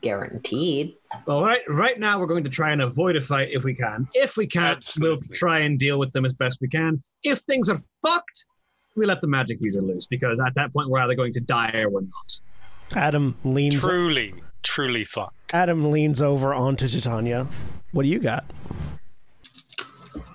guaranteed. 0.00 0.94
Well, 1.26 1.42
right, 1.42 1.60
right 1.68 1.98
now 1.98 2.18
we're 2.18 2.26
going 2.26 2.44
to 2.44 2.50
try 2.50 2.72
and 2.72 2.82
avoid 2.82 3.16
a 3.16 3.22
fight 3.22 3.48
if 3.52 3.64
we 3.64 3.74
can. 3.74 4.08
If 4.14 4.36
we 4.36 4.46
can't, 4.46 4.78
Absolutely. 4.78 5.26
we'll 5.28 5.38
try 5.38 5.60
and 5.60 5.78
deal 5.78 5.98
with 5.98 6.12
them 6.12 6.24
as 6.24 6.32
best 6.32 6.58
we 6.60 6.68
can. 6.68 7.02
If 7.22 7.40
things 7.40 7.68
are 7.68 7.80
fucked, 8.02 8.46
we 8.96 9.06
let 9.06 9.20
the 9.20 9.28
magic 9.28 9.58
user 9.60 9.82
loose 9.82 10.06
because 10.06 10.40
at 10.40 10.54
that 10.54 10.72
point 10.72 10.88
we're 10.88 11.00
either 11.00 11.14
going 11.14 11.32
to 11.34 11.40
die 11.40 11.72
or 11.74 11.90
we're 11.90 12.00
not. 12.02 12.40
Ádhamh 12.90 13.34
leans. 13.44 13.80
truly, 13.80 14.32
truly 14.62 15.04
fucked. 15.04 15.34
Ádhamh 15.48 15.90
leans 15.90 16.22
over 16.22 16.54
onto 16.54 16.88
Titania. 16.88 17.46
What 17.92 18.04
do 18.04 18.08
you 18.08 18.20
got? 18.20 18.44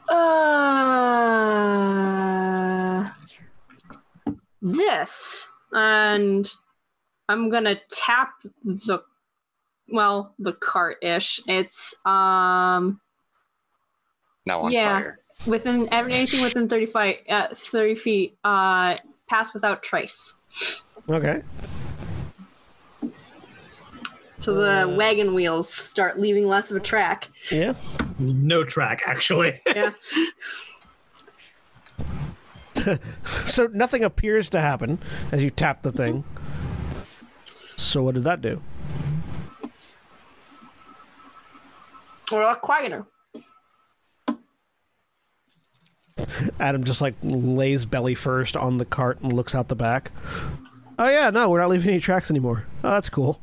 Uh, 0.09 0.21
this 4.61 5.49
and 5.71 6.51
I'm 7.29 7.49
gonna 7.49 7.79
tap 7.89 8.33
the 8.63 9.01
well 9.91 10.33
the 10.39 10.53
cart 10.53 10.97
ish. 11.03 11.41
It's 11.47 11.93
um 12.05 12.99
Now 14.45 14.61
on 14.61 14.71
Yeah. 14.71 14.89
fire. 14.99 15.19
within 15.45 15.87
anything 15.89 16.41
within 16.41 16.67
30 16.69 16.85
feet. 16.85 17.23
Uh, 17.29 17.47
30 17.53 17.95
feet. 17.95 18.37
Uh, 18.43 18.95
pass 19.27 19.53
without 19.53 19.81
trace. 19.83 20.39
Okay. 21.09 21.41
So 24.37 24.53
the 24.55 24.95
wagon 24.97 25.33
wheels 25.35 25.71
start 25.71 26.19
leaving 26.19 26.47
less 26.47 26.71
of 26.71 26.77
a 26.77 26.79
track. 26.79 27.29
Yeah. 27.51 27.73
No 28.17 28.63
track, 28.63 29.01
actually. 29.05 29.59
Yeah. 29.67 29.91
So 33.45 33.67
nothing 33.67 34.03
appears 34.03 34.49
to 34.49 34.61
happen 34.61 34.97
as 35.31 35.43
you 35.43 35.49
tap 35.51 35.83
the 35.83 35.91
thing. 35.91 36.23
So 37.75 38.01
what 38.03 38.15
did 38.15 38.23
that 38.23 38.41
do? 38.41 38.61
Or 42.31 42.41
a 42.41 42.45
lot 42.45 42.61
quieter. 42.61 43.05
Ádhamh 46.17 46.83
just 46.83 47.01
like 47.01 47.15
lays 47.21 47.85
belly 47.85 48.15
first 48.15 48.55
on 48.55 48.77
the 48.77 48.85
cart 48.85 49.19
and 49.21 49.33
looks 49.33 49.53
out 49.53 49.67
the 49.67 49.75
back. 49.75 50.11
Oh 50.97 51.09
yeah, 51.09 51.29
no, 51.29 51.49
we're 51.49 51.59
not 51.59 51.69
leaving 51.69 51.89
any 51.89 51.99
tracks 51.99 52.29
anymore. 52.29 52.65
Oh, 52.83 52.91
that's 52.91 53.09
cool. 53.09 53.41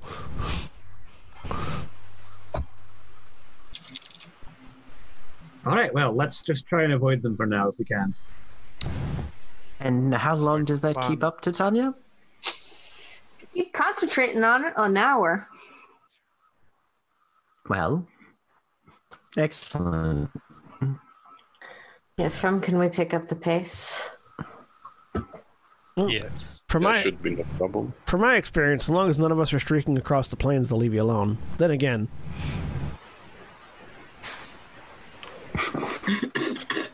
All 5.66 5.74
right, 5.74 5.92
well, 5.92 6.12
let's 6.12 6.40
just 6.40 6.66
try 6.66 6.84
and 6.84 6.92
avoid 6.94 7.20
them 7.20 7.36
for 7.36 7.44
now 7.44 7.68
if 7.68 7.78
we 7.78 7.84
can. 7.84 8.14
And 9.80 10.14
how 10.14 10.34
long 10.34 10.64
does 10.64 10.80
that 10.80 10.98
keep 11.02 11.22
up, 11.22 11.40
Titania? 11.40 11.94
Keep 13.52 13.72
concentrating 13.72 14.42
on 14.44 14.64
it 14.64 14.72
an 14.76 14.96
hour. 14.96 15.46
Well, 17.68 18.06
excellent. 19.38 20.30
Yes, 22.18 22.38
from 22.38 22.60
can 22.60 22.78
we 22.78 22.88
pick 22.88 23.14
up 23.14 23.28
the 23.28 23.36
pace? 23.36 24.10
Yes. 25.96 26.64
For 26.68 26.78
That 26.78 26.84
my 26.84 26.98
should 26.98 27.22
be 27.22 27.30
no 27.36 27.44
problem. 27.56 27.94
from 28.06 28.20
my 28.20 28.36
experience, 28.36 28.84
as 28.84 28.90
long 28.90 29.08
as 29.08 29.18
none 29.18 29.32
of 29.32 29.40
us 29.40 29.52
are 29.52 29.58
streaking 29.58 29.96
across 29.98 30.28
the 30.28 30.36
plains, 30.36 30.68
they'll 30.68 30.78
leave 30.78 30.94
you 30.94 31.02
alone. 31.02 31.38
Then 31.58 31.70
again, 31.70 32.08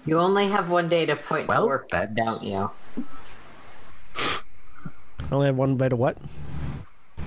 You 0.07 0.19
only 0.19 0.49
have 0.49 0.69
one 0.69 0.89
data 0.91 1.17
point 1.17 1.49
Well, 1.49 1.63
to 1.63 1.67
work, 1.67 1.83
with, 1.85 1.91
that's- 1.93 2.17
don't 2.41 2.43
you? 2.43 2.71
I 4.17 5.35
only 5.35 5.47
have 5.47 5.57
one 5.57 5.77
bit 5.77 5.93
of 5.95 5.99
what? 5.99 6.19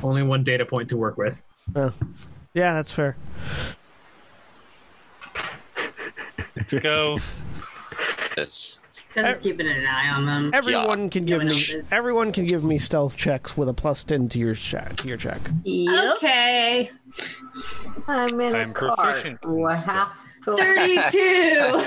Only 0.04 0.22
one 0.22 0.44
data 0.44 0.66
point 0.66 0.90
to 0.90 0.98
work 0.98 1.18
with. 1.18 1.42
Oh. 1.76 1.92
Yeah, 2.54 2.74
that's 2.76 2.92
fair. 2.92 3.18
Let's 6.72 6.84
go. 6.84 7.18
Yes. 8.38 8.84
Just 9.16 9.42
keeping 9.42 9.68
an 9.68 9.86
eye 9.86 10.10
on 10.10 10.26
them. 10.26 10.52
Everyone 10.54 11.10
can 11.10 11.26
give 11.26 11.40
No 11.40 11.46
me 11.46 11.50
notices. 11.50 11.92
everyone 11.92 12.32
can 12.32 12.46
give 12.46 12.64
me 12.64 12.78
stealth 12.78 13.18
checks 13.18 13.58
with 13.58 13.68
a 13.70 13.74
plus 13.74 14.04
ten 14.04 14.30
to 14.30 14.38
your 14.38 14.54
check. 14.54 14.96
To 14.98 15.08
your 15.08 15.18
check. 15.18 15.40
Yep. 15.64 16.18
Okay. 16.18 16.92
I'm 18.08 18.40
in 18.40 18.56
I'm 18.56 18.70
a 18.72 18.74
proficient 18.74 19.40
in 19.46 19.52
What 19.54 19.76
stuff. 19.76 20.14
happened? 20.14 20.24
32. 20.46 21.80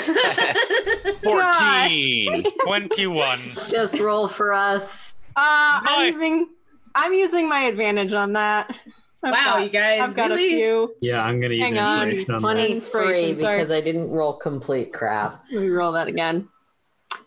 14! 1.22 2.44
21. 2.64 3.38
Just 3.70 3.98
roll 4.00 4.26
for 4.28 4.52
us. 4.52 5.14
Uh, 5.36 5.80
I'm 5.84 6.12
using 6.12 6.48
I'm 6.96 7.12
using 7.12 7.48
my 7.48 7.60
advantage 7.62 8.12
on 8.12 8.32
that. 8.32 8.74
I've 9.22 9.32
wow, 9.32 9.44
got- 9.56 9.64
you 9.64 9.68
guys 9.70 10.00
I've 10.00 10.14
got 10.16 10.30
really? 10.30 10.46
a 10.46 10.56
few. 10.56 10.94
Yeah, 11.02 11.22
I'm 11.22 11.40
going 11.40 11.50
to 11.50 11.56
use 11.56 11.64
Hang 11.68 11.78
on, 11.78 12.08
inspiration 12.08 12.34
on 12.36 12.40
funny. 12.40 12.74
that. 12.74 12.90
Twenty-three 12.90 13.32
because 13.34 13.70
I 13.70 13.80
didn't 13.80 14.10
roll 14.10 14.32
complete 14.32 14.92
crap. 14.92 15.44
Let 15.52 15.62
me 15.62 15.68
roll 15.68 15.92
that 15.92 16.08
again. 16.08 16.48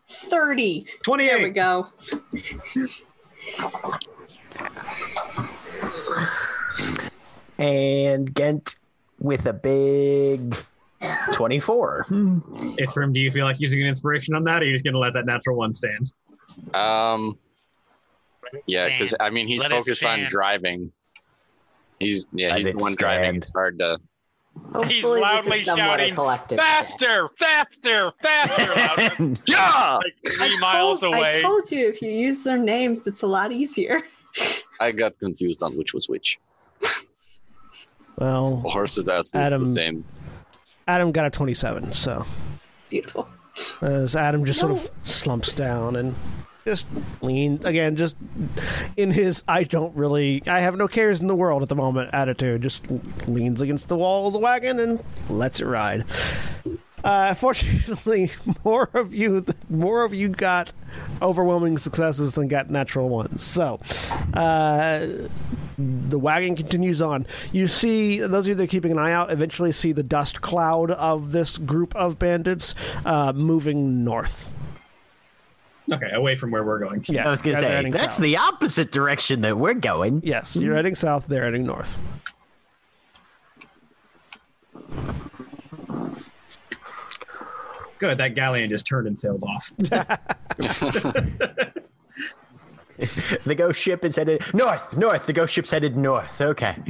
Thirty. 0.08 0.88
Twenty. 1.04 1.28
There 1.28 1.42
we 1.42 1.52
go. 1.52 1.88
And 7.58 8.36
Gent 8.36 8.78
with 9.20 9.46
a 9.46 9.54
big 9.54 10.56
24. 11.34 12.06
Ithrim, 12.10 13.14
do 13.14 13.20
you 13.20 13.32
feel 13.32 13.46
like 13.46 13.60
using 13.60 13.82
an 13.82 13.88
inspiration 13.88 14.36
on 14.36 14.44
that, 14.46 14.62
or 14.62 14.66
are 14.66 14.68
you 14.68 14.74
just 14.74 14.84
going 14.84 14.94
to 14.94 15.00
let 15.00 15.14
that 15.14 15.26
natural 15.26 15.58
one 15.58 15.74
stand? 15.74 16.12
Um, 16.74 17.38
yeah, 18.66 18.90
because 18.90 19.16
I 19.20 19.30
mean, 19.30 19.48
he's 19.48 19.62
Let 19.62 19.72
focused 19.72 20.06
on 20.06 20.26
driving. 20.30 20.92
He's 22.00 22.26
yeah, 22.34 22.50
Let 22.50 22.58
he's 22.58 22.66
the 22.68 22.72
it 22.74 22.78
one 22.78 22.96
driving. 22.96 23.24
stand. 23.24 23.38
It's 23.44 23.52
hard 23.52 23.80
to. 23.80 23.98
Hopefully 24.72 24.94
this 25.02 25.04
loudly 25.04 25.60
is 25.62 25.66
somewhat 25.66 26.00
a 26.00 26.04
shouting, 26.04 26.14
collective 26.16 26.60
check. 26.60 26.68
Faster, 26.68 27.30
faster, 27.40 28.12
faster! 28.22 28.74
Louder. 29.20 29.42
Yeah, 29.48 29.96
like 29.96 30.14
three 30.28 30.48
I 30.48 30.58
miles 30.62 31.02
told, 31.02 31.16
away. 31.16 31.40
I 31.40 31.42
told 31.42 31.72
you 31.72 31.88
if 31.90 32.02
you 32.04 32.12
use 32.12 32.44
their 32.44 32.58
names, 32.60 33.08
it's 33.08 33.24
a 33.24 33.28
lot 33.28 33.52
easier. 33.52 34.04
I 34.80 34.92
got 34.92 35.18
confused 35.20 35.64
on 35.64 35.76
which 35.76 35.94
was 35.96 36.08
which. 36.08 36.40
Well, 38.18 38.58
The 38.64 38.70
horse's 38.70 39.08
ass 39.10 39.34
looks 39.34 39.56
Ádhamh- 39.56 39.60
the 39.62 39.68
same. 39.68 40.06
Ádhamh 40.88 41.14
got 41.14 41.26
a 41.26 41.30
twenty-seven, 41.30 41.92
so 41.94 42.26
Beautiful. 42.90 43.28
as 43.82 44.14
Ádhamh 44.16 44.46
just 44.46 44.60
sort 44.60 44.72
of 44.74 44.90
slumps 45.04 45.54
down 45.54 45.96
and 45.96 46.14
just 46.66 46.86
leans 47.22 47.66
again, 47.66 47.96
just 47.96 48.16
in 48.98 49.12
his 49.12 49.44
"I 49.48 49.64
don't 49.64 49.96
really, 49.96 50.42
I 50.48 50.60
have 50.60 50.78
no 50.78 50.88
cares 50.88 51.22
in 51.22 51.28
the 51.28 51.36
world 51.36 51.62
at 51.62 51.70
the 51.70 51.76
moment" 51.76 52.10
attitude, 52.14 52.62
just 52.62 52.88
leans 53.28 53.62
against 53.62 53.88
the 53.88 53.96
wall 53.96 54.28
of 54.28 54.34
the 54.34 54.40
wagon 54.40 54.80
and 54.80 55.04
lets 55.30 55.60
it 55.60 55.66
ride. 55.66 56.06
Uh, 57.04 57.34
fortunately, 57.34 58.32
more 58.64 58.90
of 58.94 59.14
you, 59.14 59.46
more 59.70 60.04
of 60.04 60.14
you 60.14 60.30
got 60.30 60.72
overwhelming 61.22 61.78
successes 61.78 62.34
than 62.34 62.48
got 62.48 62.70
natural 62.70 63.10
ones. 63.10 63.44
So, 63.44 63.80
uh, 64.34 65.08
the 65.78 66.20
wagon 66.20 66.56
continues 66.56 67.02
on. 67.02 67.26
You 67.52 67.68
see, 67.68 68.20
those 68.20 68.46
of 68.46 68.50
you 68.50 68.56
that 68.56 68.64
are 68.64 68.68
keeping 68.68 68.92
an 68.92 69.00
eye 69.00 69.12
out 69.12 69.32
eventually 69.32 69.72
see 69.72 69.92
the 69.92 70.04
dust 70.04 70.42
cloud 70.42 70.92
of 70.92 71.32
this 71.32 71.58
group 71.58 71.96
of 71.96 72.20
bandits 72.20 72.74
uh, 73.06 73.34
moving 73.34 74.04
north. 74.04 74.54
Okay, 75.92 76.12
away 76.14 76.36
from 76.36 76.52
where 76.52 76.64
we're 76.64 76.80
going. 76.80 77.04
Yeah, 77.08 77.28
I 77.28 77.32
was 77.32 77.42
going 77.42 77.58
to 77.58 77.66
are 77.66 77.84
say, 77.84 77.90
that's 77.90 78.16
south. 78.16 78.24
the 78.24 78.38
opposite 78.38 78.92
direction 78.92 79.42
that 79.42 79.58
we're 79.58 79.74
going. 79.74 80.22
Yes, 80.24 80.56
you're 80.56 80.76
heading 80.76 80.96
south. 80.96 81.28
They're 81.28 81.44
heading 81.44 81.66
north. 81.66 81.98
Good, 88.00 88.18
that 88.18 88.36
galleon 88.36 88.70
just 88.70 88.88
turned 88.88 89.08
and 89.08 89.20
sailed 89.20 89.44
off. 89.44 89.72
The 93.44 93.56
ghost 93.56 93.82
ship 93.82 94.06
is 94.06 94.16
headed 94.16 94.44
north, 94.54 94.96
north. 94.96 95.26
The 95.26 95.34
ghost 95.34 95.54
ship's 95.54 95.72
headed 95.72 95.98
north. 95.98 96.40
Okay. 96.40 96.76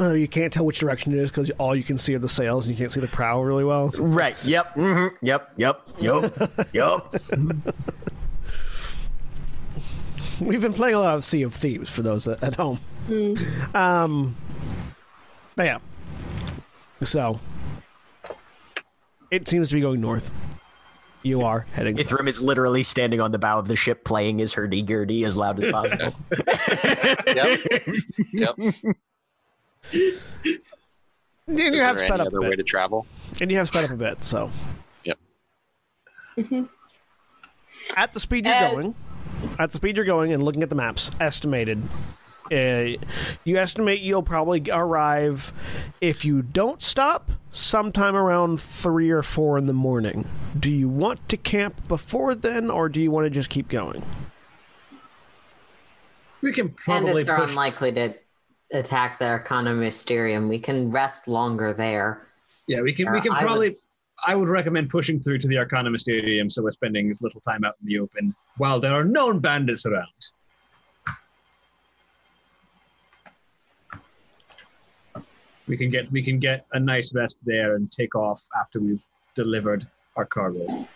Uh, 0.00 0.12
you 0.14 0.26
can't 0.28 0.52
tell 0.52 0.64
which 0.64 0.78
direction 0.78 1.12
it 1.12 1.18
is 1.18 1.30
because 1.30 1.50
all 1.58 1.76
you 1.76 1.82
can 1.82 1.98
see 1.98 2.14
are 2.14 2.18
the 2.18 2.28
sails 2.28 2.66
and 2.66 2.74
you 2.76 2.82
can't 2.82 2.90
see 2.92 3.00
the 3.00 3.08
prow 3.08 3.42
really 3.42 3.64
well. 3.64 3.88
Right. 3.98 4.36
Yep. 4.44 4.72
hmm 4.74 5.06
Yep. 5.20 5.52
Yep. 5.56 5.80
Yep. 6.00 6.32
yep. 6.72 7.12
We've 10.40 10.60
been 10.62 10.72
playing 10.72 10.94
a 10.94 11.00
lot 11.00 11.14
of 11.16 11.24
Sea 11.24 11.42
of 11.42 11.54
Thieves 11.54 11.90
for 11.90 12.02
those 12.02 12.26
at 12.26 12.42
at 12.42 12.54
home. 12.54 12.80
Um, 13.74 14.34
but 15.56 15.64
yeah, 15.66 15.78
So 17.02 17.38
it 19.30 19.46
seems 19.48 19.68
to 19.68 19.74
be 19.74 19.80
going 19.80 20.00
north. 20.00 20.30
You 21.22 21.42
are 21.42 21.66
heading 21.72 21.96
south. 21.98 22.06
Ithrim 22.08 22.28
is 22.28 22.40
literally 22.42 22.82
standing 22.82 23.20
on 23.20 23.30
the 23.30 23.38
bow 23.38 23.58
of 23.58 23.68
the 23.68 23.76
ship 23.76 24.04
playing 24.04 24.38
his 24.38 24.52
hurdy-gurdy 24.54 25.24
as 25.24 25.36
loud 25.36 25.62
as 25.62 25.70
possible. 25.70 26.14
Yep. 27.34 27.60
Yep. 28.32 28.56
And 29.92 31.58
Is 31.58 31.74
you 31.74 31.80
have 31.80 31.96
there 31.96 32.06
sped 32.06 32.20
any 32.20 32.26
up 32.28 32.32
a 32.32 32.36
other 32.36 32.40
way 32.42 32.50
bit. 32.50 32.56
to 32.56 32.62
travel? 32.62 33.06
And 33.40 33.50
you 33.50 33.56
have 33.58 33.68
sped 33.68 33.84
up 33.84 33.90
a 33.90 33.96
bit, 33.96 34.22
so. 34.24 34.50
Yep. 35.04 35.18
At 37.96 38.12
the 38.12 38.20
speed 38.20 38.46
you're 38.46 38.54
And- 38.54 38.74
going, 38.76 38.94
at 39.58 39.70
the 39.70 39.76
speed 39.76 39.96
you're 39.96 40.04
going 40.06 40.32
and 40.32 40.42
looking 40.42 40.62
at 40.62 40.68
the 40.68 40.74
maps, 40.76 41.10
estimated, 41.20 41.82
uh, 42.50 42.96
you 43.44 43.56
estimate 43.58 44.00
you'll 44.00 44.22
probably 44.22 44.62
arrive, 44.70 45.52
if 46.00 46.24
you 46.24 46.42
don't 46.42 46.80
stop, 46.82 47.30
sometime 47.50 48.14
around 48.14 48.60
3 48.60 49.10
or 49.10 49.22
4 49.22 49.58
in 49.58 49.66
the 49.66 49.72
morning. 49.72 50.26
Do 50.58 50.70
you 50.74 50.88
want 50.88 51.28
to 51.28 51.36
camp 51.36 51.86
before 51.88 52.34
then, 52.34 52.70
or 52.70 52.88
do 52.88 53.00
you 53.00 53.10
want 53.10 53.26
to 53.26 53.30
just 53.30 53.50
keep 53.50 53.68
going? 53.68 54.02
We 56.40 56.52
can 56.52 56.70
probably 56.70 57.24
Bandits 57.24 57.28
are 57.28 57.40
push. 57.40 57.50
unlikely 57.50 57.92
to 57.92 58.14
attack 58.72 59.18
the 59.18 59.26
Arcana 59.26 59.74
Mysterium. 59.74 60.48
We 60.48 60.58
can 60.58 60.90
rest 60.90 61.28
longer 61.28 61.72
there. 61.72 62.26
yeah, 62.68 62.80
we 62.80 62.92
can. 62.92 63.12
We 63.12 63.20
can 63.20 63.32
Uh, 63.32 63.36
I 63.36 63.42
probably. 63.42 63.68
was- 63.68 63.88
I 64.24 64.36
would 64.36 64.48
recommend 64.48 64.88
pushing 64.88 65.20
through 65.20 65.38
to 65.38 65.48
the 65.48 65.58
Arcana 65.58 65.90
Mysterium 65.90 66.48
so 66.48 66.62
we're 66.62 66.70
spending 66.70 67.10
as 67.10 67.22
little 67.22 67.40
time 67.40 67.64
out 67.64 67.74
in 67.80 67.88
the 67.88 67.98
open 67.98 68.32
while 68.56 68.78
there 68.78 68.92
are 68.92 69.02
known 69.04 69.40
bandits 69.40 69.84
around. 69.84 70.06
We 75.66 75.76
can 75.76 75.90
get 75.90 76.10
we 76.10 76.22
can 76.22 76.38
get 76.38 76.66
a 76.72 76.80
nice 76.80 77.14
rest 77.14 77.38
there 77.44 77.76
and 77.76 77.90
take 77.90 78.14
off 78.14 78.46
after 78.60 78.80
we've 78.80 79.04
delivered 79.34 79.86
our 80.16 80.26
cargo 80.26 80.86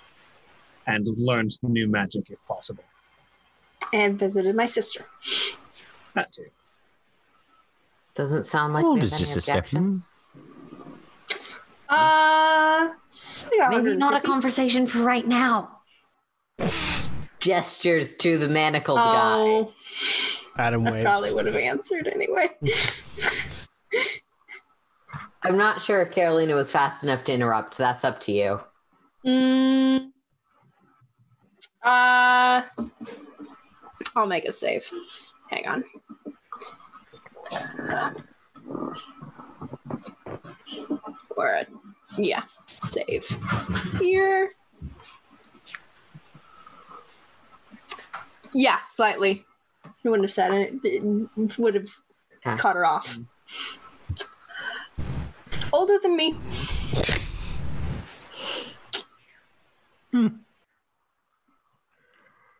and 0.86 1.06
learned 1.16 1.56
new 1.62 1.88
magic 1.88 2.30
if 2.30 2.44
possible. 2.46 2.84
And 3.92 4.18
visited 4.18 4.54
my 4.56 4.66
sister. 4.66 5.06
That 6.14 6.32
too. 6.32 6.46
Doesn't 8.16 8.44
sound 8.44 8.72
like 8.72 8.84
Old 8.84 8.94
we 8.94 9.00
have 9.00 9.12
is 9.12 9.18
just 9.18 9.36
a 9.36 9.40
step. 9.42 9.66
objections. 9.66 10.08
Uh, 11.88 12.88
Maybe 13.70 13.94
not 13.94 14.14
a 14.14 14.20
conversation 14.20 14.86
for 14.86 15.00
right 15.00 15.26
now. 15.26 15.80
Gestures 17.38 18.16
to 18.16 18.38
the 18.38 18.48
manacled 18.48 18.98
Oh, 18.98 19.72
Ádhamh 20.58 20.90
waves. 20.90 21.04
I 21.06 21.08
probably 21.10 21.34
would 21.34 21.46
have 21.46 21.56
answered 21.56 22.08
anyway. 22.08 22.48
I'm 25.42 25.58
not 25.58 25.82
sure 25.82 26.00
if 26.02 26.10
Carolina 26.10 26.54
was 26.56 26.72
fast 26.72 27.04
enough 27.04 27.22
to 27.24 27.32
interrupt. 27.34 27.76
That's 27.76 28.04
up 28.04 28.18
to 28.22 28.32
you. 28.32 28.60
Mm, 29.24 30.10
uh, 31.84 32.62
I'll 34.16 34.26
make 34.26 34.44
a 34.46 34.52
save. 34.52 34.90
Hang 35.50 35.68
on. 35.68 35.84
Or 41.36 41.48
a, 41.48 41.66
yeah, 42.18 42.42
save 42.46 43.24
here. 44.00 44.50
Yeah, 48.54 48.78
slightly. 48.84 49.44
I 49.84 49.90
wouldn't 50.08 50.24
have 50.24 50.32
said 50.32 50.52
it. 50.52 50.74
It 50.84 51.58
would 51.58 51.74
have 51.74 51.88
Okay. 52.46 52.56
cut 52.56 52.76
her 52.76 52.86
off. 52.86 53.18
Older 55.72 55.98
than 56.00 56.16
me. 56.16 56.32
Hmm. 60.12 60.28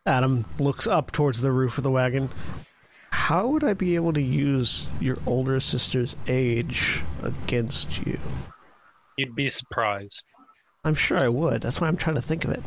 Ádhamh 0.07 0.45
looks 0.61 0.87
up 0.87 1.13
towards 1.13 1.41
the 1.41 1.51
roof 1.53 1.79
of 1.79 1.85
the 1.85 1.91
wagon. 1.91 2.31
How 3.27 3.49
would 3.49 3.65
I 3.65 3.75
be 3.75 3.97
able 3.97 4.13
to 4.13 4.23
use 4.23 4.87
your 5.01 5.19
older 5.27 5.59
sister's 5.59 6.15
age 6.29 7.03
against 7.25 8.07
you? 8.07 8.21
You'd 9.17 9.35
be 9.35 9.49
surprised. 9.49 10.27
I'm 10.85 10.95
sure 10.95 11.19
I 11.19 11.27
would. 11.27 11.61
That's 11.61 11.81
why 11.81 11.89
I'm 11.89 11.97
trying 11.97 12.15
to 12.15 12.23
think 12.23 12.45
of 12.45 12.53
it. 12.53 12.63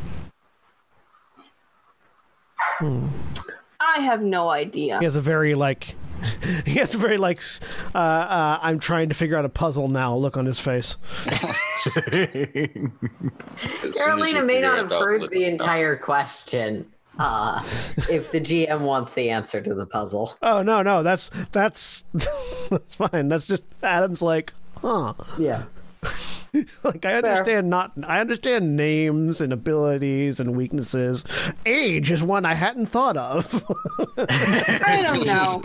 Hmm. 2.57 3.07
I 3.80 4.02
have 4.02 4.22
no 4.22 4.49
idea. 4.49 4.99
He 4.99 5.06
has 5.06 5.15
a 5.15 5.22
very 5.22 5.56
like, 5.56 5.95
he 6.65 6.73
has 6.80 6.94
a 6.94 6.98
very 6.98 7.18
like, 7.18 7.41
uh, 7.95 7.98
uh, 7.98 8.60
I'm 8.61 8.80
trying 8.80 9.07
to 9.07 9.15
figure 9.15 9.38
out 9.38 9.45
a 9.45 9.49
puzzle 9.49 9.88
now. 9.88 10.18
Look 10.18 10.36
on 10.36 10.45
his 10.45 10.60
face. 10.60 10.98
As 11.26 11.94
soon 11.94 12.91
as 13.81 13.98
Carolina 13.98 14.44
may 14.44 14.60
not 14.60 14.77
have 14.77 14.91
heard 14.91 15.31
the 15.31 15.45
entire 15.45 15.95
question. 15.95 16.91
Uh, 17.20 17.62
if 18.10 18.32
the 18.32 18.40
GM 18.40 18.82
wants 18.82 19.14
the 19.14 19.30
answer 19.30 19.62
to 19.62 19.74
the 19.76 19.86
puzzle. 19.86 20.34
Oh 20.41 20.62
no, 20.62 20.82
no, 20.82 21.04
that's 21.04 21.30
that's 21.52 22.06
that's 22.70 22.96
fine. 22.96 23.28
That's 23.28 23.46
just 23.46 23.64
Ádhamh's 23.82 24.22
like, 24.22 24.54
huh? 24.78 25.14
Yeah. 25.38 25.66
Like 26.84 27.06
I 27.06 27.14
understand 27.14 27.70
not 27.70 27.91
I 28.08 28.20
understand 28.20 28.76
names 28.76 29.40
and 29.40 29.54
abilities 29.54 30.40
and 30.40 30.58
weaknesses. 30.58 31.24
Age 31.68 32.10
is 32.10 32.24
one 32.24 32.44
I 32.44 32.56
hadn't 32.56 32.88
thought 32.88 33.18
of. 33.18 33.64
I 34.18 35.04
don't 35.06 35.28
know. 35.28 35.62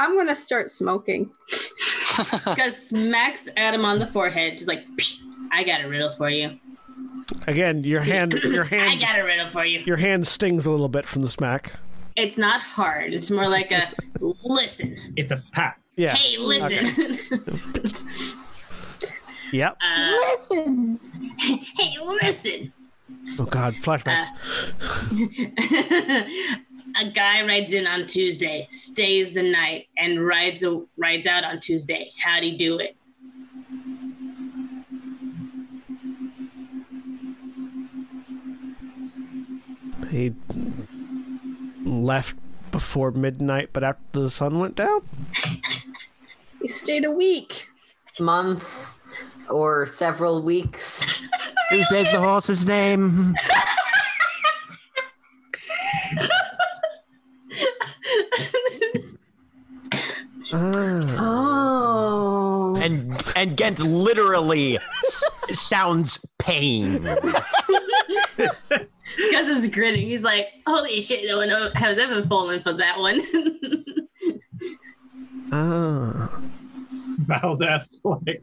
I'm 0.00 0.16
gonna 0.16 0.34
start 0.34 0.70
smoking. 0.70 1.30
Because 2.46 2.88
smacks 2.88 3.50
Ádhamh 3.58 3.84
on 3.84 3.98
the 3.98 4.06
forehead, 4.06 4.56
just 4.56 4.66
like, 4.66 4.84
I 5.52 5.62
got 5.62 5.84
a 5.84 5.88
riddle 5.88 6.12
for 6.12 6.30
you. 6.30 6.58
Again, 7.46 7.84
your 7.84 8.00
hand 8.00 8.32
your 8.32 8.64
hand. 8.74 8.90
I 8.90 8.94
got 8.96 9.18
a 9.18 9.22
riddle 9.24 9.48
for 9.48 9.64
you. 9.64 9.80
your 9.86 9.96
hand 9.96 10.26
stings 10.26 10.66
a 10.66 10.70
little 10.70 10.88
bit 10.88 11.06
from 11.06 11.22
the 11.22 11.28
smack. 11.28 11.74
It's 12.16 12.36
not 12.36 12.60
hard. 12.60 13.14
It's 13.14 13.30
more 13.30 13.48
like 13.48 13.70
a 13.70 13.92
listen. 14.20 14.96
It's 15.16 15.32
a 15.32 15.42
pat. 15.52 15.78
Yeah. 15.96 16.14
Hey, 16.14 16.36
listen. 16.38 17.18
Yep. 19.52 19.76
uh, 19.82 20.16
Listen. 20.30 20.98
hey, 21.38 21.94
listen. 22.22 22.72
Oh 23.38 23.44
god, 23.44 23.74
flashbacks. 23.74 24.28
a 26.98 27.10
guy 27.10 27.42
rides 27.42 27.74
in 27.74 27.86
on 27.86 28.06
Tuesday, 28.06 28.66
stays 28.70 29.32
the 29.32 29.42
night, 29.42 29.88
and 29.98 30.26
rides 30.26 30.62
a, 30.62 30.80
rides 30.96 31.26
out 31.26 31.44
on 31.44 31.60
Tuesday. 31.60 32.10
How'd 32.18 32.42
he 32.42 32.56
do 32.56 32.78
it? 32.78 32.96
He 40.12 40.34
left 41.84 42.36
before 42.70 43.10
midnight, 43.10 43.70
but 43.72 43.82
after 43.82 44.20
the 44.20 44.30
sun 44.30 44.58
went 44.58 44.76
down. 44.76 45.00
He 46.60 46.68
stayed 46.68 47.04
a 47.04 47.10
week. 47.10 47.68
Month 48.20 48.94
or 49.50 49.86
several 49.86 50.42
weeks. 50.42 51.02
Who 51.70 51.82
says 51.82 52.10
the 52.12 52.20
horse's 52.20 52.66
name? 52.66 53.34
Ah. 60.52 61.16
Oh. 61.18 62.76
And 62.80 63.16
and 63.36 63.56
Gent 63.56 63.78
literally 63.80 64.76
s- 64.78 65.24
sounds 65.52 66.24
pain. 66.38 67.04
Gus 69.30 69.46
is 69.46 69.68
grinning. 69.68 70.06
He's 70.08 70.22
like, 70.22 70.48
"Holy 70.66 71.00
shit! 71.00 71.26
No 71.26 71.36
one 71.38 71.50
has 71.74 71.98
ever 71.98 72.22
fallen 72.24 72.62
for 72.62 72.72
that 72.74 72.98
one." 72.98 73.22
Ah. 75.54 76.40
Valdeth 77.26 78.00
like 78.04 78.40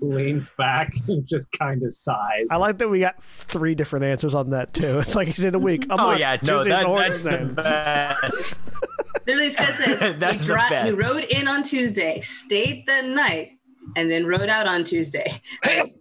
leans 0.00 0.50
back 0.56 0.92
and 1.08 1.26
just 1.26 1.50
kind 1.58 1.82
of 1.82 1.92
sighs. 1.92 2.46
I 2.50 2.56
like 2.56 2.78
that 2.78 2.88
we 2.88 3.00
got 3.00 3.22
three 3.22 3.74
different 3.74 4.04
answers 4.04 4.34
on 4.34 4.50
that 4.50 4.72
too. 4.72 5.00
It's 5.00 5.16
like 5.16 5.26
he's 5.28 5.44
in 5.44 5.54
a 5.54 5.58
week. 5.58 5.84
I'm 5.90 5.98
Oh 6.00 6.10
not- 6.12 6.20
yeah, 6.20 6.36
no, 6.44 6.62
that, 6.64 6.82
the 6.82 6.86
horse's 6.86 7.22
that's 7.22 7.48
the 7.48 7.52
best. 7.54 8.54
Literally, 9.26 9.50
Gus 9.54 9.76
says 9.76 9.98
That's 10.18 10.42
he, 10.42 10.48
the 10.48 10.54
dri- 10.54 10.82
he 10.84 10.90
rode 10.92 11.24
in 11.24 11.48
on 11.48 11.62
Tuesday, 11.62 12.20
stayed 12.20 12.84
the 12.86 13.02
night, 13.02 13.50
and 13.96 14.10
then 14.10 14.24
rode 14.26 14.48
out 14.48 14.66
on 14.66 14.84
Tuesday. 14.84 15.40
Like, 15.64 15.92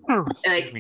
like 0.47 0.73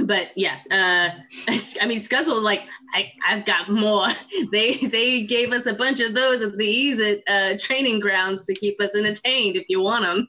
but 0.00 0.28
yeah, 0.36 0.58
uh, 0.70 1.10
I 1.80 1.86
mean, 1.86 1.98
Skuzz 1.98 2.26
was 2.26 2.42
like, 2.42 2.62
I, 2.94 3.12
I've 3.26 3.44
got 3.44 3.70
more. 3.70 4.08
They 4.52 4.76
they 4.76 5.22
gave 5.24 5.52
us 5.52 5.66
a 5.66 5.74
bunch 5.74 6.00
of 6.00 6.14
those 6.14 6.40
at 6.42 6.56
the 6.56 6.66
ease 6.66 7.00
at 7.00 7.20
uh, 7.26 7.58
training 7.58 8.00
grounds 8.00 8.44
to 8.46 8.54
keep 8.54 8.80
us 8.80 8.94
entertained. 8.94 9.56
If 9.56 9.64
you 9.68 9.80
want 9.80 10.04
them, 10.04 10.28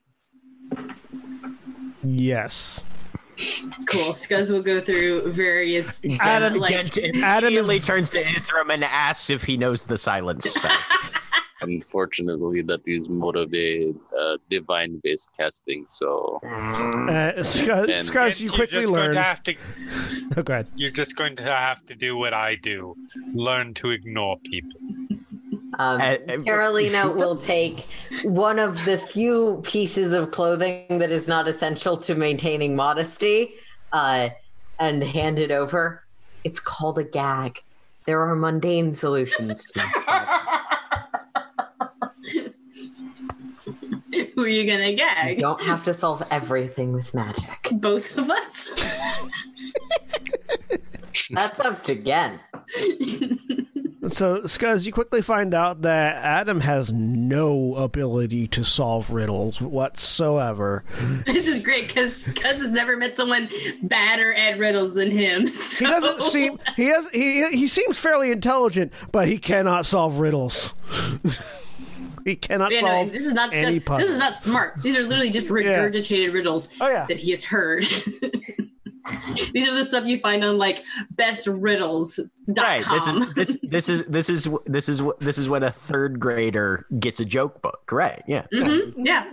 Yes. 2.03 2.85
cool. 3.85 4.13
Skuzz 4.13 4.49
will 4.49 4.63
go 4.63 4.79
through 4.79 5.31
various. 5.31 5.99
Ádhamh, 5.99 6.57
like, 6.57 6.73
Ádhamh 6.75 7.37
immediately 7.39 7.79
turns 7.79 8.09
to 8.11 8.23
Ithrim 8.23 8.73
and 8.73 8.83
asks 8.83 9.29
if 9.29 9.43
he 9.43 9.57
knows 9.57 9.83
the 9.83 9.97
silence 9.97 10.49
spell. 10.49 10.71
Unfortunately, 11.61 12.61
that 12.63 12.81
is 12.87 13.09
more 13.09 13.35
of 13.35 13.53
a 13.53 13.93
uh, 14.17 14.37
divine-based 14.49 15.29
casting. 15.37 15.85
So 15.87 16.39
Uh, 16.43 17.33
Skuzz, 17.41 17.89
And- 17.89 18.39
you 18.41 18.49
quickly 18.49 18.81
just 18.81 18.93
learn. 18.93 19.13
to 19.13 19.37
to. 19.45 19.55
Oh, 20.37 20.43
go 20.43 20.53
ahead. 20.53 20.67
You're 20.75 20.91
just 20.91 21.15
going 21.15 21.35
to 21.37 21.43
have 21.43 21.85
to 21.87 21.95
do 21.95 22.15
what 22.15 22.33
I 22.33 22.55
do. 22.55 22.95
Learn 23.33 23.73
to 23.75 23.89
ignore 23.91 24.37
people. 24.39 24.79
Um, 25.79 26.01
Uh, 26.01 26.17
uh, 26.27 26.43
Carolina 26.43 27.09
will 27.19 27.35
take 27.37 27.85
one 28.23 28.59
of 28.59 28.83
the 28.85 28.97
few 28.97 29.61
pieces 29.63 30.13
of 30.13 30.31
clothing 30.31 30.99
that 30.99 31.11
is 31.11 31.27
not 31.27 31.47
essential 31.47 31.97
to 31.97 32.15
maintaining 32.15 32.75
modesty 32.75 33.53
uh, 33.93 34.29
and 34.79 35.03
hand 35.03 35.39
it 35.39 35.51
over. 35.51 36.03
It's 36.43 36.59
called 36.59 36.97
a 36.99 37.03
gag. 37.03 37.61
There 38.05 38.21
are 38.21 38.35
mundane 38.35 38.91
solutions 38.91 39.63
to 39.65 39.79
this. 39.79 39.93
problem. 43.65 43.96
Who 44.35 44.43
are 44.43 44.47
you 44.47 44.69
gonna 44.69 44.93
get? 44.93 45.29
You 45.29 45.37
don't 45.37 45.61
have 45.61 45.83
to 45.85 45.93
solve 45.93 46.23
everything 46.31 46.93
with 46.93 47.13
magic. 47.13 47.69
Both 47.73 48.17
of 48.17 48.29
us. 48.29 48.69
That's 51.31 51.59
up 51.59 51.83
to 51.85 51.95
Gen. 51.95 52.39
So, 54.07 54.41
Skuzz, 54.43 54.85
you 54.85 54.93
quickly 54.93 55.21
find 55.21 55.53
out 55.53 55.81
that 55.81 56.47
Ádhamh 56.47 56.61
has 56.61 56.93
no 56.93 57.75
ability 57.75 58.47
to 58.49 58.63
solve 58.63 59.11
riddles 59.11 59.61
whatsoever. 59.61 60.85
this 61.25 61.45
is 61.45 61.59
great 61.59 61.87
because 61.87 62.25
Cuz 62.27 62.61
has 62.61 62.71
never 62.71 62.95
met 62.95 63.17
someone 63.17 63.49
badder 63.83 64.33
at 64.33 64.59
riddles 64.59 64.93
than 64.93 65.11
him. 65.11 65.47
He 65.47 65.85
doesn't 65.85 66.21
seem 66.21 66.57
he 66.77 66.85
has 66.85 67.09
he 67.09 67.49
he 67.49 67.67
seems 67.67 67.97
fairly 67.97 68.31
intelligent, 68.31 68.93
but 69.11 69.27
he 69.27 69.37
cannot 69.37 69.85
solve 69.85 70.19
riddles. 70.19 70.73
He 72.27 72.35
cannot 72.35 72.71
Yeah, 72.71 72.81
no, 72.81 72.87
solve 72.87 73.11
this 73.11 73.25
is 73.25 73.33
not 73.33 73.53
any 73.53 73.79
this 73.79 74.07
is 74.09 74.17
not 74.19 74.33
smart. 74.33 74.81
These 74.83 74.97
are 74.97 75.03
literally 75.03 75.29
just 75.29 75.47
regurgitated 75.57 76.33
riddles 76.33 76.69
Oh 76.81 76.87
yeah. 76.89 77.05
that 77.07 77.17
he 77.17 77.31
has 77.31 77.43
heard. 77.43 77.85
These 79.53 79.69
are 79.69 79.73
the 79.73 79.85
stuff 79.85 80.05
you 80.05 80.19
find 80.19 80.43
on 80.43 80.57
like 80.57 80.83
bestriddles.com. 81.15 82.55
Right. 82.57 82.83
This 82.91 83.07
is 83.07 83.33
this 83.33 83.57
this 83.63 83.89
is 83.89 84.03
this 84.05 84.29
is 84.29 84.49
this 84.65 84.89
is 84.89 85.01
what 85.01 85.19
this 85.21 85.37
is 85.37 85.47
when 85.47 85.63
a 85.63 85.71
third 85.71 86.19
grader 86.19 86.85
gets 86.99 87.19
a 87.21 87.25
joke 87.25 87.61
book. 87.61 87.89
Right. 87.91 88.21
Yeah. 88.27 88.45
Mhm, 88.53 88.93
yeah. 88.97 89.29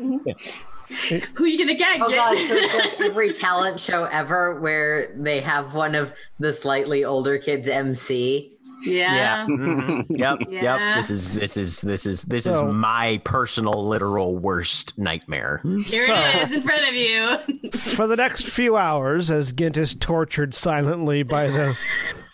Who 1.34 1.44
are 1.44 1.46
you 1.48 1.58
gonna 1.58 1.74
gag? 1.74 2.00
Oh 2.00 2.08
Jen? 2.08 2.18
god, 2.18 2.38
so 2.38 2.54
it's 2.54 2.74
like 2.74 3.00
every 3.00 3.32
talent 3.32 3.80
show 3.80 4.04
ever 4.04 4.60
where 4.60 5.12
they 5.16 5.40
have 5.40 5.74
one 5.74 5.96
of 5.96 6.12
the 6.38 6.52
slightly 6.52 7.04
older 7.04 7.38
kids 7.38 7.66
MC. 7.68 8.53
Yeah. 8.84 9.46
Mhm. 9.48 10.06
Yep. 10.10 10.38
Yeah. 10.50 10.62
Yep. 10.62 10.96
This 10.96 11.10
is 11.10 11.34
this 11.34 11.56
is 11.56 11.80
this 11.80 12.06
is 12.06 12.22
this 12.24 12.44
So- 12.44 12.52
is 12.68 12.72
my 12.74 13.20
personal 13.24 13.86
literal 13.86 14.36
worst 14.36 14.98
nightmare. 14.98 15.60
Here 15.64 16.06
So- 16.06 16.12
it 16.14 16.50
is 16.50 16.56
in 16.56 16.62
front 16.62 16.88
of 16.88 16.94
you. 16.94 17.70
For 17.78 18.06
the 18.06 18.16
next 18.16 18.48
few 18.48 18.76
hours, 18.76 19.30
as 19.30 19.52
Gent 19.52 19.76
is 19.76 19.94
tortured 19.94 20.54
silently 20.54 21.22
by 21.22 21.46
the 21.48 21.76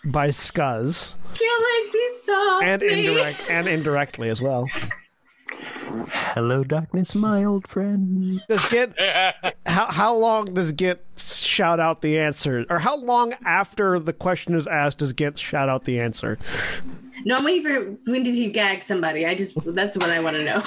by 0.05 0.29
Skuzz 0.29 1.15
Killing 1.35 1.91
me 1.93 2.07
softly. 2.23 2.67
and 2.69 2.81
indirect 2.83 3.45
and 3.49 3.67
indirectly 3.67 4.29
as 4.29 4.41
well. 4.41 4.67
Hello, 5.53 6.63
darkness, 6.63 7.15
my 7.15 7.43
old 7.43 7.67
friend. 7.67 8.41
Does 8.47 8.67
Gent 8.69 8.93
how 9.65 9.91
how 9.91 10.15
long 10.15 10.53
does 10.53 10.71
Gent 10.71 10.99
shout 11.17 11.79
out 11.79 12.01
the 12.01 12.17
answer, 12.17 12.65
or 12.69 12.79
how 12.79 12.97
long 12.97 13.33
after 13.45 13.99
the 13.99 14.13
question 14.13 14.55
is 14.55 14.67
asked 14.67 14.99
does 14.99 15.13
Gent 15.13 15.37
shout 15.37 15.69
out 15.69 15.85
the 15.85 15.99
answer? 15.99 16.37
No, 17.25 17.37
I'm 17.37 17.43
waiting 17.43 17.63
for 17.63 18.11
when 18.11 18.23
does 18.23 18.37
he 18.37 18.49
gag 18.49 18.83
somebody? 18.83 19.25
I 19.25 19.35
just 19.35 19.55
that's 19.75 19.97
what 19.97 20.09
I 20.09 20.19
want 20.19 20.37
to 20.37 20.43
know. 20.45 20.63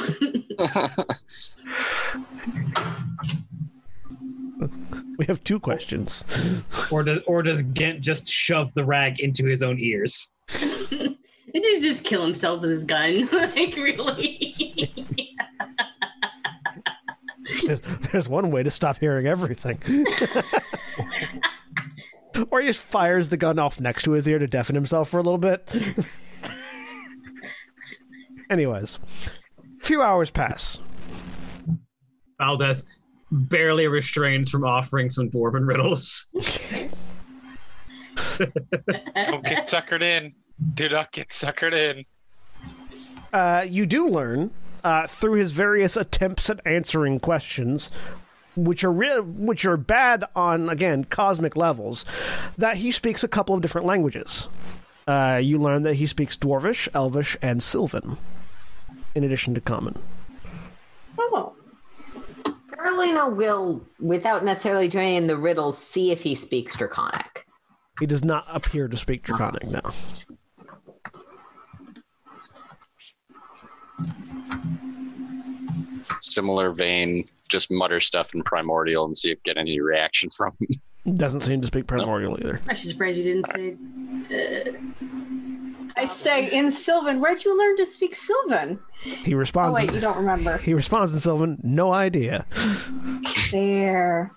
We 5.17 5.27
have 5.27 5.45
two 5.45 5.61
questions. 5.61 6.25
Or 6.91 7.03
does 7.03 7.21
or 7.27 7.43
does 7.43 7.63
Gent 7.73 8.01
just 8.01 8.29
shove 8.29 8.75
the 8.75 8.85
rag 8.85 9.21
into 9.21 9.47
his 9.47 9.63
own 9.63 9.79
ears? 9.79 10.31
Did 11.55 11.65
he 11.65 11.81
just 11.81 12.05
kill 12.05 12.23
himself 12.23 12.63
with 12.63 12.71
his 12.71 12.83
gun? 12.85 13.29
like 13.33 13.77
really? 13.77 14.91
There's, 17.65 17.81
there's 18.11 18.29
one 18.29 18.51
way 18.51 18.65
to 18.65 18.71
stop 18.71 18.99
hearing 18.99 19.27
everything. 19.27 19.79
or 22.51 22.61
he 22.61 22.67
just 22.67 22.83
fires 22.83 23.29
the 23.29 23.37
gun 23.37 23.59
off 23.61 23.81
next 23.81 24.03
to 24.05 24.13
his 24.13 24.27
ear 24.27 24.39
to 24.39 24.47
deafen 24.47 24.75
himself 24.75 25.09
for 25.11 25.19
a 25.19 25.23
little 25.23 25.39
bit. 25.39 25.71
Anyways, 28.51 28.99
a 29.81 29.85
few 29.85 30.03
hours 30.03 30.31
pass. 30.31 30.81
Valdeth 32.41 32.85
barely 33.31 33.87
restrains 33.87 34.51
from 34.51 34.65
offering 34.65 35.09
some 35.09 35.31
dwarven 35.31 35.67
riddles. 35.67 36.29
Don't 39.25 39.45
get 39.45 39.69
tuckered 39.69 40.03
in. 40.03 40.35
Do 40.75 40.89
not 40.89 41.13
get 41.13 41.29
suckered 41.29 41.73
in. 41.73 42.05
Uh, 43.33 43.67
you 43.69 43.87
do 43.87 44.09
learn 44.09 44.53
uh, 44.85 45.07
through 45.07 45.35
his 45.35 45.53
various 45.53 45.97
attempts 45.97 46.49
at 46.49 46.61
answering 46.65 47.19
questions, 47.19 47.91
which 48.55 48.85
are 48.85 48.93
real, 48.93 49.23
which 49.23 49.65
are 49.65 49.77
bad 49.77 50.25
on 50.37 50.69
again 50.69 51.05
cosmic 51.05 51.57
levels, 51.57 52.05
that 52.57 52.77
he 52.77 52.93
speaks 52.93 53.25
a 53.25 53.29
couple 53.29 53.55
of 53.55 53.63
different 53.63 53.87
languages. 53.87 54.49
Uh, 55.07 55.41
you 55.43 55.59
learn 55.59 55.83
that 55.83 55.95
he 55.95 56.07
speaks 56.07 56.37
Dwarvish, 56.37 56.89
Elvish, 56.95 57.37
and 57.43 57.63
Sylvan, 57.63 58.17
in 59.15 59.25
addition 59.25 59.55
to 59.55 59.61
Common. 59.61 60.01
Oh. 61.19 61.57
Carolina 62.75 63.29
will, 63.29 63.85
without 63.99 64.45
necessarily 64.45 64.89
joining 64.89 65.17
in 65.17 65.27
the 65.27 65.37
riddles, 65.37 65.77
see 65.77 66.11
if 66.11 66.23
he 66.23 66.35
speaks 66.35 66.77
Draconic. 66.77 67.47
He 67.99 68.07
does 68.07 68.25
not 68.25 68.45
appear 68.49 68.89
to 68.89 68.97
speak 68.97 69.23
Draconic 69.23 69.65
now. 69.67 69.93
Similar 76.33 76.71
vein, 76.73 77.29
just 77.49 77.71
mutter 77.71 78.01
stuff 78.01 78.35
in 78.35 78.43
primordial 78.43 79.05
and 79.05 79.17
see 79.17 79.31
if 79.31 79.43
get 79.43 79.57
any 79.57 79.81
reaction 79.81 80.31
from 80.31 80.53
him. 80.61 81.17
Doesn't 81.19 81.41
seem 81.43 81.61
to 81.61 81.67
speak 81.67 81.87
Primordial 81.87 82.39
either. 82.41 82.61
I'm 82.65 82.71
actually 82.71 82.93
surprised 82.93 83.19
you 83.19 83.25
didn't 83.25 83.47
say. 83.49 83.77
Uh, 84.35 85.91
I 85.97 86.07
say 86.07 86.51
in 86.51 86.71
Sylvan, 86.71 87.21
where'd 87.21 87.45
you 87.45 87.57
learn 87.57 87.77
to 87.77 87.85
speak 87.85 88.15
Sylvan? 88.15 88.81
He 89.03 89.35
Oh 89.35 89.37
responds. 89.37 89.79
wait, 89.79 89.93
you 89.93 90.01
don't 90.01 90.17
remember. 90.17 90.57
he 90.59 90.73
responds 90.73 91.13
in 91.13 91.19
Sylvan. 91.19 91.61
No 91.63 91.93
idea. 91.93 92.47
There. 93.51 94.31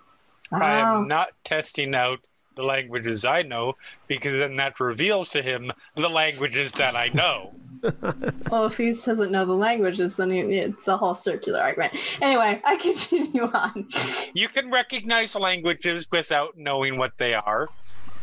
I 0.52 0.82
Oh. 0.82 0.98
am 1.02 1.08
not 1.08 1.30
testing 1.44 1.96
out 1.96 2.20
the 2.56 2.64
languages 2.64 3.26
I 3.26 3.42
know 3.44 3.76
because 4.08 4.38
then 4.38 4.56
that 4.58 4.80
reveals 4.80 5.30
to 5.30 5.42
him 5.42 5.72
the 5.96 6.10
languages 6.10 6.72
that 6.74 6.96
I 6.96 7.10
know. 7.10 7.54
Well, 8.52 8.66
if 8.66 8.78
he 8.78 8.92
doesn't 8.92 9.32
know 9.32 9.46
the 9.46 9.54
languages, 9.54 10.16
then 10.16 10.32
he, 10.32 10.40
it's 10.40 10.88
a 10.88 10.96
whole 10.96 11.14
circular 11.14 11.60
argument. 11.60 11.96
Anyway, 12.22 12.62
I 12.64 12.76
continue 12.82 13.44
on. 13.44 13.88
You 14.34 14.48
can 14.48 14.72
recognize 14.72 15.36
languages 15.36 16.08
without 16.12 16.58
knowing 16.58 16.98
what 16.98 17.12
they 17.18 17.34
are 17.34 17.68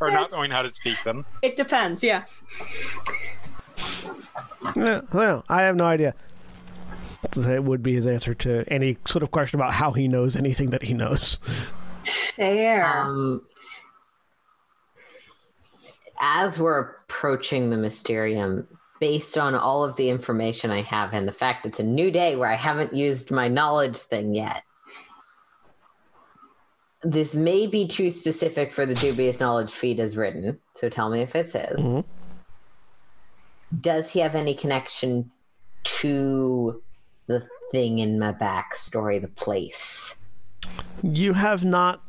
or 0.01 0.11
not 0.11 0.33
knowing 0.33 0.51
how 0.51 0.63
to 0.63 0.73
speak 0.73 1.03
them. 1.05 1.25
It 1.43 1.57
depends, 1.57 2.03
yeah. 2.03 2.25
Yeah, 4.77 5.03
well, 5.13 5.45
I 5.49 5.63
have 5.63 5.77
no 5.77 5.85
idea. 5.85 6.15
It 7.37 7.65
would 7.65 7.83
be 7.83 7.95
his 7.95 8.07
answer 8.07 8.35
to 8.35 8.65
any 8.69 8.99
sort 9.07 9.23
of 9.23 9.31
question 9.31 9.59
about 9.59 9.73
how 9.73 9.93
he 9.93 10.09
knows 10.09 10.37
anything 10.37 10.71
that 10.71 10.83
he 10.83 10.95
knows. 10.95 11.39
Fair. 12.05 12.85
Um, 12.85 13.43
as 16.21 16.59
we're 16.59 16.81
approaching 16.81 17.71
the 17.71 17.77
Mysterium, 17.77 18.67
based 19.05 19.37
on 19.37 19.55
all 19.55 19.85
of 19.85 19.97
the 19.97 20.09
information 20.09 20.71
I 20.71 20.81
have 20.81 21.13
and 21.13 21.29
the 21.29 21.33
fact 21.33 21.67
it's 21.67 21.79
a 21.79 21.83
new 21.83 22.11
day 22.11 22.37
where 22.37 22.51
I 22.51 22.55
haven't 22.55 22.95
used 22.95 23.31
my 23.31 23.49
knowledge 23.49 23.99
thing 23.99 24.35
yet, 24.35 24.63
this 27.03 27.35
may 27.35 27.67
be 27.67 27.87
too 27.87 28.11
specific 28.11 28.73
for 28.73 28.87
the 28.87 28.95
dubious 28.95 29.41
knowledge 29.41 29.71
feed 29.71 30.01
as 30.01 30.17
written. 30.17 30.59
So 30.73 30.89
tell 30.89 31.11
me 31.11 31.21
if 31.21 31.37
it's 31.37 31.53
his. 31.53 31.79
Mhm. 31.79 32.07
Does 33.79 34.13
he 34.13 34.21
have 34.21 34.35
any 34.35 34.55
connection 34.55 35.31
to 36.01 36.83
the 37.27 37.47
thing 37.73 37.99
in 37.99 38.19
my 38.19 38.33
backstory, 38.33 39.21
the 39.21 39.29
place? 39.29 40.17
You 41.03 41.35
have 41.35 41.63
not. 41.63 42.01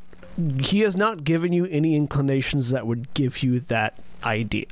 He 0.61 0.79
has 0.79 0.95
not 0.95 1.25
given 1.25 1.51
you 1.51 1.65
any 1.65 1.97
inclinations 1.97 2.69
that 2.69 2.87
would 2.87 3.13
give 3.13 3.43
you 3.43 3.59
that 3.59 3.99
idea. 4.23 4.67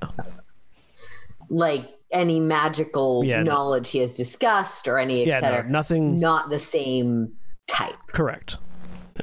like 1.50 2.03
any 2.14 2.40
magical 2.40 3.24
Yeah, 3.26 3.44
no. 3.44 3.52
knowledge 3.52 3.90
he 3.90 4.00
has 4.00 4.16
discussed 4.16 4.88
or 4.88 4.98
any 4.98 5.26
Yeah, 5.26 5.38
etc. 5.38 5.64
no, 5.64 5.70
nothing. 5.70 6.20
Not 6.20 6.50
the 6.50 6.60
same 6.60 7.34
type. 7.68 7.96
Correct. 8.08 8.58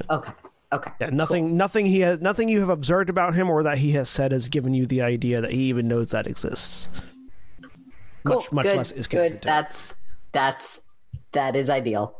Okay. 0.09 0.31
Okay. 0.73 0.91
Yeah, 1.01 1.09
nothing. 1.09 1.57
Nothing 1.57 1.85
he 1.85 1.99
has. 2.01 2.21
Nothing 2.21 2.47
you 2.47 2.59
have 2.61 2.69
observed 2.69 3.09
about 3.09 3.33
him 3.33 3.49
or 3.49 3.63
that 3.63 3.77
he 3.79 3.91
has 3.93 4.09
said 4.09 4.31
has 4.31 4.47
given 4.47 4.73
you 4.73 4.85
the 4.85 5.01
idea 5.01 5.41
that 5.41 5.51
he 5.51 5.63
even 5.63 5.87
knows 5.87 6.11
that 6.11 6.27
exists. 6.27 6.87
Cool. 8.25 8.35
Much, 8.37 8.51
much 8.51 8.65
good. 8.65 8.77
less 8.77 8.91
is 8.91 9.07
good. 9.07 9.41
That's 9.41 9.95
That's 10.31 10.81
that 11.33 11.55
is 11.55 11.69
ideal. 11.69 12.15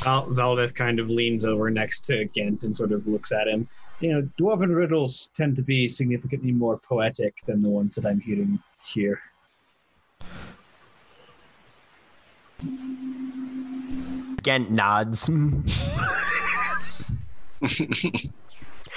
Val- 0.00 0.28
Valdeth 0.28 0.74
kind 0.74 0.98
of 1.00 1.08
leans 1.10 1.44
over 1.44 1.70
next 1.70 2.04
to 2.06 2.24
Gent 2.36 2.64
and 2.64 2.76
sort 2.76 2.92
of 2.92 3.06
looks 3.06 3.32
at 3.32 3.48
him. 3.48 3.66
You 4.00 4.12
know, 4.12 4.28
dwarven 4.38 4.74
riddles 4.74 5.30
tend 5.34 5.56
to 5.56 5.62
be 5.62 5.88
significantly 5.88 6.52
more 6.52 6.78
poetic 6.78 7.34
than 7.46 7.62
the 7.62 7.68
ones 7.68 7.94
that 7.94 8.04
I'm 8.06 8.20
hearing 8.20 8.58
here. 8.86 9.18
Gent 14.42 14.70
nods. 14.70 15.28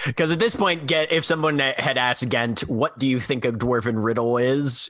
Because 0.05 0.31
at 0.31 0.39
this 0.39 0.55
point, 0.55 0.87
Gent, 0.87 1.11
if 1.11 1.25
someone 1.25 1.59
had 1.59 1.97
asked 1.97 2.27
Gent, 2.29 2.61
"What 2.61 2.97
do 2.99 3.07
you 3.07 3.19
think 3.19 3.45
a 3.45 3.51
dwarven 3.51 4.03
riddle 4.03 4.37
is?" 4.37 4.89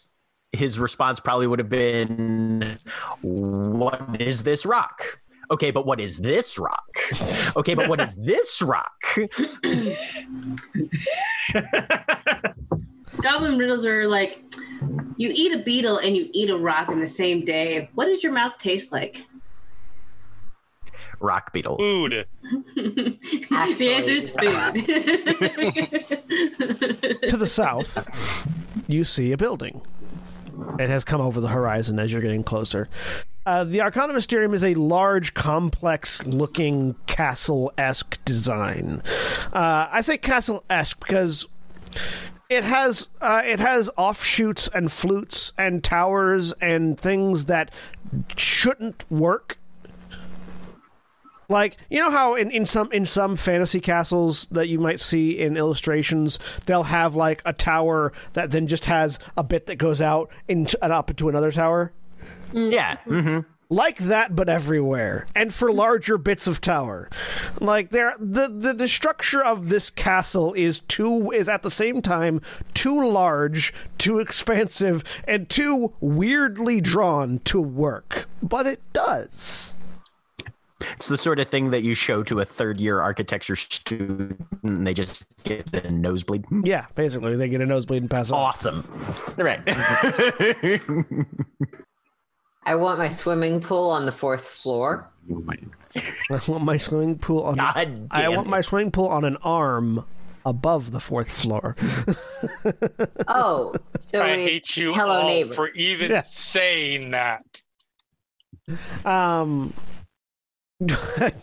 his 0.52 0.80
response 0.80 1.20
probably 1.20 1.48
would 1.48 1.60
have 1.60 1.70
been, 1.70 2.80
"What 3.22 4.02
is 4.20 4.44
this 4.44 4.66
rock?" 4.66 5.20
Okay, 5.52 5.72
but 5.72 5.86
what 5.86 6.00
is 6.00 6.20
this 6.20 6.60
rock? 6.60 6.88
Okay, 7.56 7.74
but 7.74 7.90
what 7.90 8.00
is 8.00 8.16
this 8.16 8.62
rock? 8.62 8.94
Goblin 13.22 13.58
riddles 13.58 13.86
are 13.86 14.08
like 14.08 14.44
you 15.18 15.32
eat 15.34 15.54
a 15.54 15.60
beetle 15.60 15.98
and 15.98 16.16
you 16.16 16.30
eat 16.32 16.50
a 16.50 16.58
rock 16.58 16.90
in 16.90 17.00
the 17.00 17.08
same 17.08 17.44
day. 17.44 17.90
What 17.94 18.06
does 18.06 18.24
your 18.24 18.32
mouth 18.32 18.58
taste 18.58 18.92
like? 18.92 19.26
Rock 21.20 21.52
beetles. 21.52 21.80
Food. 21.82 22.26
the 22.76 23.94
answer 23.94 24.12
is 24.12 24.32
food. 24.32 24.86
To 27.30 27.38
the 27.38 27.48
south, 27.48 28.08
you 28.88 29.04
see 29.04 29.34
a 29.34 29.38
building. 29.38 29.82
It 30.80 30.90
has 30.90 31.04
come 31.04 31.20
over 31.20 31.42
the 31.42 31.50
horizon 31.50 32.00
as 32.00 32.12
you're 32.14 32.22
getting 32.22 32.44
closer. 32.44 32.88
Uh, 33.46 33.64
the 33.64 33.82
Arcana 33.82 34.14
Mysterium 34.14 34.54
is 34.54 34.64
a 34.64 34.74
large, 34.76 35.34
complex 35.34 36.26
looking 36.26 36.96
castle 37.08 37.74
esque 37.78 38.24
design. 38.24 39.02
Uh, 39.52 39.88
I 39.92 40.02
say 40.02 40.18
castle 40.18 40.64
esque 40.70 41.00
because 41.00 41.48
it 42.50 42.64
has 42.64 43.08
uh, 43.22 43.44
it 43.46 43.60
has 43.60 43.90
offshoots 43.96 44.68
and 44.70 44.92
flutes 44.92 45.54
and 45.58 45.84
towers 45.84 46.52
and 46.54 47.00
things 47.00 47.46
that 47.46 47.72
shouldn't 48.36 49.10
work. 49.12 49.60
Like 51.48 51.78
you 51.90 52.00
know 52.00 52.12
how 52.12 52.36
in, 52.36 52.52
in 52.52 52.66
some 52.66 52.92
in 52.92 53.06
some 53.06 53.36
fantasy 53.36 53.80
castles 53.80 54.48
that 54.52 54.68
you 54.68 54.80
might 54.80 55.00
see 55.00 55.40
in 55.40 55.58
illustrations 55.58 56.38
they'll 56.66 56.84
have 56.84 57.16
like 57.16 57.42
a 57.46 57.54
tower 57.54 58.14
that 58.34 58.52
then 58.52 58.68
just 58.68 58.86
has 58.86 59.18
a 59.38 59.44
bit 59.44 59.66
that 59.68 59.78
goes 59.78 60.02
out 60.02 60.30
into 60.48 60.78
and 60.84 60.94
up 60.94 61.10
into 61.10 61.30
another 61.30 61.52
tower? 61.52 61.92
Yeah. 62.54 62.98
hmm 62.98 63.40
like 63.72 63.98
that 64.00 64.36
but 64.36 64.50
everywhere 64.50 65.28
and 65.36 65.54
for 65.54 65.72
larger 65.72 66.18
bits 66.18 66.48
of 66.48 66.60
tower 66.60 67.08
like 67.62 67.92
there 67.92 68.16
the, 68.20 68.48
the 68.48 68.74
the 68.74 68.88
structure 68.88 69.44
of 69.44 69.70
this 69.70 69.92
castle 69.92 70.54
is 70.54 70.80
too 70.82 71.30
is 71.32 71.48
at 71.48 71.62
the 71.62 71.70
same 71.70 72.02
time 72.02 72.42
too 72.74 73.08
large 73.08 73.72
too 74.00 74.18
expansive 74.20 75.04
and 75.28 75.50
too 75.50 75.94
weirdly 76.00 76.82
drawn 76.82 77.40
to 77.46 77.62
work 77.62 78.28
but 78.42 78.66
it 78.66 78.82
does 78.92 79.76
It's 80.94 81.08
the 81.10 81.18
sort 81.18 81.40
of 81.40 81.48
thing 81.48 81.70
that 81.70 81.84
you 81.84 81.94
show 81.94 82.24
to 82.24 82.40
a 82.40 82.46
third 82.46 82.80
year 82.80 83.02
architecture 83.02 83.56
student 83.56 84.44
and 84.64 84.88
they 84.88 84.96
just 84.96 85.28
get 85.44 85.72
a 85.76 85.92
nosebleed. 85.92 86.44
yeah 86.64 86.86
basically 86.96 87.36
they 87.36 87.48
get 87.50 87.62
a 87.62 87.66
nosebleed 87.68 88.02
and 88.02 88.10
pass 88.10 88.32
Awesome. 88.32 88.84
Right. 89.38 89.62
I 92.64 92.76
want 92.76 93.00
my 93.00 93.10
swimming 93.10 93.62
pool 93.62 93.90
on 93.90 94.06
the 94.06 94.12
fourth 94.12 94.48
floor. 94.48 95.08
I 95.96 96.40
want 96.48 96.64
my 96.64 96.78
swimming 96.78 97.18
pool 97.18 97.44
on. 97.44 97.58
God 97.58 98.08
I 98.12 98.30
want 98.30 98.48
it. 98.48 98.50
my 98.50 98.62
swimming 98.62 98.92
pool 98.92 99.08
on 99.08 99.26
an 99.26 99.38
arm 99.38 100.06
above 100.46 100.92
the 100.92 101.00
fourth 101.00 101.32
floor. 101.32 101.76
Oh, 103.28 103.74
so 104.00 104.24
I 104.24 104.36
hate 104.36 104.78
you 104.78 104.94
hello 104.94 105.22
all 105.22 105.28
neighbor. 105.28 105.54
for 105.54 105.68
even 105.72 106.10
Yeah. 106.12 106.22
saying 106.22 107.12
that. 107.12 107.44
Um, 109.06 109.74
but 110.80 111.34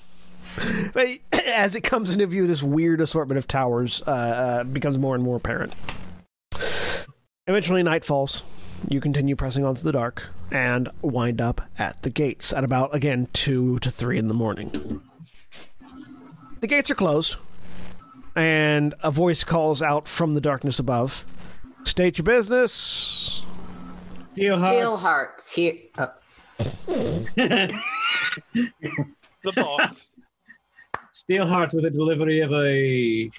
as 1.32 1.76
it 1.76 1.82
comes 1.82 2.12
into 2.14 2.26
view, 2.26 2.46
this 2.46 2.62
weird 2.62 3.00
assortment 3.02 3.36
of 3.38 3.46
towers 3.46 4.02
uh, 4.06 4.10
uh, 4.10 4.64
becomes 4.64 4.96
more 4.98 5.14
and 5.14 5.22
more 5.22 5.36
apparent. 5.36 5.74
Eventually, 7.46 7.82
night 7.82 8.04
falls. 8.04 8.42
You 8.88 9.00
continue 9.00 9.34
pressing 9.34 9.64
on 9.64 9.74
through 9.74 9.90
the 9.90 9.98
dark 9.98 10.28
and 10.50 10.88
wind 11.02 11.40
up 11.40 11.60
at 11.76 12.02
the 12.02 12.10
gates 12.10 12.52
at 12.52 12.62
about 12.62 12.94
again 12.94 13.28
two 13.32 13.80
to 13.80 13.90
three 13.90 14.16
in 14.16 14.28
the 14.28 14.34
morning. 14.34 15.02
The 16.60 16.66
gates 16.68 16.90
are 16.90 16.94
closed, 16.94 17.36
and 18.36 18.94
a 19.02 19.10
voice 19.10 19.42
calls 19.42 19.82
out 19.82 20.06
from 20.06 20.34
the 20.34 20.40
darkness 20.40 20.78
above. 20.78 21.24
State 21.84 22.18
your 22.18 22.24
business. 22.24 23.42
Steel 24.32 24.56
Steelhearts. 24.58 25.02
hearts 25.02 25.52
here. 25.52 25.74
Oh, 25.98 26.12
The 29.42 29.52
boss. 29.54 30.14
Steelhearts 31.14 31.74
with 31.74 31.86
a 31.86 31.90
delivery 31.90 32.40
of 32.40 32.52
a 32.52 33.30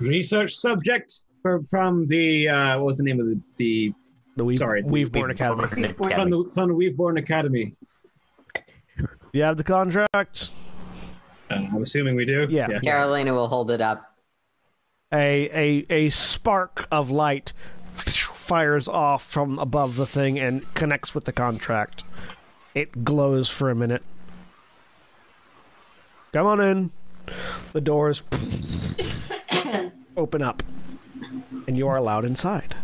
research 0.00 0.54
subject 0.54 1.22
from, 1.40 1.64
from 1.66 2.06
the 2.08 2.48
uh, 2.48 2.78
what 2.78 2.86
was 2.86 2.96
the 2.98 3.04
name 3.04 3.20
of 3.20 3.26
the, 3.26 3.40
the 3.56 3.94
The 4.36 4.44
Weave, 4.44 4.58
Sorry, 4.58 4.82
Weaveborn 4.82 4.90
We've- 4.90 5.32
Academy. 5.32 5.92
from 5.94 6.30
the 6.30 6.50
from 6.54 6.68
the 6.68 6.74
Weaveborn 6.74 7.18
Academy? 7.18 7.74
You 9.32 9.42
have 9.42 9.56
the 9.56 9.64
contract. 9.64 10.50
Uh, 11.50 11.54
I'm 11.54 11.82
assuming 11.82 12.16
we 12.16 12.24
do. 12.24 12.46
Yeah. 12.48 12.78
Carolina 12.80 13.34
will 13.34 13.48
hold 13.48 13.70
it 13.70 13.80
up. 13.80 14.14
a 15.12 15.50
a 15.52 15.86
a 15.90 16.08
spark 16.10 16.86
of 16.90 17.10
light 17.10 17.52
fires 17.94 18.88
off 18.88 19.22
from 19.24 19.58
above 19.58 19.96
the 19.96 20.06
thing 20.06 20.38
and 20.38 20.72
connects 20.74 21.14
with 21.14 21.24
the 21.26 21.32
contract. 21.32 22.02
It 22.74 23.04
glows 23.04 23.50
for 23.50 23.68
a 23.70 23.74
minute. 23.74 24.02
Come 26.32 26.46
on 26.46 26.60
in. 26.60 26.90
The 27.74 27.80
doors 27.82 28.22
open 30.16 30.42
up, 30.42 30.62
and 31.66 31.76
you 31.76 31.86
are 31.88 31.96
allowed 31.96 32.24
inside. 32.24 32.74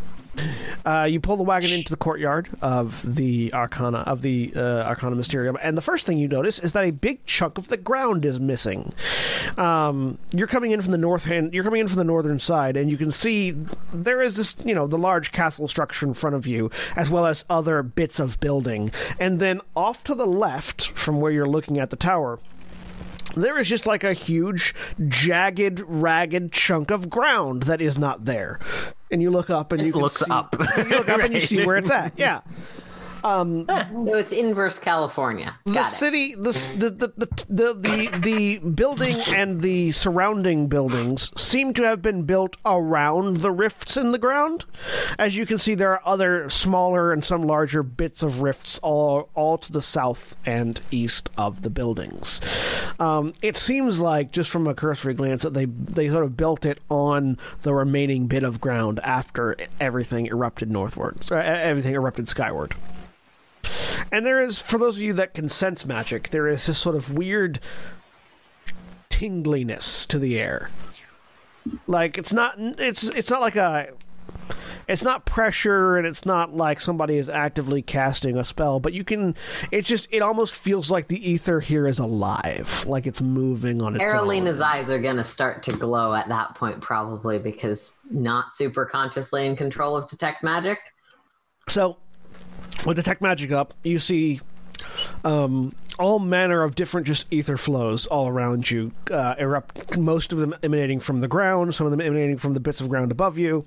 Uh, 0.85 1.05
you 1.05 1.21
pull 1.21 1.37
the 1.37 1.43
wagon 1.43 1.71
into 1.71 1.91
the 1.91 1.97
courtyard 1.97 2.49
of 2.63 3.17
the 3.17 3.53
Arcana 3.53 3.99
of 3.99 4.23
the 4.23 4.53
uh, 4.55 4.61
Arcana 4.85 5.17
Mysterium, 5.17 5.59
and 5.63 5.77
the 5.77 5.83
first 5.83 6.07
thing 6.07 6.19
you 6.19 6.29
notice 6.29 6.59
is 6.59 6.73
that 6.73 6.85
a 6.85 6.91
big 6.91 7.25
chunk 7.27 7.59
of 7.59 7.69
the 7.69 7.77
ground 7.77 8.25
is 8.25 8.41
missing. 8.41 8.93
Um, 9.57 10.19
you're 10.35 10.47
coming 10.47 10.71
in 10.71 10.83
from 10.83 10.93
the 10.93 10.99
north 10.99 11.25
hand. 11.25 11.53
You're 11.53 11.65
coming 11.65 11.81
in 11.81 11.89
from 11.89 11.99
the 11.99 12.05
northern 12.05 12.39
side, 12.39 12.77
and 12.77 12.91
you 12.91 12.97
can 12.97 13.11
see 13.11 13.55
there 13.93 14.23
is 14.23 14.37
this, 14.37 14.57
you 14.65 14.75
know, 14.75 14.87
the 14.87 14.99
large 14.99 15.33
castle 15.33 15.69
structure 15.69 16.07
in 16.07 16.15
front 16.15 16.37
of 16.37 16.47
you, 16.47 16.71
as 16.97 17.11
well 17.11 17.27
as 17.27 17.45
other 17.51 17.83
bits 17.83 18.19
of 18.21 18.41
building. 18.41 18.93
And 19.19 19.41
then 19.41 19.61
off 19.77 20.05
to 20.05 20.15
the 20.15 20.27
left, 20.27 20.91
from 20.93 21.21
where 21.21 21.33
you're 21.33 21.49
looking 21.49 21.79
at 21.79 21.91
the 21.91 21.97
tower, 21.97 22.39
there 23.35 23.59
is 23.59 23.69
just 23.69 23.87
like 23.87 24.05
a 24.05 24.13
huge, 24.13 24.75
jagged, 25.09 25.81
ragged 25.87 26.53
chunk 26.53 26.91
of 26.91 27.11
ground 27.11 27.65
that 27.65 27.81
is 27.81 27.99
not 27.99 28.25
there. 28.25 28.59
And 29.11 29.23
you 29.23 29.31
look 29.31 29.51
up 29.51 29.73
and 29.73 29.83
you 29.83 29.93
looks 29.93 30.21
see, 30.21 30.31
up. 30.31 30.57
You 30.77 30.85
look 30.85 31.09
up 31.09 31.21
and 31.21 31.35
you 31.35 31.41
see 31.41 31.65
where 31.65 31.77
it's 31.77 31.91
at. 31.91 32.13
Yeah. 32.19 32.41
No, 33.25 34.15
it's 34.15 34.33
inverse 34.33 34.79
California. 34.79 35.55
the 35.65 35.73
Got 35.73 35.87
it. 35.87 35.91
city 35.91 36.35
the, 36.35 36.53
the, 36.77 36.91
the, 36.91 37.13
the, 37.17 37.29
the, 37.49 37.73
the, 37.75 38.19
the 38.19 38.59
building 38.71 39.15
and 39.35 39.61
the 39.61 39.91
surrounding 39.93 40.67
buildings 40.69 41.33
seem 41.41 41.73
to 41.75 41.83
have 41.83 42.03
been 42.03 42.23
built 42.23 42.57
around 42.65 43.39
the 43.39 43.51
rifts 43.51 43.97
in 43.97 44.13
the 44.13 44.19
ground 44.19 44.65
as 45.19 45.37
you 45.37 45.47
can 45.47 45.59
see 45.59 45.75
there 45.75 45.93
are 45.93 46.03
other 46.05 46.49
smaller 46.49 47.13
and 47.13 47.25
some 47.25 47.43
larger 47.43 47.83
bits 47.83 48.23
of 48.23 48.43
rifts 48.43 48.79
all 48.83 49.29
all 49.35 49.59
to 49.59 49.73
the 49.73 49.83
south 49.83 50.37
and 50.47 50.81
east 50.91 51.29
of 51.37 51.63
the 51.63 51.71
buildings 51.71 52.41
um, 52.99 53.33
it 53.43 53.57
seems 53.57 54.01
like 54.01 54.31
just 54.33 54.51
from 54.51 54.67
a 54.67 54.75
cursory 54.75 55.15
glance 55.15 55.43
that 55.43 55.55
they 55.55 55.65
they 55.65 56.09
sort 56.09 56.25
of 56.25 56.37
built 56.37 56.65
it 56.67 56.79
on 56.89 57.37
the 57.63 57.75
remaining 57.75 58.27
bit 58.27 58.43
of 58.43 58.61
ground 58.61 59.01
after 59.03 59.57
everything 59.81 60.27
erupted 60.27 60.71
northwards 60.71 61.31
uh, 61.31 61.37
everything 61.37 61.95
erupted 61.95 62.29
skyward 62.29 62.75
and 64.11 64.25
there 64.25 64.43
is, 64.43 64.61
for 64.61 64.79
those 64.79 64.97
of 64.97 65.03
you 65.03 65.13
that 65.15 65.35
can 65.35 65.49
sense 65.49 65.85
magic, 65.85 66.31
there 66.31 66.49
is 66.49 66.67
this 66.67 66.79
sort 66.79 66.97
of 66.97 67.13
weird 67.13 67.61
tingliness 69.09 70.07
to 70.07 70.19
the 70.19 70.39
air. 70.39 70.71
Like 71.87 72.17
it's 72.17 72.33
not, 72.33 72.55
it's 72.59 73.05
it's 73.11 73.31
not 73.31 73.41
like 73.41 73.57
a, 73.57 73.89
it's 74.89 75.05
not 75.05 75.27
pressure, 75.27 75.99
and 75.99 76.07
it's 76.07 76.25
not 76.25 76.55
like 76.55 76.81
somebody 76.81 77.19
is 77.19 77.29
actively 77.29 77.83
casting 77.83 78.39
a 78.39 78.45
spell. 78.45 78.81
But 78.81 78.95
you 78.95 79.05
can, 79.05 79.35
it's 79.71 79.87
just, 79.87 80.09
it 80.11 80.23
almost 80.23 80.55
feels 80.55 80.91
like 80.91 81.09
the 81.09 81.31
ether 81.31 81.61
here 81.61 81.87
is 81.87 81.99
alive, 81.99 82.87
like 82.87 83.07
it's 83.07 83.21
moving 83.21 83.83
on 83.83 83.97
its 83.97 84.11
Carolina's 84.11 84.57
own. 84.57 84.63
eyes 84.63 84.89
are 84.89 84.99
going 84.99 85.17
to 85.19 85.25
start 85.25 85.63
to 85.65 85.73
glow 85.73 86.15
at 86.15 86.29
that 86.29 86.55
point, 86.55 86.81
probably 86.81 87.39
because 87.39 87.93
not 88.11 88.51
super 88.51 88.87
consciously 88.87 89.47
in 89.47 89.57
control 89.57 89.95
of 89.95 90.09
detect 90.09 90.43
magic. 90.43 90.79
So, 91.69 91.99
with 92.87 92.97
detect 92.97 93.21
magic 93.23 93.51
up, 93.53 93.75
you 93.83 93.99
see 93.99 94.41
Um, 95.25 95.75
all 95.99 96.21
manner 96.21 96.63
of 96.63 96.77
different 96.77 97.07
just 97.07 97.27
ether 97.33 97.57
flows 97.57 98.07
all 98.07 98.29
around 98.29 98.71
you 98.71 98.93
uh, 99.11 99.35
erupt. 99.39 99.99
Most 99.99 100.33
of 100.33 100.39
them 100.39 100.55
emanating 100.63 101.01
from 101.01 101.21
the 101.21 101.27
ground, 101.29 101.75
some 101.75 101.87
of 101.87 101.91
them 101.91 102.01
emanating 102.01 102.39
from 102.39 102.55
the 102.55 102.61
bits 102.61 102.81
of 102.81 102.89
ground 102.89 103.11
above 103.11 103.39
you. 103.39 103.65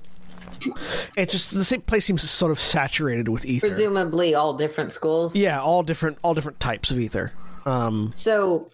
It 1.17 1.29
just 1.29 1.53
the 1.53 1.65
same 1.65 1.81
place 1.81 2.05
seems 2.05 2.29
sort 2.29 2.51
of 2.51 2.59
saturated 2.59 3.27
with 3.27 3.45
ether. 3.45 3.67
Presumably 3.67 4.35
all 4.35 4.53
different 4.53 4.93
schools. 4.93 5.35
Yeah, 5.35 5.59
all 5.59 5.83
different, 5.83 6.17
all 6.21 6.33
different 6.33 6.59
types 6.59 6.91
of 6.91 6.99
ether. 6.99 7.33
Um, 7.65 8.11
So 8.13 8.69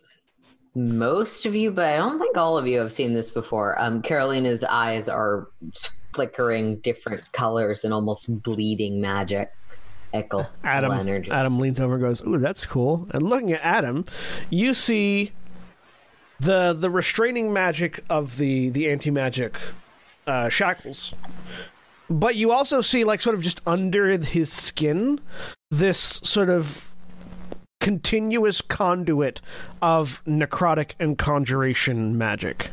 most 0.76 1.46
of 1.48 1.56
you, 1.56 1.72
but 1.72 1.86
I 1.86 1.98
don't 1.98 2.20
think 2.20 2.38
all 2.38 2.58
of 2.58 2.68
you 2.68 2.80
have 2.80 2.92
seen 2.94 3.14
this 3.16 3.32
before. 3.32 3.82
Um, 3.82 4.02
Carolina's 4.04 4.64
eyes 4.64 5.10
are 5.10 5.48
flickering 6.14 6.78
different 6.78 7.32
colors 7.32 7.84
and 7.84 7.94
almost 7.94 8.44
bleeding 8.44 9.02
magic. 9.02 9.52
Echo 10.14 10.46
Adam 10.64 10.92
energy. 10.92 11.32
Adam 11.32 11.60
leans 11.60 11.80
over 11.80 11.96
and 11.96 12.04
goes, 12.04 12.22
"Ooh, 12.22 12.38
that's 12.38 12.66
cool." 12.66 13.08
And 13.12 13.24
looking 13.24 13.52
at 13.52 13.62
Adam, 13.62 14.06
you 14.50 14.74
see 14.74 15.32
the 16.40 16.74
the 16.74 16.90
restraining 16.90 17.52
magic 17.52 18.04
of 18.10 18.38
the 18.38 18.70
the 18.70 18.90
anti 18.90 19.12
magic 19.12 19.58
uh, 20.26 20.50
shackles, 20.50 21.14
but 22.10 22.36
you 22.36 22.52
also 22.52 22.82
see 22.82 23.04
like 23.04 23.22
sort 23.22 23.36
of 23.36 23.42
just 23.42 23.62
under 23.66 24.18
his 24.18 24.52
skin 24.52 25.20
this 25.70 26.22
sort 26.24 26.50
of 26.50 26.90
continuous 27.80 28.62
conduit 28.62 29.42
of 29.82 30.22
necrotic 30.26 30.92
and 31.00 31.18
conjuration 31.18 32.18
magic. 32.18 32.70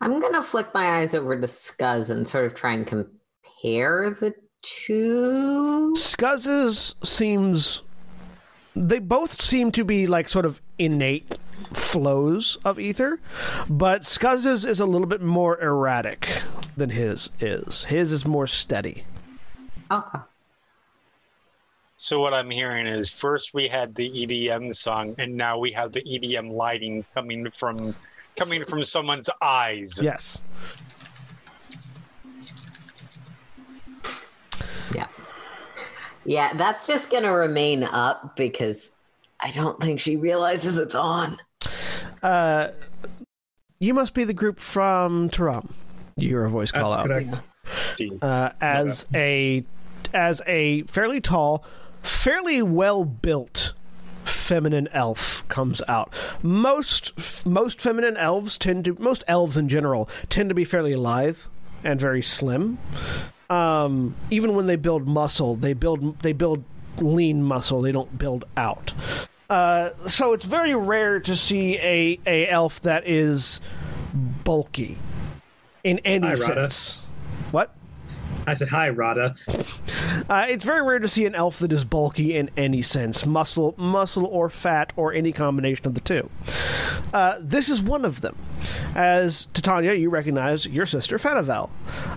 I'm 0.00 0.20
gonna 0.20 0.42
flick 0.42 0.72
my 0.72 0.98
eyes 0.98 1.14
over 1.14 1.38
to 1.38 1.46
Skuzz 1.46 2.10
and 2.10 2.26
sort 2.26 2.46
of 2.46 2.54
try 2.54 2.72
and 2.72 2.86
compare 2.86 4.10
the 4.18 4.34
two. 4.62 5.92
Skuzzes 5.96 6.94
seems 7.04 7.82
they 8.74 8.98
both 8.98 9.40
seem 9.40 9.72
to 9.72 9.84
be 9.84 10.06
like 10.06 10.28
sort 10.28 10.44
of 10.44 10.60
innate 10.78 11.38
flows 11.72 12.58
of 12.64 12.78
ether, 12.78 13.20
but 13.68 14.04
Skuzz's 14.04 14.64
is 14.64 14.80
a 14.80 14.86
little 14.86 15.06
bit 15.06 15.20
more 15.20 15.60
erratic 15.60 16.28
than 16.76 16.90
his 16.90 17.30
is. 17.40 17.84
His 17.84 18.12
is 18.12 18.26
more 18.26 18.46
steady. 18.46 19.04
Okay. 19.90 20.18
So 21.96 22.20
what 22.20 22.32
I'm 22.32 22.50
hearing 22.50 22.86
is 22.86 23.10
first 23.10 23.52
we 23.52 23.68
had 23.68 23.94
the 23.94 24.08
EDM 24.08 24.74
song, 24.74 25.14
and 25.18 25.36
now 25.36 25.58
we 25.58 25.70
have 25.72 25.92
the 25.92 26.02
EDM 26.02 26.50
lighting 26.50 27.04
coming 27.14 27.50
from 27.50 27.94
coming 28.36 28.64
from 28.64 28.82
someone's 28.82 29.28
eyes. 29.42 30.00
Yes. 30.02 30.42
Yeah. 34.94 35.08
Yeah, 36.24 36.52
that's 36.54 36.86
just 36.86 37.10
gonna 37.10 37.32
remain 37.32 37.84
up 37.84 38.36
because 38.36 38.92
I 39.40 39.50
don't 39.50 39.80
think 39.80 40.00
she 40.00 40.16
realizes 40.16 40.76
it's 40.78 40.94
on. 40.94 41.38
Uh 42.22 42.68
you 43.78 43.94
must 43.94 44.12
be 44.12 44.24
the 44.24 44.34
group 44.34 44.58
from 44.58 45.30
Taram. 45.30 45.70
You 46.16 46.28
hear 46.28 46.44
a 46.44 46.50
voice 46.50 46.70
call 46.70 46.90
That's 46.90 47.00
out. 47.00 47.06
correct. 47.06 47.42
Uh, 48.20 48.50
as 48.60 49.06
a 49.14 49.64
as 50.12 50.42
a 50.46 50.82
fairly 50.82 51.20
tall, 51.20 51.64
fairly 52.02 52.62
well 52.62 53.04
built 53.04 53.72
feminine 54.24 54.88
elf 54.92 55.46
comes 55.48 55.80
out. 55.88 56.12
Most 56.42 57.46
most 57.46 57.80
feminine 57.80 58.16
elves 58.16 58.58
tend 58.58 58.84
to 58.84 58.96
most 59.00 59.24
elves 59.28 59.56
in 59.56 59.68
general 59.68 60.08
tend 60.28 60.48
to 60.50 60.54
be 60.54 60.64
fairly 60.64 60.94
lithe 60.96 61.38
and 61.82 62.00
very 62.00 62.22
slim. 62.22 62.78
Um, 63.50 64.14
even 64.30 64.54
when 64.54 64.66
they 64.66 64.76
build 64.76 65.06
muscle, 65.08 65.56
they 65.56 65.72
build 65.72 66.20
they 66.20 66.32
build 66.32 66.62
lean 66.98 67.42
muscle. 67.42 67.82
They 67.82 67.92
don't 67.92 68.16
build 68.18 68.44
out. 68.56 68.92
Uh, 69.50 69.90
so 70.06 70.32
it's 70.32 70.44
very 70.44 70.74
rare 70.74 71.18
to 71.20 71.34
see 71.34 71.76
a 71.78 72.20
a 72.26 72.48
elf 72.48 72.80
that 72.82 73.06
is 73.08 73.60
bulky 74.44 74.98
in 75.82 75.98
any 76.04 76.26
Hi, 76.28 76.34
Rada. 76.34 76.44
sense. 76.44 77.02
What? 77.50 77.74
I 78.46 78.54
said, 78.54 78.68
"Hi, 78.68 78.88
Rada." 78.88 79.34
Uh, 80.28 80.46
it's 80.48 80.64
very 80.64 80.82
rare 80.82 80.98
to 81.00 81.08
see 81.08 81.26
an 81.26 81.34
elf 81.34 81.58
that 81.58 81.72
is 81.72 81.84
bulky 81.84 82.36
in 82.36 82.50
any 82.56 82.82
sense, 82.82 83.26
muscle, 83.26 83.74
muscle 83.76 84.24
or 84.26 84.48
fat, 84.48 84.92
or 84.96 85.12
any 85.12 85.32
combination 85.32 85.86
of 85.86 85.94
the 85.94 86.00
two. 86.00 86.30
Uh, 87.12 87.36
this 87.40 87.68
is 87.68 87.82
one 87.82 88.04
of 88.04 88.20
them. 88.20 88.36
As 88.94 89.46
Titania, 89.46 89.94
you 89.94 90.10
recognize 90.10 90.66
your 90.66 90.86
sister 90.86 91.18
Fanavel, 91.18 91.70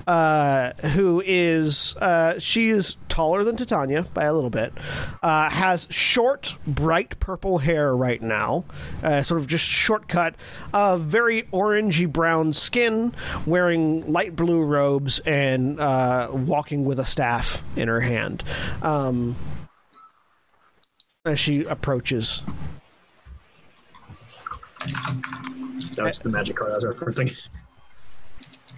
uh, 0.08 0.74
who 0.88 1.22
is 1.26 1.96
uh, 1.98 2.40
she 2.40 2.70
is 2.70 2.98
taller 3.10 3.44
than 3.44 3.56
Titania 3.56 4.04
by 4.14 4.24
a 4.24 4.34
little 4.34 4.50
bit, 4.50 4.74
uh, 5.22 5.50
has 5.50 5.88
short, 5.92 6.58
bright 6.66 7.20
purple 7.20 7.60
hair 7.60 7.96
right 7.96 8.22
now, 8.22 8.66
uh, 9.04 9.22
sort 9.22 9.40
of 9.40 9.48
just 9.48 9.66
shortcut, 9.66 10.36
uh, 10.74 10.98
very 10.98 11.44
orangey 11.54 12.12
brown 12.12 12.54
skin, 12.54 13.14
wearing 13.46 14.12
light 14.12 14.36
blue 14.36 14.64
robes 14.64 15.20
and 15.20 15.80
uh, 15.80 16.30
walking 16.32 16.86
with 16.86 17.00
a 17.00 17.06
staff 17.06 17.62
in 17.76 17.88
her 17.88 18.02
hand. 18.02 18.44
Um, 18.82 19.36
as 21.26 21.40
she 21.40 21.64
approaches, 21.64 22.44
That 25.96 26.06
was 26.06 26.20
the 26.20 26.30
magic 26.30 26.56
card 26.58 26.72
I 26.72 26.76
was 26.76 26.84
referencing. 26.84 27.36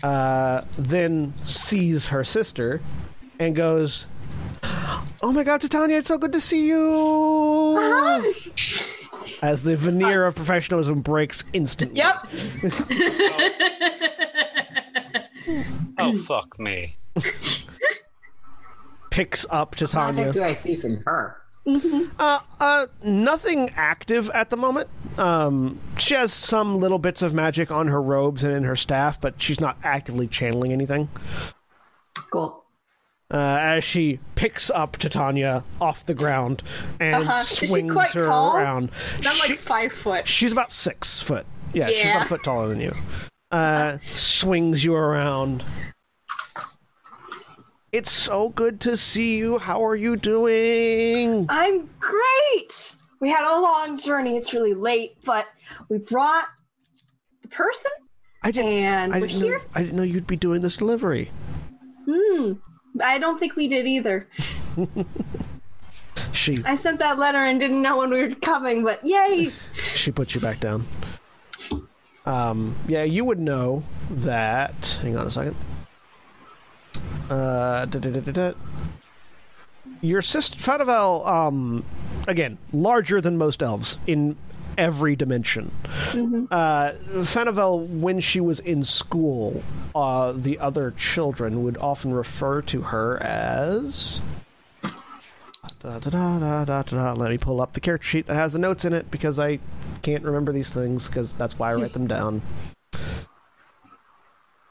uh, 0.04 0.62
then 0.78 1.34
sees 1.44 2.08
her 2.08 2.24
sister 2.24 2.82
and 3.40 3.56
goes, 3.56 4.08
"Oh 5.22 5.32
my 5.34 5.44
God, 5.44 5.62
Titania, 5.62 5.98
it's 5.98 6.08
so 6.08 6.18
good 6.18 6.32
to 6.34 6.42
see 6.42 6.68
you!" 6.68 8.24
As 9.42 9.64
the 9.64 9.76
veneer 9.76 10.26
of 10.26 10.36
professionalism 10.36 11.02
breaks 11.02 11.44
instantly. 11.54 11.98
Yep. 11.98 12.28
oh 16.00 16.18
fuck 16.18 16.58
me. 16.60 16.96
Picks 19.12 19.46
up 19.50 19.72
What 19.72 19.80
the 19.80 19.88
Titania. 19.88 20.26
heck 20.26 20.34
do 20.34 20.44
I 20.44 20.54
see 20.54 20.76
from 20.76 20.98
her? 21.06 21.38
Uh, 21.68 22.40
uh, 22.60 22.86
nothing 23.04 23.72
active 23.76 24.30
at 24.32 24.50
the 24.50 24.58
moment. 24.58 24.88
Um, 25.18 25.80
she 25.98 26.14
has 26.14 26.32
some 26.32 26.78
little 26.80 27.00
bits 27.00 27.22
of 27.22 27.34
magic 27.34 27.72
on 27.72 27.88
her 27.88 28.02
robes 28.02 28.44
and 28.44 28.54
in 28.54 28.64
her 28.64 28.76
staff, 28.76 29.20
but 29.20 29.42
she's 29.42 29.60
not 29.60 29.78
actively 29.84 30.28
channeling 30.28 30.72
anything. 30.72 31.10
Cool. 32.32 32.64
Uh, 33.32 33.58
as 33.60 33.84
she 33.84 34.20
picks 34.36 34.70
up 34.70 34.98
Titania 34.98 35.64
off 35.82 36.06
the 36.06 36.14
ground 36.14 36.62
and 37.00 37.16
Uh-huh. 37.28 37.38
Swings 37.38 37.96
her 38.14 38.26
tall? 38.28 38.56
around. 38.56 38.92
I'm 39.18 39.24
She- 39.24 39.50
like 39.54 39.60
five 39.60 39.92
foot. 39.92 40.28
she's 40.28 40.52
about 40.54 40.72
six 40.72 41.20
foot. 41.20 41.46
Yeah, 41.74 41.88
she's 41.88 42.06
about 42.06 42.22
a 42.22 42.30
foot 42.30 42.44
taller 42.44 42.68
than 42.68 42.80
you. 42.82 42.94
Uh, 43.52 44.00
swings 44.04 44.84
you 44.84 44.94
around. 44.96 45.64
It's 47.96 48.12
so 48.12 48.50
good 48.50 48.82
to 48.82 48.98
see 48.98 49.38
you. 49.38 49.58
How 49.58 49.86
are 49.86 49.96
you 49.96 50.18
doing? 50.18 51.46
I'm 51.48 51.90
great. 52.02 52.96
We 53.22 53.30
had 53.30 53.50
a 53.50 53.56
long 53.62 53.98
journey. 53.98 54.36
It's 54.36 54.54
really 54.54 54.74
late, 54.74 55.16
but 55.24 55.46
we 55.88 56.00
brought 56.00 56.44
the 57.42 57.48
person, 57.48 57.92
I 58.44 58.52
didn't. 58.52 58.70
and 58.74 59.14
I 59.16 59.22
we're 59.22 59.28
didn't, 59.28 59.42
know, 59.44 59.48
here. 59.48 59.62
I 59.74 59.82
didn't 59.84 59.96
know 59.96 60.04
you'd 60.04 60.28
be 60.28 60.36
doing 60.36 60.60
this 60.60 60.76
delivery. 60.76 61.32
Hmm. 62.06 62.56
I 63.02 63.18
don't 63.18 63.40
think 63.40 63.56
we 63.56 63.70
did 63.70 63.88
either. 63.88 64.28
She 66.34 66.62
I 66.66 66.76
sent 66.76 67.00
that 67.00 67.18
letter 67.18 67.38
and 67.38 67.62
didn't 67.62 67.82
know 67.82 67.98
when 67.98 68.10
we 68.10 68.22
were 68.28 68.36
coming, 68.36 68.84
but 68.84 69.00
yay! 69.06 69.52
she 69.74 70.12
puts 70.12 70.36
you 70.36 70.42
back 70.42 70.60
down. 70.60 70.86
Um, 72.26 72.76
yeah, 72.90 73.04
you 73.04 73.24
would 73.24 73.40
know 73.40 73.84
that. 74.12 75.00
Hang 75.02 75.16
on 75.16 75.28
a 75.28 75.32
second. 75.32 75.56
Uh, 77.30 77.86
da, 77.86 78.00
da, 78.00 78.10
da, 78.10 78.20
da, 78.20 78.32
da. 78.32 78.54
Your 80.02 80.22
sister 80.22 80.58
Fadavel, 80.60 81.26
um, 81.28 81.86
again, 82.28 82.58
larger 82.72 83.22
than 83.22 83.38
most 83.38 83.64
elves 83.64 83.98
in 84.06 84.36
every 84.78 85.16
dimension. 85.16 85.72
Uh, 86.52 86.92
Fanavel, 87.22 87.88
when 88.00 88.20
she 88.20 88.40
was 88.40 88.60
in 88.60 88.84
school, 88.84 89.64
uh, 89.96 90.34
the 90.34 90.60
other 90.60 90.92
children 90.92 91.64
would 91.64 91.78
often 91.78 92.14
refer 92.14 92.62
to 92.64 92.82
her 92.82 93.22
as. 93.24 94.22
Da, 95.82 96.00
da, 96.00 96.66
da. 96.66 97.14
Let 97.14 97.32
me 97.32 97.38
pull 97.38 97.62
up 97.62 97.74
the 97.74 97.80
character 97.80 98.08
sheet 98.08 98.26
that 98.28 98.36
has 98.36 98.54
the 98.54 98.60
notes 98.60 98.86
in 98.86 98.94
it 98.94 99.10
because 99.12 99.40
I 99.40 99.60
can't 100.02 100.24
remember 100.24 100.52
these 100.52 100.72
things 100.72 101.08
because 101.08 101.34
that's 101.34 101.58
why 101.58 101.72
I 101.72 101.76
write 101.76 101.94
them 101.94 102.08
down. 102.08 102.42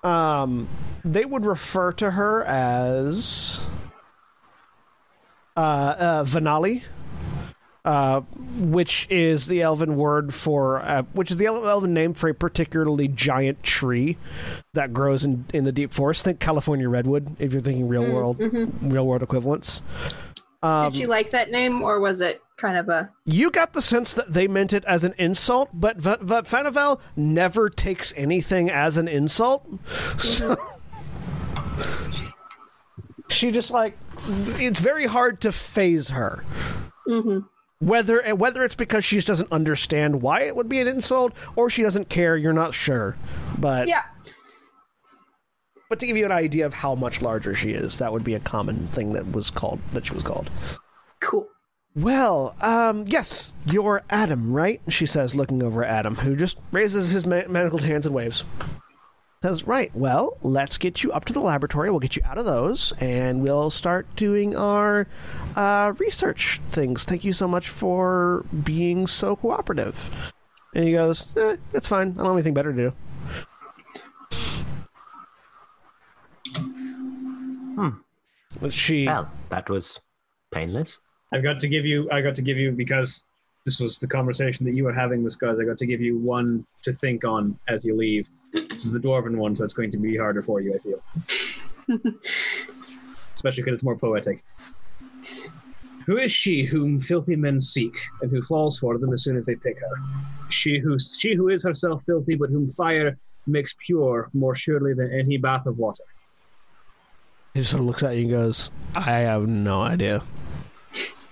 Um, 0.05 0.69
they 1.05 1.25
would 1.25 1.47
refer 1.47 1.93
to 1.93 2.11
her 2.11 2.45
as 2.45 3.61
uh, 5.57 5.61
uh, 5.61 6.25
Vanali, 6.25 6.83
uh, 7.85 8.21
which 8.57 9.07
is 9.11 9.47
the 9.47 9.63
elven 9.63 9.97
word 9.97 10.33
for, 10.33 10.81
uh, 10.83 11.03
which 11.13 11.31
is 11.31 11.39
the 11.39 11.47
elven 11.47 11.95
name 11.95 12.15
for 12.15 12.29
a 12.29 12.35
particularly 12.35 13.09
giant 13.09 13.63
tree 13.63 14.17
that 14.75 14.93
grows 14.93 15.25
in, 15.25 15.47
in 15.55 15.65
the 15.65 15.73
deep 15.73 15.93
forest. 15.93 16.25
Think 16.25 16.39
California 16.39 16.89
redwood 16.89 17.37
if 17.39 17.53
you're 17.53 17.63
thinking 17.63 17.89
real 17.89 18.13
world, 18.13 18.37
real 18.83 19.07
world 19.07 19.23
equivalents. 19.23 19.83
Um, 20.63 20.93
Did 20.93 20.99
she 20.99 21.07
like 21.07 21.31
that 21.31 21.51
name, 21.51 21.83
or 21.83 22.01
was 22.01 22.21
it 22.21 22.43
kind 22.57 22.77
of 22.77 22.89
a? 22.89 23.11
you 23.25 23.51
got 23.51 23.73
the 23.73 23.83
sense 23.83 24.15
that 24.15 24.33
they 24.33 24.47
meant 24.49 24.73
it 24.73 24.85
as 24.85 25.05
an 25.05 25.15
insult, 25.19 25.71
but 25.73 25.97
v- 25.97 26.17
v- 26.21 26.35
Fanavel 26.43 27.01
never 27.17 27.69
takes 27.69 28.13
anything 28.17 28.71
as 28.71 28.97
an 28.97 29.09
insult. 29.09 29.67
So 30.19 30.57
she 33.29 33.51
just 33.51 33.71
like 33.71 33.97
it's 34.27 34.81
very 34.81 35.07
hard 35.07 35.41
to 35.43 35.53
phase 35.53 36.11
her. 36.11 36.45
Mm-hmm. 37.09 37.41
Whether 37.81 38.35
whether 38.35 38.65
it's 38.65 38.75
because 38.77 39.05
she 39.05 39.17
just 39.17 39.29
doesn't 39.29 39.53
understand 39.53 40.23
why 40.23 40.43
it 40.43 40.57
would 40.57 40.69
be 40.69 40.81
an 40.81 40.89
insult 40.89 41.33
or 41.57 41.69
she 41.69 41.83
doesn't 41.83 42.09
care, 42.09 42.37
you're 42.37 42.53
not 42.53 42.73
sure. 42.75 43.17
But 43.59 43.89
Yeah. 43.89 44.03
but 45.91 45.99
to 46.01 46.07
give 46.07 46.17
you 46.17 46.25
an 46.25 46.33
idea 46.33 46.65
of 46.67 46.73
how 46.75 46.95
much 46.95 47.21
larger 47.21 47.55
she 47.55 47.73
is, 47.73 47.99
that 47.99 48.13
would 48.13 48.25
be 48.25 48.35
a 48.35 48.41
common 48.41 48.87
thing 48.89 49.13
that 49.15 49.33
was 49.33 49.51
called 49.51 49.81
that 49.93 50.07
she 50.07 50.15
was 50.15 50.23
called. 50.23 50.49
Cool. 51.21 51.47
Well, 51.97 52.57
um, 52.61 53.05
yes, 53.07 53.55
you're 53.65 54.03
Adam, 54.11 54.53
right? 54.53 54.81
She 54.89 55.07
says, 55.07 55.37
looking 55.37 55.63
over 55.63 55.85
at 55.85 55.91
Adam, 55.91 56.17
who 56.17 56.35
just 56.35 56.59
raises 56.73 57.13
his 57.13 57.25
ma- 57.25 57.47
manacled 57.49 57.83
hands 57.83 58.05
and 58.05 58.15
waves. 58.15 58.43
Says, 59.43 59.65
right, 59.65 59.95
well, 59.95 60.37
let's 60.43 60.77
get 60.77 61.05
you 61.05 61.13
up 61.13 61.25
to 61.27 61.33
the 61.33 61.41
laboratory. 61.41 61.91
We'll 61.91 62.01
get 62.01 62.17
you 62.17 62.23
out 62.25 62.37
of 62.37 62.47
those, 62.47 62.93
and 62.99 63.43
we'll 63.43 63.71
start 63.71 64.09
doing 64.17 64.57
our 64.57 65.07
uh, 65.55 65.93
research 65.99 66.61
things. 66.71 67.05
Thank 67.05 67.23
you 67.23 67.33
so 67.33 67.47
much 67.47 67.69
for 67.69 68.45
being 68.65 69.07
so 69.07 69.37
cooperative. 69.37 70.33
And 70.75 70.85
he 70.85 70.95
goes, 70.95 71.29
eh, 71.37 71.59
it's 71.73 71.87
fine. 71.87 72.09
I 72.13 72.15
don't 72.15 72.27
have 72.27 72.33
anything 72.35 72.55
better 72.55 72.73
to 72.73 72.77
do. 72.77 72.93
Hmm. 77.77 78.69
She. 78.71 79.07
Well, 79.07 79.31
that 79.51 79.69
was 79.69 80.01
painless. 80.51 80.99
I've 81.35 81.43
got 81.43 81.59
to 81.61 81.69
give 81.69 81.85
you. 81.85 82.09
I 82.13 82.21
got 82.21 82.37
to 82.37 82.43
give 82.43 82.59
you 82.59 82.71
because 82.71 83.25
this 83.65 83.81
was 83.81 83.99
the 83.99 84.07
conversation 84.07 84.65
that 84.67 84.75
you 84.75 84.85
were 84.85 84.93
having 84.93 85.25
with 85.25 85.37
guys. 85.41 85.59
I 85.59 85.65
got 85.65 85.79
to 85.79 85.87
give 85.87 86.01
you 86.01 86.17
one 86.17 86.65
to 86.83 86.93
think 86.93 87.25
on 87.25 87.59
as 87.67 87.85
you 87.85 87.97
leave. 87.97 88.31
This 88.53 88.85
is 88.85 88.93
the 88.93 89.01
dwarven 89.01 89.35
one, 89.35 89.57
so 89.57 89.65
it's 89.65 89.73
going 89.73 89.91
to 89.91 89.99
be 89.99 90.17
harder 90.17 90.43
for 90.43 90.61
you. 90.61 90.77
I 90.77 90.79
feel, 90.79 91.03
especially 93.35 93.65
because 93.65 93.75
it's 93.75 93.83
more 93.83 93.97
poetic. 93.97 94.45
Who 96.07 96.19
is 96.19 96.31
she 96.31 96.65
whom 96.65 97.01
filthy 97.01 97.35
men 97.35 97.59
seek, 97.59 97.97
and 98.23 98.31
who 98.31 98.41
falls 98.41 98.79
for 98.79 98.97
them 98.97 99.13
as 99.13 99.25
soon 99.25 99.37
as 99.37 99.47
they 99.47 99.57
pick 99.57 99.81
her? 99.81 99.97
She 100.51 100.79
who 100.79 101.01
she 101.01 101.35
who 101.35 101.49
is 101.49 101.65
herself 101.65 102.05
filthy, 102.05 102.37
but 102.37 102.51
whom 102.51 102.71
fire 102.71 103.19
makes 103.49 103.75
pure 103.85 104.31
more 104.35 104.55
surely 104.55 104.95
than 104.95 105.13
any 105.13 105.39
bath 105.39 105.67
of 105.67 105.79
water. 105.79 106.05
He 107.55 107.65
sort 107.65 107.81
of 107.81 107.87
looks 107.87 108.05
at 108.05 108.15
you 108.15 108.23
and 108.23 108.31
goes, 108.31 108.71
I 108.95 109.19
have 109.21 109.49
no 109.49 109.83
idea. 109.83 110.23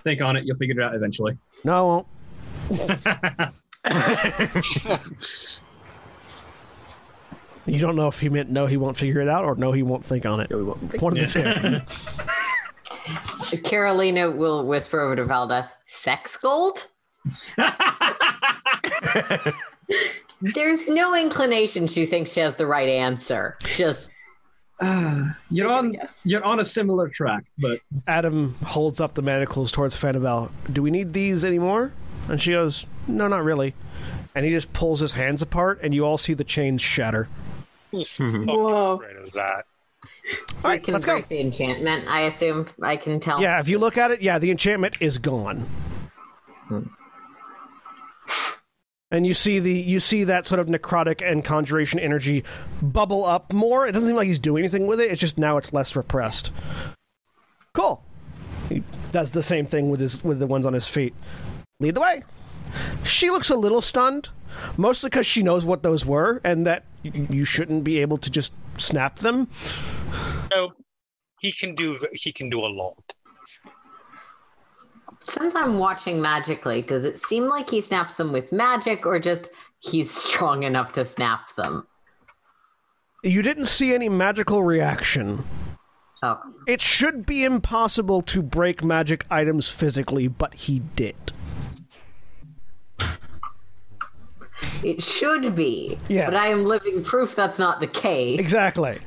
Think 0.04 0.20
on 0.20 0.36
it. 0.36 0.44
You'll 0.44 0.56
figure 0.56 0.80
it 0.80 0.84
out 0.84 0.94
eventually. 0.94 1.36
No, 1.64 1.72
I 1.72 1.80
won't. 1.82 2.06
You 7.66 7.78
don't 7.78 7.96
know 7.96 8.08
if 8.08 8.18
he 8.18 8.28
meant 8.28 8.50
no, 8.50 8.66
he 8.66 8.76
won't 8.76 8.96
figure 8.96 9.20
it 9.20 9.28
out, 9.28 9.44
or 9.44 9.54
no, 9.54 9.72
he 9.72 9.82
won't 9.82 10.04
think 10.04 10.26
on 10.26 10.40
it. 10.40 10.50
One 10.50 11.16
of 11.16 11.32
the 11.32 11.82
two. 13.48 13.58
Carolina 13.64 14.30
will 14.30 14.66
whisper 14.66 15.00
over 15.00 15.16
to 15.16 15.24
Valdeth, 15.24 15.68
sex 15.86 16.36
gold? 16.36 16.88
There's 20.42 20.88
no 20.88 21.14
inclination 21.14 21.86
she 21.86 22.06
thinks 22.06 22.32
she 22.32 22.40
has 22.40 22.56
the 22.56 22.66
right 22.66 22.88
answer. 22.88 23.56
Just 23.76 24.10
Uh, 24.80 25.30
you're 25.50 25.68
Take 25.68 25.72
it 25.72 25.74
a 25.74 25.78
on. 25.78 25.92
guess. 25.92 26.22
You're 26.26 26.44
on 26.44 26.58
a 26.60 26.64
similar 26.64 27.08
track, 27.08 27.44
but 27.58 27.80
Adam 28.08 28.54
holds 28.64 29.00
up 29.00 29.14
the 29.14 29.22
manacles 29.22 29.70
towards 29.70 29.94
Fanivel. 29.96 30.50
Do 30.72 30.82
we 30.82 30.90
need 30.90 31.12
these 31.12 31.44
anymore? 31.44 31.92
And 32.28 32.40
she 32.40 32.50
goes, 32.52 32.86
No, 33.06 33.28
not 33.28 33.44
really. 33.44 33.74
And 34.34 34.44
he 34.46 34.50
just 34.50 34.72
pulls 34.72 35.00
his 35.00 35.12
hands 35.12 35.42
apart, 35.42 35.80
and 35.82 35.94
you 35.94 36.04
all 36.04 36.18
see 36.18 36.34
the 36.34 36.44
chains 36.44 36.80
shatter. 36.82 37.28
Fucking 37.92 38.44
Whoa. 38.48 38.94
afraid 38.94 39.16
of 39.16 39.32
that. 39.32 39.66
All 40.64 40.70
I 40.70 40.78
can 40.78 40.94
let's 40.94 41.06
go. 41.06 41.22
the 41.28 41.40
enchantment. 41.40 42.06
I 42.08 42.22
assume 42.22 42.66
I 42.82 42.96
can 42.96 43.20
tell. 43.20 43.40
Yeah, 43.40 43.60
if 43.60 43.68
you 43.68 43.78
look 43.78 43.96
at 43.98 44.10
it, 44.10 44.20
yeah, 44.22 44.38
the 44.38 44.50
enchantment 44.50 45.00
is 45.00 45.18
gone. 45.18 45.60
Hmm. 46.68 46.82
And 49.12 49.26
you 49.26 49.34
see 49.34 49.58
the 49.58 49.72
you 49.72 50.00
see 50.00 50.24
that 50.24 50.46
sort 50.46 50.58
of 50.58 50.66
necrotic 50.68 51.22
and 51.22 51.44
conjuration 51.44 52.00
energy 52.00 52.42
bubble 52.80 53.26
up 53.26 53.52
more. 53.52 53.86
It 53.86 53.92
doesn't 53.92 54.08
seem 54.08 54.16
like 54.16 54.26
he's 54.26 54.38
doing 54.38 54.64
anything 54.64 54.86
with 54.86 55.00
it. 55.00 55.12
It's 55.12 55.20
just 55.20 55.36
now 55.38 55.58
it's 55.58 55.72
less 55.72 55.94
repressed. 55.94 56.50
Cool. 57.74 58.02
He 58.70 58.82
does 59.12 59.32
the 59.32 59.42
same 59.42 59.66
thing 59.66 59.90
with 59.90 60.00
his 60.00 60.24
with 60.24 60.38
the 60.38 60.46
ones 60.46 60.64
on 60.64 60.72
his 60.72 60.88
feet. 60.88 61.14
Lead 61.78 61.94
the 61.94 62.00
way. 62.00 62.24
She 63.04 63.28
looks 63.28 63.50
a 63.50 63.56
little 63.56 63.82
stunned, 63.82 64.30
mostly 64.78 65.10
because 65.10 65.26
she 65.26 65.42
knows 65.42 65.66
what 65.66 65.82
those 65.82 66.06
were 66.06 66.40
and 66.42 66.66
that 66.66 66.84
you 67.02 67.44
shouldn't 67.44 67.84
be 67.84 67.98
able 67.98 68.16
to 68.16 68.30
just 68.30 68.54
snap 68.78 69.18
them. 69.18 69.48
No, 70.50 70.72
he 71.40 71.52
can 71.52 71.74
do 71.74 71.98
he 72.14 72.32
can 72.32 72.48
do 72.48 72.60
a 72.60 72.68
lot. 72.68 72.96
Since 75.24 75.54
I'm 75.54 75.78
watching 75.78 76.20
magically, 76.20 76.82
does 76.82 77.04
it 77.04 77.18
seem 77.18 77.48
like 77.48 77.70
he 77.70 77.80
snaps 77.80 78.16
them 78.16 78.32
with 78.32 78.50
magic 78.52 79.06
or 79.06 79.18
just 79.18 79.50
he's 79.78 80.10
strong 80.10 80.62
enough 80.64 80.92
to 80.92 81.04
snap 81.04 81.54
them? 81.54 81.86
You 83.22 83.42
didn't 83.42 83.66
see 83.66 83.94
any 83.94 84.08
magical 84.08 84.62
reaction. 84.64 85.44
Oh, 86.24 86.38
It 86.66 86.80
should 86.80 87.26
be 87.26 87.44
impossible 87.44 88.22
to 88.22 88.42
break 88.42 88.84
magic 88.84 89.26
items 89.30 89.68
physically, 89.68 90.28
but 90.28 90.54
he 90.54 90.80
did. 90.96 91.16
it 94.84 95.02
should 95.02 95.54
be. 95.54 95.98
Yeah. 96.08 96.26
But 96.26 96.36
I 96.36 96.46
am 96.48 96.64
living 96.64 97.02
proof 97.02 97.34
that's 97.34 97.58
not 97.58 97.80
the 97.80 97.86
case. 97.86 98.38
Exactly. 98.38 99.00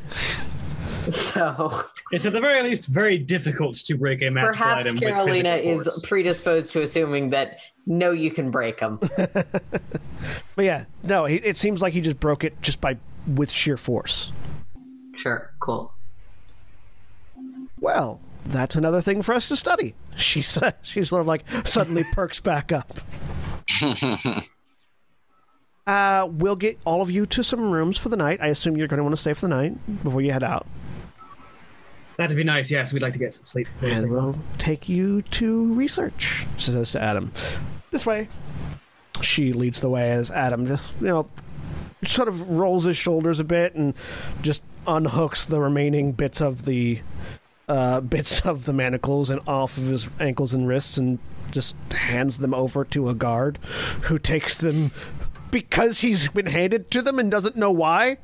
So 1.12 1.84
it's 2.12 2.26
at 2.26 2.34
the 2.34 2.42
very 2.42 2.64
least 2.64 2.88
very 2.88 3.18
difficult 3.18 3.76
to 3.76 3.96
break 3.96 4.22
a 4.22 4.30
magical 4.30 4.54
perhaps 4.64 4.86
item. 4.88 5.00
Carolina 5.00 5.52
with 5.56 5.62
physical 5.64 5.80
is 5.80 5.86
force. 5.86 6.06
predisposed 6.06 6.72
to 6.72 6.82
assuming 6.82 7.30
that 7.32 7.60
no, 7.86 8.12
you 8.12 8.32
can 8.32 8.50
break 8.52 8.80
them. 8.80 9.00
But 10.56 10.66
yeah, 10.66 10.86
no, 11.04 11.26
he, 11.26 11.36
it 11.36 11.58
seems 11.58 11.82
like 11.82 11.94
he 11.94 12.02
just 12.02 12.20
broke 12.20 12.44
it 12.44 12.60
just 12.62 12.80
by 12.82 12.98
with 13.28 13.52
sheer 13.52 13.78
force. 13.78 14.32
sure, 15.18 15.52
cool. 15.60 15.94
Well, 17.80 18.20
that's 18.46 18.76
another 18.76 19.02
thing 19.02 19.22
for 19.22 19.34
us 19.36 19.50
to 19.50 19.56
study. 19.56 19.94
She 20.16 20.42
says 20.54 20.74
she's 20.82 21.10
sort 21.10 21.22
of 21.22 21.28
like 21.28 21.44
suddenly 21.66 22.04
perks 22.14 22.40
back 22.40 22.72
up. 22.72 22.92
Uh, 25.86 26.28
we'll 26.32 26.56
get 26.56 26.80
all 26.86 27.02
of 27.02 27.12
you 27.12 27.26
to 27.28 27.44
some 27.44 27.70
rooms 27.72 27.98
for 27.98 28.10
the 28.10 28.18
night. 28.18 28.40
I 28.42 28.48
assume 28.48 28.76
you're 28.78 28.88
going 28.88 28.98
to 28.98 29.04
want 29.04 29.14
to 29.14 29.22
stay 29.22 29.34
for 29.34 29.42
the 29.42 29.50
night 29.50 30.04
before 30.04 30.22
you 30.22 30.32
head 30.32 30.44
out. 30.44 30.66
That'd 32.18 32.38
be 32.38 32.44
nice. 32.44 32.72
Yes, 32.72 32.94
we'd 32.94 33.02
like 33.02 33.14
to 33.14 33.20
get 33.20 33.34
some 33.34 33.46
sleep. 33.46 33.68
and 33.82 34.10
we'll 34.10 34.38
take 34.58 34.88
you 34.88 35.22
to 35.24 35.74
research. 35.74 36.46
She 36.58 36.72
says 36.72 36.92
to 36.94 37.02
Adam, 37.02 37.32
"This 37.92 38.06
way." 38.06 38.28
She 39.22 39.54
leads 39.54 39.80
the 39.80 39.90
way 39.90 40.12
as 40.12 40.30
Adam 40.32 40.68
just 40.68 40.84
you 41.00 41.08
know 41.08 41.28
sort 42.06 42.28
of 42.28 42.50
rolls 42.50 42.84
his 42.84 42.98
shoulders 42.98 43.40
a 43.40 43.44
bit 43.44 43.74
and 43.76 43.94
just 44.42 44.62
unhooks 44.86 45.48
the 45.48 45.60
remaining 45.60 46.12
bits 46.12 46.42
of 46.42 46.66
the 46.66 47.00
uh, 47.68 48.00
bits 48.02 48.42
of 48.42 48.66
the 48.66 48.74
manacles 48.74 49.30
and 49.30 49.42
off 49.48 49.78
of 49.78 49.86
his 49.86 50.08
ankles 50.20 50.54
and 50.54 50.68
wrists 50.68 50.98
and 50.98 51.18
just 51.52 51.76
hands 51.94 52.38
them 52.40 52.54
over 52.54 52.84
to 52.84 53.08
a 53.10 53.14
guard 53.16 53.58
who 54.04 54.20
takes 54.20 54.56
them 54.56 54.92
because 55.52 56.00
he's 56.02 56.28
been 56.30 56.46
handed 56.46 56.92
to 56.92 57.02
them 57.02 57.20
and 57.20 57.32
doesn't 57.32 57.56
know 57.56 57.72
why. 57.72 58.18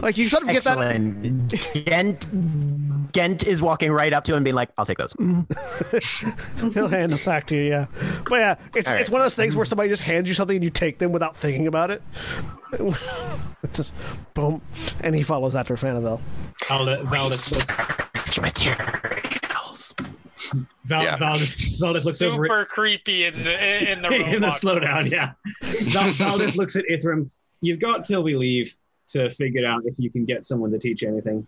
Like 0.00 0.16
you 0.16 0.28
sort 0.28 0.44
of 0.44 0.48
get 0.50 0.62
that 0.64 0.78
Excellent. 0.78 1.50
Gent, 1.86 3.12
Gent 3.12 3.44
is 3.46 3.60
walking 3.60 3.90
right 3.90 4.12
up 4.12 4.24
to 4.24 4.32
him 4.32 4.38
and 4.38 4.44
being 4.44 4.54
like, 4.54 4.70
I'll 4.78 4.86
take 4.86 4.98
those. 4.98 5.12
He'll 6.74 6.88
hand 6.88 7.12
them 7.12 7.20
back 7.24 7.48
to 7.48 7.56
you, 7.56 7.62
yeah. 7.62 7.86
But 8.28 8.36
yeah, 8.36 8.54
it's 8.74 8.86
All 8.88 8.94
right. 8.94 9.00
it's 9.00 9.10
one 9.10 9.20
of 9.20 9.24
those 9.24 9.34
things 9.34 9.56
where 9.56 9.64
somebody 9.64 9.88
just 9.88 10.02
hands 10.02 10.28
you 10.28 10.34
something 10.34 10.56
and 10.56 10.62
you 10.62 10.70
take 10.70 10.98
them 10.98 11.10
without 11.10 11.36
thinking 11.36 11.66
about 11.66 11.90
it. 11.90 12.02
it's 12.72 13.76
just 13.78 13.94
boom, 14.34 14.62
and 15.00 15.14
he 15.16 15.22
follows 15.22 15.56
after 15.56 15.74
Fanavel. 15.74 16.20
Valda, 16.62 17.02
Valdeth 17.04 17.56
looks. 17.56 18.38
Materials. 18.40 19.94
Val, 20.84 21.02
Yeah. 21.04 21.16
Valdeth, 21.18 21.56
Valdeth 21.80 22.04
looks 22.04 22.22
over 22.22 22.44
Super 22.44 22.64
creepy 22.64 23.24
in 23.24 23.34
the 23.42 23.90
in 23.92 24.02
the 24.02 24.08
in 24.36 24.42
the 24.42 24.48
slowdown. 24.48 25.10
Yeah. 25.10 25.32
Val, 25.62 26.08
Valdeth 26.10 26.54
looks 26.56 26.76
at 26.76 26.84
Ithrim. 26.90 27.30
You've 27.60 27.80
got 27.80 28.04
till 28.04 28.22
we 28.22 28.36
leave 28.36 28.72
to 29.08 29.30
figure 29.30 29.66
out 29.66 29.82
if 29.84 29.98
you 29.98 30.10
can 30.10 30.24
get 30.24 30.44
someone 30.44 30.70
to 30.70 30.78
teach 30.78 31.02
you 31.02 31.08
anything. 31.08 31.46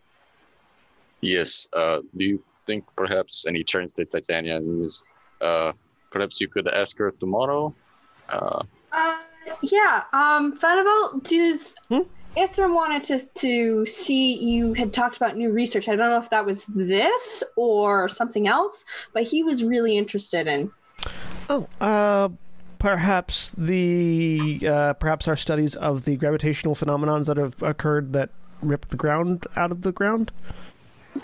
yes. 1.21 1.69
Uh, 1.73 2.01
do 2.17 2.25
you 2.25 2.43
think 2.67 2.85
perhaps, 2.97 3.45
and 3.47 3.57
he 3.57 3.63
turns 3.65 3.93
to 3.95 4.05
Titania 4.05 4.57
and 4.57 4.85
is, 4.85 5.05
uh, 5.41 5.73
perhaps 6.11 6.41
you 6.41 6.49
could 6.49 6.67
ask 6.69 6.97
her 6.99 7.11
tomorrow? 7.21 7.75
Uh, 8.29 8.63
Uh, 8.93 9.19
yeah. 9.63 10.03
Um, 10.13 10.57
Fanival, 10.59 11.23
does 11.23 11.75
Hmm? 11.89 12.01
Ithrim 12.37 12.75
wanted 12.75 13.05
to 13.05 13.19
to 13.41 13.87
see 13.87 14.37
you 14.37 14.73
had 14.75 14.93
talked 14.93 15.17
about 15.17 15.37
new 15.37 15.51
research. 15.51 15.89
I 15.89 15.97
don't 15.97 16.11
know 16.11 16.19
if 16.19 16.31
that 16.31 16.47
was 16.47 16.65
this 16.67 17.43
or 17.57 18.09
something 18.09 18.47
else, 18.47 18.85
but 19.13 19.25
he 19.25 19.43
was 19.43 19.65
really 19.65 19.99
interested 19.99 20.47
in. 20.47 20.71
Oh, 21.49 21.67
uh, 21.81 22.29
perhaps 22.79 23.51
the 23.59 24.61
uh, 24.67 24.93
perhaps 24.95 25.27
our 25.27 25.37
studies 25.37 25.75
of 25.77 26.05
the 26.05 26.17
gravitational 26.17 26.75
phenomenons 26.75 27.27
that 27.27 27.37
have 27.37 27.61
occurred 27.63 28.13
that 28.13 28.31
ripped 28.63 28.91
the 28.91 28.97
ground 28.97 29.47
out 29.57 29.73
of 29.73 29.83
the 29.83 29.93
ground. 29.93 30.31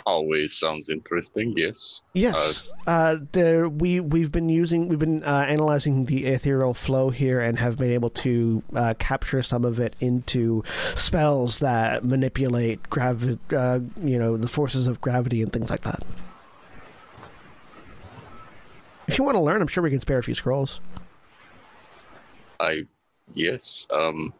Always 0.04 0.52
sounds 0.52 0.88
interesting. 0.88 1.54
Yes. 1.56 2.02
Yes, 2.12 2.70
uh, 2.86 3.16
there, 3.32 3.68
we 3.68 4.00
we've 4.00 4.32
been 4.32 4.48
using 4.48 4.88
we've 4.88 4.98
been 4.98 5.22
uh, 5.22 5.46
analyzing 5.48 6.06
the 6.06 6.26
ethereal 6.26 6.74
flow 6.74 7.10
here 7.10 7.40
and 7.40 7.58
have 7.58 7.78
been 7.78 7.92
able 7.92 8.10
to 8.10 8.62
uh, 8.74 8.94
capture 8.98 9.42
some 9.42 9.64
of 9.64 9.78
it 9.78 9.94
into 10.00 10.64
spells 10.94 11.60
that 11.60 12.04
manipulate 12.04 12.88
gravi- 12.90 13.38
uh, 13.54 13.80
you 14.02 14.18
know, 14.18 14.36
the 14.36 14.48
forces 14.48 14.88
of 14.88 15.00
gravity 15.00 15.42
and 15.42 15.52
things 15.52 15.70
like 15.70 15.82
that. 15.82 16.04
If 19.06 19.18
you 19.18 19.24
want 19.24 19.36
to 19.36 19.42
learn, 19.42 19.60
I'm 19.62 19.68
sure 19.68 19.82
we 19.84 19.90
can 19.90 20.00
spare 20.00 20.18
a 20.18 20.22
few 20.22 20.34
scrolls. 20.34 20.80
I. 22.58 22.86
Yes. 23.34 23.86
Um. 23.92 24.32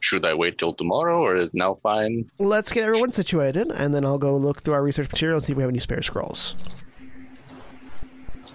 Should 0.00 0.24
I 0.24 0.34
wait 0.34 0.56
till 0.58 0.72
tomorrow, 0.72 1.20
or 1.22 1.36
is 1.36 1.54
now 1.54 1.74
fine? 1.74 2.30
Let's 2.38 2.72
get 2.72 2.84
everyone 2.84 3.12
situated, 3.12 3.70
and 3.70 3.94
then 3.94 4.04
I'll 4.04 4.18
go 4.18 4.34
look 4.36 4.62
through 4.62 4.74
our 4.74 4.82
research 4.82 5.10
materials 5.10 5.42
and 5.42 5.46
see 5.48 5.52
if 5.52 5.56
we 5.58 5.62
have 5.62 5.70
any 5.70 5.78
spare 5.78 6.02
scrolls. 6.02 6.54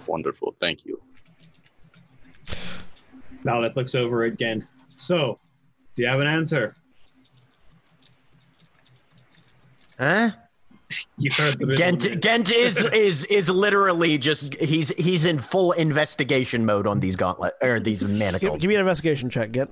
Wonderful. 0.06 0.54
Thank 0.60 0.84
you. 0.84 1.00
Valdeth 3.44 3.76
looks 3.76 3.94
over 3.94 4.24
at 4.24 4.38
Gent. 4.38 4.66
So, 4.96 5.38
do 5.94 6.02
you 6.02 6.08
have 6.08 6.20
an 6.20 6.26
answer? 6.26 6.74
Huh? 9.98 10.30
You 11.18 11.32
heard 11.32 11.58
the 11.58 11.74
Gent 11.74 12.22
Gent 12.22 12.52
is 12.52 12.80
is 12.92 13.24
is 13.24 13.50
literally 13.50 14.18
just 14.18 14.54
he's 14.54 14.90
he's 14.90 15.24
in 15.24 15.36
full 15.36 15.72
investigation 15.72 16.64
mode 16.64 16.86
on 16.86 17.00
these 17.00 17.16
gauntlet 17.16 17.54
or 17.60 17.80
these 17.80 18.02
Give, 18.04 18.10
manacles. 18.12 18.60
give 18.60 18.68
me 18.68 18.76
an 18.76 18.82
investigation 18.82 19.28
check, 19.28 19.50
get. 19.50 19.68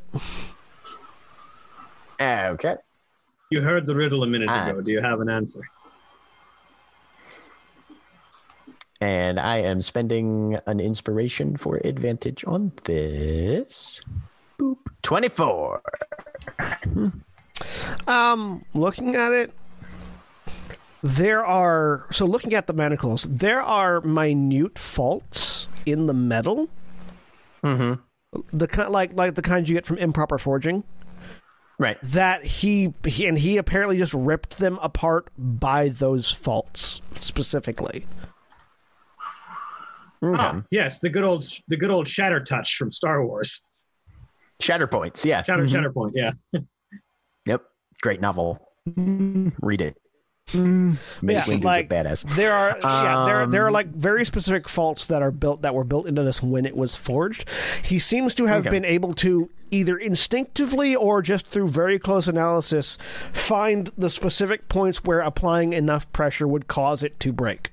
Okay. 2.20 2.76
You 3.50 3.60
heard 3.60 3.86
the 3.86 3.94
riddle 3.94 4.22
a 4.22 4.26
minute 4.26 4.48
Ah. 4.50 4.68
ago. 4.68 4.80
Do 4.80 4.90
you 4.90 5.00
have 5.00 5.20
an 5.20 5.28
answer? 5.28 5.60
And 9.00 9.38
I 9.38 9.58
am 9.58 9.82
spending 9.82 10.58
an 10.66 10.80
inspiration 10.80 11.56
for 11.56 11.76
advantage 11.84 12.44
on 12.46 12.72
this. 12.84 14.00
Boop. 14.58 14.78
24. 15.02 15.82
Um, 18.06 18.64
looking 18.72 19.14
at 19.14 19.32
it, 19.32 19.52
there 21.02 21.44
are 21.44 22.06
so 22.10 22.24
looking 22.24 22.54
at 22.54 22.66
the 22.66 22.72
manacles, 22.72 23.24
there 23.24 23.60
are 23.60 24.00
minute 24.00 24.78
faults 24.78 25.68
in 25.84 26.06
the 26.06 26.14
metal. 26.14 26.68
Mm-hmm. 27.62 28.00
The 28.56 28.66
kind 28.68 28.90
like 28.90 29.12
like 29.14 29.34
the 29.34 29.42
kinds 29.42 29.68
you 29.68 29.74
get 29.74 29.86
from 29.86 29.98
improper 29.98 30.38
forging. 30.38 30.82
Right. 31.78 31.98
That 32.02 32.44
he, 32.44 32.94
he 33.04 33.26
and 33.26 33.38
he 33.38 33.56
apparently 33.56 33.96
just 33.98 34.14
ripped 34.14 34.58
them 34.58 34.78
apart 34.80 35.28
by 35.36 35.88
those 35.88 36.30
faults 36.30 37.00
specifically. 37.18 38.06
Okay. 40.22 40.36
Ah, 40.42 40.62
yes, 40.70 41.00
the 41.00 41.10
good 41.10 41.24
old 41.24 41.46
the 41.68 41.76
good 41.76 41.90
old 41.90 42.08
shatter 42.08 42.40
touch 42.40 42.76
from 42.76 42.90
Star 42.90 43.26
Wars. 43.26 43.66
Shatter 44.60 44.86
points. 44.86 45.26
Yeah. 45.26 45.42
Shatter 45.42 45.64
Mhm. 45.64 45.92
Shatterpoint, 45.92 46.12
yeah. 46.14 46.30
Yep. 47.46 47.62
Great 48.00 48.20
novel. 48.22 48.66
Read 48.96 49.82
it. 49.82 49.96
Yeah, 50.52 51.44
like- 51.62 51.88
badass. 51.88 52.22
There 52.36 52.52
are 52.52 52.78
yeah, 52.82 53.24
there 53.26 53.46
there 53.46 53.64
are 53.64 53.68
Um, 53.68 53.72
like 53.74 53.88
very 53.88 54.24
specific 54.24 54.68
faults 54.68 55.06
that 55.06 55.22
are 55.22 55.30
built 55.30 55.62
that 55.62 55.74
were 55.74 55.84
built 55.84 56.06
into 56.06 56.22
this 56.22 56.42
when 56.42 56.64
it 56.66 56.76
was 56.76 56.94
forged. 56.96 57.48
He 57.82 57.98
seems 57.98 58.34
to 58.34 58.46
have 58.46 58.60
Okay. 58.60 58.70
been 58.70 58.84
able 58.84 59.14
to 59.14 59.50
either 59.70 59.96
instinctively 59.96 60.94
or 60.94 61.22
just 61.22 61.46
through 61.46 61.68
very 61.68 61.98
close 61.98 62.28
analysis 62.28 62.96
find 63.32 63.90
the 63.98 64.08
specific 64.10 64.68
points 64.68 65.02
where 65.04 65.20
applying 65.20 65.72
enough 65.72 66.10
pressure 66.12 66.46
would 66.46 66.68
cause 66.68 67.02
it 67.02 67.18
to 67.20 67.32
break. 67.32 67.72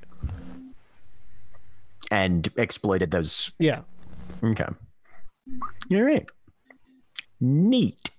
And 2.09 2.49
exploited 2.57 3.11
those. 3.11 3.51
Yeah. 3.59 3.81
Okay. 4.43 4.65
All 5.91 6.01
right. 6.01 6.25
Neat. 7.41 8.11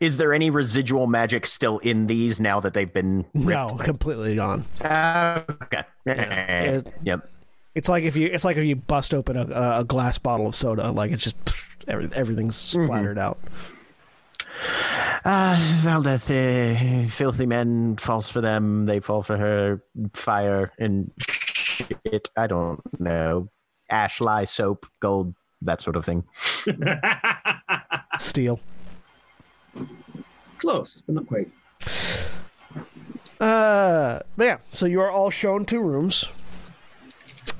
Is 0.00 0.16
there 0.18 0.32
any 0.32 0.48
residual 0.50 1.08
magic 1.08 1.46
still 1.46 1.78
in 1.78 2.06
these 2.06 2.40
now 2.40 2.60
that 2.60 2.74
they've 2.74 2.92
been 2.92 3.24
No, 3.34 3.66
completely 3.80 4.36
gone. 4.36 4.64
okay. 4.82 5.82
It- 6.06 6.94
Yep. 7.02 7.28
It's 7.74 7.88
like 7.88 8.04
if 8.04 8.16
you 8.16 8.26
it's 8.28 8.44
like 8.44 8.56
if 8.58 8.64
you 8.64 8.76
bust 8.76 9.14
open 9.14 9.36
a, 9.36 9.78
a 9.80 9.84
glass 9.84 10.18
bottle 10.18 10.46
of 10.46 10.54
soda, 10.54 10.90
like 10.92 11.10
it's 11.10 11.24
just 11.24 11.36
every, 11.88 12.08
everything's 12.14 12.54
splattered 12.54 13.18
out. 13.18 13.38
Uh, 15.24 15.56
Valdeth, 15.82 16.28
uh, 16.30 17.08
filthy 17.08 17.46
men 17.46 17.96
falls 17.96 18.28
for 18.28 18.40
them. 18.40 18.84
They 18.86 19.00
fall 19.00 19.22
for 19.22 19.36
her. 19.36 19.82
Fire 20.14 20.70
and 20.78 21.10
shit. 21.18 22.28
I 22.36 22.46
don't 22.46 22.80
know. 23.00 23.48
Ash, 23.88 24.20
lye, 24.20 24.44
soap, 24.44 24.86
gold, 25.00 25.34
that 25.64 25.80
sort 25.80 25.96
of 25.96 26.04
thing. 26.04 26.24
Steel. 28.18 28.60
Close, 30.58 31.02
but 31.06 31.14
not 31.14 31.26
quite. 31.26 31.50
Uh, 33.40 34.20
but 34.36 34.44
yeah, 34.44 34.58
so 34.72 34.86
you 34.86 35.00
are 35.00 35.10
all 35.10 35.30
shown 35.30 35.64
two 35.64 35.80
rooms. 35.80 36.26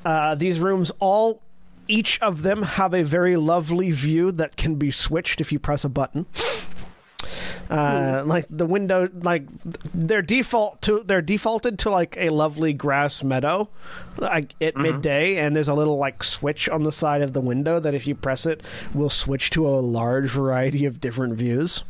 Uh, 0.05 0.35
these 0.35 0.59
rooms 0.59 0.91
all, 0.99 1.41
each 1.87 2.21
of 2.21 2.43
them 2.43 2.63
have 2.63 2.93
a 2.93 3.03
very 3.03 3.35
lovely 3.35 3.91
view 3.91 4.31
that 4.31 4.55
can 4.55 4.75
be 4.75 4.91
switched 4.91 5.41
if 5.41 5.51
you 5.51 5.59
press 5.59 5.83
a 5.83 5.89
button. 5.89 6.25
Uh, 7.69 8.23
like 8.25 8.45
the 8.49 8.65
window, 8.65 9.09
like 9.13 9.43
they're 9.93 10.21
default 10.21 10.81
to 10.83 11.03
they're 11.05 11.21
defaulted 11.21 11.79
to 11.79 11.89
like 11.89 12.15
a 12.17 12.29
lovely 12.29 12.73
grass 12.73 13.23
meadow, 13.23 13.69
like 14.17 14.55
at 14.61 14.75
midday, 14.75 15.37
and 15.37 15.55
there's 15.55 15.67
a 15.67 15.73
little 15.73 15.97
like 15.97 16.23
switch 16.23 16.69
on 16.69 16.83
the 16.83 16.91
side 16.91 17.21
of 17.21 17.33
the 17.33 17.41
window 17.41 17.79
that 17.79 17.93
if 17.93 18.07
you 18.07 18.15
press 18.15 18.45
it 18.45 18.61
will 18.93 19.09
switch 19.09 19.49
to 19.51 19.67
a 19.67 19.79
large 19.79 20.29
variety 20.29 20.85
of 20.85 21.01
different 21.01 21.35
views. 21.35 21.83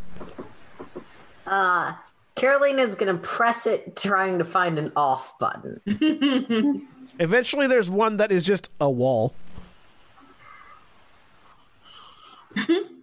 Uh, 1.45 1.93
Caroline 2.35 2.79
is 2.79 2.95
going 2.95 3.15
to 3.15 3.21
press 3.21 3.67
it 3.67 3.95
trying 3.95 4.39
to 4.39 4.45
find 4.45 4.79
an 4.79 4.91
off 4.95 5.37
button. 5.39 5.79
Eventually, 7.19 7.67
there's 7.67 7.89
one 7.89 8.17
that 8.17 8.31
is 8.31 8.43
just 8.43 8.69
a 8.81 8.89
wall. 8.89 9.33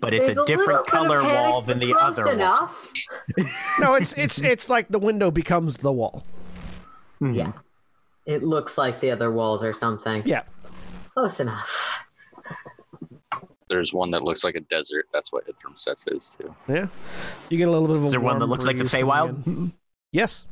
But 0.00 0.14
it's 0.14 0.26
There's 0.26 0.38
a 0.38 0.46
different 0.46 0.68
little 0.68 0.84
color 0.84 1.22
wall 1.22 1.62
than 1.62 1.78
the 1.78 1.92
close 1.92 2.02
other 2.02 2.24
wall. 2.26 2.34
enough. 2.34 2.92
No, 3.80 3.94
it's 3.94 4.12
it's 4.14 4.40
it's 4.40 4.68
like 4.70 4.88
the 4.88 4.98
window 4.98 5.30
becomes 5.30 5.78
the 5.78 5.92
wall. 5.92 6.24
Yeah. 7.20 7.52
It 8.26 8.42
looks 8.42 8.78
like 8.78 9.00
the 9.00 9.10
other 9.10 9.30
walls 9.30 9.64
or 9.64 9.74
something. 9.74 10.22
Yeah. 10.24 10.42
Close 11.14 11.40
enough. 11.40 12.04
There's 13.68 13.92
one 13.92 14.10
that 14.12 14.22
looks 14.22 14.42
like 14.44 14.54
a 14.56 14.60
desert. 14.60 15.06
That's 15.12 15.32
what 15.32 15.46
Ithrim 15.46 15.78
says 15.78 16.04
is 16.08 16.30
too. 16.30 16.54
Yeah. 16.68 16.88
You 17.48 17.58
get 17.58 17.68
a 17.68 17.70
little 17.70 17.86
bit 17.88 17.96
of 17.96 18.02
a 18.02 18.04
Is 18.06 18.10
there 18.12 18.20
one 18.20 18.38
that 18.38 18.46
looks 18.46 18.64
like 18.64 18.76
the 18.76 18.84
breeze 18.84 18.92
coming 18.92 19.06
Feywild? 19.10 19.72
Yes. 20.12 20.46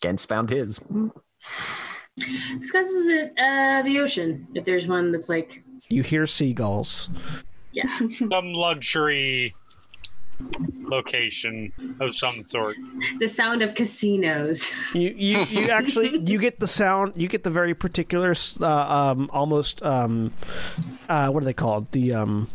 Gens 0.00 0.24
found 0.24 0.50
his. 0.50 0.80
Discusses 2.18 3.08
it 3.08 3.32
uh, 3.38 3.82
the 3.82 3.98
ocean. 4.00 4.46
If 4.54 4.64
there's 4.64 4.86
one 4.88 5.12
that's 5.12 5.28
like, 5.28 5.62
You 5.88 6.02
hear 6.02 6.26
seagulls. 6.26 7.08
yeah, 7.72 7.98
Some 8.18 8.52
luxury 8.52 9.54
location 10.82 11.72
of 12.00 12.14
some 12.14 12.44
sort. 12.44 12.76
the 13.18 13.26
sound 13.26 13.62
of 13.62 13.74
casinos. 13.74 14.72
You 14.94 15.10
you, 15.16 15.44
you 15.44 15.70
actually 15.70 16.18
you 16.18 16.38
get 16.38 16.60
the 16.60 16.66
sound. 16.68 17.12
You 17.16 17.28
get 17.28 17.44
the 17.44 17.50
very 17.50 17.74
particular, 17.74 18.34
uh, 18.60 18.66
um, 18.66 19.30
almost 19.32 19.82
um, 19.82 20.32
uh, 21.08 21.30
what 21.30 21.42
are 21.42 21.46
they 21.46 21.52
called? 21.54 21.90
The 21.92 22.14
um, 22.14 22.48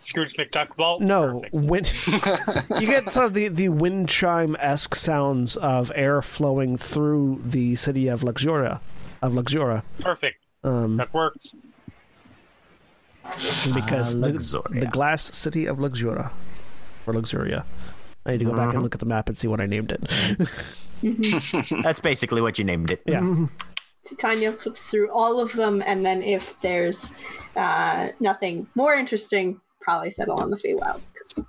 Scrooge 0.00 0.34
McDuck 0.34 0.74
vault. 0.76 1.00
no 1.02 1.40
Perfect. 1.40 1.54
wind. 1.54 1.92
you 2.80 2.86
get 2.86 3.12
sort 3.12 3.26
of 3.26 3.34
the 3.34 3.48
the 3.48 3.68
wind 3.68 4.08
chime 4.08 4.56
esque 4.58 4.94
sounds 4.94 5.56
of 5.56 5.92
air 5.94 6.22
flowing 6.22 6.76
through 6.78 7.40
the 7.44 7.76
city 7.76 8.08
of 8.08 8.22
Luxura, 8.22 8.80
of 9.22 9.32
Luxura. 9.32 9.82
Perfect. 10.00 10.38
Um, 10.62 10.96
That 10.96 11.12
works. 11.12 11.54
Because 13.74 14.14
Ah, 14.16 14.20
the, 14.20 14.32
Luxuria. 14.32 14.80
the 14.80 14.86
glass 14.86 15.34
city 15.36 15.66
of 15.66 15.78
Luxura 15.78 16.30
or 17.06 17.14
Luxuria. 17.14 17.64
I 18.26 18.32
need 18.32 18.38
to 18.38 18.44
go 18.46 18.52
back 18.52 18.60
Uh-huh. 18.60 18.70
and 18.74 18.82
look 18.82 18.94
at 18.94 19.00
the 19.00 19.06
map 19.06 19.28
and 19.28 19.36
see 19.36 19.48
what 19.48 19.60
I 19.60 19.66
named 19.66 19.92
it. 19.92 20.00
That's 21.82 22.00
basically 22.00 22.40
what 22.40 22.58
you 22.58 22.64
named 22.64 22.90
it. 22.90 23.02
Yeah. 23.06 23.46
Titania 24.08 24.52
flips 24.52 24.90
through 24.90 25.10
all 25.10 25.40
of 25.40 25.52
them, 25.54 25.82
and 25.86 26.04
then 26.04 26.22
if 26.22 26.60
there's 26.60 27.14
uh, 27.56 28.08
nothing 28.20 28.66
more 28.74 28.94
interesting, 28.94 29.60
probably 29.80 30.10
settle 30.10 30.38
on 30.40 30.50
the 30.50 30.56
Feywild 30.58 31.00
'cause 31.14 31.44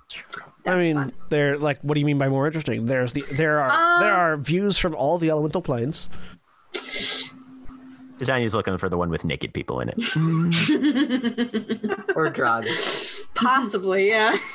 I 0.66 0.74
mean, 0.76 0.94
fun. 0.96 1.12
they're 1.28 1.58
like, 1.58 1.78
what 1.82 1.94
do 1.94 2.00
you 2.00 2.06
mean 2.06 2.16
by 2.18 2.28
more 2.30 2.46
interesting? 2.46 2.86
There's 2.86 3.12
the 3.12 3.22
there 3.32 3.60
are 3.60 3.70
Um, 3.70 4.00
there 4.00 4.14
are 4.14 4.36
views 4.38 4.78
from 4.78 4.94
all 4.94 5.18
the 5.18 5.28
elemental 5.30 5.60
planes. 5.62 6.08
Titania's 8.18 8.54
looking 8.54 8.78
for 8.78 8.88
the 8.88 8.96
one 8.96 9.10
with 9.10 9.24
naked 9.24 9.52
people 9.52 9.80
in 9.80 9.90
it. 9.90 9.96
or 12.16 12.30
drugs. 12.30 13.22
possibly, 13.34 14.08
yeah. 14.08 14.36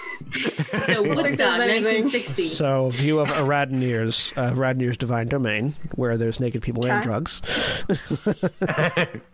So 0.80 1.02
Woodstock, 1.04 1.60
anything. 1.60 1.84
1960. 1.84 2.46
So, 2.48 2.90
view 2.92 3.20
of 3.20 3.28
Aradnir's 3.28 4.34
uh, 4.38 4.52
Aradnir's 4.52 4.96
divine 4.98 5.28
domain, 5.28 5.76
where 5.96 6.16
there's 6.18 6.40
naked 6.40 6.62
people 6.62 6.86
and 6.86 6.94
Okay. 6.94 7.06
drugs. 7.06 7.42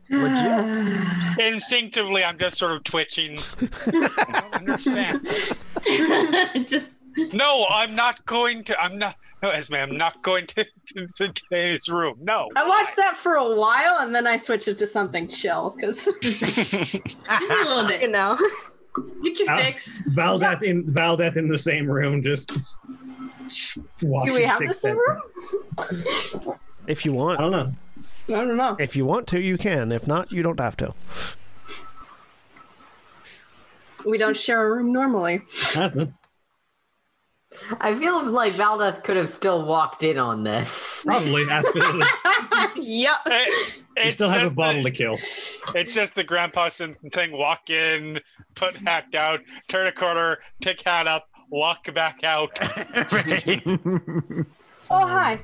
Instinctively, 1.39 2.23
I'm 2.23 2.38
just 2.38 2.57
sort 2.57 2.73
of 2.73 2.83
twitching. 2.83 3.38
I 3.61 4.41
don't 4.41 4.56
understand. 4.56 5.27
Just 6.67 6.99
No, 7.33 7.65
I'm 7.69 7.95
not 7.95 8.25
going 8.25 8.64
to. 8.65 8.81
I'm 8.81 8.97
not. 8.97 9.15
No, 9.43 9.49
Esme, 9.49 9.75
I'm 9.75 9.95
not 9.98 10.22
going 10.24 10.48
to, 10.48 10.64
to, 10.95 11.07
to 11.07 11.32
today's 11.32 11.88
room. 11.90 12.17
No. 12.22 12.48
I 12.56 12.67
watched 12.67 12.95
that 12.95 13.16
for 13.17 13.35
a 13.35 13.56
while 13.56 13.98
and 13.99 14.14
then 14.16 14.25
I 14.25 14.38
switched 14.38 14.67
it 14.67 14.80
to 14.80 14.88
something 14.88 15.27
chill 15.27 15.75
because 15.75 16.06
just 16.22 16.95
a 16.95 17.64
little 17.64 17.83
you 17.83 17.88
bit. 17.99 18.09
know. 18.09 18.35
Get 19.24 19.40
your 19.40 19.49
Ah. 19.51 19.57
fix. 19.61 20.01
Valdeth 20.09 20.64
in 20.64 20.83
Valdeth 20.85 21.38
in 21.38 21.48
the 21.49 21.57
same 21.57 21.85
room, 21.90 22.24
just, 22.24 22.51
just 23.48 23.80
watching. 24.01 24.33
Do 24.33 24.40
we 24.40 24.45
have 24.45 24.59
the 24.66 24.74
same 24.74 24.98
set. 24.98 26.01
room? 26.48 26.57
If 26.88 27.06
you 27.06 27.14
want, 27.14 27.40
I 27.40 27.43
don't 27.43 27.51
know. 27.51 27.74
I 28.30 28.32
don't 28.43 28.57
know. 28.57 28.75
if 28.80 28.95
you 28.95 29.06
want 29.06 29.27
to, 29.27 29.40
you 29.40 29.57
can. 29.59 29.91
If 29.91 30.07
not, 30.07 30.32
you 30.32 30.41
don't 30.41 30.59
have 30.59 30.75
to. 30.77 30.95
We 34.06 34.17
don't 34.17 34.35
share 34.38 34.66
a 34.66 34.72
room 34.72 34.91
normally. 34.91 35.41
That's 35.75 35.98
it. 35.98 36.09
I 37.81 37.93
feel 37.95 38.23
like 38.31 38.53
Valdeth 38.53 39.03
could 39.03 39.17
have 39.17 39.29
still 39.29 39.65
walked 39.65 40.03
in 40.03 40.17
on 40.17 40.43
this. 40.43 41.03
Probably, 41.05 41.45
absolutely. 41.49 42.05
yep. 42.83 43.15
It- 43.25 43.81
You 44.05 44.11
still 44.11 44.29
have 44.29 44.47
a 44.47 44.49
bottle 44.51 44.83
the, 44.83 44.91
to 44.91 44.95
kill. 44.95 45.17
It's 45.75 45.93
just 45.93 46.15
the 46.15 46.23
Grandpa 46.23 46.69
Simpson 46.69 47.09
thing. 47.09 47.31
Walk 47.31 47.69
in, 47.69 48.19
put 48.55 48.75
hat 48.77 49.11
down, 49.11 49.39
turn 49.67 49.87
a 49.87 49.91
corner, 49.91 50.37
pick 50.61 50.81
hat 50.83 51.07
up, 51.07 51.27
walk 51.49 51.93
back 51.93 52.23
out. 52.23 52.57
Oh, 54.89 55.05
hi. 55.05 55.41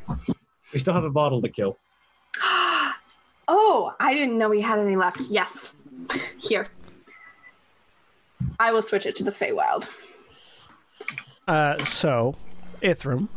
We 0.72 0.80
still 0.80 0.94
have 0.94 1.04
a 1.04 1.10
bottle 1.10 1.42
to 1.42 1.50
kill. 1.50 1.78
Oh, 3.46 3.94
I 4.00 4.14
didn't 4.14 4.38
know 4.38 4.48
we 4.48 4.62
had 4.62 4.80
any 4.80 4.96
left. 4.96 5.20
Yes. 5.30 5.76
Here. 6.40 6.66
I 8.58 8.72
will 8.72 8.82
switch 8.82 9.06
it 9.06 9.18
to 9.18 9.24
the 9.26 9.32
Feywild. 9.32 9.90
Uh, 11.48 11.84
so, 11.84 12.36
Ithrim, 12.82 13.28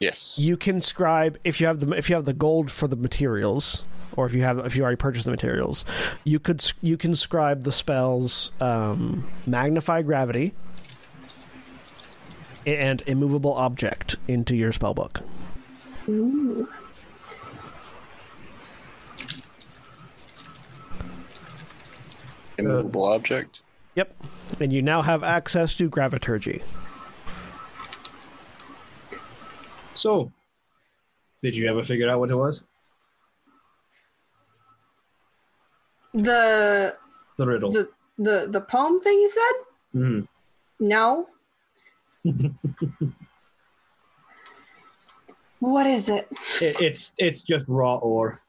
Yes. 0.00 0.38
you 0.38 0.56
can 0.56 0.80
scribe 0.80 1.38
if 1.44 1.60
you 1.60 1.66
have 1.66 1.80
the 1.80 1.90
if 1.92 2.08
you 2.08 2.16
have 2.16 2.24
the 2.24 2.32
gold 2.32 2.70
for 2.70 2.86
the 2.86 2.96
materials, 2.96 3.84
or 4.16 4.26
if 4.26 4.32
you 4.32 4.42
have 4.42 4.58
if 4.64 4.76
you 4.76 4.82
already 4.82 4.96
purchased 4.96 5.24
the 5.24 5.30
materials, 5.30 5.84
you 6.24 6.38
could 6.38 6.64
you 6.82 6.96
can 6.96 7.14
scribe 7.16 7.64
the 7.64 7.72
spells 7.72 8.52
um, 8.60 9.26
magnify 9.46 10.02
gravity 10.02 10.54
and 12.64 13.02
immovable 13.06 13.54
object 13.54 14.16
into 14.28 14.54
your 14.56 14.72
spellbook. 14.72 15.22
Ooh. 16.08 16.68
Immovable 22.58 23.04
object. 23.04 23.62
Yep, 23.96 24.14
and 24.60 24.72
you 24.72 24.82
now 24.82 25.02
have 25.02 25.22
access 25.22 25.74
to 25.74 25.88
graviturgy. 25.88 26.62
So, 29.96 30.30
did 31.42 31.56
you 31.56 31.68
ever 31.68 31.82
figure 31.82 32.08
out 32.10 32.20
what 32.20 32.30
it 32.30 32.34
was? 32.36 32.64
The 36.12 36.94
The 37.38 37.46
riddle. 37.46 37.72
the 37.72 37.88
the 38.18 38.46
the 38.50 38.60
poem 38.60 39.00
thing 39.00 39.18
you 39.18 39.28
said? 39.28 39.52
Mhm. 39.94 40.28
No. 40.80 41.26
what 45.60 45.86
is 45.86 46.08
it? 46.08 46.28
It, 46.60 46.80
it's 46.80 47.12
it's 47.18 47.42
just 47.42 47.64
raw 47.68 47.94
ore. 47.94 48.42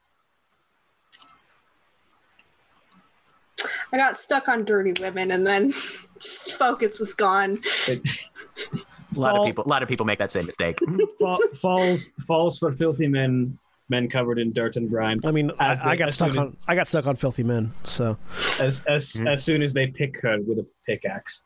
I 3.92 3.96
got 3.96 4.18
stuck 4.18 4.48
on 4.48 4.64
dirty 4.64 4.92
women 5.00 5.30
and 5.30 5.46
then 5.46 5.72
just 6.18 6.52
focus 6.58 6.98
was 6.98 7.14
gone. 7.14 7.58
It, 7.86 8.06
A 9.18 9.20
lot 9.20 9.36
of 9.36 9.44
people, 9.44 9.64
a 9.64 9.68
lot 9.68 9.82
of 9.82 9.88
people 9.88 10.06
make 10.06 10.18
that 10.20 10.32
same 10.32 10.46
mistake. 10.46 10.78
fa- 11.18 11.38
falls 11.54 12.08
falls 12.26 12.58
for 12.58 12.72
filthy 12.72 13.06
men, 13.08 13.58
men 13.88 14.08
covered 14.08 14.38
in 14.38 14.52
dirt 14.52 14.76
and 14.76 14.88
grime. 14.88 15.20
I 15.24 15.30
mean, 15.32 15.50
I, 15.58 15.72
As 15.72 15.82
I 15.82 15.96
got 15.96 16.08
as 16.08 16.14
stuck 16.14 16.28
soon 16.32 16.36
as- 16.38 16.46
on 16.52 16.56
I 16.68 16.74
got 16.74 16.88
stuck 16.88 17.06
on 17.06 17.16
filthy 17.16 17.42
men. 17.42 17.72
So 17.84 18.16
As 18.60 18.82
as 18.88 19.04
Mhm. 19.14 19.32
as 19.32 19.44
soon 19.44 19.62
as 19.62 19.72
they 19.74 19.88
pick 19.88 20.20
her 20.22 20.40
with 20.40 20.58
a 20.58 20.66
pickaxe. 20.86 21.44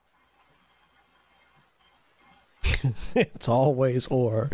it's 3.15 3.49
always 3.49 4.07
or. 4.09 4.51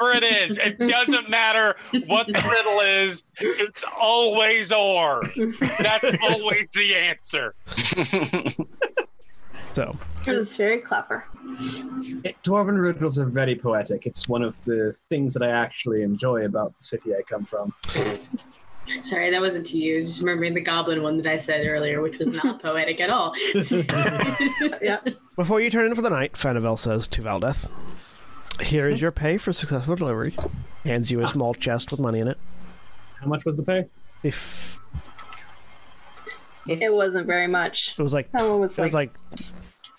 Whatever 0.00 0.16
it 0.16 0.22
is, 0.50 0.58
it 0.58 0.78
doesn't 0.78 1.28
matter 1.28 1.74
what 2.06 2.26
the 2.28 2.32
riddle 2.48 2.80
is. 2.80 3.24
It's 3.40 3.84
always 4.00 4.72
or. 4.72 5.22
That's 5.78 6.14
always 6.22 6.68
the 6.72 6.94
answer. 6.94 7.54
So 9.72 9.96
It 10.26 10.32
was 10.32 10.56
very 10.56 10.78
clever. 10.78 11.24
It, 12.24 12.36
Dwarven 12.42 12.80
riddles 12.80 13.18
are 13.18 13.26
very 13.26 13.54
poetic. 13.54 14.06
It's 14.06 14.28
one 14.28 14.42
of 14.42 14.62
the 14.64 14.96
things 15.08 15.34
that 15.34 15.42
I 15.42 15.50
actually 15.50 16.02
enjoy 16.02 16.44
about 16.44 16.76
the 16.76 16.84
city 16.84 17.14
I 17.14 17.22
come 17.22 17.44
from. 17.44 17.72
Sorry, 19.02 19.30
that 19.30 19.40
wasn't 19.40 19.66
to 19.66 19.78
you. 19.78 20.00
Just 20.00 20.20
remembering 20.20 20.54
the 20.54 20.60
goblin 20.60 21.02
one 21.02 21.16
that 21.18 21.26
I 21.26 21.36
said 21.36 21.66
earlier, 21.66 22.02
which 22.02 22.18
was 22.18 22.28
not 22.28 22.60
poetic 22.62 23.00
at 23.00 23.10
all. 23.10 23.34
Yeah. 24.82 25.00
before 25.36 25.60
you 25.60 25.70
turn 25.70 25.86
in 25.86 25.94
for 25.94 26.02
the 26.02 26.10
night, 26.10 26.32
Fanivel 26.32 26.78
says 26.78 27.06
to 27.08 27.22
Valdeth, 27.22 27.68
"Here 28.60 28.88
is 28.88 29.00
your 29.00 29.10
pay 29.10 29.36
for 29.36 29.52
successful 29.52 29.96
delivery." 29.96 30.34
Hands 30.84 31.10
you 31.10 31.20
a 31.20 31.24
ah. 31.24 31.26
small 31.26 31.54
chest 31.54 31.90
with 31.90 32.00
money 32.00 32.20
in 32.20 32.28
it. 32.28 32.38
How 33.20 33.26
much 33.26 33.44
was 33.44 33.56
the 33.56 33.62
pay? 33.62 33.84
If 34.22 34.80
It 36.70 36.94
wasn't 36.94 37.26
very 37.26 37.46
much. 37.48 37.96
it 37.98 38.02
was 38.02 38.12
like 38.14 38.30
That 38.32 38.42
one 38.48 38.60
was 38.60 38.78
it 38.78 38.82
was 38.82 38.94
like, 38.94 39.14
like 39.32 39.40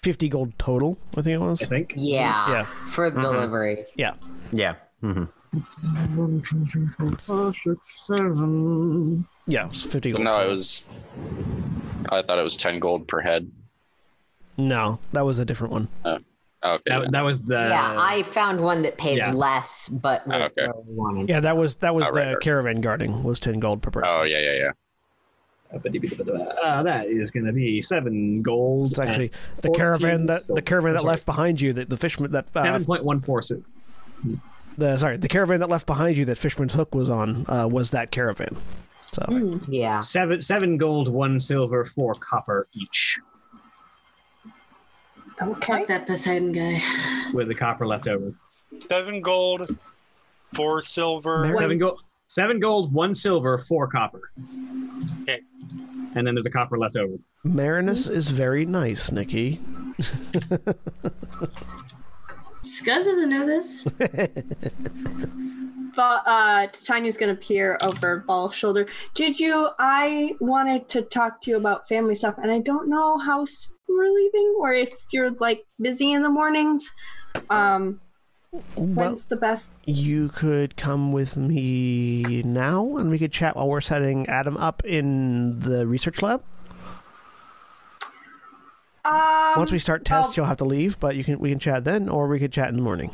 fifty 0.03 0.29
gold 0.29 0.57
total, 0.57 0.97
I 1.17 1.21
think 1.21 1.35
it 1.41 1.45
was. 1.45 1.61
I 1.61 1.65
think. 1.65 1.93
Yeah. 1.95 2.49
Yeah. 2.51 2.63
For 2.89 3.09
delivery. 3.11 3.85
Yeah. 3.95 4.13
yeah. 4.51 4.75
Mm-hmm. 5.03 6.17
One, 6.17 6.41
two, 6.41 6.65
three, 6.67 6.87
four, 6.87 7.17
five, 7.25 7.55
six, 7.55 8.05
seven. 8.07 9.25
Yeah, 9.47 9.65
it 9.65 9.69
was 9.69 9.83
fifty 9.83 10.11
gold. 10.11 10.23
no, 10.23 10.39
it 10.41 10.47
was. 10.49 10.85
I 12.09 12.21
thought 12.21 12.37
it 12.39 12.43
was 12.43 12.55
ten 12.55 12.79
gold 12.79 13.07
per 13.07 13.19
head. 13.19 13.51
No, 14.57 14.99
that 15.13 15.25
was 15.25 15.39
a 15.39 15.45
different 15.45 15.73
one. 15.73 15.87
Okay. 16.05 16.23
That, 16.85 17.11
that 17.11 17.21
was 17.21 17.41
the. 17.41 17.55
yeah, 17.55 17.95
I 17.97 18.21
found 18.21 18.61
one 18.61 18.83
that 18.83 18.97
paid 18.99 19.17
yeah. 19.17 19.31
less, 19.31 19.89
but 19.89 20.21
Oh, 20.27 20.33
okay. 20.43 20.61
really 20.67 20.73
wanted. 20.85 21.27
Yeah, 21.29 21.39
that 21.39 21.57
was 21.57 21.77
that 21.77 21.95
was 21.95 22.05
Oh, 22.07 22.13
the 22.13 22.19
right, 22.19 22.27
right. 22.33 22.39
caravan 22.41 22.81
guarding 22.81 23.23
was 23.23 23.39
ten 23.39 23.59
gold 23.59 23.81
per 23.81 23.89
person. 23.89 24.09
oh 24.15 24.21
yeah, 24.23 24.39
yeah, 24.39 24.53
yeah. 24.53 24.71
Uh, 25.73 26.83
that 26.83 27.07
is 27.07 27.31
going 27.31 27.45
to 27.45 27.53
be 27.53 27.81
seven 27.81 28.35
gold. 28.41 28.91
It's 28.91 28.99
actually 28.99 29.31
the 29.57 29.69
14 29.69 29.73
caravan 29.75 30.25
that 30.27 30.41
the 30.47 30.61
caravan 30.61 30.93
that 30.93 31.03
left 31.03 31.25
behind 31.25 31.61
you 31.61 31.73
that 31.73 31.89
the 31.89 31.97
fisherman 31.97 32.31
that 32.31 32.47
uh, 32.55 32.63
seven 32.63 32.85
point 32.85 33.03
one 33.05 33.21
four. 33.21 33.41
So 33.41 33.61
the 34.77 34.97
sorry 34.97 35.17
the 35.17 35.27
caravan 35.29 35.59
that 35.61 35.69
left 35.69 35.85
behind 35.85 36.17
you 36.17 36.25
that 36.25 36.37
Fisherman's 36.37 36.73
Hook 36.73 36.93
was 36.95 37.09
on 37.09 37.45
uh, 37.47 37.67
was 37.67 37.91
that 37.91 38.11
caravan. 38.11 38.57
So 39.13 39.59
Yeah. 39.67 39.99
seven 39.99 40.41
seven 40.41 40.77
gold, 40.77 41.07
one 41.09 41.39
silver, 41.39 41.83
four 41.85 42.13
copper 42.19 42.67
each, 42.73 43.19
okay. 45.41 45.67
Fuck 45.77 45.87
that 45.87 46.07
Poseidon 46.07 46.51
guy. 46.51 46.81
with 47.33 47.47
the 47.47 47.55
copper 47.55 47.87
left 47.87 48.07
over. 48.07 48.33
Seven 48.79 49.21
gold, 49.21 49.67
four 50.53 50.81
silver. 50.81 51.51
Seven 51.53 51.77
gold, 51.77 52.01
seven 52.31 52.61
gold, 52.61 52.93
one 52.93 53.13
silver, 53.13 53.57
four 53.57 53.87
copper. 53.87 54.31
Okay. 55.23 55.41
And 56.15 56.25
then 56.25 56.33
there's 56.33 56.45
a 56.45 56.51
copper 56.51 56.77
left 56.77 56.95
over. 56.95 57.15
Marinus 57.43 58.07
is 58.07 58.29
very 58.29 58.65
nice, 58.65 59.11
Nikki. 59.11 59.59
Skuzz 62.63 63.05
doesn't 63.05 63.29
know 63.29 63.45
this. 63.45 63.85
But 65.93 66.23
uh, 66.25 66.67
Titania's 66.67 67.17
gonna 67.17 67.35
peer 67.35 67.77
over 67.83 68.23
Ball's 68.25 68.55
shoulder. 68.55 68.85
Did 69.13 69.37
you? 69.37 69.67
I 69.77 70.35
wanted 70.39 70.87
to 70.87 71.01
talk 71.01 71.41
to 71.41 71.51
you 71.51 71.57
about 71.57 71.89
family 71.89 72.15
stuff, 72.15 72.35
and 72.41 72.49
I 72.49 72.59
don't 72.59 72.87
know 72.87 73.17
how 73.17 73.43
soon 73.43 73.75
we're 73.89 74.09
leaving, 74.09 74.55
or 74.57 74.71
if 74.71 74.93
you're 75.11 75.31
like 75.31 75.65
busy 75.81 76.13
in 76.13 76.23
the 76.23 76.29
mornings. 76.29 76.89
Um, 77.49 77.99
Well, 78.51 78.63
when's 78.75 79.25
the 79.25 79.37
best? 79.37 79.73
you 79.85 80.27
could 80.27 80.75
come 80.75 81.13
with 81.13 81.37
me 81.37 82.43
now, 82.43 82.97
and 82.97 83.09
we 83.09 83.17
could 83.17 83.31
chat 83.31 83.55
while 83.55 83.69
we're 83.69 83.79
setting 83.79 84.27
Adam 84.27 84.57
up 84.57 84.83
in 84.83 85.61
the 85.61 85.87
research 85.87 86.21
lab. 86.21 86.43
Um, 89.05 89.53
Once 89.55 89.71
we 89.71 89.79
start 89.79 90.03
tests, 90.03 90.35
well- 90.37 90.43
you'll 90.43 90.49
have 90.49 90.57
to 90.57 90.65
leave, 90.65 90.99
but 90.99 91.15
you 91.15 91.23
can 91.23 91.39
we 91.39 91.49
can 91.49 91.59
chat 91.59 91.85
then, 91.85 92.09
or 92.09 92.27
we 92.27 92.39
could 92.39 92.51
chat 92.51 92.67
in 92.67 92.75
the 92.75 92.81
morning. 92.81 93.11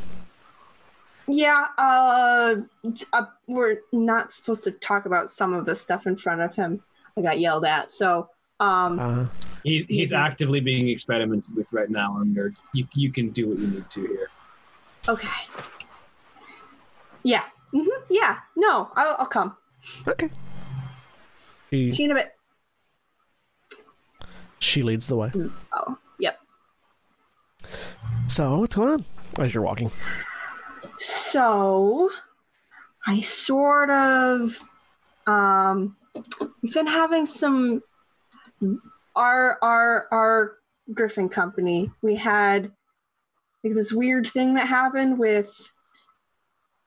Yeah, 1.27 1.67
uh, 1.77 2.55
uh, 3.13 3.25
we're 3.47 3.81
not 3.91 4.31
supposed 4.31 4.63
to 4.63 4.71
talk 4.71 5.05
about 5.05 5.29
some 5.29 5.53
of 5.53 5.65
the 5.65 5.75
stuff 5.75 6.07
in 6.07 6.15
front 6.15 6.41
of 6.41 6.55
him. 6.55 6.81
I 7.15 7.21
got 7.21 7.39
yelled 7.39 7.65
at. 7.65 7.91
So, 7.91 8.29
um, 8.59 8.99
Uh, 8.99 9.25
He's 9.63 9.85
he's 9.85 10.13
actively 10.13 10.61
being 10.61 10.87
experimented 10.89 11.55
with 11.55 11.71
right 11.73 11.89
now, 11.91 12.17
and 12.21 12.35
you 12.73 12.87
you 12.95 13.11
can 13.11 13.29
do 13.29 13.49
what 13.49 13.59
you 13.59 13.67
need 13.67 13.89
to 13.91 14.01
here. 14.07 14.29
Okay. 15.07 15.47
Yeah. 17.23 17.43
hmm 17.71 17.87
Yeah. 18.09 18.39
No, 18.55 18.89
I'll, 18.95 19.15
I'll 19.19 19.25
come. 19.25 19.55
okay. 20.07 20.29
She 21.69 21.91
See 21.91 22.03
you 22.03 22.11
in 22.11 22.17
a 22.17 22.19
bit. 22.21 22.31
she 24.59 24.81
leads 24.83 25.07
the 25.07 25.17
way. 25.17 25.31
Oh, 25.73 25.97
yep. 26.19 26.39
So 28.27 28.59
what's 28.59 28.75
going 28.75 28.89
on 28.89 29.05
as 29.39 29.53
you're 29.53 29.63
walking? 29.63 29.91
So, 30.97 32.09
I 33.05 33.21
sort 33.21 33.89
of, 33.89 34.57
um, 35.27 35.95
we've 36.61 36.73
been 36.73 36.87
having 36.87 37.25
some, 37.25 37.83
our, 39.15 39.57
our, 39.61 40.07
our 40.11 40.53
Griffin 40.93 41.29
company, 41.29 41.91
we 42.01 42.15
had 42.15 42.71
like 43.63 43.73
this 43.73 43.91
weird 43.91 44.27
thing 44.27 44.53
that 44.55 44.67
happened 44.67 45.17
with, 45.19 45.71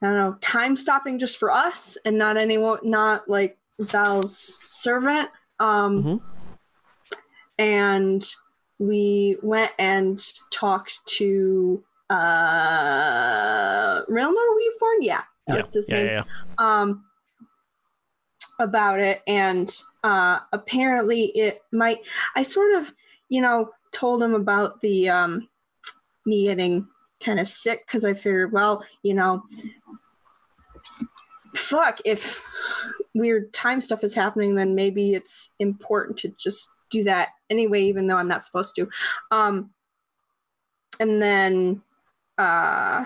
I 0.02 0.06
don't 0.06 0.16
know, 0.16 0.36
time 0.40 0.76
stopping 0.76 1.18
just 1.18 1.38
for 1.38 1.50
us 1.50 1.98
and 2.04 2.16
not 2.16 2.36
anyone, 2.36 2.78
not 2.82 3.28
like 3.28 3.58
Val's 3.78 4.36
servant. 4.64 5.28
Um, 5.58 6.02
Mhm. 6.04 6.20
and 7.58 8.34
we 8.78 9.36
went 9.42 9.72
and 9.78 10.24
talked 10.50 11.04
to 11.06 11.84
uh 12.08 14.04
Rilnor 14.06 14.34
Weaveborn, 14.56 14.98
yeah, 15.00 15.22
that 15.46 15.56
was 15.58 15.68
his 15.72 15.88
yeah, 15.88 15.96
name. 15.96 16.06
yeah, 16.06 16.12
yeah. 16.12 16.24
Um 16.58 17.04
about 18.58 18.98
it 19.00 19.22
and 19.26 19.70
uh 20.02 20.40
apparently 20.52 21.26
it 21.36 21.62
might 21.72 21.98
I 22.34 22.42
sort 22.42 22.74
of, 22.74 22.92
you 23.28 23.40
know, 23.42 23.70
told 23.92 24.22
him 24.22 24.34
about 24.34 24.80
the 24.80 25.08
um 25.08 25.48
me 26.30 26.44
getting 26.44 26.88
kind 27.22 27.38
of 27.38 27.48
sick 27.48 27.84
because 27.86 28.04
I 28.04 28.14
figured, 28.14 28.52
well, 28.52 28.84
you 29.02 29.12
know, 29.14 29.42
fuck, 31.54 32.00
if 32.04 32.42
weird 33.14 33.52
time 33.52 33.80
stuff 33.80 34.02
is 34.02 34.14
happening, 34.14 34.54
then 34.54 34.74
maybe 34.74 35.12
it's 35.14 35.54
important 35.58 36.16
to 36.18 36.28
just 36.38 36.70
do 36.90 37.04
that 37.04 37.28
anyway, 37.50 37.82
even 37.82 38.06
though 38.06 38.16
I'm 38.16 38.28
not 38.28 38.44
supposed 38.44 38.74
to. 38.76 38.88
Um, 39.30 39.70
and 40.98 41.20
then 41.20 41.82
uh, 42.38 43.04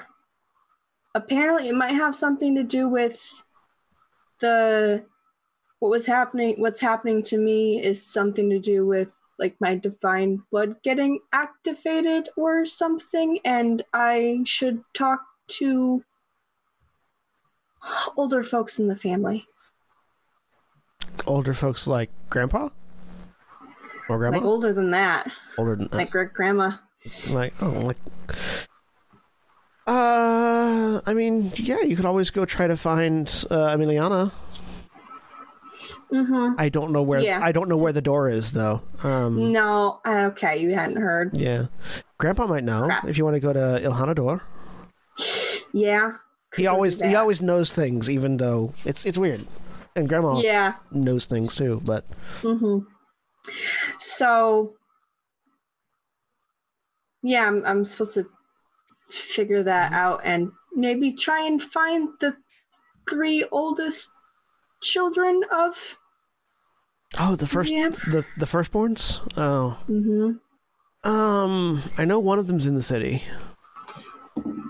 apparently 1.15 1.69
it 1.69 1.75
might 1.75 1.95
have 1.95 2.15
something 2.15 2.55
to 2.55 2.63
do 2.63 2.89
with 2.89 3.45
the 4.41 5.05
what 5.79 5.91
was 5.91 6.07
happening. 6.07 6.55
What's 6.59 6.81
happening 6.81 7.23
to 7.25 7.39
me 7.39 7.83
is 7.83 8.05
something 8.05 8.49
to 8.51 8.59
do 8.59 8.87
with 8.87 9.17
like 9.39 9.57
my 9.61 9.75
divine 9.75 10.43
blood 10.51 10.77
getting 10.83 11.21
activated 11.33 12.29
or 12.37 12.65
something, 12.65 13.39
and 13.45 13.83
I 13.93 14.41
should 14.45 14.83
talk 14.93 15.21
to 15.49 16.05
older 18.17 18.43
folks 18.43 18.79
in 18.79 18.89
the 18.89 18.97
family. 18.97 19.45
Older 21.27 21.55
folks 21.55 21.87
like 21.87 22.11
grandpa 22.31 22.69
or 24.09 24.19
grandma. 24.19 24.39
Like 24.39 24.47
older 24.47 24.73
than 24.73 24.91
that, 24.91 25.31
older 25.59 25.77
than 25.77 25.89
like 25.93 26.11
great 26.11 26.33
grandma. 26.33 26.77
like 27.31 27.55
oh 27.61 27.71
like. 27.71 27.97
Uh, 29.87 31.03
I 31.05 31.13
mean, 31.13 31.53
yeah, 31.57 31.83
you 31.83 31.95
could 31.95 32.07
always 32.07 32.31
go 32.31 32.47
try 32.47 32.67
to 32.67 32.77
find 32.77 33.29
uh, 33.51 33.77
Emiliana. 33.77 34.33
Mm-hmm. 36.15 36.55
I 36.59 36.69
don't 36.69 36.93
know 36.93 37.03
where 37.03 37.19
Yeah. 37.21 37.41
I 37.43 37.51
don't 37.51 37.69
know 37.69 37.77
where 37.77 37.93
the 37.93 38.01
door 38.01 38.29
is 38.29 38.53
though. 38.53 38.83
Um, 39.03 39.51
No, 39.51 40.01
okay, 40.07 40.59
you 40.59 40.73
hadn't 40.75 40.97
heard. 41.03 41.35
yeah, 41.35 41.67
Grandpa 42.19 42.47
might 42.47 42.63
know 42.63 42.85
Crap. 42.87 43.09
if 43.09 43.19
you 43.19 43.25
want 43.25 43.35
to 43.35 43.41
go 43.41 43.53
to 43.53 43.81
Ilhanador. 43.83 44.41
Yeah. 45.73 46.13
He 46.57 46.69
always 46.69 47.01
he 47.01 47.17
always 47.17 47.43
knows 47.43 47.73
things, 47.73 48.09
even 48.09 48.37
though 48.37 48.73
it's 48.85 49.05
it's 49.05 49.19
weird. 49.19 49.45
And 49.97 50.09
Grandma 50.09 50.39
Yeah. 50.41 50.75
knows 50.93 51.27
things 51.27 51.57
too, 51.57 51.81
but 51.85 52.05
Mm-hmm. 52.43 52.79
So, 53.99 54.75
yeah, 57.23 57.47
I'm, 57.47 57.65
I'm 57.67 57.85
supposed 57.85 58.15
to 58.15 58.27
figure 59.09 59.63
that 59.63 59.93
out 59.93 60.21
and 60.25 60.51
maybe 60.75 61.13
try 61.13 61.45
and 61.47 61.63
find 61.63 62.09
the 62.21 62.37
three 63.11 63.45
oldest 63.51 64.11
children 64.83 65.43
of. 65.51 65.99
Oh, 67.21 67.37
the 67.37 67.47
first 67.47 67.73
Yeah. 67.73 67.89
the 67.89 68.25
the 68.37 68.47
firstborns. 68.47 69.21
Oh, 69.37 69.79
Mm-hmm. 69.89 71.09
um, 71.11 71.83
I 71.99 72.05
know 72.05 72.19
one 72.19 72.39
of 72.39 72.47
them's 72.47 72.67
in 72.67 72.75
the 72.75 72.83
city. 72.83 73.23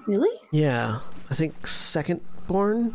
Really? 0.07 0.39
Yeah, 0.53 1.01
I 1.31 1.35
think 1.35 1.63
secondborn. 1.63 2.95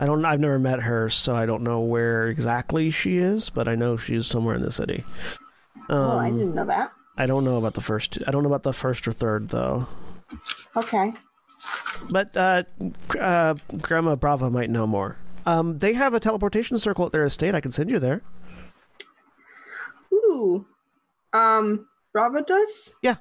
I 0.00 0.06
don't. 0.06 0.24
I've 0.24 0.40
never 0.40 0.58
met 0.58 0.80
her, 0.82 1.08
so 1.08 1.34
I 1.34 1.46
don't 1.46 1.62
know 1.62 1.80
where 1.80 2.26
exactly 2.28 2.90
she 2.90 3.18
is, 3.18 3.48
but 3.50 3.66
I 3.68 3.74
know 3.76 3.96
she's 3.96 4.26
somewhere 4.26 4.54
in 4.56 4.62
the 4.62 4.72
city. 4.72 5.04
Um, 5.88 5.98
oh, 5.98 6.18
I 6.18 6.30
didn't 6.30 6.54
know 6.54 6.66
that. 6.66 6.92
I 7.16 7.26
don't 7.26 7.44
know 7.44 7.56
about 7.56 7.74
the 7.74 7.80
first. 7.80 8.18
I 8.26 8.30
don't 8.30 8.42
know 8.42 8.48
about 8.48 8.62
the 8.64 8.72
first 8.74 9.08
or 9.08 9.12
third 9.12 9.48
though. 9.48 9.86
Okay. 10.76 11.12
But 12.10 12.36
uh, 12.36 12.64
uh, 13.18 13.54
Grandma 13.80 14.16
Brava 14.16 14.50
might 14.50 14.68
know 14.68 14.86
more. 14.86 15.16
Um, 15.46 15.78
they 15.78 15.92
have 15.92 16.12
a 16.12 16.20
teleportation 16.20 16.76
circle 16.78 17.06
at 17.06 17.12
their 17.12 17.24
estate. 17.24 17.54
I 17.54 17.60
can 17.60 17.70
send 17.70 17.88
you 17.88 17.98
there. 17.98 18.20
Ooh. 20.12 20.66
Um, 21.32 21.86
Bravo 22.12 22.42
does? 22.42 22.96
Yeah. 23.00 23.16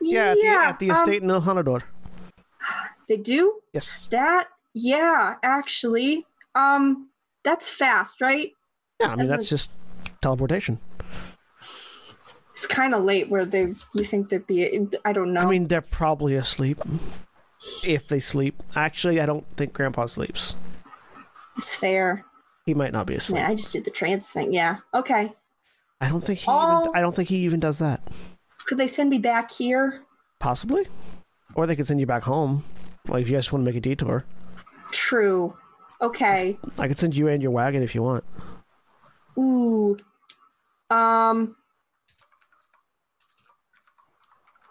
Yeah, 0.00 0.30
at 0.32 0.36
the, 0.36 0.46
at 0.46 0.78
the 0.78 0.90
um, 0.90 0.96
estate 0.96 1.22
in 1.22 1.28
Ilhanador. 1.28 1.82
they 3.08 3.16
do? 3.16 3.60
Yes. 3.72 4.08
That, 4.10 4.48
yeah, 4.72 5.34
actually. 5.42 6.26
Um, 6.54 7.10
that's 7.44 7.68
fast, 7.68 8.20
right? 8.20 8.52
Yeah, 9.00 9.08
I 9.08 9.16
mean 9.16 9.24
As 9.26 9.30
that's 9.30 9.46
a- 9.46 9.50
just 9.50 9.70
teleportation. 10.22 10.80
It's 12.54 12.66
kind 12.66 12.94
of 12.94 13.04
late 13.04 13.28
where 13.28 13.44
they 13.44 13.72
you 13.94 14.02
think 14.04 14.30
they'd 14.30 14.46
be. 14.46 14.88
I 15.04 15.12
don't 15.12 15.34
know. 15.34 15.42
I 15.42 15.46
mean, 15.46 15.68
they're 15.68 15.82
probably 15.82 16.36
asleep. 16.36 16.80
If 17.84 18.08
they 18.08 18.20
sleep. 18.20 18.62
Actually, 18.74 19.20
I 19.20 19.26
don't 19.26 19.46
think 19.56 19.72
Grandpa 19.72 20.06
sleeps. 20.06 20.56
it's 21.56 21.74
fair. 21.76 22.24
He 22.64 22.74
might 22.74 22.92
not 22.92 23.06
be 23.06 23.14
asleep. 23.14 23.40
Man, 23.40 23.50
I 23.50 23.54
just 23.54 23.72
did 23.72 23.84
the 23.84 23.90
trance 23.90 24.28
thing. 24.28 24.52
Yeah. 24.52 24.78
Okay. 24.92 25.32
I 26.00 26.08
don't 26.08 26.24
think 26.24 26.40
he 26.40 26.46
Oh. 26.48 26.82
even 26.82 26.96
I 26.96 27.00
don't 27.00 27.14
think 27.14 27.28
he 27.28 27.36
even 27.38 27.60
does 27.60 27.78
that. 27.78 28.00
Could 28.66 28.78
they 28.78 28.88
send 28.88 29.08
me 29.10 29.18
back 29.18 29.50
here? 29.50 30.02
Possibly. 30.40 30.86
Or 31.54 31.66
they 31.66 31.76
could 31.76 31.86
send 31.86 32.00
you 32.00 32.06
back 32.06 32.24
home. 32.24 32.64
Like 33.08 33.22
if 33.22 33.28
you 33.30 33.36
guys 33.36 33.50
want 33.52 33.62
to 33.64 33.66
make 33.70 33.76
a 33.76 33.80
detour. 33.80 34.24
True. 34.90 35.56
Okay. 36.02 36.58
I 36.78 36.88
could 36.88 36.98
send 36.98 37.16
you 37.16 37.28
and 37.28 37.40
your 37.42 37.52
wagon 37.52 37.82
if 37.82 37.94
you 37.94 38.02
want. 38.02 38.24
Ooh. 39.38 39.96
Um. 40.90 41.56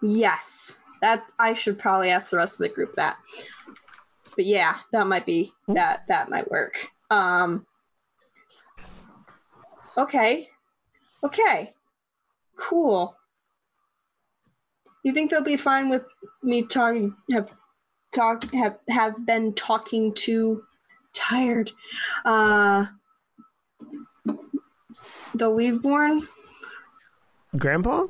Yes. 0.01 0.79
That 1.05 1.31
I 1.37 1.53
should 1.53 1.77
probably 1.77 2.09
ask 2.09 2.31
the 2.31 2.37
rest 2.37 2.55
of 2.55 2.67
the 2.67 2.69
group 2.69 2.95
that. 2.95 3.17
But 4.35 4.45
yeah, 4.45 4.77
that 4.91 5.05
might 5.05 5.23
be 5.23 5.53
that 5.67 6.01
that 6.07 6.31
might 6.31 6.49
work. 6.49 6.87
Um. 7.11 7.67
Okay. 9.95 10.49
Okay. 11.23 11.75
Cool. 12.55 13.15
You 15.03 15.13
think 15.13 15.29
they'll 15.29 15.43
be 15.43 15.57
fine 15.57 15.89
with 15.89 16.07
me 16.41 16.63
talking 16.63 17.15
have 17.31 17.51
talk 18.11 18.51
have 18.55 18.79
have 18.89 19.27
been 19.27 19.53
talking 19.53 20.11
to 20.25 20.63
tired 21.13 21.71
uh 22.25 22.87
the 25.35 25.51
Weaveborn? 25.51 26.21
Grandpa? 27.55 28.07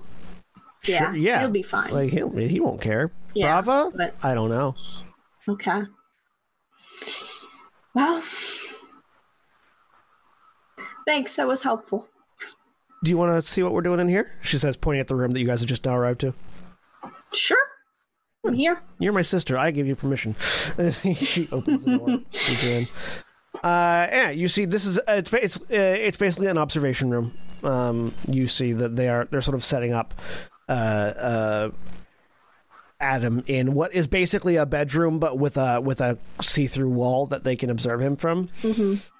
Yeah, 0.86 1.00
Sure, 1.00 1.16
yeah. 1.16 1.40
he'll 1.42 1.50
be 1.52 1.64
fine. 1.64 1.92
Like 1.92 2.12
he'll 2.12 2.30
he 2.36 2.60
won't 2.60 2.82
care. 2.82 3.12
Yeah, 3.34 3.62
Brava? 3.62 3.92
but- 3.96 4.16
I 4.24 4.34
don't 4.34 4.50
know. 4.50 4.76
Okay. 5.48 5.82
Well, 7.94 8.24
thanks. 11.08 11.36
That 11.36 11.48
was 11.48 11.64
helpful. 11.64 12.08
Do 13.04 13.12
you 13.12 13.18
want 13.18 13.42
to 13.42 13.48
see 13.48 13.62
what 13.64 13.72
we're 13.74 13.82
doing 13.82 14.00
in 14.00 14.10
here? 14.10 14.32
She 14.42 14.58
says, 14.58 14.76
pointing 14.76 15.02
at 15.02 15.08
the 15.08 15.16
room 15.16 15.32
that 15.34 15.40
you 15.40 15.46
guys 15.46 15.60
have 15.62 15.70
just 15.70 15.86
now 15.86 15.96
arrived 15.96 16.22
to. 16.22 16.34
Sure. 17.34 17.58
I'm 18.46 18.54
here. 18.54 18.82
You're 19.00 19.14
my 19.14 19.22
sister. 19.22 19.58
I 19.58 19.72
give 19.72 19.88
you 19.88 19.96
permission. 19.96 20.36
she 21.16 21.48
opens 21.52 21.84
the 21.84 21.98
door. 21.98 22.20
She's 22.32 22.64
in. 22.66 22.84
Uh, 23.64 24.08
yeah, 24.12 24.30
you 24.32 24.48
see, 24.48 24.66
this 24.66 24.86
is 24.86 24.98
uh, 25.00 25.04
it's 25.14 25.32
it's 25.34 25.58
uh, 25.62 25.64
it's 25.70 26.18
basically 26.18 26.48
an 26.48 26.58
observation 26.58 27.10
room. 27.10 27.36
um, 27.64 28.14
you 28.30 28.48
see 28.48 28.74
that 28.74 28.96
they 28.96 29.08
are 29.08 29.26
they're 29.26 29.42
sort 29.42 29.56
of 29.56 29.64
setting 29.64 29.94
up 29.94 30.14
uh, 30.68 30.72
uh, 30.72 31.72
Ádhamh 33.02 33.44
in 33.48 33.74
what 33.74 33.94
is 33.94 34.08
basically 34.08 34.56
a 34.56 34.66
bedroom, 34.66 35.20
but 35.20 35.38
with 35.38 35.58
a 35.58 35.82
with 35.82 36.00
a 36.02 36.18
see 36.42 36.66
through 36.68 36.90
wall 36.90 37.26
that 37.28 37.44
they 37.44 37.56
can 37.56 37.70
observe 37.70 38.02
him 38.02 38.16
from. 38.16 38.50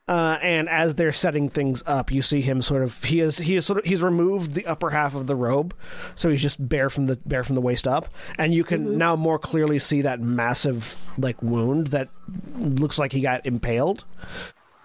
Uh, 0.08 0.38
and 0.44 0.70
as 0.70 0.96
they're 0.96 1.12
setting 1.12 1.50
things 1.50 1.82
up, 1.88 2.12
you 2.12 2.22
see 2.22 2.40
him 2.42 2.62
sort 2.62 2.84
of 2.84 3.04
he 3.04 3.20
is 3.20 3.40
he 3.40 3.56
is 3.56 3.66
sort 3.66 3.80
of 3.80 3.86
he's 3.86 4.04
removed 4.04 4.54
the 4.54 4.66
upper 4.66 4.92
half 4.92 5.16
of 5.16 5.28
the 5.28 5.36
robe, 5.36 5.74
so 6.16 6.30
he's 6.30 6.42
just 6.42 6.70
bare 6.70 6.90
from 6.90 7.08
the 7.08 7.18
bare 7.26 7.44
from 7.44 7.56
the 7.56 7.62
waist 7.62 7.88
up, 7.88 8.08
and 8.38 8.54
you 8.54 8.64
can 8.64 8.98
now 8.98 9.16
more 9.16 9.40
clearly 9.40 9.80
see 9.80 10.02
that 10.04 10.22
massive 10.22 10.96
like 11.18 11.42
wound 11.42 11.88
that 11.88 12.10
looks 12.58 13.00
like 13.00 13.12
he 13.12 13.22
got 13.22 13.46
impaled. 13.46 14.06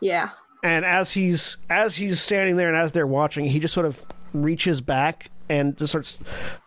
Yeah. 0.01 0.31
And 0.65 0.85
as 0.85 1.13
he's 1.13 1.59
as 1.69 1.97
he's 1.97 2.21
standing 2.21 2.57
there 2.57 2.69
and 2.69 2.77
as 2.77 2.93
they're 2.93 3.07
watching, 3.07 3.45
he 3.45 3.61
just 3.61 3.75
sort 3.75 3.87
of 3.87 4.05
reaches 4.33 4.81
back 4.81 5.31
and 5.51 5.77
just 5.77 5.91
starts 5.91 6.19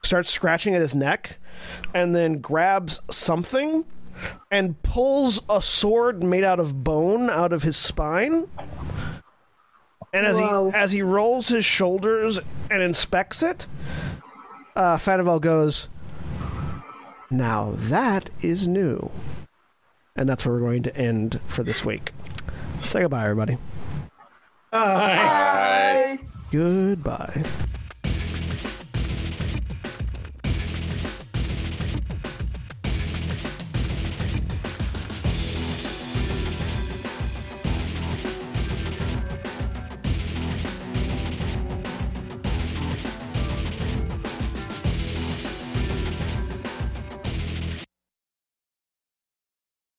starts 0.03 0.29
scratching 0.29 0.75
at 0.75 0.81
his 0.81 0.93
neck, 0.93 1.37
and 1.93 2.13
then 2.13 2.39
grabs 2.39 3.01
something 3.09 3.85
and 4.51 4.79
pulls 4.83 5.41
a 5.49 5.61
sword 5.61 6.21
made 6.21 6.43
out 6.43 6.59
of 6.59 6.83
bone 6.83 7.29
out 7.29 7.53
of 7.53 7.63
his 7.63 7.77
spine. 7.77 8.47
And 10.13 10.25
as 10.27 10.39
Whoa. 10.39 10.69
he 10.69 10.75
as 10.75 10.91
he 10.91 11.01
rolls 11.01 11.47
his 11.47 11.65
shoulders 11.65 12.39
and 12.69 12.83
inspects 12.83 13.41
it, 13.41 13.67
uh, 14.75 14.97
Fanival 14.97 15.39
goes, 15.39 15.87
"Now 17.31 17.73
that 17.75 18.29
is 18.41 18.67
new," 18.67 19.09
and 20.15 20.27
that's 20.27 20.45
where 20.45 20.53
we're 20.53 20.61
going 20.61 20.83
to 20.83 20.95
end 20.95 21.39
for 21.47 21.63
this 21.63 21.85
week. 21.85 22.11
Say 22.81 23.01
goodbye, 23.01 23.23
everybody. 23.23 23.57
Hi. 24.73 26.17
Bye. 26.17 26.19
Goodbye. 26.51 27.43